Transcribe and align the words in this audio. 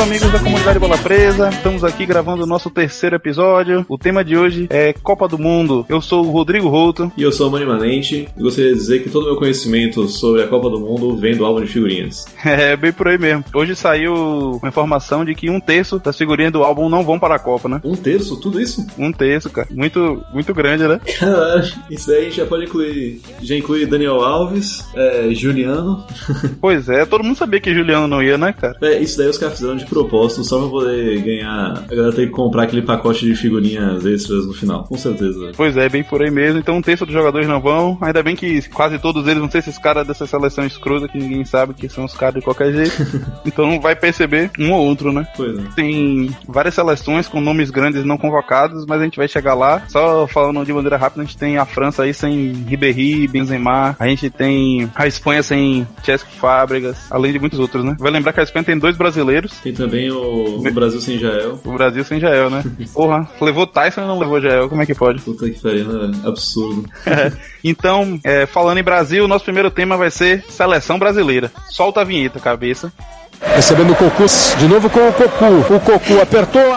Saudações, 0.00 0.22
amigos 0.22 0.32
da 0.32 0.38
comunidade 0.38 0.78
Bola 0.78 0.98
Presa. 0.98 1.48
Estamos 1.50 1.84
aqui 1.84 2.06
gravando 2.06 2.44
o 2.44 2.46
nosso 2.46 2.70
terceiro 2.70 3.16
episódio. 3.16 3.84
O 3.88 3.98
tema 3.98 4.24
de 4.24 4.36
hoje 4.36 4.66
é 4.70 4.92
Copa 4.92 5.28
do 5.28 5.38
Mundo. 5.38 5.84
Eu 5.88 6.00
sou 6.00 6.24
o 6.24 6.30
Rodrigo 6.30 6.68
Routo. 6.68 7.12
E 7.16 7.22
eu 7.22 7.30
sou 7.30 7.48
o 7.48 7.52
Mani 7.52 7.66
Manente. 7.66 8.28
E 8.36 8.42
gostaria 8.42 8.72
de 8.72 8.78
dizer 8.78 9.02
que 9.02 9.10
todo 9.10 9.24
o 9.24 9.26
meu 9.26 9.36
conhecimento 9.36 10.08
sobre 10.08 10.42
a 10.42 10.46
Copa 10.46 10.70
do 10.70 10.80
Mundo 10.80 11.16
vem 11.16 11.36
do 11.36 11.44
álbum 11.44 11.62
de 11.62 11.68
figurinhas. 11.68 12.24
É, 12.60 12.76
bem 12.76 12.92
por 12.92 13.06
aí 13.06 13.16
mesmo. 13.16 13.44
Hoje 13.54 13.76
saiu 13.76 14.12
uma 14.60 14.68
informação 14.68 15.24
de 15.24 15.34
que 15.34 15.48
um 15.48 15.60
terço 15.60 15.98
das 15.98 16.16
figurinhas 16.16 16.52
do 16.52 16.64
álbum 16.64 16.88
não 16.88 17.04
vão 17.04 17.18
para 17.18 17.36
a 17.36 17.38
Copa, 17.38 17.68
né? 17.68 17.80
Um 17.84 17.94
terço? 17.94 18.36
Tudo 18.36 18.60
isso? 18.60 18.84
Um 18.98 19.12
terço, 19.12 19.48
cara. 19.50 19.68
Muito, 19.70 20.22
muito 20.32 20.52
grande, 20.52 20.86
né? 20.86 21.00
Caralho, 21.18 21.64
isso 21.88 22.10
aí 22.10 22.18
a 22.18 22.22
gente 22.22 22.36
já 22.36 22.46
pode 22.46 22.64
incluir. 22.64 23.20
Já 23.42 23.54
inclui 23.54 23.86
Daniel 23.86 24.22
Alves, 24.22 24.84
é, 24.94 25.28
Juliano. 25.32 26.04
Pois 26.60 26.88
é, 26.88 27.06
todo 27.06 27.24
mundo 27.24 27.36
sabia 27.36 27.60
que 27.60 27.72
Juliano 27.72 28.06
não 28.06 28.22
ia, 28.22 28.36
né, 28.36 28.52
cara? 28.52 28.76
É, 28.82 28.98
isso 28.98 29.16
daí 29.16 29.28
os 29.28 29.38
caras 29.38 29.54
fizeram 29.54 29.76
de 29.76 29.86
propósito 29.90 30.44
só 30.44 30.60
pra 30.60 30.68
poder 30.68 31.20
ganhar. 31.20 31.84
A 31.90 31.94
galera 31.94 32.12
tem 32.12 32.26
que 32.26 32.32
comprar 32.32 32.62
aquele 32.62 32.82
pacote 32.82 33.26
de 33.26 33.34
figurinhas 33.34 34.06
extras 34.06 34.46
no 34.46 34.54
final, 34.54 34.84
com 34.84 34.96
certeza. 34.96 35.52
Pois 35.56 35.76
é, 35.76 35.88
bem 35.88 36.04
por 36.04 36.22
aí 36.22 36.30
mesmo. 36.30 36.60
Então 36.60 36.76
um 36.76 36.82
terço 36.82 37.04
dos 37.04 37.14
jogadores 37.14 37.48
não 37.48 37.60
vão. 37.60 37.98
Ainda 38.00 38.22
bem 38.22 38.36
que 38.36 38.68
quase 38.70 38.98
todos 38.98 39.26
eles, 39.26 39.42
não 39.42 39.50
sei 39.50 39.60
se 39.60 39.70
esses 39.70 39.78
caras 39.78 40.06
dessa 40.06 40.26
seleção 40.26 40.66
escrota 40.66 41.08
que 41.08 41.18
ninguém 41.18 41.44
sabe 41.44 41.74
que 41.74 41.88
são 41.88 42.04
os 42.04 42.14
caras 42.14 42.36
de 42.36 42.42
qualquer 42.42 42.72
jeito. 42.72 43.20
então 43.46 43.80
vai 43.80 43.94
perceber 43.96 44.50
um 44.58 44.72
ou 44.72 44.84
outro, 44.86 45.12
né? 45.12 45.26
Pois 45.36 45.58
é. 45.58 45.62
Tem 45.74 46.34
várias 46.46 46.74
seleções 46.74 47.28
com 47.28 47.40
nomes 47.40 47.70
grandes 47.70 48.04
não 48.04 48.18
convocados, 48.18 48.84
mas 48.86 49.00
a 49.00 49.04
gente 49.04 49.16
vai 49.16 49.28
chegar 49.28 49.54
lá. 49.54 49.82
Só 49.88 50.26
falando 50.26 50.64
de 50.64 50.72
maneira 50.72 50.96
rápida, 50.96 51.22
a 51.22 51.24
gente 51.24 51.38
tem 51.38 51.56
a 51.56 51.64
França 51.64 52.02
aí 52.02 52.12
sem 52.12 52.52
Ribéry, 52.52 53.28
Benzema. 53.28 53.96
A 53.98 54.06
gente 54.08 54.28
tem 54.28 54.90
a 54.94 55.06
Espanha 55.06 55.42
sem 55.42 55.86
Cesc 56.02 56.26
Fábregas, 56.36 57.10
além 57.10 57.32
de 57.32 57.38
muitos 57.38 57.58
outros, 57.58 57.84
né? 57.84 57.96
Vai 57.98 58.10
lembrar 58.10 58.32
que 58.32 58.40
a 58.40 58.42
Espanha 58.42 58.64
tem 58.64 58.78
dois 58.78 58.96
brasileiros. 58.96 59.52
Tem 59.60 59.72
também 59.80 60.10
o, 60.10 60.58
o 60.58 60.72
Brasil 60.72 61.00
sem 61.00 61.18
Jael. 61.18 61.58
O 61.64 61.72
Brasil 61.72 62.04
sem 62.04 62.20
Jael, 62.20 62.50
né? 62.50 62.62
Porra, 62.92 63.26
levou 63.40 63.66
Tyson 63.66 64.02
e 64.02 64.06
não 64.06 64.18
levou 64.18 64.40
Jael. 64.40 64.68
Como 64.68 64.82
é 64.82 64.86
que 64.86 64.94
pode? 64.94 65.22
Puta 65.22 65.48
que 65.48 65.58
pariu, 65.58 65.86
né? 65.86 66.20
Absurdo. 66.24 66.84
então, 67.64 68.20
é, 68.22 68.44
falando 68.44 68.78
em 68.78 68.84
Brasil, 68.84 69.26
nosso 69.26 69.44
primeiro 69.44 69.70
tema 69.70 69.96
vai 69.96 70.10
ser 70.10 70.44
seleção 70.50 70.98
brasileira. 70.98 71.50
Solta 71.70 72.02
a 72.02 72.04
vinheta, 72.04 72.38
cabeça. 72.38 72.92
Recebendo 73.40 73.92
o 73.92 73.96
Cocu, 73.96 74.26
de 74.58 74.68
novo 74.68 74.90
com 74.90 75.08
o 75.08 75.12
Cocu. 75.14 75.74
O 75.74 75.80
Cocu 75.80 76.20
apertou. 76.20 76.76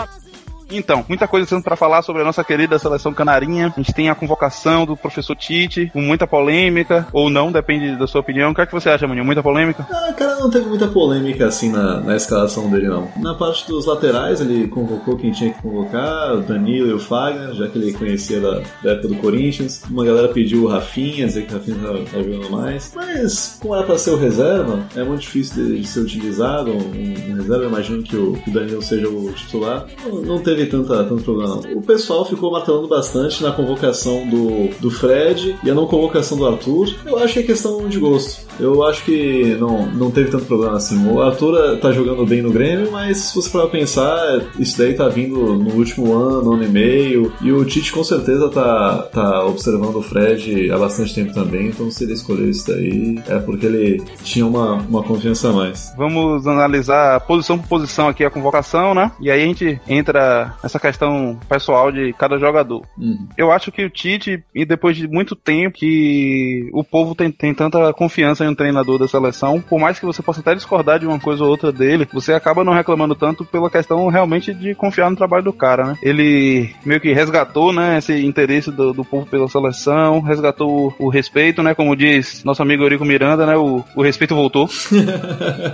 Então, 0.73 1.05
muita 1.07 1.27
coisa 1.27 1.47
sendo 1.47 1.63
para 1.63 1.75
falar 1.75 2.01
sobre 2.01 2.21
a 2.21 2.25
nossa 2.25 2.43
querida 2.43 2.79
seleção 2.79 3.13
canarinha. 3.13 3.71
A 3.75 3.79
gente 3.79 3.93
tem 3.93 4.09
a 4.09 4.15
convocação 4.15 4.85
do 4.85 4.97
professor 4.97 5.35
Tite, 5.35 5.89
com 5.93 6.01
muita 6.01 6.25
polêmica, 6.25 7.07
ou 7.13 7.29
não, 7.29 7.51
depende 7.51 7.95
da 7.95 8.07
sua 8.07 8.21
opinião. 8.21 8.51
O 8.51 8.55
que 8.55 8.61
é 8.61 8.65
que 8.65 8.71
você 8.71 8.89
acha, 8.89 9.07
Maninho? 9.07 9.25
Muita 9.25 9.43
polêmica? 9.43 9.85
Ah, 9.91 10.11
cara, 10.13 10.35
não 10.39 10.49
teve 10.49 10.65
muita 10.67 10.87
polêmica 10.87 11.47
assim 11.47 11.71
na, 11.71 11.99
na 12.01 12.15
escalação 12.15 12.69
dele, 12.69 12.87
não. 12.87 13.07
Na 13.17 13.35
parte 13.35 13.67
dos 13.67 13.85
laterais, 13.85 14.41
ele 14.41 14.67
convocou 14.67 15.15
quem 15.15 15.31
tinha 15.31 15.53
que 15.53 15.61
convocar, 15.61 16.33
o 16.33 16.41
Danilo 16.41 16.89
e 16.89 16.93
o 16.93 16.99
Fagner, 16.99 17.53
já 17.53 17.67
que 17.67 17.77
ele 17.77 17.93
conhecia 17.93 18.39
da, 18.39 18.61
da 18.83 18.91
época 18.93 19.09
do 19.09 19.15
Corinthians. 19.15 19.83
Uma 19.89 20.03
galera 20.03 20.29
pediu 20.29 20.63
o 20.63 20.67
Rafinha, 20.67 21.27
dizer 21.27 21.45
que 21.45 21.53
o 21.53 21.57
Rafinha 21.57 21.77
tá, 21.77 22.17
jogando 22.17 22.49
mais. 22.49 22.91
Mas, 22.95 23.57
como 23.61 23.75
era 23.75 23.83
pra 23.83 23.97
ser 23.97 24.11
o 24.11 24.17
reserva, 24.17 24.79
é 24.95 25.03
muito 25.03 25.21
difícil 25.21 25.63
de, 25.63 25.81
de 25.81 25.87
ser 25.87 25.99
utilizado. 25.99 26.71
Um, 26.71 27.31
um 27.31 27.35
reserva, 27.35 27.65
imagino 27.65 28.01
que 28.01 28.15
o, 28.15 28.33
que 28.33 28.49
o 28.49 28.53
Danilo 28.53 28.81
seja 28.81 29.07
o 29.07 29.31
titular. 29.33 29.85
Não, 30.03 30.21
não 30.21 30.39
teve 30.39 30.62
tanta, 30.65 31.03
tanto 31.03 31.23
problema. 31.23 31.55
Não. 31.55 31.77
O 31.77 31.81
pessoal 31.81 32.25
ficou 32.25 32.51
martelando 32.51 32.87
bastante 32.87 33.41
na 33.43 33.51
convocação 33.51 34.27
do, 34.27 34.69
do 34.79 34.91
Fred 34.91 35.55
e 35.63 35.69
a 35.69 35.73
não 35.73 35.87
convocação 35.87 36.37
do 36.37 36.47
Arthur. 36.47 36.93
Eu 37.05 37.17
acho 37.19 37.33
que 37.33 37.39
é 37.39 37.43
questão 37.43 37.87
de 37.87 37.99
gosto. 37.99 38.43
Eu 38.59 38.83
acho 38.83 39.03
que 39.03 39.55
não, 39.59 39.87
não 39.87 40.11
teve 40.11 40.29
tanto 40.29 40.45
problema 40.45 40.77
assim. 40.77 41.07
O 41.09 41.21
Arthur 41.21 41.77
tá 41.79 41.91
jogando 41.91 42.25
bem 42.25 42.41
no 42.41 42.51
Grêmio, 42.51 42.91
mas 42.91 43.17
se 43.17 43.35
você 43.35 43.49
for 43.49 43.69
pensar, 43.69 44.41
isso 44.59 44.77
daí 44.77 44.93
tá 44.93 45.07
vindo 45.07 45.35
no 45.35 45.73
último 45.73 46.13
ano, 46.13 46.53
ano 46.53 46.63
e 46.63 46.67
meio. 46.67 47.33
E 47.41 47.51
o 47.51 47.65
Tite 47.65 47.91
com 47.91 48.03
certeza 48.03 48.49
tá, 48.49 49.09
tá 49.11 49.45
observando 49.45 49.95
o 49.95 50.01
Fred 50.01 50.71
há 50.71 50.77
bastante 50.77 51.15
tempo 51.15 51.33
também. 51.33 51.67
Então 51.67 51.89
se 51.89 52.03
ele 52.03 52.13
escolheu 52.13 52.49
isso 52.49 52.67
daí, 52.67 53.19
é 53.27 53.39
porque 53.39 53.65
ele 53.65 54.03
tinha 54.23 54.45
uma, 54.45 54.73
uma 54.75 55.03
confiança 55.03 55.49
a 55.49 55.53
mais. 55.53 55.93
Vamos 55.97 56.47
analisar 56.47 57.19
posição 57.21 57.57
por 57.57 57.67
posição 57.67 58.07
aqui 58.07 58.23
a 58.23 58.29
convocação, 58.29 58.93
né? 58.93 59.11
E 59.19 59.31
aí 59.31 59.41
a 59.41 59.45
gente 59.45 59.79
entra 59.87 60.42
essa 60.63 60.79
questão 60.79 61.39
pessoal 61.47 61.91
de 61.91 62.13
cada 62.13 62.37
jogador. 62.37 62.85
Uhum. 62.97 63.27
Eu 63.37 63.51
acho 63.51 63.71
que 63.71 63.83
o 63.83 63.89
Tite, 63.89 64.43
e 64.53 64.65
depois 64.65 64.97
de 64.97 65.07
muito 65.07 65.35
tempo 65.35 65.77
que 65.77 66.69
o 66.73 66.83
povo 66.83 67.15
tem, 67.15 67.31
tem 67.31 67.53
tanta 67.53 67.91
confiança 67.93 68.45
em 68.45 68.49
um 68.49 68.55
treinador 68.55 68.97
da 68.97 69.07
seleção, 69.07 69.61
por 69.61 69.79
mais 69.79 69.99
que 69.99 70.05
você 70.05 70.21
possa 70.21 70.41
até 70.41 70.55
discordar 70.55 70.99
de 70.99 71.05
uma 71.05 71.19
coisa 71.19 71.43
ou 71.43 71.49
outra 71.49 71.71
dele, 71.71 72.07
você 72.11 72.33
acaba 72.33 72.63
não 72.63 72.73
reclamando 72.73 73.15
tanto 73.15 73.45
pela 73.45 73.69
questão 73.69 74.07
realmente 74.07 74.53
de 74.53 74.75
confiar 74.75 75.09
no 75.09 75.15
trabalho 75.15 75.43
do 75.43 75.53
cara, 75.53 75.85
né? 75.85 75.97
Ele 76.01 76.73
meio 76.85 76.99
que 76.99 77.13
resgatou, 77.13 77.73
né, 77.73 77.97
esse 77.97 78.25
interesse 78.25 78.71
do, 78.71 78.93
do 78.93 79.05
povo 79.05 79.25
pela 79.25 79.47
seleção, 79.47 80.21
resgatou 80.21 80.93
o, 80.99 81.05
o, 81.05 81.09
respeito, 81.09 81.61
né, 81.61 81.73
como 81.73 81.95
diz 81.95 82.43
nosso 82.43 82.61
amigo 82.61 82.83
Eurico 82.83 83.05
Miranda, 83.05 83.45
né, 83.45 83.55
o, 83.55 83.83
o 83.95 84.01
respeito 84.01 84.35
voltou. 84.35 84.69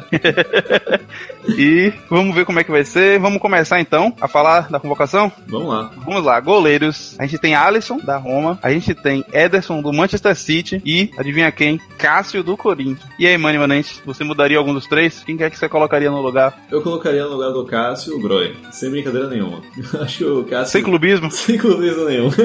e 1.58 1.94
vamos 2.10 2.36
ver 2.36 2.46
como 2.46 2.60
é 2.60 2.64
que 2.64 2.72
vai 2.72 2.84
ser. 2.84 3.20
Vamos 3.20 3.40
começar 3.40 3.80
então 3.80 4.14
a 4.20 4.28
falar 4.28 4.59
da 4.62 4.80
convocação? 4.80 5.32
Vamos 5.48 5.70
lá. 5.70 5.92
Vamos 6.06 6.24
lá, 6.24 6.40
goleiros. 6.40 7.16
A 7.20 7.26
gente 7.26 7.40
tem 7.40 7.56
Alisson, 7.56 7.98
da 7.98 8.18
Roma. 8.18 8.60
A 8.62 8.72
gente 8.72 8.94
tem 8.94 9.24
Ederson, 9.32 9.82
do 9.82 9.94
Manchester 9.94 10.36
City. 10.36 10.82
E, 10.86 11.12
adivinha 11.18 11.52
quem? 11.52 11.80
Cássio, 11.98 12.44
do 12.44 12.58
Corinthians. 12.58 13.10
E 13.18 13.28
aí, 13.28 13.38
Mani 13.38 13.58
Manente, 13.58 14.02
você 14.06 14.24
mudaria 14.24 14.58
algum 14.58 14.74
dos 14.74 14.88
três? 14.88 15.24
Quem 15.24 15.38
quer 15.38 15.50
que 15.50 15.58
você 15.58 15.70
colocaria 15.70 16.10
no 16.10 16.22
lugar? 16.22 16.58
Eu 16.72 16.82
colocaria 16.82 17.24
no 17.24 17.32
lugar 17.32 17.52
do 17.52 17.66
Cássio 17.66 18.16
o 18.16 18.22
Groy. 18.22 18.56
Sem 18.72 18.90
brincadeira 18.90 19.28
nenhuma. 19.28 19.62
Acho 20.02 20.18
que 20.18 20.26
o 20.26 20.44
Cássio... 20.44 20.72
Sem 20.72 20.84
clubismo? 20.84 21.30
Sem 21.32 21.58
clubismo 21.58 22.06
nenhum. 22.06 22.30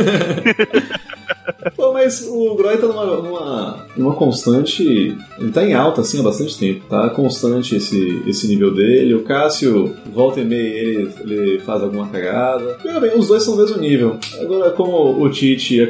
Pô, 1.76 1.92
mas 1.92 2.26
o 2.28 2.54
Groy 2.54 2.76
tá 2.76 2.86
numa, 2.86 3.04
numa, 3.04 3.86
numa, 3.96 4.14
constante. 4.14 5.16
Ele 5.38 5.52
tá 5.52 5.64
em 5.64 5.74
alta, 5.74 6.00
assim, 6.02 6.20
há 6.20 6.22
bastante 6.22 6.58
tempo. 6.58 6.86
Tá 6.88 7.08
constante 7.10 7.76
esse, 7.76 8.22
esse 8.26 8.46
nível 8.46 8.74
dele. 8.74 9.14
O 9.14 9.24
Cássio, 9.24 9.94
volta 10.12 10.40
e 10.40 10.44
meia, 10.44 10.78
ele, 10.78 11.10
ele 11.20 11.58
faz 11.60 11.82
alguma 11.82 12.03
cagada. 12.08 12.78
Meu 12.84 13.00
bem, 13.00 13.16
os 13.16 13.28
dois 13.28 13.42
são 13.42 13.56
do 13.56 13.62
mesmo 13.62 13.80
nível. 13.80 14.18
Agora, 14.40 14.70
como 14.70 15.22
o 15.22 15.28
Tite 15.30 15.80
é. 15.80 15.84
é 15.84 15.88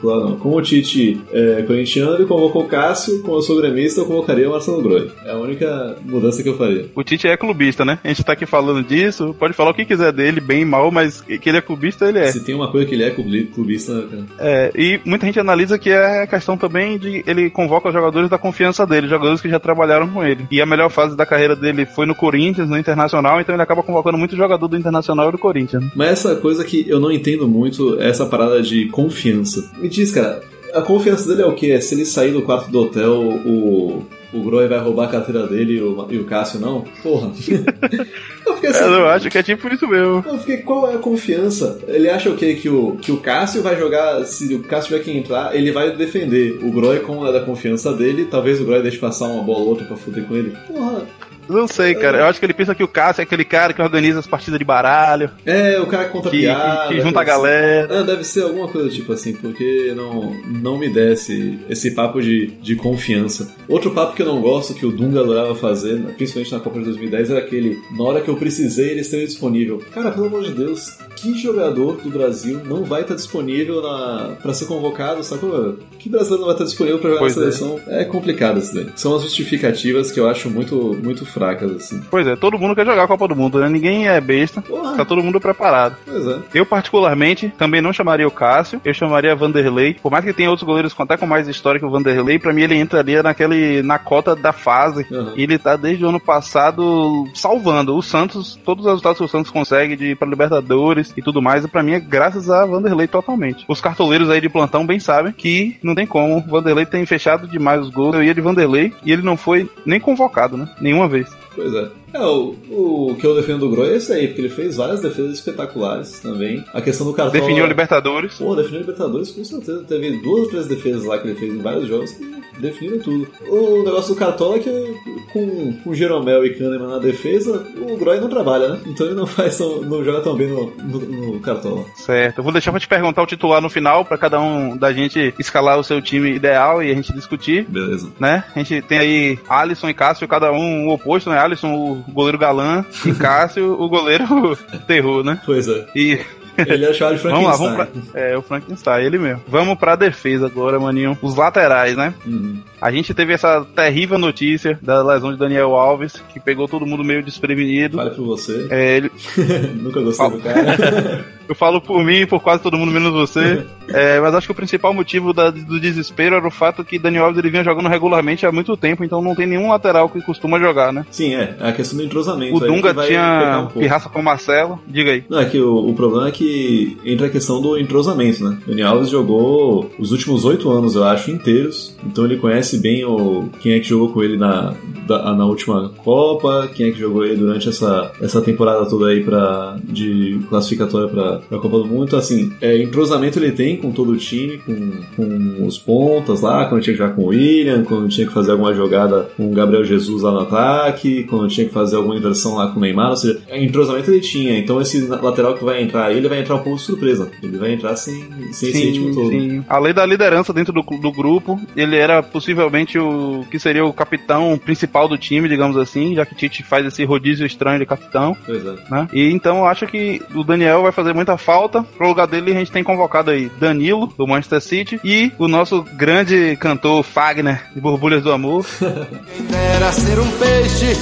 claro, 0.00 0.28
não. 0.28 0.36
Como 0.36 0.56
o 0.56 0.62
Tite 0.62 1.20
é 1.32 1.62
corintiano, 1.62 2.14
ele 2.14 2.26
convocou 2.26 2.62
o 2.62 2.68
Cássio. 2.68 3.22
Como 3.22 3.38
eu 3.38 3.42
sou 3.42 3.56
gremista, 3.56 4.00
eu 4.00 4.06
convocaria 4.06 4.48
o 4.48 4.52
Marcelo 4.52 4.82
Groy. 4.82 5.10
É 5.24 5.32
a 5.32 5.36
única 5.36 5.96
mudança 6.04 6.42
que 6.42 6.48
eu 6.48 6.56
faria. 6.56 6.86
O 6.94 7.02
Tite 7.02 7.28
é 7.28 7.36
clubista, 7.36 7.84
né? 7.84 7.98
A 8.02 8.08
gente 8.08 8.24
tá 8.24 8.32
aqui 8.32 8.46
falando 8.46 8.82
disso. 8.82 9.34
Pode 9.38 9.54
falar 9.54 9.70
o 9.70 9.74
que 9.74 9.84
quiser 9.84 10.12
dele, 10.12 10.40
bem 10.40 10.64
mal, 10.64 10.90
mas 10.90 11.20
que 11.20 11.48
ele 11.48 11.58
é 11.58 11.62
clubista, 11.62 12.08
ele 12.08 12.18
é. 12.18 12.26
Se 12.26 12.44
tem 12.44 12.54
uma 12.54 12.70
coisa 12.70 12.86
que 12.86 12.94
ele 12.94 13.04
é 13.04 13.10
clubista, 13.10 13.94
né, 13.94 14.06
cara? 14.10 14.24
É, 14.38 14.72
e 14.74 15.00
muita 15.04 15.26
gente 15.26 15.40
analisa 15.40 15.78
que 15.78 15.90
é 15.90 16.22
a 16.22 16.26
questão 16.26 16.56
também 16.56 16.98
de 16.98 17.22
ele 17.26 17.50
convoca 17.50 17.88
os 17.88 17.94
jogadores 17.94 18.28
da 18.28 18.38
confiança 18.38 18.86
dele, 18.86 19.08
jogadores 19.08 19.40
que 19.40 19.48
já 19.48 19.58
trabalharam 19.58 20.08
com 20.08 20.24
ele. 20.24 20.46
E 20.50 20.60
a 20.60 20.66
melhor 20.66 20.90
fase 20.90 21.16
da 21.16 21.26
carreira 21.26 21.54
dele 21.54 21.86
foi 21.86 22.06
no 22.06 22.14
Corinthians, 22.14 22.68
no 22.68 22.78
Internacional, 22.78 23.40
então 23.40 23.54
ele 23.54 23.62
acaba 23.62 23.82
convocando 23.82 24.18
muito 24.18 24.36
jogador 24.36 24.66
do 24.68 24.76
Internacional 24.76 25.19
e 25.28 25.32
do 25.32 25.38
Corinthians. 25.38 25.84
Mas 25.94 26.10
essa 26.10 26.36
coisa 26.36 26.64
que 26.64 26.84
eu 26.88 26.98
não 26.98 27.10
entendo 27.10 27.46
muito 27.46 28.00
é 28.00 28.08
essa 28.08 28.26
parada 28.26 28.62
de 28.62 28.86
confiança. 28.88 29.70
Me 29.78 29.88
diz, 29.88 30.10
cara, 30.10 30.42
a 30.72 30.82
confiança 30.82 31.28
dele 31.28 31.42
é 31.42 31.46
o 31.46 31.54
quê? 31.54 31.80
Se 31.80 31.94
ele 31.94 32.04
sair 32.04 32.32
do 32.32 32.42
quarto 32.42 32.70
do 32.70 32.80
hotel, 32.80 33.20
o, 33.20 34.02
o 34.32 34.42
Groy 34.42 34.68
vai 34.68 34.78
roubar 34.78 35.06
a 35.06 35.10
carteira 35.10 35.46
dele 35.46 35.74
e 35.74 35.82
o, 35.82 36.06
e 36.10 36.18
o 36.18 36.24
Cássio 36.24 36.60
não? 36.60 36.84
Porra. 37.02 37.32
eu 38.50 38.54
fiquei 38.56 38.70
assim. 38.70 38.84
Eu 38.84 39.08
acho 39.08 39.30
que 39.30 39.38
é 39.38 39.42
tipo 39.42 39.68
isso 39.72 39.86
mesmo. 39.86 40.24
Eu 40.26 40.38
fiquei, 40.38 40.58
qual 40.58 40.90
é 40.90 40.94
a 40.94 40.98
confiança? 40.98 41.78
Ele 41.88 42.08
acha 42.08 42.30
o 42.30 42.36
quê? 42.36 42.54
Que 42.54 42.68
o, 42.68 42.96
que 42.96 43.12
o 43.12 43.18
Cássio 43.18 43.62
vai 43.62 43.78
jogar. 43.78 44.24
Se 44.24 44.54
o 44.54 44.62
Cássio 44.62 44.90
tiver 44.90 45.04
que 45.04 45.16
entrar, 45.16 45.54
ele 45.54 45.72
vai 45.72 45.96
defender. 45.96 46.58
O 46.62 46.70
Groy, 46.70 47.00
como 47.00 47.26
é 47.26 47.32
da 47.32 47.40
confiança 47.40 47.92
dele, 47.92 48.26
talvez 48.30 48.60
o 48.60 48.64
Groy 48.64 48.82
deixe 48.82 48.98
passar 48.98 49.26
uma 49.26 49.42
bola 49.42 49.60
ou 49.60 49.68
outra 49.68 49.86
pra 49.86 49.96
fuder 49.96 50.24
com 50.24 50.36
ele. 50.36 50.56
Porra. 50.66 51.06
Não 51.50 51.66
sei, 51.66 51.96
cara. 51.96 52.18
Eu 52.18 52.26
acho 52.26 52.38
que 52.38 52.46
ele 52.46 52.54
pensa 52.54 52.74
que 52.74 52.82
o 52.82 52.88
Cássio 52.88 53.22
é 53.22 53.24
aquele 53.24 53.44
cara 53.44 53.72
que 53.72 53.82
organiza 53.82 54.20
as 54.20 54.26
partidas 54.26 54.58
de 54.58 54.64
baralho. 54.64 55.30
É, 55.44 55.80
o 55.80 55.86
cara 55.86 56.04
que 56.04 56.12
conta 56.12 56.30
que, 56.30 56.38
piada. 56.38 56.88
Que, 56.88 57.00
junta 57.00 57.20
a 57.20 57.24
galera. 57.24 57.92
É, 57.92 58.04
deve 58.04 58.22
ser 58.22 58.44
alguma 58.44 58.68
coisa 58.68 58.88
tipo 58.88 59.12
assim, 59.12 59.34
porque 59.34 59.92
não, 59.96 60.32
não 60.46 60.78
me 60.78 60.88
desce 60.88 61.58
esse 61.68 61.90
papo 61.90 62.22
de, 62.22 62.46
de 62.46 62.76
confiança. 62.76 63.52
Outro 63.68 63.90
papo 63.90 64.14
que 64.14 64.22
eu 64.22 64.26
não 64.26 64.40
gosto, 64.40 64.74
que 64.74 64.86
o 64.86 64.92
Dunga 64.92 65.20
adorava 65.20 65.54
fazer, 65.56 66.00
principalmente 66.16 66.52
na 66.52 66.60
Copa 66.60 66.78
de 66.78 66.84
2010, 66.84 67.30
era 67.30 67.40
aquele: 67.40 67.82
na 67.90 68.04
hora 68.04 68.20
que 68.20 68.28
eu 68.28 68.36
precisei, 68.40 68.90
ele 68.90 69.00
esteve 69.02 69.26
disponível. 69.26 69.80
Cara, 69.94 70.10
pelo 70.10 70.26
amor 70.26 70.42
de 70.42 70.52
Deus, 70.52 70.98
que 71.14 71.38
jogador 71.38 71.98
do 71.98 72.08
Brasil 72.10 72.60
não 72.64 72.82
vai 72.82 73.02
estar 73.02 73.14
disponível 73.14 73.80
na, 73.82 74.36
pra 74.42 74.52
ser 74.54 74.64
convocado, 74.64 75.22
sacou? 75.22 75.76
Que 75.98 76.08
brasileiro 76.08 76.38
não 76.40 76.46
vai 76.46 76.54
estar 76.54 76.64
disponível 76.64 76.98
pra 76.98 77.10
jogar 77.10 77.20
pois 77.20 77.36
na 77.36 77.42
seleção? 77.42 77.78
É. 77.86 78.02
é 78.02 78.04
complicado 78.04 78.58
isso 78.58 78.74
daí. 78.74 78.86
São 78.96 79.14
as 79.14 79.22
justificativas 79.22 80.10
que 80.10 80.18
eu 80.18 80.28
acho 80.28 80.48
muito, 80.50 80.98
muito 81.02 81.24
fracas 81.26 81.70
assim. 81.72 82.00
Pois 82.10 82.26
é, 82.26 82.34
todo 82.34 82.58
mundo 82.58 82.74
quer 82.74 82.86
jogar 82.86 83.04
a 83.04 83.08
Copa 83.08 83.28
do 83.28 83.36
Mundo, 83.36 83.60
né? 83.60 83.68
Ninguém 83.68 84.08
é 84.08 84.20
besta. 84.20 84.62
Porra. 84.62 84.96
Tá 84.96 85.04
todo 85.04 85.22
mundo 85.22 85.38
preparado. 85.38 85.96
Pois 86.04 86.26
é. 86.26 86.38
Eu, 86.54 86.64
particularmente, 86.64 87.52
também 87.58 87.80
não 87.82 87.92
chamaria 87.92 88.26
o 88.26 88.30
Cássio, 88.30 88.80
eu 88.84 88.94
chamaria 88.94 89.36
Vanderlei. 89.36 89.94
Por 90.02 90.10
mais 90.10 90.24
que 90.24 90.32
tenha 90.32 90.48
outros 90.48 90.66
goleiros 90.66 90.94
com- 90.94 91.02
até 91.02 91.16
com 91.16 91.26
mais 91.26 91.46
história 91.46 91.78
que 91.78 91.86
o 91.86 91.90
Vanderlei, 91.90 92.38
pra 92.38 92.52
mim 92.52 92.62
ele 92.62 92.76
entraria 92.76 93.22
naquele, 93.22 93.82
na 93.82 93.98
cota 93.98 94.34
da 94.34 94.52
fase. 94.52 95.06
E 95.36 95.42
ele 95.42 95.58
tá 95.58 95.76
desde 95.76 96.04
o 96.04 96.08
ano 96.08 96.20
passado 96.20 97.24
salvando. 97.34 97.96
O 97.96 98.02
Santos, 98.02 98.29
todos 98.64 98.84
os 98.84 98.90
resultados 98.90 99.18
que 99.18 99.24
o 99.24 99.28
Santos 99.28 99.50
consegue 99.50 99.96
de 99.96 100.14
pra 100.14 100.28
Libertadores 100.28 101.12
e 101.16 101.22
tudo 101.22 101.42
mais, 101.42 101.66
pra 101.66 101.82
mim 101.82 101.92
é 101.92 102.00
graças 102.00 102.50
a 102.50 102.64
Vanderlei 102.64 103.06
totalmente. 103.06 103.64
Os 103.68 103.80
cartoleiros 103.80 104.30
aí 104.30 104.40
de 104.40 104.48
plantão 104.48 104.86
bem 104.86 104.98
sabem 104.98 105.32
que 105.32 105.78
não 105.82 105.94
tem 105.94 106.06
como. 106.06 106.40
Vanderlei 106.40 106.86
tem 106.86 107.04
fechado 107.06 107.46
demais 107.46 107.80
os 107.80 107.90
gols. 107.90 108.14
Eu 108.14 108.22
ia 108.22 108.34
de 108.34 108.40
Vanderlei 108.40 108.92
e 109.04 109.12
ele 109.12 109.22
não 109.22 109.36
foi 109.36 109.68
nem 109.84 110.00
convocado, 110.00 110.56
né? 110.56 110.68
Nenhuma 110.80 111.08
vez. 111.08 111.28
Pois 111.54 111.72
é. 111.74 111.88
É, 112.12 112.20
o, 112.20 112.54
o 112.70 113.16
que 113.18 113.26
eu 113.26 113.34
defendo 113.34 113.60
do 113.60 113.70
Groy 113.70 113.90
é 113.90 113.96
esse 113.96 114.12
aí, 114.12 114.26
porque 114.28 114.40
ele 114.42 114.48
fez 114.48 114.76
várias 114.76 115.00
defesas 115.00 115.34
espetaculares 115.34 116.20
também. 116.20 116.64
A 116.72 116.80
questão 116.80 117.06
do 117.06 117.12
cartão. 117.12 117.40
Definiu 117.40 117.64
a 117.64 117.68
Libertadores. 117.68 118.34
Pô, 118.36 118.54
definiu 118.54 118.78
a 118.78 118.80
Libertadores 118.82 119.30
com 119.30 119.44
certeza. 119.44 119.84
Teve 119.86 120.16
duas 120.22 120.42
ou 120.44 120.48
três 120.48 120.66
defesas 120.66 121.04
lá 121.04 121.18
que 121.18 121.28
ele 121.28 121.38
fez 121.38 121.52
em 121.54 121.58
vários 121.62 121.86
jogos 121.88 122.10
que 122.12 122.30
definiram 122.60 122.98
tudo. 122.98 123.28
O 123.48 123.82
negócio 123.84 124.14
do 124.14 124.18
Cartola 124.18 124.56
é 124.56 124.58
que 124.58 124.94
com, 125.32 125.72
com 125.84 125.94
Jeromel 125.94 126.44
e 126.44 126.54
Kahneman 126.54 126.88
na 126.88 126.98
defesa, 126.98 127.64
o 127.76 127.96
Groy 127.96 128.20
não 128.20 128.28
trabalha, 128.28 128.68
né? 128.70 128.80
Então 128.86 129.06
ele 129.06 129.14
não 129.14 129.26
faz 129.26 129.56
tão- 129.58 129.80
não 129.82 130.04
joga 130.04 130.20
tão 130.20 130.34
bem 130.36 130.48
no, 130.48 130.70
no, 130.76 130.98
no 131.32 131.40
Cartola. 131.40 131.84
Certo. 131.96 132.38
Eu 132.38 132.44
vou 132.44 132.52
deixar 132.52 132.70
pra 132.70 132.80
te 132.80 132.88
perguntar 132.88 133.22
o 133.22 133.26
titular 133.26 133.60
no 133.60 133.70
final, 133.70 134.04
pra 134.04 134.18
cada 134.18 134.40
um 134.40 134.76
da 134.76 134.92
gente 134.92 135.32
escalar 135.38 135.78
o 135.78 135.84
seu 135.84 136.00
time 136.02 136.32
ideal 136.32 136.82
e 136.82 136.90
a 136.90 136.94
gente 136.94 137.12
discutir. 137.12 137.64
Beleza. 137.68 138.10
Né? 138.18 138.44
A 138.54 138.58
gente 138.62 138.82
tem 138.82 138.98
aí 138.98 139.38
Alisson 139.48 139.88
e 139.88 139.94
Cássio, 139.94 140.28
cada 140.28 140.52
um 140.52 140.88
o 140.88 140.92
oposto, 140.94 141.30
né? 141.30 141.38
Alisson, 141.38 141.72
o 141.74 141.99
goleiro 142.08 142.38
galã, 142.38 142.84
e 143.04 143.12
Cássio, 143.14 143.72
o 143.80 143.88
goleiro 143.88 144.56
terror, 144.86 145.24
né? 145.24 145.40
Pois 145.44 145.66
é. 145.68 145.86
E 145.94 146.20
Ele 146.56 146.84
é 146.84 146.92
chamado 146.92 147.16
de 147.16 147.22
vamos 147.22 147.44
lá, 147.44 147.52
Frankenstein. 147.56 147.76
vamos 147.76 148.10
pra. 148.10 148.20
É, 148.20 148.36
o 148.36 148.42
Frankenstein, 148.42 149.04
ele 149.06 149.18
mesmo. 149.18 149.42
Vamos 149.48 149.78
pra 149.78 149.96
defesa 149.96 150.46
agora, 150.46 150.78
maninho. 150.78 151.16
Os 151.22 151.34
laterais, 151.36 151.96
né? 151.96 152.12
Uhum. 152.26 152.60
A 152.80 152.90
gente 152.90 153.12
teve 153.14 153.32
essa 153.32 153.64
terrível 153.76 154.18
notícia 154.18 154.78
da 154.82 155.02
lesão 155.02 155.32
de 155.32 155.38
Daniel 155.38 155.74
Alves, 155.74 156.14
que 156.32 156.40
pegou 156.40 156.66
todo 156.66 156.86
mundo 156.86 157.04
meio 157.04 157.22
desprevenido. 157.22 157.96
Fale 157.98 158.10
por 158.10 158.24
você. 158.24 158.66
É, 158.70 158.96
ele, 158.96 159.10
Nunca 159.76 160.00
gostei 160.00 160.30
do 160.30 160.38
cara. 160.38 161.24
Eu 161.50 161.54
falo 161.56 161.80
por 161.80 162.04
mim 162.04 162.18
e 162.20 162.26
por 162.26 162.40
quase 162.40 162.62
todo 162.62 162.78
mundo, 162.78 162.92
menos 162.92 163.12
você. 163.12 163.66
É, 163.88 164.20
mas 164.20 164.32
acho 164.36 164.46
que 164.46 164.52
o 164.52 164.54
principal 164.54 164.94
motivo 164.94 165.32
da- 165.32 165.50
do 165.50 165.80
desespero 165.80 166.36
era 166.36 166.46
o 166.46 166.50
fato 166.50 166.84
que 166.84 166.96
Daniel 166.96 167.24
Alves 167.24 167.40
ele 167.40 167.50
vinha 167.50 167.64
jogando 167.64 167.88
regularmente 167.88 168.46
há 168.46 168.52
muito 168.52 168.76
tempo, 168.76 169.02
então 169.02 169.20
não 169.20 169.34
tem 169.34 169.48
nenhum 169.48 169.68
lateral 169.68 170.08
que 170.08 170.22
costuma 170.22 170.60
jogar, 170.60 170.92
né? 170.92 171.04
Sim, 171.10 171.34
é. 171.34 171.56
É 171.58 171.68
a 171.70 171.72
questão 171.72 171.98
do 171.98 172.04
entrosamento. 172.04 172.54
O 172.54 172.60
Dunga 172.60 172.94
tinha 173.04 173.68
um 173.68 173.80
pirraça 173.80 174.08
com 174.08 174.20
o 174.20 174.22
Marcelo. 174.22 174.78
Diga 174.86 175.10
aí. 175.10 175.24
Não, 175.28 175.40
é 175.40 175.44
que 175.44 175.58
o, 175.58 175.88
o 175.88 175.92
problema 175.92 176.28
é 176.28 176.30
que 176.30 176.96
entra 177.04 177.26
a 177.26 177.30
questão 177.30 177.60
do 177.60 177.76
entrosamento, 177.76 178.44
né? 178.48 178.56
Daniel 178.64 178.90
Alves 178.90 179.08
jogou 179.10 179.90
os 179.98 180.12
últimos 180.12 180.44
oito 180.44 180.70
anos, 180.70 180.94
eu 180.94 181.02
acho, 181.02 181.32
inteiros. 181.32 181.96
Então 182.06 182.24
ele 182.26 182.36
conhece 182.36 182.69
bem 182.78 183.04
o, 183.04 183.48
quem 183.60 183.72
é 183.72 183.80
que 183.80 183.88
jogou 183.88 184.12
com 184.12 184.22
ele 184.22 184.36
na, 184.36 184.74
da- 185.06 185.32
na 185.34 185.46
última 185.46 185.88
Copa, 186.04 186.68
quem 186.74 186.88
é 186.88 186.90
que 186.92 186.98
jogou 186.98 187.24
ele 187.24 187.36
durante 187.36 187.68
essa, 187.68 188.12
essa 188.20 188.40
temporada 188.42 188.88
toda 188.88 189.08
aí 189.08 189.22
pra, 189.22 189.76
de 189.84 190.40
classificatória 190.48 191.08
pra, 191.08 191.38
pra 191.38 191.58
Copa 191.58 191.78
do 191.78 191.86
Mundo. 191.86 192.04
Então, 192.04 192.18
assim, 192.18 192.52
é, 192.60 192.80
entrosamento 192.82 193.38
ele 193.38 193.52
tem 193.52 193.76
com 193.76 193.90
todo 193.92 194.12
o 194.12 194.16
time, 194.16 194.58
com, 194.58 194.90
com 195.16 195.66
os 195.66 195.78
pontas 195.78 196.40
lá, 196.40 196.66
quando 196.66 196.82
tinha 196.82 196.94
que 196.94 196.98
jogar 197.02 197.14
com 197.14 197.22
o 197.22 197.26
William, 197.26 197.84
quando 197.84 198.08
tinha 198.08 198.26
que 198.26 198.32
fazer 198.32 198.52
alguma 198.52 198.72
jogada 198.74 199.28
com 199.36 199.50
o 199.50 199.54
Gabriel 199.54 199.84
Jesus 199.84 200.22
lá 200.22 200.30
no 200.32 200.40
ataque, 200.40 201.24
quando 201.24 201.48
tinha 201.48 201.66
que 201.66 201.72
fazer 201.72 201.96
alguma 201.96 202.16
inversão 202.16 202.54
lá 202.54 202.68
com 202.68 202.78
o 202.78 202.80
Neymar, 202.82 203.10
ou 203.10 203.16
seja, 203.16 203.40
entrosamento 203.52 204.10
ele 204.10 204.20
tinha. 204.20 204.58
Então 204.58 204.80
esse 204.80 205.06
lateral 205.06 205.54
que 205.54 205.64
vai 205.64 205.82
entrar 205.82 206.06
aí, 206.06 206.16
ele 206.16 206.28
vai 206.28 206.40
entrar 206.40 206.56
um 206.56 206.60
pouco 206.62 206.78
de 206.78 206.84
surpresa. 206.84 207.30
Ele 207.42 207.56
vai 207.58 207.72
entrar 207.72 207.96
sem, 207.96 208.22
sem 208.52 208.68
esse 208.70 208.84
ritmo 208.84 209.14
todo. 209.14 209.28
sim. 209.30 209.64
Além 209.68 209.92
da 209.94 210.04
liderança 210.06 210.52
dentro 210.52 210.72
do, 210.72 210.82
do 210.82 211.12
grupo, 211.12 211.58
ele 211.76 211.96
era 211.96 212.22
possivelmente 212.60 212.98
o 212.98 213.44
que 213.50 213.58
seria 213.58 213.84
o 213.84 213.92
capitão 213.92 214.58
principal 214.58 215.08
do 215.08 215.16
time, 215.16 215.48
digamos 215.48 215.76
assim, 215.76 216.14
já 216.14 216.26
que 216.26 216.34
Tite 216.34 216.62
faz 216.62 216.84
esse 216.84 217.04
rodízio 217.04 217.46
estranho 217.46 217.78
de 217.78 217.86
capitão. 217.86 218.36
Pois 218.44 218.64
é. 218.64 218.74
né? 218.90 219.08
E 219.12 219.30
então 219.30 219.58
eu 219.58 219.66
acho 219.66 219.86
que 219.86 220.22
o 220.34 220.44
Daniel 220.44 220.82
vai 220.82 220.92
fazer 220.92 221.14
muita 221.14 221.38
falta. 221.38 221.82
Pro 221.82 222.08
lugar 222.08 222.26
dele 222.26 222.52
a 222.52 222.54
gente 222.54 222.70
tem 222.70 222.84
convocado 222.84 223.30
aí 223.30 223.50
Danilo, 223.58 224.12
do 224.18 224.26
Manchester 224.26 224.60
City, 224.60 225.00
e 225.02 225.32
o 225.38 225.48
nosso 225.48 225.82
grande 225.94 226.56
cantor 226.56 227.02
Fagner, 227.02 227.62
de 227.74 227.80
Borbulhas 227.80 228.22
do 228.22 228.32
Amor. 228.32 228.66
Quem 228.78 229.46
dera 229.46 229.92
ser 229.92 230.18
um 230.18 230.30
peixe 230.32 230.96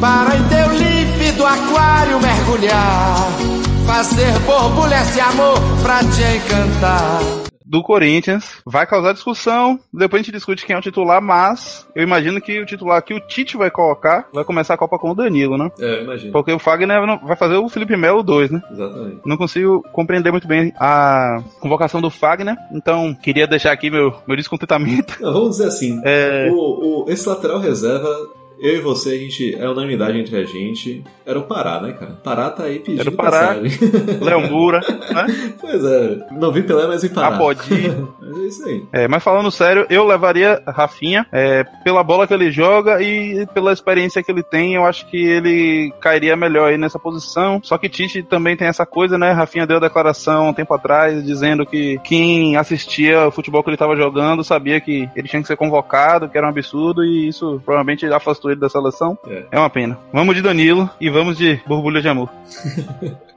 para 0.00 0.36
em 0.36 0.42
teu 0.44 0.68
límpido 0.72 1.44
aquário 1.44 2.20
mergulhar, 2.20 3.28
fazer 3.86 4.38
borbulhas 4.40 5.12
de 5.12 5.20
amor 5.20 5.58
pra 5.82 5.98
te 5.98 6.22
encantar. 6.36 7.51
Do 7.72 7.82
Corinthians. 7.82 8.60
Vai 8.66 8.86
causar 8.86 9.14
discussão. 9.14 9.80
Depois 9.92 10.20
a 10.20 10.22
gente 10.24 10.34
discute 10.34 10.66
quem 10.66 10.76
é 10.76 10.78
o 10.78 10.82
titular, 10.82 11.22
mas 11.22 11.88
eu 11.96 12.02
imagino 12.02 12.38
que 12.38 12.60
o 12.60 12.66
titular 12.66 13.02
que 13.02 13.14
o 13.14 13.20
Tite 13.20 13.56
vai 13.56 13.70
colocar 13.70 14.28
vai 14.32 14.44
começar 14.44 14.74
a 14.74 14.76
Copa 14.76 14.98
com 14.98 15.10
o 15.10 15.14
Danilo, 15.14 15.56
né? 15.56 15.70
É, 15.80 16.02
imagina. 16.02 16.32
Porque 16.32 16.52
o 16.52 16.58
Fagner 16.58 17.06
não- 17.06 17.18
vai 17.18 17.34
fazer 17.34 17.56
o 17.56 17.68
Felipe 17.70 17.96
Melo 17.96 18.22
2, 18.22 18.50
né? 18.50 18.60
Exatamente. 18.70 19.20
Não 19.24 19.38
consigo 19.38 19.82
compreender 19.90 20.30
muito 20.30 20.46
bem 20.46 20.70
a 20.78 21.42
convocação 21.60 22.00
do 22.02 22.10
Fagner, 22.10 22.56
então 22.72 23.14
queria 23.14 23.46
deixar 23.46 23.72
aqui 23.72 23.90
meu, 23.90 24.14
meu 24.28 24.36
descontentamento. 24.36 25.16
Vamos 25.20 25.56
dizer 25.56 25.68
assim, 25.68 25.98
É, 26.04 26.50
o, 26.52 27.04
o- 27.06 27.10
esse 27.10 27.26
lateral 27.26 27.58
reserva, 27.58 28.08
eu 28.62 28.76
e 28.76 28.80
você, 28.80 29.10
a 29.10 29.18
gente, 29.18 29.56
é 29.56 29.68
unanimidade 29.68 30.16
entre 30.16 30.36
a 30.36 30.44
gente, 30.44 31.02
era 31.26 31.36
o 31.36 31.42
Pará, 31.42 31.80
né, 31.80 31.94
cara? 31.94 32.12
Pará 32.22 32.48
tá 32.48 32.62
aí 32.62 32.78
pedindo 32.78 33.00
Era 33.00 33.10
o 33.10 33.12
Pará. 33.12 33.56
Moura, 34.48 34.78
né? 34.78 35.54
pois 35.60 35.84
é, 35.84 36.28
não 36.30 36.52
vi 36.52 36.62
Pelé, 36.62 36.86
mas 36.86 37.02
vi 37.02 37.08
Pará. 37.08 37.34
Apodi. 37.34 37.90
Mas 38.32 38.42
é 38.42 38.46
isso 38.46 38.64
aí. 38.64 38.86
É, 38.92 39.08
mas 39.08 39.22
falando 39.22 39.50
sério, 39.50 39.86
eu 39.90 40.06
levaria 40.06 40.62
Rafinha 40.66 41.26
é, 41.30 41.64
pela 41.84 42.02
bola 42.02 42.26
que 42.26 42.32
ele 42.32 42.50
joga 42.50 43.02
e 43.02 43.46
pela 43.52 43.72
experiência 43.72 44.22
que 44.22 44.30
ele 44.30 44.42
tem. 44.42 44.74
Eu 44.74 44.86
acho 44.86 45.06
que 45.06 45.16
ele 45.16 45.92
cairia 46.00 46.36
melhor 46.36 46.70
aí 46.70 46.78
nessa 46.78 46.98
posição. 46.98 47.60
Só 47.62 47.76
que 47.76 47.88
Tite 47.88 48.22
também 48.22 48.56
tem 48.56 48.68
essa 48.68 48.86
coisa, 48.86 49.18
né? 49.18 49.32
Rafinha 49.32 49.66
deu 49.66 49.76
a 49.76 49.80
declaração 49.80 50.48
um 50.48 50.54
tempo 50.54 50.72
atrás 50.72 51.24
dizendo 51.24 51.66
que 51.66 51.98
quem 52.02 52.56
assistia 52.56 53.28
o 53.28 53.30
futebol 53.30 53.62
que 53.62 53.68
ele 53.68 53.74
estava 53.74 53.96
jogando 53.96 54.42
sabia 54.42 54.80
que 54.80 55.08
ele 55.14 55.28
tinha 55.28 55.42
que 55.42 55.48
ser 55.48 55.56
convocado, 55.56 56.28
que 56.28 56.38
era 56.38 56.46
um 56.46 56.50
absurdo 56.50 57.04
e 57.04 57.28
isso 57.28 57.60
provavelmente 57.64 58.06
afastou 58.06 58.50
ele 58.50 58.60
da 58.60 58.68
seleção. 58.68 59.18
É. 59.26 59.44
É 59.52 59.58
uma 59.58 59.70
pena. 59.70 59.98
Vamos 60.12 60.34
de 60.34 60.42
Danilo 60.42 60.88
e 61.00 61.10
vamos 61.10 61.36
de 61.36 61.60
Borbulha 61.66 62.00
de 62.00 62.08
Amor. 62.08 62.30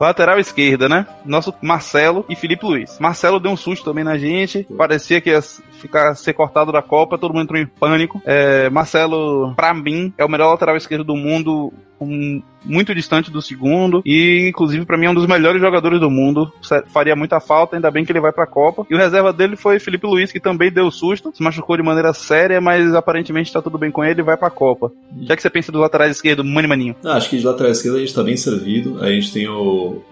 Lateral 0.00 0.38
esquerda, 0.38 0.88
né? 0.88 1.06
Nosso 1.24 1.52
Marcelo 1.62 2.24
e 2.28 2.36
Felipe 2.36 2.64
Luiz. 2.66 2.98
Marcelo 2.98 3.38
deu 3.40 3.50
um 3.52 3.56
susto 3.56 3.84
também 3.84 4.04
na 4.04 4.16
gente. 4.18 4.64
Parecia 4.76 5.20
que 5.20 5.30
ia 5.30 5.40
ficar 5.42 6.14
ser 6.14 6.32
cortado 6.34 6.70
da 6.72 6.82
Copa, 6.82 7.16
todo 7.18 7.32
mundo 7.32 7.44
entrou 7.44 7.60
em 7.60 7.66
pânico. 7.66 8.20
É, 8.24 8.68
Marcelo, 8.70 9.54
pra 9.54 9.72
mim, 9.74 10.12
é 10.18 10.24
o 10.24 10.28
melhor 10.28 10.50
lateral 10.50 10.76
esquerdo 10.76 11.04
do 11.04 11.16
mundo. 11.16 11.72
um- 12.02 12.42
muito 12.64 12.94
distante 12.94 13.30
do 13.30 13.40
segundo 13.42 14.00
e 14.06 14.46
inclusive 14.48 14.84
pra 14.86 14.96
mim 14.98 15.04
é 15.06 15.10
um 15.10 15.14
dos 15.14 15.26
melhores 15.26 15.60
jogadores 15.60 16.00
do 16.00 16.10
mundo 16.10 16.50
faria 16.92 17.14
muita 17.16 17.40
falta 17.40 17.76
ainda 17.76 17.90
bem 17.90 18.04
que 18.06 18.12
ele 18.12 18.20
vai 18.20 18.32
pra 18.32 18.46
Copa 18.46 18.86
e 18.90 18.94
o 18.94 18.98
reserva 18.98 19.32
dele 19.34 19.54
foi 19.56 19.78
Felipe 19.78 20.06
Luiz 20.06 20.30
que 20.32 20.40
também 20.40 20.70
deu 20.70 20.90
susto 20.90 21.30
se 21.34 21.42
machucou 21.42 21.76
de 21.76 21.82
maneira 21.82 22.12
séria 22.14 22.58
mas 22.60 22.94
aparentemente 22.94 23.52
tá 23.52 23.60
tudo 23.62 23.76
bem 23.78 23.90
com 23.90 24.02
ele 24.04 24.20
e 24.20 24.24
vai 24.24 24.36
pra 24.36 24.48
Copa 24.50 24.90
já 25.22 25.36
que 25.36 25.40
você 25.42 25.48
pensa 25.50 25.70
dos 25.72 25.80
laterais 25.80 26.12
esquerdo 26.16 26.42
Mani 26.44 26.68
Maninho 26.68 26.96
Ah, 27.04 27.14
acho 27.16 27.28
que 27.30 27.38
de 27.38 27.44
lateral 27.46 27.72
esquerda 27.72 27.98
a 27.98 28.00
gente 28.00 28.14
tá 28.14 28.22
bem 28.22 28.36
servido. 28.36 29.02
A 29.02 29.10
gente 29.10 29.30
tem 29.32 29.46
o, 29.48 29.52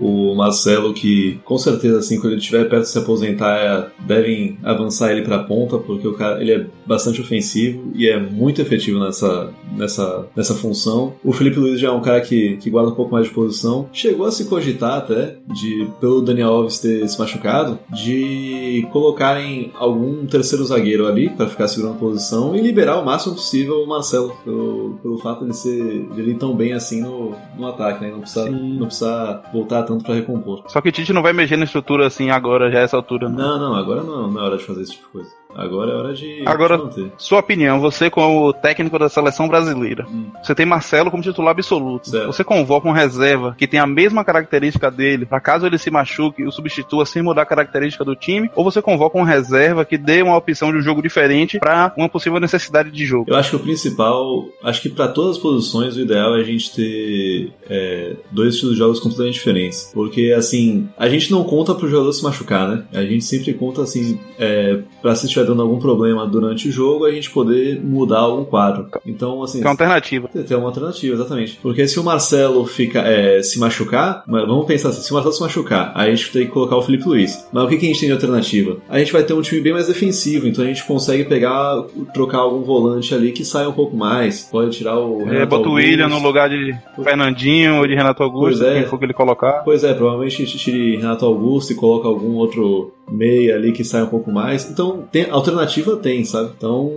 o 0.00 0.34
Marcelo 0.34 0.92
que, 0.92 1.38
com 1.44 1.58
certeza, 1.58 1.98
assim, 1.98 2.16
quando 2.16 2.32
ele 2.32 2.40
estiver 2.40 2.68
perto 2.68 2.84
de 2.84 2.90
se 2.90 2.98
aposentar, 2.98 3.56
é, 3.56 3.86
devem 4.06 4.58
avançar 4.62 5.10
ele 5.10 5.22
pra 5.22 5.38
ponta, 5.40 5.78
porque 5.78 6.06
o 6.06 6.14
cara 6.14 6.40
ele 6.40 6.52
é 6.52 6.66
bastante 6.86 7.20
ofensivo 7.20 7.92
e 7.94 8.08
é 8.08 8.18
muito 8.18 8.60
efetivo 8.60 8.98
nessa, 8.98 9.50
nessa, 9.76 10.26
nessa 10.34 10.54
função. 10.54 11.14
O 11.24 11.32
Felipe 11.32 11.58
Luiz 11.58 11.80
já 11.80 11.88
é 11.88 11.90
um 11.90 12.00
cara 12.00 12.20
que, 12.20 12.56
que 12.56 12.70
guarda 12.70 12.90
um 12.90 12.94
pouco 12.94 13.12
mais 13.12 13.26
de 13.26 13.32
posição. 13.32 13.88
Chegou 13.92 14.26
a 14.26 14.32
se 14.32 14.46
cogitar 14.46 14.98
até, 14.98 15.36
de, 15.46 15.88
pelo 16.00 16.22
Daniel 16.22 16.48
Alves 16.48 16.78
ter 16.78 17.08
se 17.08 17.18
machucado, 17.18 17.78
de 17.92 18.86
colocarem 18.92 19.72
algum 19.74 20.26
terceiro 20.26 20.64
zagueiro 20.64 21.06
ali 21.06 21.28
para 21.30 21.48
ficar 21.48 21.68
segurando 21.68 21.96
a 21.96 21.98
posição 21.98 22.54
e 22.54 22.60
liberar 22.60 22.98
o 22.98 23.04
máximo 23.04 23.34
possível 23.34 23.82
o 23.82 23.86
Marcelo, 23.86 24.36
pelo, 24.44 24.98
pelo 25.02 25.18
fato 25.18 25.46
de, 25.46 25.56
ser, 25.56 26.06
de 26.14 26.20
ele 26.20 26.32
ir 26.32 26.38
tão 26.38 26.54
bem 26.54 26.72
assim 26.72 27.00
no, 27.00 27.34
no 27.56 27.66
ataque, 27.66 28.02
né? 28.02 28.10
Não 28.10 28.20
precisa, 28.20 28.44
Sim. 28.44 28.78
não 28.78 28.86
precisa 28.86 29.42
voltar 29.52 29.82
tanto 29.82 30.04
para 30.04 30.14
recompor. 30.14 30.64
só 30.68 30.80
que 30.80 30.88
o 30.88 30.92
Tite 30.92 31.12
não 31.12 31.22
vai 31.22 31.32
mexer 31.32 31.56
na 31.56 31.64
estrutura 31.64 32.06
assim 32.06 32.30
agora 32.30 32.70
já 32.70 32.80
a 32.80 32.82
essa 32.82 32.96
altura 32.96 33.28
né? 33.28 33.36
Não, 33.36 33.58
não, 33.58 33.74
agora 33.74 34.02
não, 34.02 34.30
não 34.30 34.40
é 34.40 34.44
hora 34.44 34.56
de 34.56 34.64
fazer 34.64 34.82
esse 34.82 34.92
tipo 34.92 35.06
de 35.06 35.12
coisa. 35.12 35.30
Agora 35.54 35.92
é 35.92 35.94
hora 35.94 36.14
de 36.14 36.42
Agora, 36.46 36.78
sua 37.16 37.40
opinião, 37.40 37.80
você 37.80 38.10
como 38.10 38.52
técnico 38.52 38.98
da 38.98 39.08
seleção 39.08 39.48
brasileira, 39.48 40.06
você 40.42 40.54
tem 40.54 40.66
Marcelo 40.66 41.10
como 41.10 41.22
titular 41.22 41.52
absoluto. 41.52 42.10
Certo. 42.10 42.26
Você 42.26 42.44
convoca 42.44 42.88
um 42.88 42.92
reserva 42.92 43.54
que 43.56 43.66
tem 43.66 43.80
a 43.80 43.86
mesma 43.86 44.24
característica 44.24 44.90
dele, 44.90 45.26
pra 45.26 45.40
caso 45.40 45.66
ele 45.66 45.78
se 45.78 45.90
machuque, 45.90 46.44
o 46.44 46.52
substitua 46.52 47.06
sem 47.06 47.22
mudar 47.22 47.42
a 47.42 47.46
característica 47.46 48.04
do 48.04 48.14
time, 48.14 48.50
ou 48.54 48.64
você 48.64 48.82
convoca 48.82 49.18
um 49.18 49.22
reserva 49.22 49.84
que 49.84 49.96
dê 49.96 50.22
uma 50.22 50.36
opção 50.36 50.70
de 50.70 50.78
um 50.78 50.82
jogo 50.82 51.02
diferente 51.02 51.58
pra 51.58 51.92
uma 51.96 52.08
possível 52.08 52.38
necessidade 52.38 52.90
de 52.90 53.04
jogo. 53.04 53.26
Eu 53.28 53.36
acho 53.36 53.50
que 53.50 53.56
o 53.56 53.60
principal, 53.60 54.46
acho 54.62 54.82
que 54.82 54.88
para 54.88 55.08
todas 55.08 55.36
as 55.36 55.42
posições 55.42 55.96
o 55.96 56.00
ideal 56.00 56.36
é 56.36 56.40
a 56.40 56.44
gente 56.44 56.74
ter 56.74 57.52
é, 57.68 58.16
dois 58.30 58.54
estilos 58.54 58.74
de 58.74 58.78
jogos 58.78 59.00
completamente 59.00 59.34
diferentes, 59.34 59.90
porque 59.94 60.34
assim 60.36 60.88
a 60.96 61.08
gente 61.08 61.30
não 61.30 61.44
conta 61.44 61.74
pro 61.74 61.88
jogador 61.88 62.12
se 62.12 62.22
machucar, 62.22 62.68
né? 62.68 62.84
A 62.92 63.02
gente 63.02 63.24
sempre 63.24 63.54
conta 63.54 63.82
assim 63.82 64.18
é, 64.38 64.80
para 65.00 65.14
se 65.14 65.26
estiver 65.38 65.46
dando 65.46 65.62
algum 65.62 65.78
problema 65.78 66.26
durante 66.26 66.68
o 66.68 66.72
jogo 66.72 67.04
a 67.04 67.12
gente 67.12 67.30
poder 67.30 67.80
mudar 67.82 68.20
algum 68.20 68.44
quadro. 68.44 68.88
Então 69.06 69.42
assim 69.42 69.58
Que 69.58 69.64
é 69.64 69.68
uma 69.68 69.72
alternativa. 69.72 70.28
Tem 70.28 70.56
uma 70.56 70.66
alternativa, 70.66 71.14
exatamente. 71.14 71.58
Porque 71.62 71.86
se 71.86 71.98
o 71.98 72.04
Marcelo 72.04 72.64
fica, 72.66 73.00
é, 73.00 73.42
se 73.42 73.58
machucar, 73.58 74.24
vamos 74.26 74.66
pensar 74.66 74.90
assim, 74.90 75.02
se 75.02 75.10
o 75.10 75.14
Marcelo 75.14 75.34
se 75.34 75.40
machucar, 75.40 75.92
aí 75.94 76.10
a 76.10 76.14
gente 76.14 76.32
tem 76.32 76.46
que 76.46 76.52
colocar 76.52 76.76
o 76.76 76.82
Felipe 76.82 77.08
Luiz. 77.08 77.46
Mas 77.52 77.64
o 77.64 77.68
que, 77.68 77.76
que 77.76 77.86
a 77.86 77.88
gente 77.88 78.00
tem 78.00 78.08
de 78.08 78.14
alternativa? 78.14 78.76
A 78.88 78.98
gente 78.98 79.12
vai 79.12 79.22
ter 79.22 79.34
um 79.34 79.42
time 79.42 79.60
bem 79.60 79.72
mais 79.72 79.86
defensivo, 79.86 80.46
então 80.46 80.64
a 80.64 80.68
gente 80.68 80.84
consegue 80.84 81.24
pegar, 81.24 81.84
trocar 82.12 82.38
algum 82.38 82.62
volante 82.62 83.14
ali 83.14 83.32
que 83.32 83.44
saia 83.44 83.68
um 83.68 83.72
pouco 83.72 83.96
mais. 83.96 84.44
Pode 84.50 84.76
tirar 84.76 84.98
o. 84.98 85.22
É, 85.22 85.32
Renato 85.32 85.46
bota 85.46 85.68
o. 85.68 85.78
William 85.78 86.08
no 86.08 86.18
lugar 86.18 86.48
de 86.48 86.74
Fernandinho 87.02 87.78
ou 87.78 87.86
de 87.86 87.94
Renato 87.94 88.22
Augusto, 88.22 88.58
Pois 88.58 88.62
é. 88.62 88.80
quem 88.80 88.88
for 88.88 88.98
que 88.98 89.04
ele 89.04 89.12
colocar. 89.12 89.62
Pois 89.64 89.84
é, 89.84 89.94
provavelmente 89.94 90.42
a 90.42 90.44
gente 90.44 90.58
tire 90.58 90.96
Renato 90.96 91.24
Augusto 91.24 91.72
e 91.72 91.76
coloca 91.76 92.08
algum 92.08 92.34
outro 92.34 92.92
meia 93.10 93.56
ali 93.56 93.72
que 93.72 93.84
saia 93.84 94.04
um 94.04 94.08
pouco 94.08 94.30
mais. 94.30 94.70
Então, 94.70 95.06
tem, 95.10 95.28
alternativa 95.30 95.96
tem, 95.96 96.24
sabe? 96.24 96.52
Então, 96.56 96.90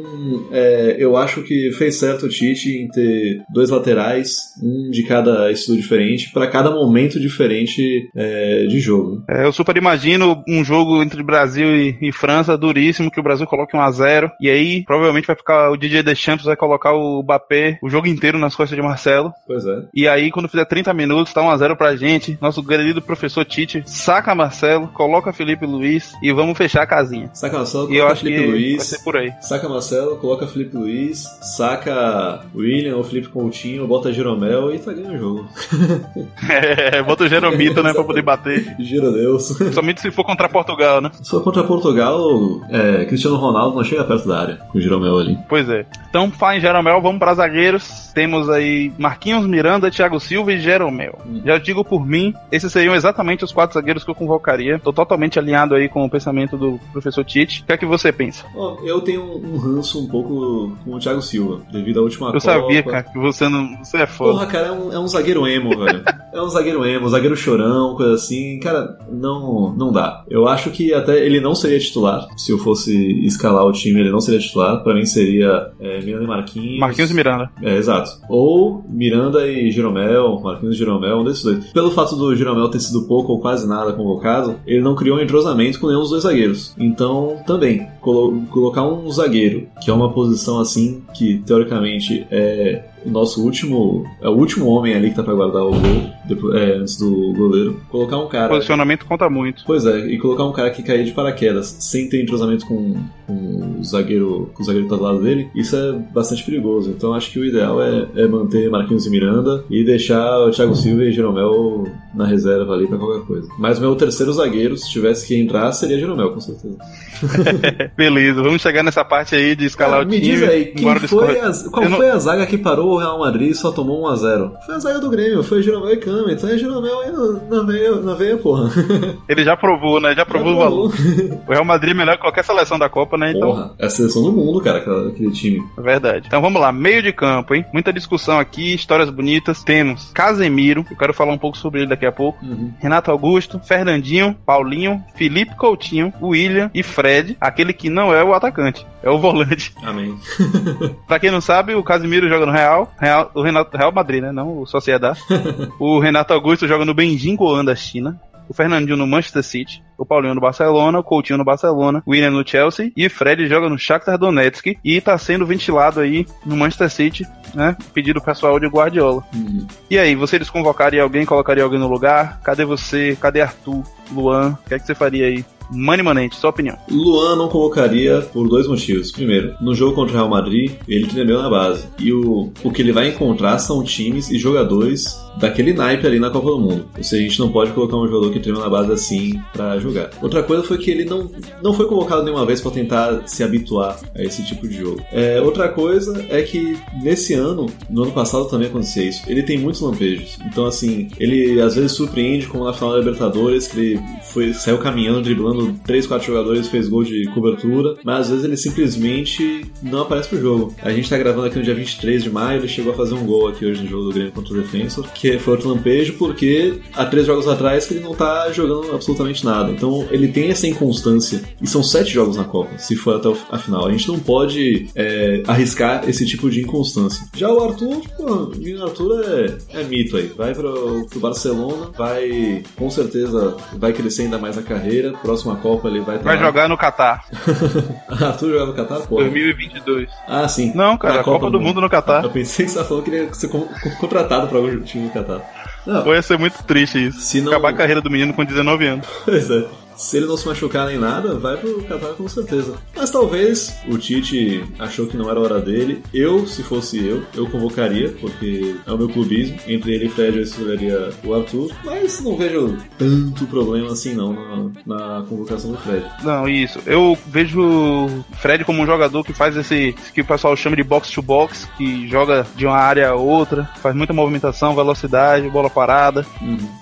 é, 0.51 0.95
eu 0.99 1.17
acho 1.17 1.41
que 1.43 1.71
fez 1.73 1.95
certo 1.95 2.25
o 2.25 2.29
Tite 2.29 2.69
em 2.69 2.87
ter 2.87 3.41
dois 3.53 3.69
laterais, 3.69 4.37
um 4.61 4.89
de 4.89 5.03
cada 5.03 5.51
estilo 5.51 5.77
diferente, 5.77 6.31
para 6.31 6.47
cada 6.47 6.71
momento 6.71 7.19
diferente 7.19 8.09
é, 8.15 8.65
de 8.67 8.79
jogo. 8.79 9.23
É, 9.29 9.45
eu 9.45 9.53
super 9.53 9.77
imagino 9.77 10.43
um 10.47 10.63
jogo 10.63 11.01
entre 11.01 11.23
Brasil 11.23 11.75
e, 11.75 11.97
e 12.01 12.11
França 12.11 12.57
duríssimo, 12.57 13.11
que 13.11 13.19
o 13.19 13.23
Brasil 13.23 13.47
coloque 13.47 13.77
1x0, 13.77 14.31
e 14.39 14.49
aí 14.49 14.83
provavelmente 14.85 15.27
vai 15.27 15.35
ficar 15.35 15.71
o 15.71 15.77
DJ 15.77 16.03
Deschamps 16.03 16.45
vai 16.45 16.55
colocar 16.55 16.93
o 16.93 17.21
Mbappé 17.23 17.79
o 17.81 17.89
jogo 17.89 18.07
inteiro 18.07 18.37
nas 18.37 18.55
costas 18.55 18.75
de 18.75 18.81
Marcelo. 18.81 19.31
Pois 19.47 19.65
é. 19.65 19.83
E 19.93 20.07
aí, 20.07 20.31
quando 20.31 20.49
fizer 20.49 20.65
30 20.65 20.93
minutos, 20.93 21.33
tá 21.33 21.41
1x0 21.41 21.75
pra 21.75 21.95
gente. 21.95 22.37
Nosso 22.41 22.63
querido 22.63 23.01
professor 23.01 23.45
Tite 23.45 23.83
saca 23.85 24.35
Marcelo, 24.35 24.87
coloca 24.89 25.33
Felipe 25.33 25.65
Luiz 25.65 26.00
e 26.21 26.31
vamos 26.31 26.57
fechar 26.57 26.83
a 26.83 26.87
casinha. 26.87 27.29
Saca 27.33 27.57
Marcelo, 27.57 27.87
coloca 27.87 28.15
Felipe 28.15 28.37
que 28.37 28.47
vai 28.47 28.51
Luiz. 28.51 28.83
ser 28.83 29.03
por 29.03 29.17
aí. 29.17 29.33
Saca 29.41 29.69
Marcelo, 29.69 30.17
coloca 30.17 30.47
Felipe 30.47 30.77
Luiz, 30.77 31.23
saca 31.41 32.41
William 32.55 32.95
ou 32.97 33.03
Felipe 33.03 33.29
Coutinho, 33.29 33.87
bota 33.87 34.11
Jeromel 34.11 34.73
e 34.73 34.79
tá 34.79 34.91
ganhando 34.93 35.15
o 35.15 35.19
jogo. 35.19 35.49
É, 36.91 37.01
bota 37.03 37.23
o 37.23 37.27
Jeromito, 37.27 37.81
né, 37.83 37.93
pra 37.93 38.03
poder 38.03 38.21
bater. 38.21 38.75
Gira 38.79 39.11
Deus. 39.11 39.47
Somente 39.73 40.01
se 40.01 40.11
for 40.11 40.23
contra 40.23 40.49
Portugal, 40.49 40.99
né? 41.01 41.11
Se 41.21 41.29
for 41.29 41.43
contra 41.43 41.63
Portugal, 41.63 42.61
é, 42.69 43.05
Cristiano 43.05 43.37
Ronaldo 43.37 43.75
não 43.75 43.83
chega 43.83 44.03
perto 44.03 44.27
da 44.27 44.39
área 44.39 44.55
com 44.71 44.77
o 44.77 44.81
Jeromel 44.81 45.17
ali. 45.19 45.37
Pois 45.47 45.69
é. 45.69 45.85
Então, 46.09 46.29
fala 46.31 46.57
em 46.57 46.61
Jeromel, 46.61 47.01
vamos 47.01 47.19
para 47.19 47.33
zagueiros. 47.33 48.11
Temos 48.13 48.49
aí 48.49 48.91
Marquinhos 48.97 49.45
Miranda, 49.47 49.89
Thiago 49.89 50.19
Silva 50.19 50.53
e 50.53 50.59
Jeromel. 50.59 51.17
Já 51.45 51.57
digo 51.57 51.83
por 51.85 52.05
mim, 52.05 52.33
esses 52.51 52.71
seriam 52.71 52.95
exatamente 52.95 53.43
os 53.43 53.51
quatro 53.51 53.73
zagueiros 53.73 54.03
que 54.03 54.11
eu 54.11 54.15
convocaria. 54.15 54.79
Tô 54.79 54.91
totalmente 54.91 55.39
alinhado 55.39 55.75
aí 55.75 55.87
com 55.91 56.03
o 56.05 56.09
pensamento 56.09 56.57
do 56.57 56.79
professor 56.91 57.23
Tite. 57.23 57.61
O 57.61 57.65
que 57.65 57.73
é 57.73 57.77
que 57.77 57.85
você 57.85 58.11
pensa? 58.11 58.45
Eu 58.83 59.01
tenho 59.01 59.23
um 59.23 59.57
ranço 59.57 59.99
um 59.99 60.07
pouco 60.07 60.75
com 60.83 60.95
o 60.95 60.99
Thiago 60.99 61.21
Silva, 61.21 61.61
devido 61.71 61.99
à 61.99 62.03
última 62.03 62.27
Eu 62.27 62.33
Copa. 62.33 62.39
sabia, 62.39 62.83
cara, 62.83 63.03
que 63.03 63.19
você 63.19 63.47
não. 63.47 63.77
Você 63.83 63.97
é 63.97 64.07
foda. 64.07 64.31
Porra, 64.33 64.45
cara, 64.47 64.67
é 64.67 64.71
um, 64.71 64.93
é 64.93 64.99
um 64.99 65.07
zagueiro 65.07 65.47
emo, 65.47 65.69
velho. 65.77 66.03
É 66.33 66.41
um 66.41 66.47
zagueiro 66.47 66.85
emo, 66.85 67.09
zagueiro 67.09 67.35
chorão, 67.35 67.93
coisa 67.97 68.13
assim. 68.13 68.57
Cara, 68.61 68.97
não, 69.11 69.73
não 69.73 69.91
dá. 69.91 70.23
Eu 70.29 70.47
acho 70.47 70.69
que 70.71 70.93
até 70.93 71.25
ele 71.25 71.41
não 71.41 71.53
seria 71.53 71.77
titular. 71.77 72.25
Se 72.37 72.53
eu 72.53 72.57
fosse 72.57 72.95
escalar 73.25 73.65
o 73.65 73.71
time, 73.73 73.99
ele 73.99 74.11
não 74.11 74.21
seria 74.21 74.39
titular. 74.39 74.81
Pra 74.81 74.93
mim 74.93 75.05
seria 75.05 75.71
é, 75.77 75.99
Miranda 75.99 76.23
e 76.23 76.27
Marquinhos. 76.27 76.79
Marquinhos 76.79 77.11
e 77.11 77.13
Miranda. 77.13 77.49
É, 77.61 77.75
exato. 77.75 78.11
Ou 78.29 78.81
Miranda 78.87 79.45
e 79.45 79.69
Jeromel, 79.71 80.39
Marquinhos 80.39 80.75
e 80.75 80.79
Jeromel, 80.79 81.17
um 81.19 81.25
desses 81.25 81.43
dois. 81.43 81.65
Pelo 81.73 81.91
fato 81.91 82.15
do 82.15 82.33
Jeromel 82.33 82.69
ter 82.69 82.79
sido 82.79 83.05
pouco 83.09 83.33
ou 83.33 83.41
quase 83.41 83.67
nada 83.67 83.91
convocado, 83.91 84.55
ele 84.65 84.79
não 84.79 84.95
criou 84.95 85.17
um 85.17 85.21
entrosamento 85.21 85.80
com 85.81 85.87
nenhum 85.87 86.07
dois 86.07 86.23
zagueiros. 86.23 86.73
Então, 86.77 87.37
também, 87.45 87.87
colo- 87.99 88.41
colocar 88.49 88.83
um 88.87 89.09
zagueiro, 89.11 89.67
que 89.81 89.89
é 89.89 89.93
uma 89.93 90.13
posição 90.13 90.59
assim, 90.59 91.01
que 91.13 91.39
teoricamente 91.39 92.25
é 92.31 92.83
nosso 93.05 93.43
último. 93.43 94.05
É 94.21 94.27
o 94.29 94.33
último 94.33 94.67
homem 94.67 94.93
ali 94.93 95.09
que 95.09 95.15
tá 95.15 95.23
pra 95.23 95.33
guardar 95.33 95.63
o 95.63 95.71
gol, 95.71 96.09
depois, 96.25 96.55
é, 96.55 96.75
antes 96.75 96.97
do 96.97 97.33
goleiro. 97.33 97.79
Colocar 97.89 98.17
um 98.17 98.27
cara. 98.27 98.49
Posicionamento 98.49 99.05
conta 99.05 99.29
muito. 99.29 99.63
Pois 99.65 99.85
é, 99.85 99.99
e 100.07 100.17
colocar 100.17 100.43
um 100.45 100.51
cara 100.51 100.69
que 100.69 100.83
cair 100.83 101.03
de 101.05 101.11
paraquedas 101.11 101.75
sem 101.79 102.07
ter 102.09 102.21
entrosamento 102.21 102.65
com, 102.65 102.95
com 103.27 103.77
o 103.79 103.83
zagueiro 103.83 104.49
com 104.53 104.61
o 104.61 104.65
zagueiro 104.65 104.87
que 104.87 104.91
tá 104.93 104.97
do 104.97 105.03
lado 105.03 105.21
dele, 105.21 105.49
isso 105.55 105.75
é 105.75 105.93
bastante 106.13 106.43
perigoso. 106.43 106.91
Então 106.91 107.13
acho 107.13 107.31
que 107.31 107.39
o 107.39 107.45
ideal 107.45 107.81
é, 107.81 108.07
é 108.15 108.27
manter 108.27 108.69
Marquinhos 108.69 109.05
e 109.05 109.09
Miranda 109.09 109.63
e 109.69 109.83
deixar 109.83 110.39
o 110.39 110.51
Thiago 110.51 110.75
Silva 110.75 111.03
e 111.03 111.11
Jeromel 111.11 111.85
na 112.13 112.25
reserva 112.25 112.73
ali 112.73 112.87
pra 112.87 112.97
qualquer 112.97 113.25
coisa. 113.25 113.47
Mas 113.57 113.77
o 113.77 113.81
meu 113.81 113.95
terceiro 113.95 114.31
zagueiro, 114.33 114.77
se 114.77 114.89
tivesse 114.89 115.27
que 115.27 115.35
entrar, 115.35 115.71
seria 115.71 115.97
Jeromel, 115.99 116.31
com 116.31 116.39
certeza. 116.41 116.77
Beleza, 117.95 118.41
vamos 118.41 118.61
chegar 118.61 118.83
nessa 118.83 119.03
parte 119.05 119.35
aí 119.35 119.55
de 119.55 119.65
escalar 119.65 119.99
Cara, 119.99 120.05
o 120.05 120.09
me 120.09 120.19
time. 120.19 120.31
diz 120.33 120.43
aí, 120.43 120.65
quem 120.65 120.95
foi 121.07 121.39
a, 121.39 121.51
qual 121.71 121.83
Eu 121.83 121.89
não- 121.89 121.97
foi 121.97 122.09
a 122.09 122.17
zaga 122.17 122.45
que 122.45 122.57
parou 122.57 122.90
o 122.93 122.97
Real 122.97 123.19
Madrid 123.19 123.53
só 123.53 123.71
tomou 123.71 124.03
1x0? 124.11 124.51
Foi 124.65 124.75
a 124.75 124.79
zaga 124.79 124.99
do 124.99 125.09
Grêmio, 125.09 125.43
foi 125.43 125.61
Jeromel 125.61 125.93
e 125.93 125.97
Cama, 125.97 126.31
então 126.31 126.49
é 126.49 126.57
Jeromel 126.57 126.99
aí 126.99 127.11
na, 127.49 127.63
veia, 127.63 127.95
na 127.97 128.13
veia, 128.13 128.37
porra. 128.37 128.69
Ele 129.27 129.43
já 129.43 129.55
provou, 129.57 129.99
né? 129.99 130.13
Já 130.15 130.25
provou 130.25 130.53
o 130.53 130.57
valor. 130.57 130.91
O 131.47 131.51
Real 131.51 131.65
Madrid 131.65 131.91
é 131.91 131.97
melhor 131.97 132.15
que 132.15 132.21
qualquer 132.21 132.43
seleção 132.43 132.77
da 132.79 132.87
Copa, 132.89 133.17
né? 133.17 133.31
Então, 133.31 133.49
Porra, 133.49 133.73
é 133.77 133.85
a 133.85 133.89
seleção 133.89 134.23
do 134.23 134.31
mundo, 134.31 134.61
cara, 134.61 134.77
aquele 135.09 135.31
time. 135.31 135.61
é 135.77 135.81
verdade. 135.81 136.27
Então 136.27 136.41
vamos 136.41 136.61
lá, 136.61 136.71
meio 136.71 137.01
de 137.01 137.11
campo, 137.11 137.53
hein? 137.53 137.65
Muita 137.73 137.91
discussão 137.91 138.39
aqui, 138.39 138.73
histórias 138.73 139.09
bonitas. 139.09 139.63
Temos 139.63 140.11
Casemiro, 140.13 140.85
eu 140.89 140.97
quero 140.97 141.13
falar 141.13 141.33
um 141.33 141.37
pouco 141.37 141.57
sobre 141.57 141.81
ele 141.81 141.89
daqui 141.89 142.05
a 142.05 142.11
pouco. 142.11 142.39
Renato 142.79 143.11
Augusto, 143.11 143.59
Fernandinho, 143.63 144.35
Paulinho, 144.45 145.03
Felipe 145.15 145.55
Coutinho, 145.55 146.13
William 146.21 146.69
e 146.73 146.83
Fred, 146.83 147.35
aquele 147.41 147.73
que 147.73 147.89
não 147.89 148.13
é 148.13 148.23
o 148.23 148.33
atacante, 148.33 148.85
é 149.03 149.09
o 149.09 149.19
volante. 149.19 149.73
Amém. 149.83 150.15
Pra 151.07 151.19
quem 151.19 151.31
não 151.31 151.41
sabe, 151.41 151.73
o 151.75 151.83
Casemiro 151.83 152.29
joga 152.29 152.45
no 152.45 152.51
Real, 152.51 152.80
Real 152.99 153.31
o 153.33 153.41
Renato, 153.41 153.77
Real 153.77 153.91
Madrid, 153.91 154.21
né? 154.21 154.31
Não 154.31 154.59
o 154.59 154.65
Sociedad. 154.65 155.17
o 155.79 155.99
Renato 155.99 156.33
Augusto 156.33 156.67
joga 156.67 156.85
no 156.85 156.93
Beijing 156.93 157.35
Goan 157.35 157.65
da 157.65 157.75
China. 157.75 158.19
O 158.49 158.53
Fernandinho 158.53 158.97
no 158.97 159.07
Manchester 159.07 159.43
City, 159.43 159.81
o 159.97 160.05
Paulinho 160.05 160.35
no 160.35 160.41
Barcelona, 160.41 160.99
o 160.99 161.03
Coutinho 161.03 161.37
no 161.37 161.45
Barcelona, 161.45 162.03
o 162.05 162.11
William 162.11 162.31
no 162.31 162.45
Chelsea 162.45 162.91
e 162.97 163.05
o 163.05 163.09
Fred 163.09 163.47
joga 163.47 163.69
no 163.69 163.79
Shakhtar 163.79 164.17
Donetsk 164.17 164.77
e 164.83 164.99
tá 164.99 165.17
sendo 165.17 165.45
ventilado 165.45 166.01
aí 166.01 166.25
no 166.45 166.57
Manchester 166.57 166.89
City, 166.89 167.27
né? 167.53 167.77
Pedido 167.93 168.19
pessoal 168.19 168.59
de 168.59 168.67
Guardiola. 168.67 169.23
Uhum. 169.33 169.65
E 169.89 169.97
aí, 169.97 170.15
você 170.15 170.37
desconvocaria 170.37 171.01
alguém, 171.01 171.25
colocaria 171.25 171.63
alguém 171.63 171.79
no 171.79 171.87
lugar? 171.87 172.41
Cadê 172.43 172.65
você? 172.65 173.17
Cadê 173.21 173.39
Arthur? 173.39 173.83
Luan? 174.11 174.57
O 174.65 174.67
que 174.67 174.73
é 174.73 174.79
que 174.79 174.85
você 174.85 174.95
faria 174.95 175.27
aí? 175.27 175.45
Mani 175.71 176.03
Manente, 176.03 176.35
sua 176.35 176.49
opinião. 176.49 176.77
Luan 176.89 177.35
não 177.35 177.47
colocaria 177.47 178.21
por 178.21 178.47
dois 178.47 178.67
motivos. 178.67 179.11
Primeiro, 179.11 179.55
no 179.61 179.73
jogo 179.73 179.95
contra 179.95 180.13
o 180.13 180.17
Real 180.17 180.29
Madrid, 180.29 180.71
ele 180.87 181.07
tremeu 181.07 181.41
na 181.41 181.49
base. 181.49 181.85
E 181.99 182.11
o, 182.11 182.51
o 182.63 182.71
que 182.71 182.81
ele 182.81 182.91
vai 182.91 183.07
encontrar 183.07 183.57
são 183.59 183.83
times 183.83 184.29
e 184.29 184.37
jogadores 184.37 185.17
daquele 185.37 185.73
naipe 185.73 186.05
ali 186.05 186.19
na 186.19 186.29
Copa 186.29 186.49
do 186.49 186.59
Mundo. 186.59 186.85
Ou 186.97 187.03
seja, 187.03 187.23
a 187.23 187.27
gente 187.27 187.39
não 187.39 187.51
pode 187.51 187.71
colocar 187.71 187.97
um 187.97 188.07
jogador 188.07 188.31
que 188.31 188.39
tremeu 188.39 188.61
na 188.61 188.69
base 188.69 188.91
assim 188.91 189.39
pra 189.53 189.79
jogar. 189.79 190.09
Outra 190.21 190.43
coisa 190.43 190.63
foi 190.63 190.77
que 190.77 190.91
ele 190.91 191.05
não, 191.05 191.29
não 191.63 191.73
foi 191.73 191.87
convocado 191.87 192.23
nenhuma 192.23 192.45
vez 192.45 192.59
pra 192.59 192.71
tentar 192.71 193.27
se 193.27 193.43
habituar 193.43 193.97
a 194.15 194.21
esse 194.21 194.43
tipo 194.45 194.67
de 194.67 194.77
jogo. 194.77 195.01
É, 195.11 195.41
outra 195.41 195.69
coisa 195.69 196.25
é 196.29 196.41
que 196.41 196.77
nesse 197.01 197.33
ano, 197.33 197.67
no 197.89 198.03
ano 198.03 198.11
passado 198.11 198.45
também 198.45 198.67
acontecia 198.67 199.03
isso, 199.03 199.23
ele 199.27 199.43
tem 199.43 199.57
muitos 199.57 199.81
lampejos. 199.81 200.37
Então, 200.45 200.65
assim, 200.65 201.07
ele 201.19 201.61
às 201.61 201.75
vezes 201.75 201.93
surpreende, 201.93 202.47
como 202.47 202.65
na 202.65 202.73
final 202.73 202.91
da 202.91 202.99
Libertadores, 202.99 203.67
que 203.67 203.79
ele 203.79 204.01
foi, 204.33 204.53
saiu 204.53 204.77
caminhando, 204.77 205.21
driblando 205.21 205.60
3, 205.85 206.07
4 206.07 206.27
jogadores, 206.27 206.67
fez 206.67 206.87
gol 206.87 207.03
de 207.03 207.25
cobertura, 207.33 207.95
mas 208.03 208.21
às 208.21 208.29
vezes 208.29 208.45
ele 208.45 208.57
simplesmente 208.57 209.65
não 209.81 210.01
aparece 210.01 210.29
pro 210.29 210.39
jogo. 210.39 210.75
A 210.81 210.91
gente 210.91 211.09
tá 211.09 211.17
gravando 211.17 211.47
aqui 211.47 211.57
no 211.57 211.63
dia 211.63 211.75
23 211.75 212.23
de 212.23 212.29
maio, 212.29 212.59
ele 212.59 212.67
chegou 212.67 212.93
a 212.93 212.95
fazer 212.95 213.13
um 213.13 213.25
gol 213.25 213.47
aqui 213.47 213.65
hoje 213.65 213.83
no 213.83 213.89
jogo 213.89 214.03
do 214.05 214.13
Grêmio 214.13 214.31
contra 214.31 214.53
o 214.53 214.57
Defensor, 214.57 215.07
que 215.13 215.37
foi 215.39 215.53
outro 215.53 215.69
lampejo, 215.69 216.13
porque 216.13 216.79
há 216.93 217.05
três 217.05 217.25
jogos 217.25 217.47
atrás 217.47 217.85
que 217.85 217.93
ele 217.93 218.03
não 218.03 218.13
tá 218.13 218.51
jogando 218.51 218.93
absolutamente 218.93 219.45
nada. 219.45 219.71
Então 219.71 220.07
ele 220.11 220.27
tem 220.27 220.49
essa 220.49 220.67
inconstância. 220.67 221.41
E 221.61 221.67
são 221.67 221.83
sete 221.83 222.11
jogos 222.11 222.35
na 222.35 222.43
Copa, 222.43 222.77
se 222.77 222.95
for 222.95 223.15
até 223.15 223.31
a 223.49 223.57
final. 223.57 223.87
A 223.87 223.91
gente 223.91 224.07
não 224.07 224.19
pode 224.19 224.87
é, 224.95 225.43
arriscar 225.47 226.07
esse 226.09 226.25
tipo 226.25 226.49
de 226.49 226.61
inconstância. 226.61 227.25
Já 227.35 227.51
o 227.51 227.63
Arthur, 227.63 228.01
pô, 228.17 228.51
o 228.51 228.83
Arthur 228.83 229.23
é, 229.23 229.79
é 229.79 229.83
mito 229.83 230.17
aí. 230.17 230.31
Vai 230.35 230.53
pro, 230.53 231.05
pro 231.09 231.19
Barcelona, 231.19 231.89
vai 231.97 232.63
com 232.75 232.89
certeza 232.89 233.55
vai 233.77 233.93
crescer 233.93 234.23
ainda 234.23 234.37
mais 234.37 234.55
na 234.55 234.61
carreira. 234.61 235.13
Próximo 235.13 235.50
próxima 235.51 235.71
Copa 235.71 235.87
ele 235.87 235.99
vai. 236.01 236.17
Vai 236.17 236.37
jogar 236.37 236.67
no 236.69 236.77
Catar. 236.77 237.25
Arthur 238.09 238.51
jogar 238.51 238.65
no 238.65 238.73
Catar? 238.73 238.99
Pô. 239.07 239.17
2022. 239.17 240.09
Ah, 240.27 240.47
sim. 240.47 240.71
Não, 240.75 240.97
cara, 240.97 241.15
Na 241.15 241.19
a 241.21 241.23
Copa, 241.23 241.49
do, 241.49 241.59
Mundo 241.59 241.81
no 241.81 241.89
Catar. 241.89 242.23
Eu 242.23 242.29
pensei 242.29 242.65
que 242.65 242.71
você 242.71 242.77
tava 242.77 242.87
falando 242.89 243.03
que 243.03 243.09
ele 243.11 243.23
ia 243.25 243.33
ser 243.33 243.47
con- 243.49 243.67
contratado 243.99 244.47
pra 244.47 244.57
algum 244.57 244.79
time 244.81 245.05
no 245.05 245.09
Catar. 245.11 245.41
Não, 245.85 246.03
Pô, 246.03 246.13
ia 246.13 246.21
ser 246.21 246.37
muito 246.37 246.63
triste 246.63 247.07
isso. 247.07 247.19
Se 247.21 247.41
não- 247.41 247.51
Acabar 247.51 247.69
a 247.69 247.73
carreira 247.73 248.01
do 248.01 248.09
menino 248.09 248.33
com 248.33 248.45
19 248.45 248.85
anos. 248.85 249.07
Pois 249.25 249.49
é. 249.49 249.65
Se 250.01 250.17
ele 250.17 250.25
não 250.25 250.35
se 250.35 250.47
machucar 250.47 250.87
nem 250.87 250.97
nada, 250.97 251.35
vai 251.35 251.55
pro 251.55 251.83
Qatar 251.83 252.13
com 252.15 252.27
certeza. 252.27 252.73
Mas 252.95 253.11
talvez 253.11 253.73
o 253.87 253.97
Tite 253.97 254.63
achou 254.79 255.05
que 255.05 255.15
não 255.15 255.29
era 255.29 255.39
hora 255.39 255.61
dele. 255.61 256.03
Eu, 256.11 256.47
se 256.47 256.63
fosse 256.63 257.05
eu, 257.05 257.23
eu 257.35 257.47
convocaria, 257.47 258.09
porque 258.19 258.75
é 258.85 258.91
o 258.91 258.97
meu 258.97 259.07
clubismo. 259.07 259.57
Entre 259.67 259.93
ele 259.93 260.07
e 260.07 260.09
Fred 260.09 260.37
eu 260.37 260.43
escolheria 260.43 261.11
o 261.23 261.33
Arthur. 261.35 261.71
Mas 261.85 262.19
não 262.21 262.35
vejo 262.35 262.77
tanto 262.97 263.45
problema 263.45 263.91
assim 263.91 264.15
não 264.15 264.33
na, 264.33 264.71
na 264.85 265.25
convocação 265.27 265.71
do 265.71 265.77
Fred. 265.77 266.03
Não, 266.23 266.49
isso. 266.49 266.79
Eu 266.87 267.15
vejo 267.27 267.61
o 267.61 268.23
Fred 268.39 268.65
como 268.65 268.81
um 268.81 268.85
jogador 268.87 269.23
que 269.23 269.33
faz 269.33 269.55
esse 269.55 269.95
que 270.13 270.21
o 270.21 270.25
pessoal 270.25 270.55
chama 270.55 270.75
de 270.75 270.83
box 270.83 271.11
to 271.11 271.21
box, 271.21 271.69
que 271.77 272.07
joga 272.07 272.45
de 272.55 272.65
uma 272.65 272.77
área 272.77 273.09
a 273.09 273.15
outra, 273.15 273.69
faz 273.81 273.95
muita 273.95 274.13
movimentação, 274.13 274.73
velocidade, 274.73 275.47
bola 275.49 275.69
parada. 275.69 276.25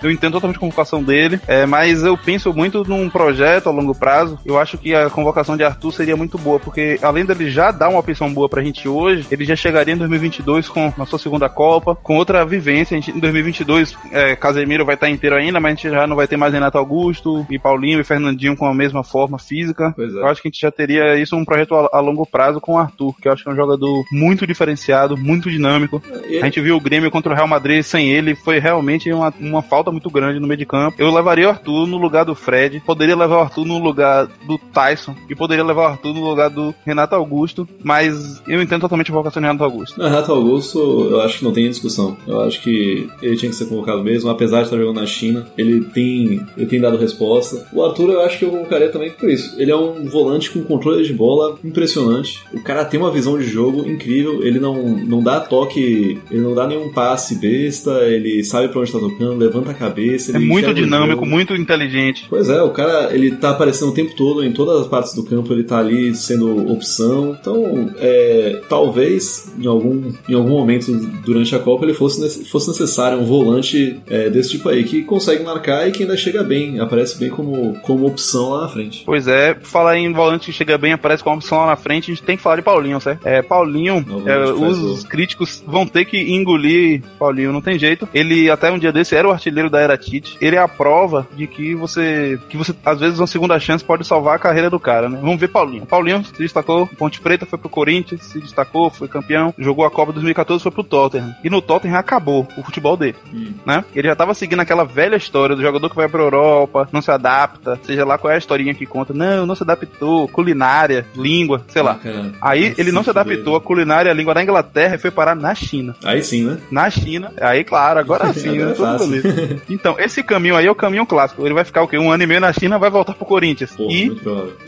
Eu 0.01 0.09
entendo 0.09 0.33
totalmente 0.33 0.57
a 0.57 0.61
convocação 0.61 1.03
dele, 1.03 1.39
é, 1.47 1.65
mas 1.65 2.03
eu 2.03 2.17
penso 2.17 2.53
muito 2.53 2.83
num 2.87 3.08
projeto 3.09 3.67
a 3.67 3.71
longo 3.71 3.95
prazo. 3.95 4.39
Eu 4.45 4.59
acho 4.59 4.77
que 4.77 4.93
a 4.93 5.09
convocação 5.09 5.57
de 5.57 5.63
Arthur 5.63 5.91
seria 5.91 6.15
muito 6.15 6.37
boa, 6.37 6.59
porque 6.59 6.99
além 7.01 7.25
dele 7.25 7.49
já 7.49 7.71
dar 7.71 7.89
uma 7.89 7.99
opção 7.99 8.33
boa 8.33 8.49
pra 8.49 8.63
gente 8.63 8.87
hoje, 8.87 9.27
ele 9.31 9.45
já 9.45 9.55
chegaria 9.55 9.93
em 9.93 9.97
2022 9.97 10.67
com 10.69 10.93
a 10.97 11.05
sua 11.05 11.19
segunda 11.19 11.49
Copa, 11.49 11.95
com 11.95 12.17
outra 12.17 12.45
vivência. 12.45 12.95
Gente, 12.95 13.11
em 13.11 13.19
2022, 13.19 13.97
é, 14.11 14.35
Casemiro 14.35 14.85
vai 14.85 14.95
estar 14.95 15.09
inteiro 15.09 15.35
ainda, 15.35 15.59
mas 15.59 15.71
a 15.71 15.75
gente 15.75 15.89
já 15.89 16.07
não 16.07 16.15
vai 16.15 16.27
ter 16.27 16.37
mais 16.37 16.53
Renato 16.53 16.77
Augusto 16.77 17.45
e 17.49 17.57
Paulinho 17.57 17.99
e 17.99 18.03
Fernandinho 18.03 18.55
com 18.55 18.65
a 18.65 18.73
mesma 18.73 19.03
forma 19.03 19.37
física. 19.37 19.93
É. 19.97 20.03
Eu 20.03 20.27
acho 20.27 20.41
que 20.41 20.47
a 20.47 20.51
gente 20.51 20.61
já 20.61 20.71
teria 20.71 21.15
isso 21.17 21.35
um 21.35 21.45
projeto 21.45 21.75
a, 21.75 21.89
a 21.93 21.99
longo 21.99 22.25
prazo 22.25 22.59
com 22.59 22.73
o 22.73 22.77
Arthur, 22.77 23.15
que 23.21 23.27
eu 23.27 23.33
acho 23.33 23.43
que 23.43 23.49
é 23.49 23.53
um 23.53 23.55
jogador 23.55 24.03
muito 24.11 24.45
diferenciado, 24.45 25.17
muito 25.17 25.49
dinâmico. 25.49 26.01
A 26.41 26.45
gente 26.45 26.61
viu 26.61 26.75
o 26.75 26.81
Grêmio 26.81 27.11
contra 27.11 27.31
o 27.31 27.35
Real 27.35 27.47
Madrid 27.47 27.83
sem 27.83 28.09
ele, 28.09 28.35
foi 28.35 28.59
realmente 28.59 29.11
uma, 29.11 29.33
uma 29.39 29.61
falta 29.61 29.91
muito 29.91 30.09
grande 30.09 30.39
no 30.39 30.47
meio 30.47 30.57
de 30.57 30.65
campo. 30.65 30.95
Eu 30.97 31.13
levaria 31.13 31.47
o 31.47 31.49
Arthur 31.49 31.87
no 31.87 31.97
lugar 31.97 32.25
do 32.25 32.35
Fred, 32.35 32.81
poderia 32.89 33.15
levar 33.15 33.37
o 33.37 33.41
Arthur 33.41 33.65
no 33.65 33.77
lugar 33.77 34.27
do 34.47 34.57
Tyson 34.73 35.13
e 35.29 35.35
poderia 35.35 35.63
levar 35.63 35.81
o 35.83 35.91
Arthur 35.91 36.11
no 36.11 36.27
lugar 36.27 36.49
do 36.49 36.73
Renato 36.83 37.13
Augusto, 37.13 37.69
mas 37.83 38.41
eu 38.47 38.59
entendo 38.59 38.81
totalmente 38.81 39.11
a 39.11 39.13
vocação 39.13 39.39
do 39.39 39.45
Renato 39.45 39.63
Augusto. 39.63 40.01
Renato 40.01 40.31
Augusto, 40.31 41.07
eu 41.11 41.21
acho 41.21 41.37
que 41.37 41.43
não 41.43 41.51
tem 41.51 41.69
discussão. 41.69 42.17
Eu 42.25 42.41
acho 42.41 42.59
que 42.63 43.07
ele 43.21 43.37
tinha 43.37 43.51
que 43.51 43.55
ser 43.55 43.65
convocado 43.65 44.03
mesmo, 44.03 44.27
apesar 44.31 44.61
de 44.61 44.63
estar 44.63 44.77
jogando 44.77 44.99
na 44.99 45.05
China. 45.05 45.45
Ele 45.55 45.81
tem, 45.81 46.43
ele 46.57 46.65
tem 46.65 46.81
dado 46.81 46.97
resposta. 46.97 47.67
O 47.71 47.83
Arthur, 47.83 48.09
eu 48.09 48.21
acho 48.21 48.39
que 48.39 48.45
eu 48.45 48.49
convocaria 48.49 48.89
também 48.89 49.11
por 49.11 49.29
isso. 49.29 49.53
Ele 49.61 49.69
é 49.69 49.75
um 49.75 50.05
volante 50.05 50.49
com 50.49 50.63
controle 50.63 51.05
de 51.05 51.13
bola 51.13 51.59
impressionante. 51.63 52.43
O 52.51 52.63
cara 52.63 52.83
tem 52.85 52.99
uma 52.99 53.11
visão 53.11 53.37
de 53.37 53.45
jogo 53.45 53.87
incrível. 53.87 54.43
Ele 54.43 54.59
não, 54.59 54.81
não 54.81 55.21
dá 55.21 55.39
toque, 55.39 56.19
ele 56.31 56.41
não 56.41 56.55
dá 56.55 56.65
nenhum 56.65 56.91
passe 56.91 57.35
besta. 57.35 57.91
Ele 58.07 58.43
sabe 58.43 58.69
pra 58.69 58.81
onde 58.81 58.91
tá 58.91 58.97
tocando, 58.97 59.37
levanta 59.37 59.69
a 59.69 59.75
cabeça. 59.75 60.35
É 60.35 60.39
muito 60.39 60.73
dinâmico, 60.73 61.23
muito 61.23 61.55
inteligente. 61.55 62.25
Pois 62.27 62.49
é, 62.49 62.59
o 62.63 62.71
cara, 62.79 63.13
ele 63.13 63.31
tá 63.31 63.49
aparecendo 63.49 63.89
o 63.89 63.93
tempo 63.93 64.15
todo 64.15 64.43
em 64.43 64.53
todas 64.53 64.81
as 64.81 64.87
partes 64.87 65.13
do 65.13 65.23
campo, 65.23 65.51
ele 65.51 65.63
tá 65.63 65.79
ali 65.79 66.15
sendo 66.15 66.71
opção. 66.71 67.37
Então, 67.39 67.91
é, 67.97 68.61
talvez 68.69 69.53
em 69.59 69.67
algum, 69.67 70.11
em 70.27 70.33
algum 70.33 70.51
momento 70.51 70.91
durante 71.25 71.53
a 71.55 71.59
Copa 71.59 71.83
ele 71.83 71.93
fosse, 71.93 72.45
fosse 72.45 72.69
necessário 72.69 73.19
um 73.19 73.25
volante 73.25 73.99
é, 74.07 74.29
desse 74.29 74.51
tipo 74.51 74.69
aí, 74.69 74.83
que 74.83 75.03
consegue 75.03 75.43
marcar 75.43 75.87
e 75.87 75.91
que 75.91 76.03
ainda 76.03 76.15
chega 76.15 76.41
bem, 76.41 76.79
aparece 76.79 77.19
bem 77.19 77.29
como, 77.29 77.77
como 77.81 78.07
opção 78.07 78.51
lá 78.51 78.61
na 78.61 78.69
frente. 78.69 79.03
Pois 79.05 79.27
é, 79.27 79.55
falar 79.61 79.97
em 79.97 80.11
volante 80.13 80.45
que 80.45 80.53
chega 80.53 80.77
bem, 80.77 80.93
aparece 80.93 81.23
com 81.23 81.31
a 81.31 81.35
opção 81.35 81.59
lá 81.59 81.67
na 81.67 81.75
frente, 81.75 82.11
a 82.11 82.15
gente 82.15 82.23
tem 82.23 82.37
que 82.37 82.43
falar 82.43 82.57
de 82.57 82.61
Paulinho, 82.61 83.01
certo? 83.01 83.27
É, 83.27 83.41
Paulinho, 83.41 84.05
É 84.25 84.51
os 84.51 85.03
críticos 85.03 85.63
vão 85.67 85.85
ter 85.85 86.05
que 86.05 86.17
engolir 86.17 87.01
Paulinho, 87.17 87.51
não 87.51 87.61
tem 87.61 87.77
jeito. 87.77 88.07
Ele, 88.13 88.49
até 88.49 88.71
um 88.71 88.79
dia 88.79 88.91
desse, 88.91 89.15
era 89.15 89.27
o 89.27 89.31
artilheiro 89.31 89.69
da 89.69 89.79
Era 89.79 89.97
Tite. 89.97 90.37
Ele 90.39 90.55
é 90.55 90.59
a 90.59 90.67
prova 90.67 91.27
de 91.35 91.47
que 91.47 91.75
você, 91.75 92.39
que 92.49 92.57
você, 92.57 92.68
às 92.85 92.99
vezes, 92.99 93.19
uma 93.19 93.27
segunda 93.27 93.59
chance 93.59 93.83
pode 93.83 94.05
salvar 94.05 94.35
a 94.35 94.39
carreira 94.39 94.69
do 94.69 94.79
cara, 94.79 95.09
né? 95.09 95.19
Vamos 95.21 95.39
ver 95.39 95.47
Paulinho. 95.49 95.85
Paulinho 95.85 96.23
se 96.23 96.33
destacou, 96.33 96.87
Ponte 96.87 97.19
Preta 97.21 97.45
foi 97.45 97.57
pro 97.59 97.69
Corinthians, 97.69 98.23
se 98.23 98.39
destacou, 98.39 98.89
foi 98.89 99.07
campeão, 99.07 99.53
jogou 99.57 99.85
a 99.85 99.91
Copa 99.91 100.11
2014, 100.13 100.61
foi 100.63 100.71
pro 100.71 100.83
Tottenham. 100.83 101.33
E 101.43 101.49
no 101.49 101.61
Tottenham 101.61 101.97
acabou 101.97 102.47
o 102.57 102.63
futebol 102.63 102.95
dele 102.97 103.15
Hum. 103.33 103.53
né? 103.65 103.83
Ele 103.95 104.07
já 104.07 104.15
tava 104.15 104.33
seguindo 104.33 104.59
aquela 104.59 104.83
velha 104.83 105.15
história 105.15 105.55
do 105.55 105.61
jogador 105.61 105.89
que 105.89 105.95
vai 105.95 106.07
pra 106.07 106.21
Europa, 106.21 106.87
não 106.91 107.01
se 107.01 107.11
adapta, 107.11 107.79
seja 107.83 108.05
lá 108.05 108.17
qual 108.17 108.31
é 108.31 108.35
a 108.35 108.37
historinha 108.37 108.73
que 108.73 108.85
conta. 108.85 109.13
Não, 109.13 109.45
não 109.45 109.55
se 109.55 109.63
adaptou, 109.63 110.27
culinária, 110.27 111.05
língua, 111.15 111.63
sei 111.67 111.81
lá. 111.81 111.99
Ah. 112.05 112.49
Aí 112.51 112.73
ele 112.77 112.91
não 112.91 113.03
se 113.03 113.09
adaptou 113.09 113.55
à 113.55 113.61
culinária, 113.61 114.11
à 114.11 114.13
língua 114.13 114.33
da 114.33 114.43
Inglaterra 114.43 114.95
e 114.95 114.99
foi 114.99 115.11
parar 115.11 115.35
na 115.35 115.53
China. 115.55 115.95
Aí 116.03 116.23
sim, 116.23 116.43
né? 116.45 116.57
Na 116.71 116.89
China, 116.89 117.31
aí 117.41 117.63
claro, 117.63 117.99
agora 117.99 118.31
sim, 118.33 118.61
Agora 118.61 119.05
né? 119.07 119.17
é. 119.17 119.59
Então, 119.69 119.95
esse 119.99 120.23
caminho 120.23 120.55
aí 120.55 120.65
é 120.65 120.71
o 120.71 120.75
caminho 120.75 121.05
clássico. 121.05 121.45
Ele 121.45 121.53
vai 121.53 121.63
ficar 121.63 121.81
o 121.81 121.87
quê? 121.87 121.97
Um 121.97 122.11
ano 122.11 122.23
e 122.23 122.27
meio 122.27 122.41
na 122.41 122.53
China, 122.59 122.77
vai 122.77 122.89
voltar 122.89 123.13
pro 123.13 123.25
Corinthians. 123.25 123.75
Pô, 123.75 123.89
e 123.89 124.09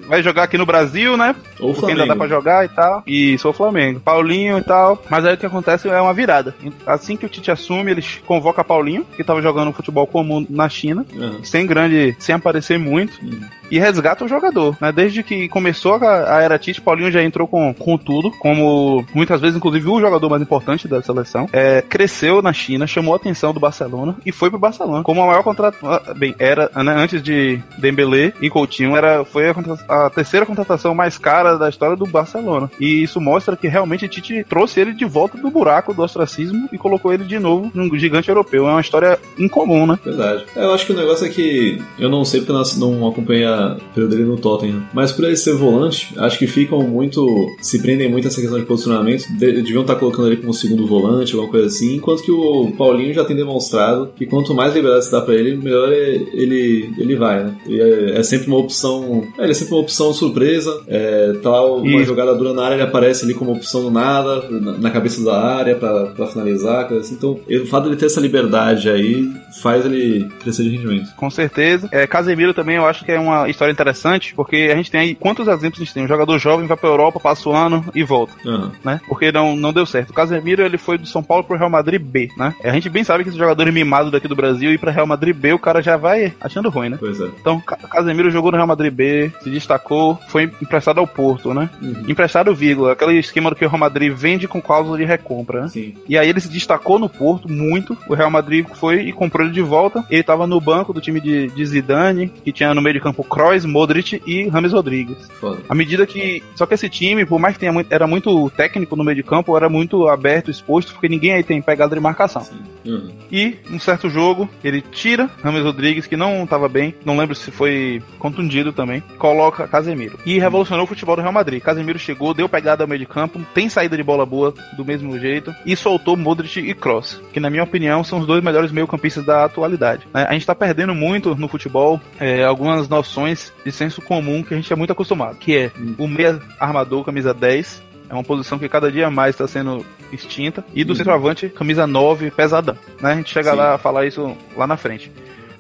vai 0.08 0.24
jogar 0.24 0.44
aqui 0.44 0.58
no 0.58 0.66
Brasil, 0.66 1.18
né? 1.18 1.36
Ou 1.60 1.74
Porque 1.74 1.92
ainda 1.92 2.06
dá 2.06 2.16
pra 2.16 2.28
Flamengo. 2.28 2.30
jogar 2.36 2.66
e 2.66 2.70
tal. 2.70 3.04
E 3.06 3.38
sou 3.38 3.52
Flamengo. 3.54 4.00
Paulinho 4.00 4.58
e 4.58 4.64
tal. 4.64 5.02
Mas 5.10 5.26
aí 5.26 5.34
o 5.36 5.38
que 5.38 5.46
acontece 5.46 5.88
é 5.90 6.00
uma 6.02 6.14
virada. 6.14 6.56
Assim 6.86 7.16
que 7.18 7.26
o 7.26 7.30
Tite 7.30 7.52
assume, 7.52 7.92
ele 7.92 8.04
convoca 8.26 8.64
Paulinho, 8.64 9.06
que 9.16 9.24
tava 9.24 9.42
jogando 9.42 9.74
futebol 9.74 10.08
comum 10.08 10.46
na 10.50 10.68
China, 10.70 11.06
Aham. 11.16 11.44
sem 11.44 11.66
grande, 11.66 12.16
sem 12.20 12.36
aparecer 12.36 12.80
muito, 12.80 13.14
Hum. 13.24 13.42
E 13.72 13.80
resgata 13.80 14.26
o 14.26 14.28
jogador. 14.28 14.78
Né? 14.80 14.92
Desde 14.92 15.24
que 15.24 15.48
começou 15.48 15.96
a, 15.96 16.38
a 16.38 16.42
era 16.42 16.60
Tite, 16.60 16.82
Paulinho 16.82 17.12
já 17.12 17.24
entrou 17.24 17.48
com, 17.48 17.74
com 17.74 17.98
tudo, 17.98 18.30
como 18.32 19.06
muitas 19.14 19.40
vezes, 19.40 19.56
inclusive, 19.56 19.88
o 19.88 20.00
jogador 20.00 20.30
mais 20.30 20.42
importante 20.42 20.88
da 20.88 21.02
seleção. 21.02 21.48
É, 21.54 21.82
cresceu 21.82 22.42
na 22.42 22.52
China, 22.52 22.86
chamou 22.86 23.14
a 23.14 23.18
atenção 23.18 23.54
do 23.54 23.60
Barcelona 23.60 24.16
e 24.26 24.32
foi 24.32 24.50
pro 24.50 24.60
Barcelona. 24.60 25.04
Como 25.04 25.22
a 25.22 25.28
maior 25.28 25.44
contrato. 25.44 25.78
Bem, 26.18 26.36
era 26.38 26.70
né, 26.84 26.94
antes 26.96 27.24
de 27.24 27.60
Dembélé 27.78 28.34
e 28.42 28.50
Coutinho, 28.50 28.96
era, 28.96 29.24
foi 29.24 29.50
a, 29.50 30.06
a 30.06 30.10
terceira 30.10 30.46
contratação 30.46 30.94
mais 30.94 31.18
cara 31.18 31.58
da 31.58 31.70
história 31.70 31.96
do 31.96 32.06
Barcelona. 32.06 32.70
E 32.80 33.04
isso 33.04 33.22
mostra 33.22 33.56
que 33.56 33.68
realmente 33.68 34.08
Tite 34.08 34.44
trouxe 34.44 34.80
ele 34.80 34.94
de 34.94 35.06
volta 35.06 35.38
do 35.38 35.50
buraco 35.50 35.94
do 35.94 36.02
ostracismo 36.02 36.68
e 36.74 36.78
colocou 36.78 37.14
ele 37.14 37.24
de 37.24 37.40
novo 37.40 37.72
num 37.74 37.90
gigante 37.98 38.30
europeu. 38.30 38.68
É 38.68 38.72
uma 38.72 38.82
história 38.82 39.18
incomum, 39.38 39.86
né? 39.88 39.98
Verdade. 40.04 40.46
É, 40.56 40.64
Eu 40.64 40.74
acho 40.74 40.86
que 40.86 40.94
o 40.94 40.96
negócio 40.96 41.26
é 41.26 41.30
que 41.30 41.82
eu 41.98 42.10
não 42.10 42.26
sei 42.26 42.42
porque 42.42 42.80
não 42.80 43.08
acompanhei 43.08 43.46
a 43.46 43.61
período 43.94 44.12
dele 44.16 44.26
no 44.28 44.38
Tottenham, 44.38 44.84
mas 44.94 45.12
por 45.12 45.26
ele 45.26 45.36
ser 45.36 45.54
volante, 45.56 46.14
acho 46.18 46.38
que 46.40 46.48
ficam 46.48 46.82
muito. 46.82 47.26
se 47.62 47.82
prendem 47.82 48.10
muito 48.10 48.26
a 48.26 48.28
essa 48.30 48.42
questão 48.42 48.60
de 48.60 48.66
posicionamento. 48.66 49.28
De- 49.38 49.52
deviam 49.62 49.82
estar 49.82 49.96
colocando 49.96 50.28
ele 50.28 50.38
como 50.38 50.54
segundo 50.54 50.86
volante, 50.88 51.34
alguma 51.34 51.52
coisa 51.52 51.68
assim, 51.68 51.96
enquanto 51.96 52.24
que 52.24 52.32
o 52.32 52.72
Paulinho 52.78 53.14
já 53.14 53.24
tem 53.24 53.36
demonstrado 53.36 54.10
que 54.16 54.26
quanto 54.26 54.54
mais 54.54 54.74
liberdade 54.74 55.06
se 55.06 55.12
dá 55.12 55.22
pra 55.22 55.34
ele, 55.36 55.56
melhor 55.58 55.92
é- 55.92 56.22
ele, 56.34 56.94
ele 56.98 57.16
vai, 57.16 57.44
né? 57.44 57.56
E 57.68 57.80
é, 57.80 58.20
é 58.20 58.24
sempre 58.24 58.48
uma 58.48 58.58
opção. 58.58 59.24
É, 59.38 59.44
ele 59.44 59.52
é 59.52 59.54
sempre 59.54 59.74
uma 59.74 59.82
opção 59.82 60.14
surpresa. 60.14 60.82
É, 60.88 61.34
tá 61.42 61.50
lá 61.50 61.76
uma 61.76 62.04
jogada 62.04 62.34
dura 62.36 62.54
na 62.54 62.64
área, 62.64 62.76
ele 62.76 62.84
aparece 62.84 63.24
ali 63.26 63.34
como 63.34 63.52
opção 63.52 63.84
do 63.84 63.92
nada, 63.92 64.48
na, 64.50 64.78
na 64.78 64.90
cabeça 64.92 65.24
da 65.24 65.40
área 65.40 65.76
pra, 65.76 66.08
pra 66.08 66.28
finalizar, 66.28 66.88
coisa 66.88 67.04
assim. 67.04 67.16
Então, 67.16 67.40
o 67.50 67.66
fato 67.66 67.86
dele 67.86 67.96
ter 67.96 68.06
essa 68.08 68.20
liberdade 68.22 68.90
aí 68.90 69.30
faz 69.62 69.86
ele 69.86 70.28
crescer 70.42 70.64
de 70.64 70.70
rendimento. 70.70 71.14
Com 71.16 71.30
certeza. 71.30 71.88
É, 71.92 72.08
Casemiro 72.08 72.54
também 72.54 72.76
eu 72.78 72.86
acho 72.86 73.04
que 73.06 73.12
é 73.12 73.20
uma 73.20 73.50
história 73.52 73.72
interessante, 73.72 74.34
porque 74.36 74.70
a 74.72 74.76
gente 74.76 74.92
tem 74.92 75.02
aí 75.02 75.16
quantos 75.16 75.48
exemplos 75.48 75.82
a 75.82 75.84
gente 75.84 75.94
tem? 75.94 76.04
Um 76.04 76.08
jogador 76.08 76.38
jovem 76.40 76.68
vai 76.68 76.78
pra 76.78 76.90
Europa, 76.90 77.20
passa 77.20 77.48
o 77.50 77.54
ano 77.56 77.86
e 77.94 78.04
volta, 78.04 78.34
Aham. 78.46 78.72
né? 78.84 79.02
Porque 79.08 79.32
não, 79.32 79.56
não 79.56 79.74
deu 79.74 79.86
certo. 79.86 80.10
O 80.10 80.14
Casemiro 80.14 80.64
ele 80.64 80.78
foi 80.78 80.98
do 80.98 81.06
São 81.06 81.22
Paulo 81.24 81.44
pro 81.44 81.58
Real 81.58 81.70
Madrid 81.70 82.02
B, 82.02 82.30
né? 82.38 82.54
A 82.64 82.72
gente 82.72 82.90
bem 82.90 83.04
sabe 83.04 83.24
que 83.24 83.30
esse 83.30 83.38
jogador 83.38 83.68
é 83.68 83.72
mimado 83.72 84.12
daqui 84.12 84.28
do 84.28 84.36
Brasil 84.36 84.72
e 84.74 84.78
pra 84.78 84.92
Real 84.92 85.08
Madrid 85.08 85.36
B 85.36 85.54
o 85.54 85.60
cara 85.60 85.82
já 85.82 85.98
vai 85.98 86.34
achando 86.42 86.70
ruim, 86.70 86.90
né? 86.90 86.98
Pois 87.00 87.20
é. 87.20 87.26
Então, 87.40 87.60
Ca- 87.62 87.78
Casemiro 87.78 88.32
jogou 88.32 88.52
no 88.52 88.58
Real 88.58 88.68
Madrid 88.68 88.94
B, 88.94 89.32
se 89.42 89.50
destacou, 89.50 90.18
foi 90.28 90.44
emprestado 90.62 91.00
ao 91.00 91.08
Porto, 91.08 91.54
né? 91.54 91.70
Uhum. 91.82 92.06
Emprestado, 92.08 92.54
vírgula, 92.56 92.94
aquele 92.94 93.20
esquema 93.20 93.50
do 93.50 93.56
que 93.56 93.66
o 93.66 93.70
Real 93.70 93.80
Madrid 93.80 94.12
vende 94.14 94.48
com 94.48 94.62
cláusula 94.62 94.98
de 94.98 95.06
recompra, 95.06 95.62
né? 95.64 95.68
Sim. 95.70 95.94
E 96.08 96.18
aí 96.18 96.30
ele 96.30 96.40
se 96.40 96.50
destacou 96.50 97.00
no 97.00 97.10
Porto 97.10 97.50
muito. 97.52 97.98
O 98.08 98.14
Real 98.14 98.30
Madrid 98.32 98.66
foi 98.74 99.02
e 99.02 99.12
comprou 99.14 99.46
ele 99.46 99.54
de 99.54 99.62
volta. 99.62 100.04
Ele 100.10 100.24
tava 100.24 100.48
no 100.48 100.60
banco 100.60 100.94
do 100.94 101.02
time 101.02 101.20
de, 101.20 101.48
de 101.48 101.66
Zidane, 101.66 102.28
que 102.30 102.52
tinha 102.52 102.74
no 102.74 102.82
meio 102.82 102.94
de 102.96 103.00
campo 103.02 103.24
Kroos, 103.32 103.64
Modric 103.64 104.22
e 104.28 104.50
Rames 104.50 104.74
Rodrigues. 104.74 105.18
Foda. 105.40 105.62
À 105.70 105.74
medida 105.74 106.06
que. 106.06 106.44
Só 106.54 106.66
que 106.66 106.74
esse 106.74 106.90
time, 106.90 107.26
por 107.26 107.40
mais 107.40 107.54
que 107.54 107.62
tenha 107.62 107.72
muito, 107.72 107.92
era 107.92 108.06
muito 108.06 108.50
técnico 108.50 108.96
no 108.98 109.06
meio 109.06 109.16
de 109.16 109.24
campo, 109.24 109.56
era 109.56 109.70
muito 109.70 110.08
aberto, 110.10 110.52
exposto, 110.52 110.92
porque 110.92 111.08
ninguém 111.08 111.32
aí 111.32 111.44
tem 111.44 111.62
pegada 111.62 111.96
de 111.96 112.02
marcação. 112.02 112.46
Uhum. 112.86 113.12
E 113.32 113.56
um 113.72 113.80
certo 113.80 114.10
jogo, 114.10 114.50
ele 114.62 114.82
tira 114.82 115.30
Rames 115.42 115.64
Rodrigues, 115.64 116.08
que 116.08 116.18
não 116.18 116.46
tava 116.46 116.68
bem. 116.68 116.94
Não 117.06 117.18
lembro 117.18 117.34
se 117.34 117.52
foi 117.52 118.04
contundido 118.20 118.74
também, 118.74 119.02
coloca 119.18 119.68
Casemiro. 119.68 120.20
E 120.26 120.38
revolucionou 120.38 120.84
o 120.84 120.88
futebol 120.88 121.16
do 121.16 121.22
Real 121.22 121.34
Madrid. 121.34 121.62
Casemiro 121.62 121.98
chegou, 121.98 122.34
deu 122.34 122.50
pegada 122.50 122.84
ao 122.84 122.88
meio 122.88 123.00
de 123.00 123.06
campo, 123.06 123.40
tem 123.54 123.70
saída 123.70 123.96
de 123.96 124.04
bola 124.04 124.26
boa 124.26 124.54
do 124.76 124.84
mesmo 124.84 125.18
jeito 125.18 125.56
e 125.66 125.76
soltou 125.76 126.18
Modric 126.18 126.60
e 126.60 126.74
Kroos, 126.74 127.22
que 127.32 127.40
na 127.40 127.50
minha 127.50 127.64
opinião 127.64 128.04
são 128.04 128.20
os 128.20 128.28
dois 128.28 128.44
melhores 128.44 128.72
meio-campistas 128.72 129.24
da 129.24 129.46
atualidade. 129.46 130.06
Né? 130.14 130.26
A 130.28 130.34
gente 130.34 130.46
tá 130.46 130.56
perdendo 130.56 130.94
muito 130.94 131.36
no 131.36 131.48
futebol 131.48 132.02
é, 132.20 132.44
algumas 132.44 132.90
noções 132.90 133.21
de 133.64 133.72
senso 133.72 134.02
comum 134.02 134.44
que 134.44 134.54
a 134.54 134.58
gente 134.58 134.72
é 134.72 134.76
muito 134.76 134.92
acostumado, 134.92 135.38
que 135.38 135.58
é 135.58 135.72
o 135.98 136.08
meia 136.08 136.40
armador, 136.60 137.04
camisa 137.04 137.34
10, 137.34 137.82
é 138.10 138.14
uma 138.14 138.24
posição 138.24 138.60
que 138.60 138.68
cada 138.68 138.92
dia 138.92 139.10
mais 139.10 139.36
está 139.36 139.48
sendo 139.48 139.86
extinta. 140.12 140.66
E 140.74 140.84
do 140.84 140.92
uhum. 140.92 140.96
centroavante, 140.98 141.50
camisa 141.50 141.88
9, 141.88 142.32
pesadão. 142.32 142.78
Né? 143.02 143.14
A 143.14 143.16
gente 143.16 143.32
chega 143.32 143.52
Sim. 143.52 143.58
lá 143.58 143.76
a 143.76 143.78
falar 143.78 144.06
isso 144.06 144.36
lá 144.56 144.68
na 144.68 144.76
frente. 144.76 145.10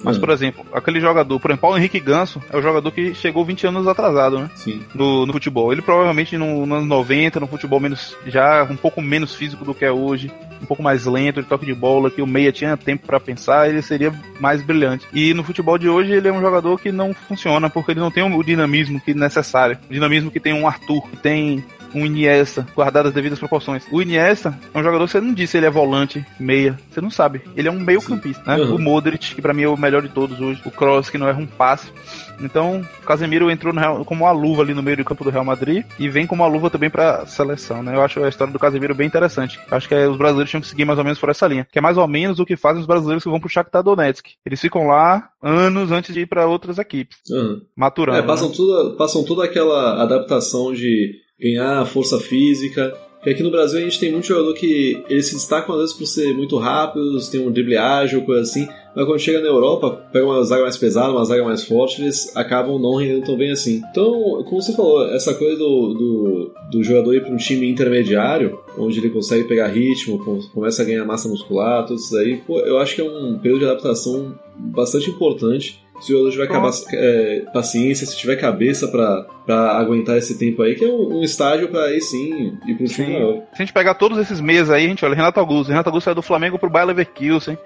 Mas, 0.04 0.18
por 0.18 0.30
exemplo, 0.30 0.66
aquele 0.74 1.00
jogador, 1.00 1.40
por 1.40 1.52
exemplo, 1.52 1.62
Paulo 1.62 1.78
Henrique 1.78 2.00
Ganso 2.00 2.42
é 2.50 2.58
o 2.58 2.62
jogador 2.62 2.92
que 2.92 3.14
chegou 3.14 3.46
20 3.46 3.68
anos 3.68 3.88
atrasado, 3.88 4.40
né? 4.40 4.50
Sim. 4.56 4.82
No, 4.94 5.26
no 5.26 5.34
futebol. 5.34 5.72
Ele 5.72 5.82
provavelmente 5.82 6.38
no, 6.38 6.66
nos 6.66 6.78
anos 6.78 6.90
90, 6.90 7.40
no 7.40 7.48
futebol 7.48 7.80
menos, 7.80 8.16
já 8.26 8.64
um 8.64 8.76
pouco 8.76 9.02
menos 9.02 9.36
físico 9.36 9.64
do 9.64 9.74
que 9.74 9.86
é 9.86 9.92
hoje, 9.92 10.32
um 10.62 10.66
pouco 10.66 10.84
mais 10.84 11.06
lento 11.06 11.42
de 11.42 11.48
toque 11.48 11.66
de 11.66 11.74
bola, 11.74 12.12
que 12.12 12.22
o 12.22 12.28
meia 12.28 12.52
tinha 12.52 12.78
tempo 12.78 13.06
para 13.06 13.20
pensar, 13.20 13.70
ele 13.70 13.82
seria 13.82 14.14
mais 14.40 14.62
brilhante. 14.62 15.08
E 15.14 15.34
no 15.34 15.44
futebol 15.44 15.78
de 15.78 15.90
hoje 15.90 16.12
ele 16.12 16.28
é 16.28 16.34
um 16.34 16.42
jogador 16.42 16.80
que 16.80 16.92
não 16.92 17.14
funciona 17.14 17.70
porque 17.70 17.92
ele 17.92 18.00
não 18.00 18.12
tem 18.12 18.24
o 18.24 18.44
dinamismo 18.44 19.00
que 19.00 19.12
é 19.12 19.16
necessário. 19.16 19.78
O 19.90 19.94
dinamismo 19.94 20.32
que 20.32 20.40
tem 20.40 20.54
um 20.54 20.68
Arthur, 20.68 21.02
que 21.10 21.18
tem 21.18 21.64
um 21.94 22.06
Iniesta, 22.06 22.68
guardado 22.76 23.08
as 23.08 23.14
devidas 23.14 23.40
proporções. 23.40 23.86
O 23.92 24.02
Iniesta 24.02 24.58
é 24.74 24.78
um 24.78 24.84
jogador 24.84 25.06
que 25.06 25.12
você 25.12 25.22
não 25.22 25.34
disse 25.34 25.58
ele 25.58 25.66
é 25.66 25.70
volante, 25.70 26.26
meia, 26.40 26.78
você 26.90 27.02
não 27.02 27.10
sabe. 27.10 27.42
Ele 27.56 27.68
é 27.68 27.72
um 27.72 27.80
meio 27.80 28.02
campista, 28.02 28.44
né? 28.46 28.64
Uhum. 28.64 28.76
O 28.76 28.80
Modric, 28.80 29.36
que 29.36 29.42
para 29.42 29.54
mim 29.54 29.64
é 29.64 29.68
o 29.68 29.78
melhor 29.78 30.02
de 30.02 30.10
todos 30.10 30.40
hoje. 30.40 30.62
O 30.66 30.72
Kroos, 30.72 31.10
que 31.10 31.18
não 31.18 31.28
erra 31.28 31.40
um 31.40 31.48
passe. 31.48 31.92
Então, 32.40 32.82
o 33.02 33.06
Casemiro 33.06 33.52
entrou 33.52 33.74
Real, 33.74 34.04
como 34.04 34.24
uma 34.24 34.32
luva 34.32 34.64
ali 34.64 34.74
no 34.74 34.84
meio 34.84 34.98
do 34.98 35.06
campo 35.06 35.24
do 35.24 35.30
Real 35.30 35.46
Madrid 35.46 35.86
e 36.00 36.10
vem 36.10 36.26
como 36.26 36.44
uma 36.44 36.50
luva 36.50 36.70
também 36.70 36.90
para 36.90 37.26
seleção, 37.26 37.84
né? 37.84 37.96
Eu 37.96 38.02
acho 38.02 38.24
a 38.24 38.30
história 38.30 38.52
do 38.52 38.60
Casemiro 38.60 38.96
bem 38.96 39.08
interessante. 39.08 39.60
Eu 39.70 39.78
acho 39.78 39.88
que 39.88 39.96
é, 39.96 40.08
os 40.08 40.18
brasileiros 40.18 40.50
tinham 40.50 40.62
que 40.62 40.68
seguir 40.68 40.86
mais 40.86 40.98
ou 40.98 41.04
menos 41.04 41.20
por 41.20 41.30
essa 41.30 41.48
linha, 41.48 41.68
que 41.72 41.80
é 41.80 41.82
mais 41.82 41.98
ou 41.98 42.08
menos 42.08 42.40
o 42.40 42.46
que 42.46 42.56
fazem 42.56 42.82
os 42.82 42.88
brasileiros 42.88 43.24
que 43.24 43.30
vão 43.30 43.40
pro 43.40 43.50
Shakhtar 43.50 43.84
Donetsk. 43.84 44.32
Eles 44.46 44.60
ficam 44.60 44.88
lá 44.88 45.30
anos 45.42 45.92
antes 45.92 46.14
de 46.14 46.22
ir 46.22 46.26
para 46.26 46.48
outras 46.48 46.78
equipes, 46.78 47.18
uhum. 47.30 47.62
maturando. 47.76 48.20
É, 48.20 48.24
passam, 48.24 48.50
né? 48.50 48.56
tudo, 48.56 48.96
passam 48.98 49.24
toda 49.24 49.46
aquela 49.46 50.02
adaptação 50.02 50.74
de 50.74 51.20
ganhar 51.42 51.86
força 51.86 52.20
física. 52.20 52.96
Porque 53.22 53.30
aqui 53.30 53.44
no 53.44 53.52
Brasil 53.52 53.78
a 53.78 53.84
gente 53.84 54.00
tem 54.00 54.12
muito 54.12 54.26
jogador 54.26 54.52
que 54.56 55.04
eles 55.08 55.28
se 55.28 55.36
destacam 55.36 55.76
às 55.76 55.82
vezes 55.82 55.96
por 55.96 56.08
ser 56.08 56.34
muito 56.34 56.58
rápidos, 56.58 57.30
tem 57.30 57.46
um 57.46 57.52
drible 57.52 57.78
ágil, 57.78 58.24
coisa 58.24 58.42
assim, 58.42 58.68
mas 58.96 59.06
quando 59.06 59.20
chega 59.20 59.40
na 59.40 59.48
Europa, 59.48 59.92
pega 60.12 60.26
uma 60.26 60.44
zaga 60.44 60.64
mais 60.64 60.76
pesada, 60.76 61.12
uma 61.12 61.24
zaga 61.24 61.44
mais 61.44 61.64
forte, 61.64 62.02
eles 62.02 62.36
acabam 62.36 62.82
não 62.82 62.96
rendendo 62.96 63.24
tão 63.24 63.38
bem 63.38 63.52
assim. 63.52 63.80
Então, 63.92 64.44
como 64.50 64.60
você 64.60 64.74
falou, 64.74 65.08
essa 65.14 65.36
coisa 65.36 65.56
do, 65.56 65.94
do, 65.94 66.52
do 66.72 66.84
jogador 66.84 67.14
ir 67.14 67.22
para 67.22 67.32
um 67.32 67.38
time 67.38 67.70
intermediário, 67.70 68.58
onde 68.76 68.98
ele 68.98 69.12
consegue 69.12 69.44
pegar 69.44 69.68
ritmo, 69.68 70.18
começa 70.52 70.82
a 70.82 70.86
ganhar 70.86 71.06
massa 71.06 71.30
muscular, 71.30 71.86
tudo 71.86 72.00
isso 72.00 72.18
aí, 72.18 72.38
pô, 72.38 72.60
eu 72.62 72.80
acho 72.80 72.96
que 72.96 73.02
é 73.02 73.04
um 73.04 73.38
período 73.38 73.60
de 73.60 73.66
adaptação 73.66 74.34
bastante 74.58 75.12
importante 75.12 75.80
se 76.02 76.14
o 76.14 76.32
jogador 76.32 76.72
tiver 76.72 76.98
é, 76.98 77.40
paciência, 77.54 78.06
se 78.08 78.18
tiver 78.18 78.36
cabeça 78.36 78.88
para 78.88 79.78
aguentar 79.78 80.18
esse 80.18 80.38
tempo 80.38 80.62
aí, 80.62 80.76
que 80.76 80.84
é 80.84 80.88
um, 80.88 81.20
um 81.20 81.24
estágio 81.24 81.70
para 81.70 81.86
aí 81.86 82.02
sim 82.02 82.58
ir 82.66 82.76
pro 82.76 82.86
time 82.88 83.14
maior. 83.14 83.36
Se 83.54 83.62
a 83.62 83.66
gente 83.66 83.74
pegar 83.74 83.94
todos 83.94 84.18
esses 84.18 84.42
meses 84.42 84.70
aí, 84.70 84.86
a 84.86 84.90
gente 84.90 85.06
olha, 85.06 85.16
Renato 85.16 85.40
Augusto, 85.40 85.70
Renato 85.70 85.90
Augusto 85.90 86.06
saiu 86.06 86.16
do 86.16 86.22
Flamengo 86.22 86.58
pro 86.58 86.70
Bayer 86.70 86.88
Leverkusen, 86.88 87.58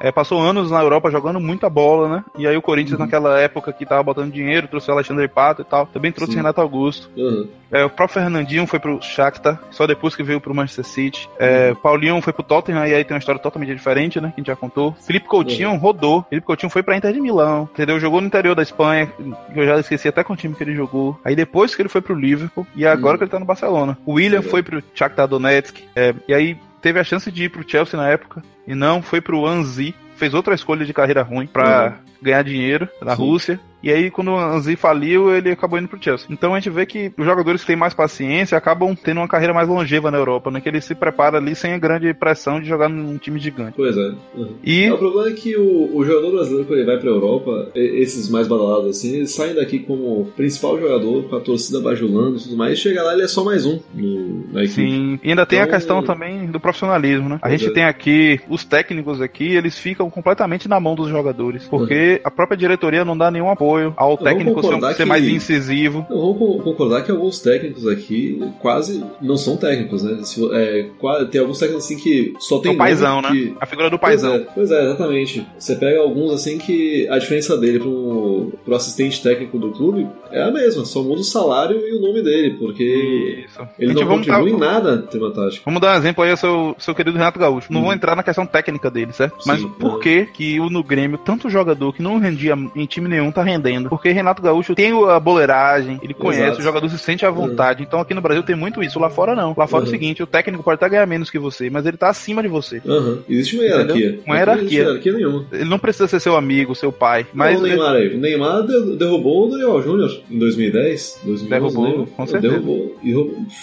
é, 0.00 0.12
passou 0.12 0.40
anos 0.40 0.70
na 0.70 0.80
Europa 0.80 1.10
jogando 1.10 1.40
muita 1.40 1.68
bola, 1.68 2.08
né? 2.08 2.24
E 2.38 2.46
aí 2.46 2.56
o 2.56 2.62
Corinthians, 2.62 2.98
uhum. 2.98 3.04
naquela 3.04 3.38
época 3.38 3.72
que 3.72 3.86
tava 3.86 4.02
botando 4.02 4.32
dinheiro, 4.32 4.68
trouxe 4.68 4.90
o 4.90 4.94
Alexandre 4.94 5.28
Pato 5.28 5.62
e 5.62 5.64
tal, 5.64 5.86
também 5.86 6.12
trouxe 6.12 6.32
Sim. 6.32 6.38
Renato 6.38 6.60
Augusto. 6.60 7.10
Uhum. 7.16 7.48
É, 7.70 7.84
o 7.84 7.90
próprio 7.90 8.22
Fernandinho 8.22 8.66
foi 8.66 8.78
pro 8.78 9.02
Shakhtar, 9.02 9.60
só 9.70 9.86
depois 9.86 10.14
que 10.14 10.22
veio 10.22 10.40
pro 10.40 10.54
Manchester 10.54 10.84
City. 10.84 11.28
É, 11.38 11.70
uhum. 11.70 11.74
Paulinho 11.76 12.22
foi 12.22 12.32
pro 12.32 12.42
Tottenham, 12.42 12.86
e 12.86 12.94
aí 12.94 13.04
tem 13.04 13.14
uma 13.14 13.18
história 13.18 13.40
totalmente 13.40 13.74
diferente, 13.74 14.20
né? 14.20 14.28
Que 14.28 14.34
a 14.34 14.40
gente 14.40 14.46
já 14.46 14.56
contou. 14.56 14.94
Felipe 15.04 15.26
Coutinho 15.26 15.70
uhum. 15.70 15.76
rodou. 15.76 16.24
Felipe 16.28 16.46
Coutinho 16.46 16.70
foi 16.70 16.82
pra 16.82 16.96
Inter 16.96 17.12
de 17.12 17.20
Milão, 17.20 17.68
entendeu? 17.72 17.98
Jogou 17.98 18.20
no 18.20 18.26
interior 18.26 18.54
da 18.54 18.62
Espanha, 18.62 19.06
que 19.06 19.58
eu 19.58 19.66
já 19.66 19.78
esqueci 19.78 20.08
até 20.08 20.22
com 20.22 20.32
o 20.32 20.36
time 20.36 20.54
que 20.54 20.62
ele 20.62 20.74
jogou. 20.74 21.18
Aí 21.24 21.34
depois 21.34 21.74
que 21.74 21.82
ele 21.82 21.88
foi 21.88 22.00
pro 22.00 22.14
Liverpool, 22.14 22.66
e 22.74 22.86
agora 22.86 23.14
uhum. 23.14 23.18
que 23.18 23.24
ele 23.24 23.30
tá 23.30 23.38
no 23.38 23.46
Barcelona. 23.46 23.98
O 24.06 24.14
William 24.14 24.42
foi 24.42 24.62
pro 24.62 24.82
Shakhtar 24.94 25.26
Donetsk, 25.26 25.82
é, 25.94 26.14
e 26.28 26.34
aí 26.34 26.56
teve 26.80 26.98
a 26.98 27.04
chance 27.04 27.30
de 27.30 27.44
ir 27.44 27.50
pro 27.50 27.68
Chelsea 27.68 27.98
na 27.98 28.08
época, 28.08 28.42
e 28.66 28.74
não 28.74 29.02
foi 29.02 29.20
pro 29.20 29.46
Anzi, 29.46 29.94
fez 30.16 30.34
outra 30.34 30.54
escolha 30.54 30.84
de 30.84 30.92
carreira 30.92 31.22
ruim 31.22 31.46
para 31.46 31.86
uhum. 31.86 32.12
ganhar 32.22 32.42
dinheiro 32.42 32.88
na 33.00 33.14
Sim. 33.14 33.22
Rússia 33.22 33.60
e 33.86 33.90
aí, 33.92 34.10
quando 34.10 34.32
o 34.32 34.36
Anzi 34.36 34.74
faliu, 34.74 35.32
ele 35.32 35.52
acabou 35.52 35.78
indo 35.78 35.86
pro 35.86 36.02
Chelsea. 36.02 36.26
Então 36.28 36.52
a 36.52 36.58
gente 36.58 36.74
vê 36.74 36.84
que 36.84 37.12
os 37.16 37.24
jogadores 37.24 37.60
que 37.60 37.68
têm 37.68 37.76
mais 37.76 37.94
paciência 37.94 38.58
acabam 38.58 38.96
tendo 38.96 39.18
uma 39.18 39.28
carreira 39.28 39.54
mais 39.54 39.68
longeva 39.68 40.10
na 40.10 40.18
Europa, 40.18 40.50
né? 40.50 40.60
Que 40.60 40.68
ele 40.68 40.80
se 40.80 40.92
prepara 40.92 41.38
ali 41.38 41.54
sem 41.54 41.72
a 41.72 41.78
grande 41.78 42.12
pressão 42.12 42.60
de 42.60 42.66
jogar 42.66 42.88
num 42.88 43.16
time 43.16 43.38
gigante. 43.38 43.74
Pois 43.76 43.96
é. 43.96 44.12
Uhum. 44.34 44.56
E... 44.64 44.84
É, 44.86 44.92
o 44.92 44.98
problema 44.98 45.28
é 45.28 45.34
que 45.34 45.56
o, 45.56 45.96
o 45.96 46.04
jogador 46.04 46.32
brasileiro, 46.32 46.64
quando 46.64 46.78
ele 46.80 46.86
vai 46.86 46.98
pra 46.98 47.10
Europa, 47.10 47.70
esses 47.74 48.28
mais 48.28 48.48
badalados 48.48 48.90
assim, 48.90 49.18
eles 49.18 49.32
saem 49.32 49.54
daqui 49.54 49.78
como 49.78 50.32
principal 50.36 50.80
jogador, 50.80 51.28
com 51.28 51.36
a 51.36 51.40
torcida 51.40 51.78
bajulando 51.78 52.38
e 52.38 52.42
tudo 52.42 52.56
mais, 52.56 52.72
e 52.72 52.82
chega 52.82 53.04
lá 53.04 53.12
ele 53.12 53.22
é 53.22 53.28
só 53.28 53.44
mais 53.44 53.64
um 53.64 53.78
no, 53.94 54.52
na 54.52 54.64
equipe. 54.64 54.82
Sim, 54.82 55.20
e 55.22 55.30
ainda 55.30 55.46
tem 55.46 55.60
então, 55.60 55.70
a 55.70 55.72
questão 55.76 56.02
também 56.02 56.46
do 56.46 56.58
profissionalismo, 56.58 57.28
né? 57.28 57.38
A 57.40 57.50
gente 57.50 57.68
é. 57.68 57.70
tem 57.70 57.84
aqui, 57.84 58.40
os 58.48 58.64
técnicos 58.64 59.20
aqui, 59.20 59.54
eles 59.54 59.78
ficam 59.78 60.05
completamente 60.10 60.68
na 60.68 60.80
mão 60.80 60.94
dos 60.94 61.08
jogadores, 61.08 61.66
porque 61.66 62.14
uhum. 62.14 62.20
a 62.24 62.30
própria 62.30 62.56
diretoria 62.56 63.04
não 63.04 63.16
dá 63.16 63.30
nenhum 63.30 63.50
apoio 63.50 63.92
ao 63.96 64.16
técnico 64.16 64.62
ser, 64.62 64.94
ser 64.94 65.04
mais 65.04 65.26
incisivo. 65.26 66.06
Eu 66.10 66.16
vou 66.16 66.60
concordar 66.60 67.02
que 67.04 67.10
alguns 67.10 67.38
técnicos 67.40 67.86
aqui 67.86 68.40
quase 68.60 69.04
não 69.20 69.36
são 69.36 69.56
técnicos, 69.56 70.02
né? 70.02 70.18
É, 70.52 70.88
tem 71.30 71.40
alguns 71.40 71.58
técnicos 71.58 71.84
assim 71.84 71.96
que 71.96 72.34
só 72.38 72.58
tem. 72.58 72.72
O 72.72 72.76
paizão, 72.76 73.22
né? 73.22 73.30
Que... 73.30 73.56
A 73.60 73.66
figura 73.66 73.90
do 73.90 73.98
paizão. 73.98 74.30
Pois 74.30 74.42
é, 74.42 74.48
pois 74.54 74.70
é, 74.70 74.84
exatamente. 74.84 75.46
Você 75.58 75.76
pega 75.76 76.00
alguns 76.00 76.32
assim 76.32 76.58
que 76.58 77.08
a 77.08 77.18
diferença 77.18 77.56
dele 77.56 77.78
pro, 77.78 78.52
pro 78.64 78.74
assistente 78.74 79.22
técnico 79.22 79.58
do 79.58 79.70
clube 79.70 80.06
é 80.30 80.42
a 80.42 80.50
mesma, 80.50 80.84
só 80.84 81.02
muda 81.02 81.20
o 81.20 81.24
salário 81.24 81.78
e 81.78 81.96
o 81.96 82.00
nome 82.00 82.22
dele, 82.22 82.56
porque 82.58 83.46
Isso. 83.46 83.68
ele 83.78 83.94
não 83.94 84.06
contribui 84.06 84.50
em 84.50 84.58
nada 84.58 84.98
tema 84.98 85.30
tático. 85.30 85.64
Vamos 85.64 85.80
dar 85.80 85.94
um 85.94 85.98
exemplo 85.98 86.24
aí 86.24 86.30
ao 86.30 86.36
seu, 86.36 86.76
seu 86.78 86.94
querido 86.94 87.16
Renato 87.16 87.38
Gaúcho. 87.38 87.72
Não 87.72 87.80
hum. 87.80 87.84
vou 87.84 87.92
entrar 87.92 88.16
na 88.16 88.22
questão 88.22 88.46
técnica 88.46 88.90
dele, 88.90 89.12
certo? 89.12 89.42
Sim, 89.42 89.48
Mas 89.48 89.64
por 89.64 89.95
que 89.98 90.26
que 90.26 90.60
o 90.60 90.70
no 90.70 90.82
Grêmio, 90.82 91.18
tanto 91.18 91.50
jogador 91.50 91.92
que 91.92 92.02
não 92.02 92.18
rendia 92.18 92.54
em 92.74 92.86
time 92.86 93.08
nenhum, 93.08 93.30
tá 93.30 93.42
rendendo? 93.42 93.88
Porque 93.88 94.10
Renato 94.10 94.42
Gaúcho 94.42 94.74
tem 94.74 94.92
a 95.08 95.20
boleiragem, 95.20 95.98
ele 96.02 96.14
conhece, 96.14 96.42
Exato. 96.44 96.60
o 96.60 96.64
jogador 96.64 96.88
se 96.88 96.98
sente 96.98 97.24
à 97.24 97.30
vontade. 97.30 97.80
Uhum. 97.80 97.86
Então 97.86 98.00
aqui 98.00 98.14
no 98.14 98.20
Brasil 98.20 98.42
tem 98.42 98.56
muito 98.56 98.82
isso, 98.82 98.98
lá 98.98 99.10
fora 99.10 99.34
não. 99.34 99.54
Lá 99.56 99.66
fora 99.66 99.84
uhum. 99.84 99.88
é 99.88 99.90
o 99.90 99.92
uhum. 99.92 100.00
seguinte, 100.00 100.22
o 100.22 100.26
técnico 100.26 100.62
pode 100.62 100.76
até 100.76 100.88
ganhar 100.88 101.06
menos 101.06 101.30
que 101.30 101.38
você, 101.38 101.70
mas 101.70 101.86
ele 101.86 101.96
tá 101.96 102.08
acima 102.08 102.42
de 102.42 102.48
você. 102.48 102.80
Uhum. 102.84 103.18
Existe 103.28 103.56
uma 103.56 103.64
hierarquia. 103.64 104.06
Entendeu? 104.06 104.22
Uma 104.26 104.36
hierarquia. 104.36 104.66
Não 104.66 104.88
hierarquia 104.88 105.12
nenhuma. 105.12 105.46
Ele 105.52 105.64
não 105.64 105.78
precisa 105.78 106.06
ser 106.06 106.20
seu 106.20 106.36
amigo, 106.36 106.74
seu 106.74 106.92
pai. 106.92 107.26
Mas 107.32 107.54
não, 107.54 107.60
o 107.60 107.68
Neymar 107.68 107.94
aí. 107.94 108.14
O 108.14 108.18
Neymar 108.18 108.62
derrubou 108.62 109.46
o 109.46 109.50
Daniel 109.50 109.82
Júnior 109.82 110.10
em 110.30 110.38
2010. 110.38 111.20
2011, 111.24 111.48
derrubou, 111.48 111.84
lembra? 111.84 112.06
com 112.06 112.26
certeza. 112.26 112.52
Derrubou. 112.54 112.96
E 113.02 113.14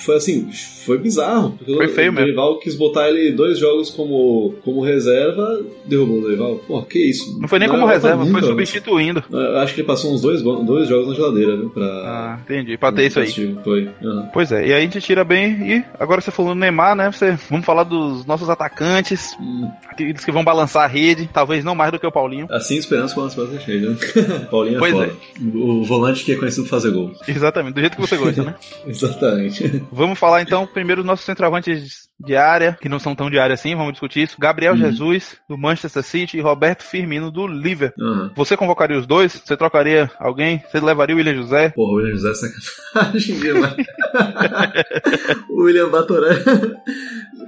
foi 0.03 0.15
assim, 0.15 0.49
foi 0.85 0.97
bizarro. 0.97 1.57
Foi 1.65 1.87
feio 1.87 2.11
o 2.11 2.13
mesmo. 2.13 2.29
O 2.29 2.33
Dorival 2.33 2.59
quis 2.59 2.75
botar 2.75 3.09
ele 3.09 3.31
dois 3.31 3.57
jogos 3.57 3.89
como, 3.89 4.55
como 4.63 4.81
reserva, 4.81 5.61
derrubou 5.85 6.22
Dorival. 6.23 6.55
Pô, 6.67 6.81
que 6.83 6.99
isso? 6.99 7.39
Não 7.39 7.47
foi 7.47 7.59
nem 7.59 7.67
não, 7.67 7.75
como 7.75 7.87
reserva, 7.87 8.25
foi 8.25 8.41
substituindo. 8.41 9.23
Eu 9.31 9.59
acho 9.59 9.73
que 9.73 9.81
ele 9.81 9.87
passou 9.87 10.13
uns 10.13 10.21
dois, 10.21 10.41
dois 10.41 10.87
jogos 10.87 11.09
na 11.09 11.15
geladeira, 11.15 11.55
viu? 11.57 11.69
Pra... 11.69 11.85
Ah, 11.85 12.39
entendi. 12.43 12.77
Pra 12.77 12.91
ter 12.91 13.07
isso 13.07 13.19
aí. 13.19 13.57
Foi. 13.63 13.89
Uhum. 14.01 14.29
Pois 14.33 14.51
é, 14.51 14.67
e 14.67 14.73
aí 14.73 14.79
a 14.79 14.81
gente 14.81 15.01
tira 15.01 15.23
bem. 15.23 15.71
E 15.71 15.83
agora 15.99 16.21
você 16.21 16.31
falou 16.31 16.53
no 16.53 16.61
Neymar, 16.61 16.95
né? 16.95 17.11
Você... 17.11 17.37
Vamos 17.49 17.65
falar 17.65 17.83
dos 17.83 18.25
nossos 18.25 18.49
atacantes. 18.49 19.35
Hum. 19.39 19.69
Aqueles 19.87 20.25
que 20.25 20.31
vão 20.31 20.43
balançar 20.43 20.83
a 20.83 20.87
rede, 20.87 21.29
talvez 21.31 21.63
não 21.63 21.75
mais 21.75 21.91
do 21.91 21.99
que 21.99 22.07
o 22.07 22.11
Paulinho. 22.11 22.47
Assim 22.49 22.77
esperamos 22.77 23.13
balançar 23.13 23.45
a 23.45 23.59
rede, 23.59 23.87
né? 23.87 23.95
Paulinho 24.49 24.77
é 24.77 24.79
pois 24.79 24.93
foda. 24.93 25.05
É. 25.05 25.57
O 25.57 25.83
volante 25.83 26.23
que 26.23 26.31
é 26.31 26.35
conhecido 26.35 26.63
por 26.63 26.69
fazer 26.69 26.91
gol. 26.91 27.11
Exatamente, 27.27 27.73
do 27.73 27.79
jeito 27.79 27.95
que 27.95 28.01
você 28.01 28.17
gosta, 28.17 28.43
né? 28.43 28.55
Exatamente. 28.87 29.83
Vamos 29.91 30.17
falar 30.17 30.41
então 30.41 30.65
primeiro 30.65 31.01
dos 31.01 31.07
nossos 31.07 31.25
centroavantes 31.25 32.09
de 32.19 32.35
área, 32.35 32.77
que 32.81 32.87
não 32.87 32.99
são 32.99 33.15
tão 33.15 33.29
de 33.29 33.37
área 33.37 33.53
assim, 33.53 33.75
vamos 33.75 33.93
discutir 33.93 34.23
isso. 34.23 34.37
Gabriel 34.39 34.73
uhum. 34.73 34.79
Jesus, 34.79 35.37
do 35.49 35.57
Manchester 35.57 36.03
City, 36.13 36.37
e 36.37 36.41
Roberto 36.41 36.83
Firmino, 36.83 37.29
do 37.29 37.47
Liverpool. 37.47 38.05
Uhum. 38.05 38.29
Você 38.35 38.55
convocaria 38.55 38.97
os 38.97 39.05
dois? 39.05 39.41
Você 39.43 39.57
trocaria 39.57 40.09
alguém? 40.19 40.63
Você 40.69 40.79
levaria 40.79 41.15
o 41.15 41.17
William 41.17 41.35
José? 41.35 41.69
Porra, 41.69 41.91
o 41.91 41.95
William 41.95 42.15
José 42.15 42.29
é 42.29 42.33
sacanagem, 42.33 43.35
o 45.49 45.63
William 45.63 45.89
Batoré. 45.89 46.35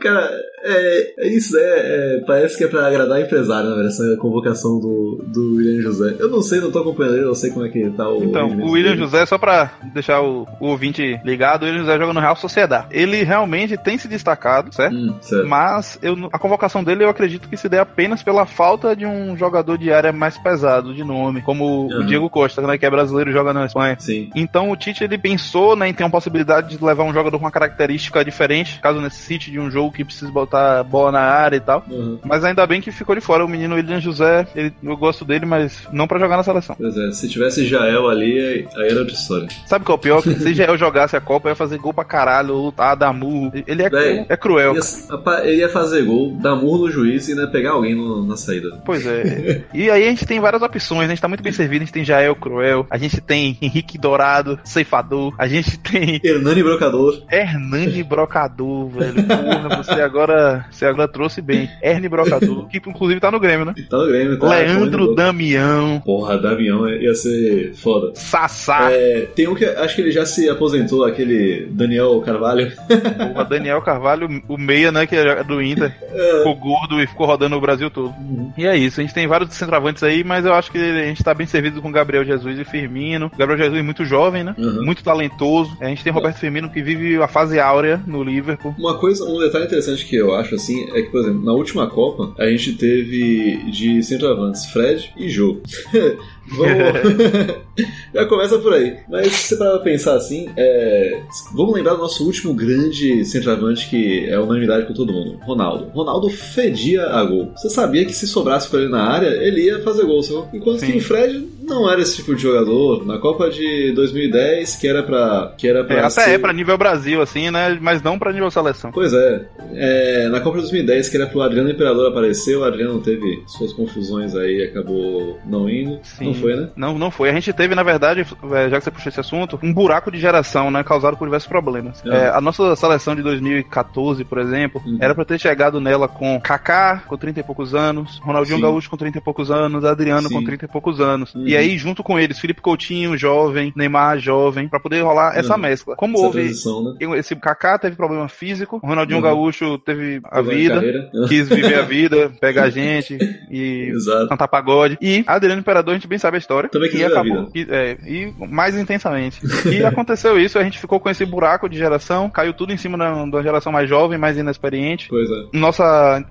Cara, 0.01 0.29
é, 0.63 1.25
é 1.25 1.27
isso, 1.27 1.53
né? 1.53 1.61
É, 1.63 2.23
parece 2.27 2.57
que 2.57 2.63
é 2.63 2.67
pra 2.67 2.87
agradar 2.87 3.21
empresário, 3.21 3.75
né, 3.75 3.87
essa 3.87 4.15
convocação 4.17 4.79
do, 4.79 5.23
do 5.27 5.55
William 5.55 5.81
José. 5.81 6.15
Eu 6.19 6.29
não 6.29 6.41
sei, 6.41 6.59
não 6.59 6.71
tô 6.71 6.79
acompanhando 6.79 7.15
ele, 7.15 7.25
não 7.25 7.35
sei 7.35 7.51
como 7.51 7.65
é 7.65 7.69
que 7.69 7.89
tá 7.91 8.09
o. 8.09 8.23
Então, 8.23 8.47
o 8.47 8.71
William 8.71 8.91
dele. 8.91 9.03
José, 9.03 9.25
só 9.25 9.37
pra 9.37 9.71
deixar 9.93 10.21
o, 10.21 10.47
o 10.59 10.67
ouvinte 10.67 11.19
ligado, 11.23 11.63
o 11.63 11.65
William 11.65 11.81
José 11.81 11.97
joga 11.97 12.13
no 12.13 12.19
Real 12.19 12.35
Sociedade. 12.35 12.87
Ele 12.91 13.23
realmente 13.23 13.77
tem 13.77 13.97
se 13.97 14.07
destacado 14.07 14.73
certo? 14.73 14.95
Hum, 14.95 15.15
certo. 15.21 15.47
Mas 15.47 15.99
eu, 16.01 16.29
a 16.31 16.39
convocação 16.39 16.83
dele 16.83 17.03
eu 17.03 17.09
acredito 17.09 17.47
que 17.47 17.57
se 17.57 17.69
dê 17.69 17.79
apenas 17.79 18.21
pela 18.21 18.45
falta 18.55 18.95
de 18.95 19.05
um 19.05 19.35
jogador 19.37 19.77
de 19.77 19.91
área 19.91 20.11
mais 20.13 20.37
pesado 20.37 20.93
de 20.93 21.03
nome, 21.03 21.41
como 21.41 21.65
Uhum. 21.65 21.99
o 21.99 22.05
Diego 22.05 22.29
Costa, 22.29 22.61
né, 22.61 22.77
que 22.77 22.85
é 22.85 22.89
brasileiro 22.89 23.29
e 23.29 23.33
joga 23.33 23.53
na 23.53 23.65
Espanha. 23.65 23.97
Sim. 23.99 24.29
Então 24.35 24.71
o 24.71 24.75
Tite 24.77 25.03
ele 25.03 25.17
pensou 25.17 25.75
né, 25.75 25.87
em 25.89 25.93
ter 25.93 26.03
uma 26.03 26.09
possibilidade 26.09 26.77
de 26.77 26.83
levar 26.83 27.03
um 27.03 27.13
jogador 27.13 27.37
com 27.37 27.43
uma 27.45 27.51
característica 27.51 28.23
diferente, 28.23 28.79
caso 28.79 29.01
necessite 29.01 29.51
de 29.51 29.59
um 29.59 29.69
jogo 29.69 29.91
que 29.91 30.03
precise 30.05 30.31
botar 30.31 30.83
bola 30.83 31.11
na 31.11 31.19
área 31.21 31.57
e 31.57 31.59
tal. 31.59 31.83
Uhum. 31.89 32.19
Mas 32.23 32.43
ainda 32.43 32.65
bem 32.65 32.79
que 32.81 32.91
ficou 32.91 33.13
de 33.15 33.21
fora 33.21 33.43
o 33.43 33.47
menino 33.47 33.75
William 33.75 33.99
José. 33.99 34.47
Ele, 34.55 34.73
eu 34.83 34.95
gosto 34.97 35.25
dele, 35.25 35.45
mas 35.45 35.87
não 35.91 36.07
pra 36.07 36.19
jogar 36.19 36.37
na 36.37 36.43
seleção. 36.43 36.75
Pois 36.79 36.95
é, 36.97 37.11
se 37.11 37.27
tivesse 37.27 37.65
Jael 37.65 38.07
ali, 38.09 38.67
aí 38.75 38.87
era 38.89 38.99
outra 38.99 39.13
história. 39.13 39.47
Sabe 39.65 39.83
qual 39.85 39.95
é 39.95 39.99
o 39.99 40.01
pior? 40.01 40.21
Se 40.45 40.53
Jael 40.53 40.77
jogasse 40.77 41.15
a 41.15 41.21
Copa, 41.21 41.49
ia 41.49 41.55
fazer 41.55 41.77
gol 41.77 41.93
pra 41.93 42.03
caralho, 42.05 42.53
lutar, 42.53 42.95
dar 42.95 43.11
murro. 43.13 43.51
Ele 43.67 43.83
é, 43.83 43.89
Véi, 43.89 44.25
é 44.29 44.37
cruel. 44.37 44.75
Ia, 44.75 45.45
ia 45.51 45.69
fazer 45.69 46.03
gol, 46.03 46.35
dar 46.41 46.55
murro 46.55 46.85
no 46.85 46.91
juiz 46.91 47.27
e 47.27 47.31
ainda 47.31 47.47
pegar 47.47 47.71
alguém 47.71 47.95
no- 47.95 48.25
na 48.25 48.35
saída. 48.45 48.81
Pois 48.85 49.05
é. 49.05 49.63
E 49.73 49.89
aí 49.89 50.03
a 50.03 50.09
gente 50.09 50.25
tem 50.25 50.39
várias 50.39 50.61
opções, 50.61 51.01
né? 51.01 51.05
a 51.05 51.09
gente 51.09 51.21
tá 51.21 51.27
muito 51.27 51.43
bem 51.43 51.51
servido, 51.51 51.83
a 51.83 51.85
gente 51.85 51.93
tem 51.93 52.05
Jael 52.05 52.35
Cruel, 52.35 52.85
a 52.89 52.97
gente 52.97 53.19
tem 53.19 53.57
Henrique 53.61 53.97
Dourado, 53.97 54.59
Ceifador, 54.63 55.33
a 55.37 55.47
gente 55.47 55.77
tem 55.79 56.19
Hernani 56.23 56.63
Brocador. 56.63 57.23
Hernani 57.31 58.03
Brocador, 58.03 58.89
velho. 58.89 59.23
Porra, 59.23 59.83
você 59.83 60.01
agora, 60.01 60.65
você 60.71 60.85
agora 60.85 61.07
trouxe 61.07 61.41
bem. 61.41 61.69
Hernani 61.81 62.09
Brocador, 62.09 62.67
que 62.67 62.77
inclusive 62.77 63.19
tá 63.19 63.31
no 63.31 63.39
Grêmio, 63.39 63.65
né? 63.65 63.73
Tá 63.89 63.97
no 63.97 64.07
Grêmio, 64.07 64.39
tá? 64.39 64.49
Leandro 64.49 64.75
comendo 64.89 65.05
gol. 65.07 65.15
Damião, 65.15 66.01
Porra, 66.05 66.37
Damião 66.37 66.87
ia 66.89 67.13
ser 67.15 67.73
foda. 67.75 68.11
Sassá, 68.15 68.91
É, 68.91 69.27
tem 69.35 69.47
um 69.47 69.55
que 69.55 69.65
acho 69.65 69.95
que 69.95 70.01
ele 70.01 70.11
já 70.11 70.25
se 70.25 70.49
aposentou, 70.49 71.03
aquele 71.03 71.67
Daniel 71.71 72.21
Carvalho. 72.21 72.71
porra, 72.87 73.45
Daniel 73.45 73.81
Carvalho, 73.81 74.41
o 74.47 74.57
meia, 74.57 74.91
né, 74.91 75.05
que 75.05 75.15
é 75.15 75.43
do 75.43 75.61
Inter, 75.61 75.93
ficou 76.37 76.55
gordo 76.55 77.01
e 77.01 77.07
ficou 77.07 77.25
rodando 77.27 77.55
o 77.55 77.61
Brasil 77.61 77.89
todo. 77.89 78.13
E 78.57 78.65
é 78.65 78.75
isso, 78.75 78.99
a 78.99 79.03
gente 79.03 79.13
tem 79.13 79.27
vários 79.27 79.53
centroavantes 79.53 80.03
aí, 80.03 80.23
mas 80.23 80.45
eu 80.45 80.53
acho 80.53 80.71
que 80.71 80.77
a 80.77 81.05
gente 81.05 81.23
tá 81.23 81.33
bem 81.33 81.47
servido 81.47 81.81
com 81.81 81.91
Gabriel 81.91 82.25
Jesus 82.25 82.59
e 82.59 82.65
Firmino. 82.65 83.31
Gabriel 83.37 83.57
Jesus 83.57 83.85
muito 83.85 84.05
jovem, 84.05 84.43
né? 84.43 84.55
Uhum. 84.57 84.83
Muito 84.83 85.03
talentoso. 85.03 85.75
A 85.79 85.87
gente 85.87 86.03
tem 86.03 86.11
Roberto 86.11 86.37
Firmino 86.37 86.69
que 86.69 86.81
vive 86.81 87.21
a 87.21 87.27
fase 87.27 87.59
áurea 87.59 88.01
no 88.05 88.23
Liverpool. 88.23 88.75
Uma 88.77 88.97
coisa, 88.97 89.23
um 89.23 89.39
detalhe 89.39 89.65
interessante 89.65 90.05
que 90.05 90.15
eu 90.15 90.33
acho 90.35 90.55
assim 90.55 90.89
é 90.93 91.01
que, 91.01 91.09
por 91.09 91.21
exemplo, 91.21 91.43
na 91.43 91.53
última 91.53 91.87
Copa 91.89 92.33
a 92.37 92.49
gente 92.49 92.73
teve 92.73 93.71
de 93.71 94.03
centroavantes 94.03 94.65
Fred 94.65 95.13
e 95.17 95.29
Jô. 95.29 95.61
Vamos. 96.47 97.65
Já 98.13 98.25
começa 98.25 98.57
por 98.59 98.73
aí. 98.73 98.97
Mas 99.09 99.31
se 99.31 99.47
você 99.49 99.57
parar 99.57 99.71
pra 99.71 99.79
pensar 99.79 100.15
assim, 100.15 100.49
é, 100.55 101.21
vamos 101.53 101.73
lembrar 101.73 101.95
do 101.95 102.01
nosso 102.01 102.25
último 102.25 102.53
grande 102.53 103.25
centroavante 103.25 103.89
que 103.89 104.29
é 104.29 104.39
unanimidade 104.39 104.85
com 104.85 104.93
todo 104.93 105.11
mundo: 105.11 105.39
Ronaldo. 105.43 105.89
Ronaldo 105.93 106.29
fedia 106.29 107.03
a 107.07 107.23
gol. 107.23 107.51
Você 107.55 107.69
sabia 107.69 108.05
que 108.05 108.13
se 108.13 108.27
sobrasse 108.27 108.69
pra 108.69 108.79
ele 108.79 108.89
na 108.89 109.03
área, 109.03 109.27
ele 109.27 109.65
ia 109.65 109.81
fazer 109.81 110.05
gol. 110.05 110.23
sacou? 110.23 110.47
Enquanto 110.53 110.79
Sim. 110.79 110.93
que 110.93 110.97
o 110.97 111.01
Fred 111.01 111.45
não 111.67 111.89
era 111.89 112.01
esse 112.01 112.17
tipo 112.17 112.35
de 112.35 112.41
jogador. 112.41 113.05
Na 113.05 113.17
Copa 113.17 113.49
de 113.49 113.91
2010, 113.93 114.75
que 114.75 114.87
era 114.87 115.03
pra. 115.03 115.53
Que 115.57 115.67
era 115.67 115.83
pra 115.83 115.95
É, 115.95 115.99
até 115.99 116.09
ser- 116.09 116.29
é 116.31 116.37
pra 116.37 116.53
nível 116.53 116.77
Brasil, 116.77 117.21
assim, 117.21 117.49
né? 117.51 117.77
Mas 117.81 118.01
não 118.01 118.17
pra 118.19 118.31
nível 118.31 118.49
seleção. 118.51 118.91
Pois 118.91 119.13
é. 119.13 119.45
É, 119.73 120.27
na 120.29 120.39
Copa 120.39 120.55
de 120.57 120.61
2010, 120.63 121.09
que 121.09 121.17
era 121.17 121.27
pro 121.27 121.41
Adriano 121.41 121.69
Imperador 121.69 122.07
aparecer, 122.09 122.55
o 122.55 122.63
Adriano 122.63 122.99
teve 123.01 123.43
suas 123.47 123.73
confusões 123.73 124.35
aí 124.35 124.59
e 124.59 124.63
acabou 124.65 125.39
não 125.45 125.69
indo. 125.69 125.99
Sim. 126.03 126.25
Não 126.27 126.33
foi, 126.35 126.55
né? 126.55 126.69
Não, 126.75 126.97
não 126.97 127.11
foi. 127.11 127.29
A 127.29 127.33
gente 127.33 127.51
teve, 127.53 127.75
na 127.75 127.83
verdade, 127.83 128.21
é, 128.51 128.69
já 128.69 128.77
que 128.77 128.83
você 128.83 128.91
puxou 128.91 129.09
esse 129.09 129.19
assunto, 129.19 129.59
um 129.61 129.73
buraco 129.73 130.11
de 130.11 130.19
geração, 130.19 130.69
né? 130.71 130.83
Causado 130.83 131.17
por 131.17 131.25
diversos 131.25 131.47
problemas. 131.49 132.01
Ah. 132.05 132.15
É, 132.15 132.29
a 132.29 132.39
nossa 132.41 132.75
seleção 132.75 133.15
de 133.15 133.21
2014, 133.21 134.23
por 134.23 134.37
exemplo, 134.37 134.81
Uhum. 134.85 134.97
era 135.01 135.13
pra 135.15 135.25
ter 135.25 135.39
chegado 135.39 135.79
nela 135.81 136.07
com 136.07 136.39
Kaká, 136.39 137.03
com 137.07 137.17
30 137.17 137.39
e 137.39 137.43
poucos 137.43 137.73
anos, 137.73 138.19
Ronaldinho 138.23 138.57
Sim. 138.57 138.61
Gaúcho 138.63 138.89
com 138.89 138.97
30 138.97 139.17
e 139.17 139.21
poucos 139.21 139.49
anos, 139.51 139.83
Adriano 139.85 140.27
Sim. 140.27 140.35
com 140.35 140.43
30 140.43 140.65
e 140.65 140.67
poucos 140.67 140.99
anos. 140.99 141.33
Uhum. 141.35 141.47
E 141.47 141.54
aí, 141.55 141.77
junto 141.77 142.03
com 142.03 142.19
eles, 142.19 142.39
Felipe 142.39 142.61
Coutinho, 142.61 143.17
jovem, 143.17 143.71
Neymar, 143.75 144.19
jovem, 144.19 144.67
pra 144.67 144.79
poder 144.79 145.01
rolar 145.01 145.37
essa 145.37 145.55
Uhum. 145.55 145.61
mescla. 145.61 145.95
Como 145.95 146.15
Essa 146.17 146.25
houve. 146.25 146.39
transição, 146.41 146.83
né? 146.83 147.17
Esse 147.17 147.35
Kaká 147.35 147.77
teve 147.77 147.95
problema 147.95 148.27
físico, 148.27 148.79
o 148.83 148.87
Ronaldinho 148.87 149.17
Uhum. 149.17 149.23
Gaúcho 149.23 149.77
teve 149.79 150.21
a 150.25 150.39
Agora 150.39 150.53
em 150.55 150.57
vida, 150.57 150.73
carreira. 150.75 151.09
quis 151.27 151.49
viver 151.49 151.75
a 151.79 151.81
vida, 151.81 152.31
pegar 152.39 152.63
a 152.63 152.69
gente 152.69 153.17
e 153.49 153.89
Exato. 153.93 154.27
cantar 154.29 154.47
pagode. 154.47 154.97
E 155.01 155.23
Adriano 155.27 155.59
Imperador, 155.61 155.91
a 155.93 155.97
gente 155.97 156.07
bem 156.07 156.17
sabe 156.17 156.37
a 156.37 156.39
história. 156.39 156.69
Também 156.69 156.89
quis 156.89 156.99
e 156.99 157.03
a 157.05 157.07
acabou. 157.07 157.49
E, 157.55 157.67
é, 157.69 157.97
e 158.05 158.33
mais 158.47 158.77
intensamente. 158.77 159.41
E 159.75 159.83
aconteceu 159.83 160.39
isso, 160.39 160.57
a 160.59 160.63
gente 160.63 160.79
ficou 160.79 160.99
com 160.99 161.09
esse 161.09 161.25
buraco 161.25 161.67
de 161.67 161.77
geração, 161.77 162.29
caiu 162.29 162.53
tudo 162.53 162.71
em 162.71 162.77
cima 162.77 162.97
da, 162.97 163.25
da 163.25 163.41
geração 163.41 163.71
mais 163.71 163.89
jovem, 163.89 164.17
mais 164.17 164.37
inexperiente. 164.37 165.07
Pois 165.09 165.29
é. 165.29 165.33
Nossa, 165.57 165.83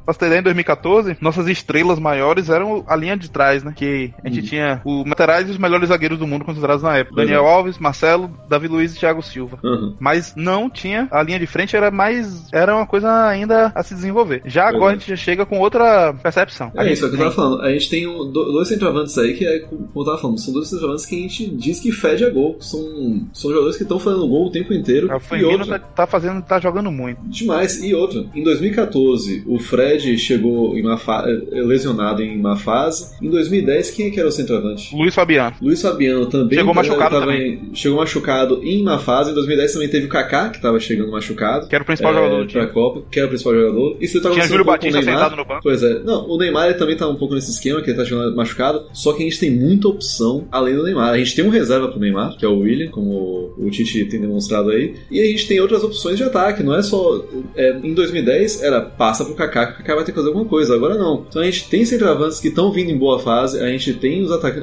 pra 0.05 0.13
você 0.13 0.19
ter 0.21 0.27
ideia, 0.27 0.41
em 0.41 0.45
2014, 0.45 1.17
nossas 1.21 1.47
estrelas 1.49 1.99
maiores 1.99 2.49
eram 2.49 2.85
a 2.87 2.97
linha 2.97 3.17
de 3.17 3.31
trás, 3.31 3.63
né? 3.65 3.73
Que 3.75 4.13
a 4.25 4.29
gente 4.29 4.41
Uhum. 4.41 4.47
tinha 4.47 4.83
os 4.85 5.05
laterais 5.15 5.49
e 5.49 5.53
os 5.53 5.59
melhores 5.59 5.89
zagueiros 5.89 6.19
do 6.19 6.27
mundo 6.27 6.45
considerados 6.45 6.83
na 6.83 6.97
época. 6.97 7.21
É. 7.21 7.25
Daniel 7.25 7.47
Alves, 7.47 7.79
Marcelo, 7.79 8.31
Davi 8.49 8.69
Luiz 8.69 8.95
e 8.95 8.99
Thiago 8.99 9.23
Silva. 9.23 9.59
Uhum. 9.63 9.95
Mas 9.99 10.35
não 10.37 10.69
tinha, 10.69 11.09
a 11.11 11.23
linha 11.23 11.39
de 11.39 11.47
frente 11.47 11.77
era 11.77 11.91
mais, 11.91 12.47
era 12.53 12.75
uma 12.75 12.87
coisa 12.87 13.27
ainda 13.27 13.73
a 13.75 13.83
se 13.83 13.95
desenvolver. 13.95 14.43
Já 14.45 14.69
agora 14.69 14.93
é. 14.93 14.97
a 14.97 14.99
gente 14.99 15.09
já 15.09 15.17
chega 15.17 15.47
com 15.47 15.59
outra 15.61 16.13
percepção. 16.23 16.73
É 16.77 16.93
isso, 16.93 17.05
é 17.05 17.09
o 17.09 17.11
que 17.11 17.17
eu 17.17 17.21
tava 17.21 17.31
falando. 17.33 17.63
A 17.63 17.71
gente 17.73 17.89
tem 17.89 18.07
um- 18.07 18.31
do- 18.31 18.53
dois 18.53 18.69
centroavantes 18.69 19.17
aí 19.19 19.35
que 19.35 19.47
é, 19.47 19.61
como 19.61 19.89
eu 19.97 20.05
tava 20.05 20.19
falando, 20.19 20.39
são 20.41 20.53
dois 20.53 20.69
centroavantes 20.69 21.07
que 21.07 21.15
a 21.17 21.19
gente 21.21 21.47
diz 21.51 21.81
que 21.81 21.93
fede 21.93 22.25
a 22.25 22.31
gol. 22.31 22.57
São, 22.61 22.81
são 23.33 23.51
jogadores 23.51 23.77
que 23.77 23.83
estão 23.85 23.99
fazendo 23.99 24.27
gol 24.27 24.47
o 24.47 24.51
tempo 24.51 24.73
inteiro. 24.75 25.09
O 25.13 25.17
e 25.17 25.21
Firmino 25.21 25.51
outra, 25.61 25.79
tá, 25.79 25.87
tá 25.95 26.07
fazendo, 26.07 26.43
tá 26.43 26.59
jogando 26.59 26.91
muito. 26.91 27.21
Demais. 27.25 27.83
E 27.83 27.95
outra, 27.95 28.25
em 28.35 28.43
2014, 28.43 29.45
o 29.47 29.59
Fred 29.59 30.19
chegou 30.19 30.77
em 30.77 30.83
uma 30.83 30.97
fa- 30.97 31.25
lesionado 31.53 32.23
em 32.23 32.39
uma 32.39 32.57
fase. 32.57 33.15
Em 33.23 33.31
2010, 33.31 33.91
quem 33.91 34.07
é 34.07 34.11
que 34.11 34.19
era 34.19 34.29
o 34.29 34.33
centroavante? 34.33 34.95
Luiz 35.05 35.15
Fabiano. 35.15 35.57
Luiz 35.61 35.83
Fabiano 35.83 36.27
também 36.27 36.59
Chegou 36.59 36.73
eh, 36.73 36.75
machucado 36.77 37.19
tava 37.21 37.35
em- 37.37 37.71
chegou 37.75 37.99
machucado 37.99 38.61
em 38.63 38.83
uma 38.83 38.99
fase. 38.99 39.31
Em 39.31 39.35
2010 39.35 39.73
também 39.73 39.89
teve 39.89 40.07
o 40.07 40.09
Kaká, 40.09 40.49
que 40.51 40.57
estava 40.57 40.79
chegando 40.81 41.11
machucado. 41.11 41.69
Que 41.69 41.75
era 41.75 41.83
o 41.83 41.87
principal 41.87 42.13
é, 42.13 42.17
jogador 42.17 42.39
do 42.43 42.47
time. 42.47 42.67
Copa, 42.69 43.03
que 43.11 43.19
era 43.19 43.27
o 43.27 43.29
principal 43.29 43.55
jogador. 43.55 43.97
E 44.01 44.09
você 44.09 44.21
tá 44.21 44.31
Tinha 44.31 44.47
Júlio 44.47 44.63
um 44.63 44.65
pouco 44.67 44.81
com 44.81 44.89
o 44.89 44.91
Batista 44.93 45.13
sentado 45.13 45.37
no 45.37 45.45
banco. 45.45 45.61
Pois 45.63 45.83
é. 45.83 45.99
Não, 46.01 46.29
o 46.29 46.37
Neymar 46.39 46.67
ele 46.67 46.75
também 46.75 46.97
tá 46.97 47.09
um 47.09 47.17
pouco 47.17 47.35
nesse 47.35 47.51
esquema, 47.51 47.81
que 47.83 47.91
ele 47.91 47.97
tá 47.97 48.05
jogando 48.05 48.35
machucado. 48.35 48.85
Só 48.93 49.13
que 49.13 49.23
a 49.23 49.25
gente 49.27 49.39
tem 49.39 49.51
muita 49.51 49.89
opção 49.89 50.47
além 50.51 50.75
do 50.75 50.83
Neymar. 50.83 51.11
A 51.11 51.19
gente 51.19 51.35
tem 51.37 51.45
um 51.45 51.51
reserva 51.51 51.89
pro 51.89 52.01
Neymar, 52.01 52.37
que 52.37 52.45
é 52.45 52.49
o 52.49 52.59
William, 52.59 52.91
como 52.91 53.53
o 53.59 53.69
Tite 53.71 54.05
tem 54.07 54.21
demonstrado 54.21 54.71
aí. 54.71 54.95
E 55.11 55.21
a 55.21 55.25
gente 55.27 55.47
tem 55.47 55.61
outras 55.61 55.83
opções 55.85 56.17
de 56.17 56.23
ataque. 56.25 56.63
Não 56.63 56.75
é 56.75 56.83
só. 56.83 57.25
é, 57.57 57.77
em 57.83 57.93
2010 57.95 58.63
era 58.63 58.81
passa 58.81 59.25
pro 59.25 59.35
Kaká, 59.35 59.67
que 59.67 59.73
o 59.75 59.77
Kaká 59.79 59.95
vai 59.97 60.05
ter 60.05 60.13
que 60.13 60.17
fazer 60.17 60.29
alguma 60.29 60.47
coisa. 60.47 60.75
Agora 60.75 60.97
não. 60.97 61.25
Então 61.29 61.43
a 61.43 61.45
gente 61.45 61.69
tem 61.69 61.85
centroavantes 61.85 62.41
que 62.41 62.49
estão 62.49 62.73
vindo 62.73 62.91
em 62.91 62.97
boa 62.99 63.19
fase. 63.19 63.61
A 63.61 63.69
gente 63.69 63.93
tem 63.95 64.23
os, 64.23 64.31
ataca- 64.33 64.63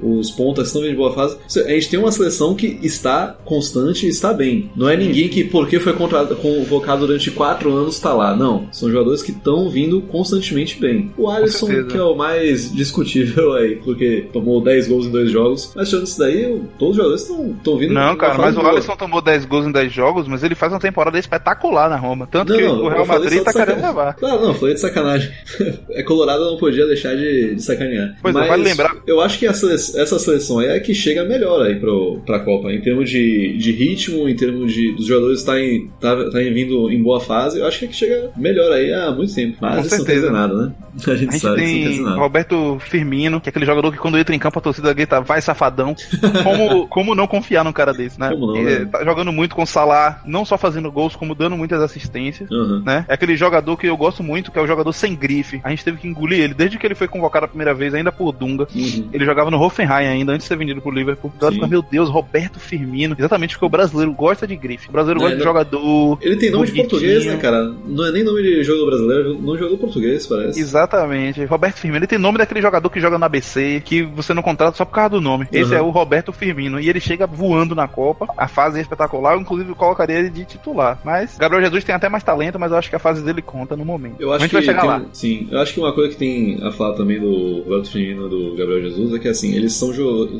os 0.00 0.30
pontas 0.30 0.68
estão 0.68 0.82
vindo 0.82 0.92
em 0.92 0.96
boa 0.96 1.12
fase. 1.12 1.36
A 1.64 1.70
gente 1.70 1.88
tem 1.90 1.98
uma 1.98 2.12
seleção 2.12 2.54
que 2.54 2.78
está 2.82 3.36
constante 3.44 4.06
e 4.06 4.08
está 4.08 4.32
bem. 4.32 4.70
Não 4.76 4.88
é 4.88 4.96
ninguém 4.96 5.28
que, 5.28 5.44
porque 5.44 5.78
foi 5.80 5.92
convocado 5.92 7.06
durante 7.06 7.30
quatro 7.30 7.72
anos, 7.74 7.96
está 7.96 8.12
lá. 8.12 8.36
Não. 8.36 8.68
São 8.72 8.90
jogadores 8.90 9.22
que 9.22 9.30
estão 9.32 9.68
vindo 9.68 10.00
constantemente 10.02 10.78
bem. 10.80 11.12
O 11.16 11.28
Alisson, 11.28 11.66
que 11.86 11.96
é 11.96 12.02
o 12.02 12.14
mais 12.14 12.72
discutível 12.72 13.52
aí, 13.54 13.76
porque 13.76 14.26
tomou 14.32 14.60
10 14.62 14.88
gols 14.88 15.06
em 15.06 15.10
dois 15.10 15.30
jogos. 15.30 15.72
Mas 15.74 15.88
tirando 15.88 16.06
isso 16.06 16.18
daí, 16.18 16.60
todos 16.78 16.92
os 16.92 16.96
jogadores 16.96 17.22
estão 17.22 17.76
vindo. 17.78 17.92
Não, 17.94 18.16
cara, 18.16 18.36
mas 18.38 18.56
o 18.56 18.60
boa. 18.60 18.72
Alisson 18.72 18.96
tomou 18.96 19.20
10 19.20 19.44
gols 19.46 19.66
em 19.66 19.72
10 19.72 19.92
jogos, 19.92 20.28
mas 20.28 20.42
ele 20.42 20.54
faz 20.54 20.72
uma 20.72 20.80
temporada 20.80 21.18
espetacular 21.18 21.88
na 21.88 21.96
Roma. 21.96 22.26
Tanto 22.30 22.52
Não, 22.52 22.58
que 22.58 22.64
não, 22.64 22.82
o 22.84 22.88
Real 22.88 23.06
Madrid 23.06 23.42
tá 23.42 23.50
de 23.52 23.56
querendo 23.58 23.82
levar. 23.82 24.14
Claro, 24.14 24.40
não, 24.46 24.54
falei 24.54 24.74
de 24.74 24.80
sacanagem. 24.80 25.30
é 25.90 26.02
Colorado 26.02 26.44
não 26.44 26.56
podia 26.56 26.86
deixar 26.86 27.14
de, 27.16 27.54
de 27.54 27.62
sacanear. 27.62 28.16
Pois 28.22 28.34
é, 28.34 28.38
Mas 28.38 28.48
vale 28.48 28.62
lembrar- 28.62 28.96
Eu 29.06 29.20
acho 29.20 29.38
que 29.38 29.46
a 29.50 29.54
sele- 29.54 29.74
essa 29.74 30.18
seleção 30.18 30.58
aí 30.58 30.68
é 30.68 30.74
a 30.76 30.80
que 30.80 30.94
chega 30.94 31.24
melhor 31.24 31.62
aí 31.66 31.76
pro, 31.76 32.20
pra 32.26 32.40
Copa. 32.40 32.72
Em 32.72 32.80
termos 32.80 33.08
de, 33.10 33.56
de 33.58 33.72
ritmo, 33.72 34.28
em 34.28 34.34
termos 34.36 34.72
de 34.72 34.92
dos 34.92 35.06
jogadores 35.06 35.40
estarem 35.40 35.90
tá, 36.00 36.16
tá 36.30 36.38
vindo 36.38 36.90
em 36.90 37.02
boa 37.02 37.20
fase, 37.20 37.60
eu 37.60 37.66
acho 37.66 37.78
que 37.80 37.84
é 37.84 37.88
que 37.88 37.94
chega 37.96 38.30
melhor 38.36 38.72
aí 38.72 38.92
há 38.92 39.10
muito 39.12 39.34
tempo. 39.34 39.56
Mas 39.60 39.74
Com 39.74 39.80
isso 39.86 39.98
não 39.98 40.04
quer 40.04 40.12
certeza. 40.12 40.20
dizer 40.20 40.32
nada, 40.32 40.54
né? 40.66 40.72
A 41.06 41.14
gente, 41.14 41.28
A 41.28 41.32
gente 41.32 41.38
sabe 41.38 41.56
que 41.62 41.64
isso 41.66 42.02
não 42.02 42.08
quer 42.08 42.12
tem. 42.14 42.20
Roberto 42.20 42.78
Firmino, 42.80 43.40
que 43.40 43.48
é 43.48 43.50
aquele 43.50 43.64
jogador 43.64 43.92
que 43.92 43.98
quando 43.98 44.18
entra 44.18 44.34
em 44.34 44.38
campo 44.38 44.58
a 44.58 44.62
torcida 44.62 44.92
grita, 44.92 45.20
vai 45.20 45.40
safadão. 45.40 45.94
Como, 46.42 46.86
como 46.90 47.14
não 47.14 47.26
confiar 47.26 47.64
num 47.64 47.72
cara 47.72 47.92
desse, 47.92 48.18
né? 48.18 48.30
Como 48.30 48.46
não, 48.54 48.62
né? 48.62 48.84
Tá 48.86 49.04
jogando 49.04 49.32
muito 49.32 49.54
com 49.54 49.62
o 49.62 49.66
Salah, 49.66 50.20
não 50.26 50.44
só 50.44 50.58
fazendo 50.58 50.90
gols, 50.90 51.14
como 51.16 51.34
dando 51.34 51.56
muitas 51.56 51.80
assistências. 51.80 52.50
Uhum. 52.50 52.82
Né? 52.84 53.04
É 53.08 53.14
aquele 53.14 53.36
jogador 53.36 53.76
que 53.76 53.86
eu 53.86 53.96
gosto 53.96 54.22
muito, 54.22 54.50
que 54.50 54.58
é 54.58 54.62
o 54.62 54.66
jogador 54.66 54.92
sem 54.92 55.14
grife. 55.14 55.60
A 55.62 55.70
gente 55.70 55.84
teve 55.84 55.98
que 55.98 56.08
engolir 56.08 56.40
ele 56.40 56.54
desde 56.54 56.76
que 56.78 56.86
ele 56.86 56.94
foi 56.94 57.06
convocado 57.08 57.44
a 57.44 57.48
primeira 57.48 57.72
vez, 57.72 57.94
ainda 57.94 58.10
por 58.12 58.32
Dunga. 58.32 58.66
Uhum. 58.74 59.08
Ele 59.12 59.24
jogava 59.30 59.50
no 59.50 59.60
Hoffenheim 59.60 60.06
ainda, 60.08 60.32
antes 60.32 60.44
de 60.44 60.48
ser 60.48 60.56
vendido 60.56 60.80
pro 60.80 60.90
Liverpool. 60.90 61.32
Fica, 61.50 61.66
meu 61.66 61.82
Deus, 61.82 62.08
Roberto 62.08 62.58
Firmino. 62.60 63.14
Exatamente 63.18 63.54
porque 63.54 63.66
o 63.66 63.68
brasileiro 63.68 64.12
gosta 64.12 64.46
de 64.46 64.56
grife. 64.56 64.88
O 64.88 64.92
brasileiro 64.92 65.20
Não, 65.20 65.26
gosta 65.26 65.38
de 65.38 65.44
jogador. 65.44 66.18
Ele 66.20 66.36
tem 66.36 66.50
nome 66.50 66.66
de 66.66 66.72
português, 66.74 67.24
né, 67.26 67.36
cara? 67.36 67.72
Não 67.86 68.06
é 68.06 68.12
nem 68.12 68.24
nome 68.24 68.42
de 68.42 68.62
jogo 68.64 68.86
brasileiro, 68.86 69.38
não 69.40 69.56
jogador 69.56 69.78
português, 69.78 70.26
parece. 70.26 70.60
Exatamente. 70.60 71.44
Roberto 71.44 71.76
Firmino. 71.78 71.98
Ele 72.00 72.06
tem 72.06 72.18
nome 72.18 72.38
daquele 72.38 72.60
jogador 72.62 72.88
que 72.90 73.00
joga 73.00 73.18
na 73.18 73.26
ABC, 73.26 73.82
que 73.84 74.02
você 74.02 74.34
não 74.34 74.42
contrata 74.42 74.76
só 74.76 74.84
por 74.84 74.92
causa 74.94 75.10
do 75.10 75.20
nome. 75.20 75.46
Esse 75.52 75.70
Uhum. 75.72 75.78
é 75.78 75.82
o 75.82 75.90
Roberto 75.90 76.32
Firmino. 76.32 76.80
E 76.80 76.88
ele 76.88 77.00
chega 77.00 77.26
voando 77.26 77.74
na 77.74 77.86
Copa. 77.86 78.26
A 78.36 78.48
fase 78.48 78.78
é 78.78 78.82
espetacular. 78.82 79.34
Eu, 79.34 79.40
inclusive, 79.40 79.74
colocaria 79.74 80.18
ele 80.18 80.30
de 80.30 80.44
titular. 80.44 80.98
Mas 81.04 81.36
Gabriel 81.38 81.62
Jesus 81.64 81.84
tem 81.84 81.94
até 81.94 82.08
mais 82.08 82.24
talento, 82.24 82.58
mas 82.58 82.72
eu 82.72 82.78
acho 82.78 82.88
que 82.90 82.96
a 82.96 82.98
fase 82.98 83.22
dele 83.22 83.42
conta 83.42 83.76
no 83.76 83.84
momento. 83.84 84.16
Eu 84.18 84.32
a 84.32 84.36
acho 84.36 84.42
gente 84.42 84.50
que 84.50 84.56
vai 84.56 84.62
chegar 84.64 84.80
tem 84.80 84.90
lá. 84.90 85.02
sim, 85.12 85.48
eu 85.50 85.58
acho 85.60 85.74
que 85.74 85.80
uma 85.80 85.92
coisa 85.92 86.10
que 86.10 86.16
tem 86.16 86.58
a 86.62 86.72
falar 86.72 86.94
também 86.94 87.20
do 87.20 87.62
Roberto 87.62 87.90
Firmino 87.90 88.28
do 88.28 88.56
Gabriel 88.56 88.82
Jesus 88.82 89.12
é 89.14 89.18
que 89.20 89.28
assim, 89.28 89.54
eles 89.54 89.72
são 89.74 89.90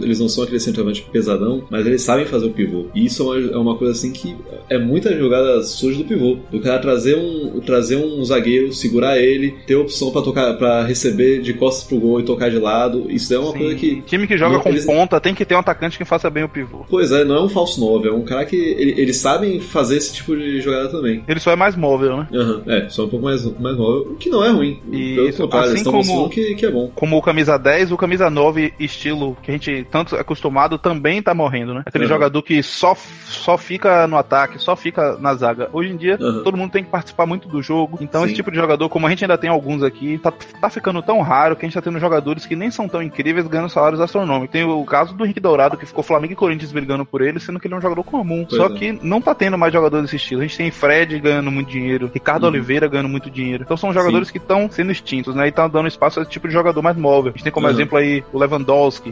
eles 0.01 0.19
não 0.19 0.29
são 0.29 0.45
aquele 0.45 0.59
centroavante 0.61 1.03
pesadão, 1.13 1.63
mas 1.71 1.87
eles 1.87 2.03
sabem 2.03 2.25
fazer 2.27 2.47
o 2.47 2.51
pivô. 2.51 2.87
E 2.95 3.05
isso 3.07 3.23
é 3.23 3.27
uma, 3.41 3.53
é 3.53 3.57
uma 3.59 3.77
coisa 3.77 3.93
assim 3.93 4.13
que 4.13 4.35
é 4.69 4.79
muita 4.79 5.17
jogada 5.17 5.63
suja 5.63 5.99
do 5.99 6.05
pivô. 6.05 6.39
Do 6.51 6.61
cara 6.61 6.79
trazer 6.79 7.17
um 7.17 7.61
trazer 7.61 7.97
um 7.97 8.25
zagueiro, 8.25 8.73
segurar 8.73 9.19
ele, 9.19 9.55
ter 9.67 9.77
opção 9.77 10.11
pra 10.11 10.23
tocar 10.23 10.55
para 10.55 10.85
receber 10.85 11.41
de 11.43 11.53
costas 11.55 11.85
pro 11.87 11.99
gol 11.99 12.21
e 12.21 12.25
tocar 12.25 12.51
de 12.51 12.59
lado. 12.59 13.07
Isso 13.11 13.33
é 13.35 13.39
uma 13.39 13.53
Sim. 13.53 13.59
coisa 13.59 13.75
que 13.75 14.03
Time 14.03 14.27
que 14.27 14.37
joga 14.39 14.55
Não, 14.57 14.63
com 14.63 14.69
eles- 14.71 14.85
ponta 14.87 15.21
tem 15.21 15.35
que 15.35 15.45
ter 15.45 15.55
um 15.55 15.59
atacante 15.59 15.99
que 15.99 16.05
faça 16.05 16.31
bem 16.31 16.45
o 16.45 16.49
pivô. 16.49 16.85
Pois 16.89 17.13
é, 17.13 17.25
não 17.25 17.37
é 17.37 17.43
um 17.43 17.49
falso 17.49 17.81
9, 17.81 18.09
é 18.09 18.13
um 18.13 18.23
cara 18.23 18.45
que 18.45 18.57
ele- 18.57 18.95
eles 19.01 19.17
sabem 19.19 19.61
fazer 19.61 19.97
esse 19.97 20.15
tipo 20.15 20.37
de 20.37 20.61
jogada 20.61 20.89
também. 20.89 21.23
Ele 21.29 21.41
só 21.41 21.51
é 21.53 21.57
mais 21.57 21.77
móvel, 21.77 22.17
né? 22.19 22.29
Aham, 22.33 22.63
É, 22.67 22.89
só 22.89 23.05
um 23.05 23.09
pouco 23.09 23.25
mais, 23.25 23.45
mais 23.59 23.77
móvel, 23.77 24.13
o 24.13 24.17
que 24.17 24.31
não 24.31 24.45
é 24.45 24.51
ruim. 24.51 24.79
Pelo 24.91 25.29
Isso, 25.29 25.43
contrário, 25.43 25.67
assim 25.67 25.77
eles 25.77 25.81
estão 25.87 25.93
como- 26.17 26.29
que, 26.31 26.55
que 26.55 26.67
é 26.67 26.71
bom. 26.71 26.91
Como 26.95 27.17
o 27.17 27.23
camisa 27.23 27.59
10, 27.59 27.91
o 27.93 27.97
camisa 27.97 28.31
9 28.31 28.70
estilo 28.79 29.37
que 29.43 29.51
a 29.51 29.55
gente 29.55 29.87
tanto 29.91 30.17
é 30.17 30.21
acostumado 30.21 30.79
também 30.79 31.23
tá 31.23 31.35
morrendo, 31.35 31.75
né? 31.75 31.83
Aquele 31.87 32.05
Uhum. 32.05 32.09
jogador 32.11 32.43
que 32.43 32.63
só, 32.63 32.95
só 33.25 33.57
fica 33.59 34.07
no 34.07 34.17
ataque, 34.17 34.59
só 34.59 34.75
fica 34.77 35.17
na 35.19 35.35
zaga. 35.35 35.69
Hoje 35.73 35.91
em 35.93 35.97
dia, 35.97 36.17
Uhum. 36.21 36.43
todo 36.43 36.57
mundo 36.57 36.71
tem 36.71 36.85
que 36.85 36.91
participar 36.91 37.27
muito 37.27 37.49
do 37.49 37.63
jogo. 37.63 37.99
Então, 38.01 38.21
Sim. 38.23 38.27
esse 38.27 38.35
tipo 38.37 38.51
de 38.51 38.57
jogador, 38.57 38.89
como 38.89 39.07
a 39.07 39.11
gente 39.11 39.25
ainda 39.25 39.39
tem 39.39 39.51
alguns 39.51 39.83
aqui, 39.83 40.19
tá, 40.19 40.33
tá 40.61 40.71
ficando 40.71 41.03
tão 41.03 41.21
raro 41.21 41.57
que 41.57 41.65
a 41.65 41.69
gente 41.69 41.75
tá 41.75 41.83
tendo 41.83 41.99
jogadores 41.99 42.47
que 42.47 42.57
nem 42.57 42.71
são 42.71 42.89
tão 42.89 43.03
incríveis 43.03 43.47
ganhando 43.47 43.69
salários 43.69 44.01
astronômicos. 44.01 44.51
Tem 44.53 44.65
o 44.65 44.85
caso 44.85 45.15
do 45.15 45.25
Henrique 45.25 45.41
Dourado, 45.41 45.77
que 45.77 45.87
ficou 45.87 46.03
Flamengo 46.03 46.33
e 46.33 46.37
Corinthians 46.37 46.73
brigando 46.73 47.05
por 47.05 47.21
ele, 47.23 47.41
sendo 47.41 47.59
que 47.61 47.67
ele 47.67 47.75
é 47.75 47.79
um 47.79 47.81
jogador 47.81 48.03
comum. 48.05 48.45
Pois 48.49 48.57
só 48.61 48.67
é. 48.67 48.71
que 48.79 48.93
não 49.03 49.21
tá 49.21 49.35
tendo 49.35 49.57
mais 49.59 49.73
jogadores 49.73 50.05
desse 50.07 50.17
estilo. 50.17 50.41
A 50.41 50.45
gente 50.45 50.57
tem 50.57 50.71
Fred 50.71 51.19
ganhando 51.21 51.51
muito 51.51 51.69
dinheiro, 51.71 52.11
Ricardo 52.13 52.45
Uhum. 52.45 52.51
Oliveira 52.51 52.89
ganhando 52.89 53.09
muito 53.09 53.31
dinheiro. 53.31 53.63
Então 53.65 53.77
são 53.77 53.93
jogadores 53.93 54.31
que 54.31 54.39
estão 54.39 54.69
sendo 54.71 54.91
extintos, 54.93 55.35
né? 55.35 55.49
E 55.49 55.53
tá 55.53 55.67
dando 55.69 55.89
espaço 55.89 56.19
a 56.19 56.23
esse 56.23 56.31
tipo 56.31 56.47
de 56.49 56.55
jogador 56.55 56.83
mais 56.83 56.97
móvel. 56.97 57.33
A 57.33 57.37
gente 57.37 57.45
tem 57.45 57.53
como 57.53 57.67
Uhum. 57.67 57.73
exemplo 57.73 57.99
aí 57.99 58.23
o 58.33 58.39
Lewandowski, 58.39 58.60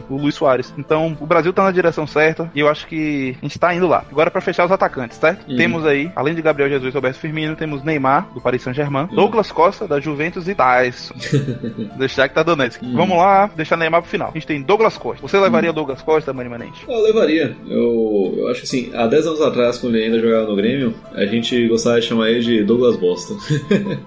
o 0.09 0.17
Luiz 0.17 0.35
Soares. 0.35 0.73
Então 0.77 1.15
o 1.19 1.25
Brasil 1.25 1.51
tá 1.53 1.63
na 1.63 1.71
direção 1.71 2.05
certa 2.07 2.49
e 2.53 2.59
eu 2.59 2.67
acho 2.69 2.87
que 2.87 3.35
a 3.41 3.45
gente 3.45 3.59
tá 3.59 3.73
indo 3.73 3.87
lá. 3.87 4.03
Agora 4.11 4.31
pra 4.31 4.41
fechar 4.41 4.65
os 4.65 4.71
atacantes, 4.71 5.17
certo? 5.17 5.49
Uhum. 5.49 5.57
Temos 5.57 5.85
aí, 5.85 6.11
além 6.15 6.35
de 6.35 6.41
Gabriel 6.41 6.69
Jesus 6.69 6.93
e 6.93 6.95
Roberto 6.95 7.17
Firmino, 7.17 7.55
temos 7.55 7.83
Neymar, 7.83 8.27
do 8.33 8.41
Paris 8.41 8.61
Saint-Germain, 8.61 9.07
Uhum. 9.09 9.15
Douglas 9.15 9.51
Costa, 9.51 9.87
da 9.87 9.99
Juventus 9.99 10.47
e 10.47 10.55
Tyson. 10.55 11.13
Deixar 11.97 12.27
que 12.27 12.35
tá 12.35 12.43
Donetsk. 12.43 12.81
Uhum. 12.81 12.95
Vamos 12.95 13.17
lá, 13.17 13.49
deixar 13.55 13.77
Neymar 13.77 14.01
pro 14.01 14.09
final. 14.09 14.29
A 14.29 14.33
gente 14.33 14.47
tem 14.47 14.61
Douglas 14.61 14.97
Costa. 14.97 15.21
Você 15.25 15.39
levaria 15.39 15.71
Douglas 15.71 16.01
Costa, 16.01 16.33
Mani 16.33 16.49
Manente? 16.49 16.85
Eu 16.87 17.01
levaria. 17.01 17.55
Eu, 17.67 18.33
eu 18.37 18.47
acho 18.49 18.61
que 18.61 18.65
assim, 18.67 18.91
há 18.93 19.07
10 19.07 19.27
anos 19.27 19.41
atrás, 19.41 19.77
quando 19.77 19.95
ele 19.95 20.05
ainda 20.05 20.19
jogava 20.19 20.47
no 20.47 20.55
Grêmio, 20.55 20.93
a 21.13 21.25
gente 21.25 21.67
gostava 21.67 21.99
de 21.99 22.07
chamar 22.07 22.29
ele 22.29 22.39
de 22.41 22.63
Douglas 22.63 22.95
Bosta. 22.97 23.33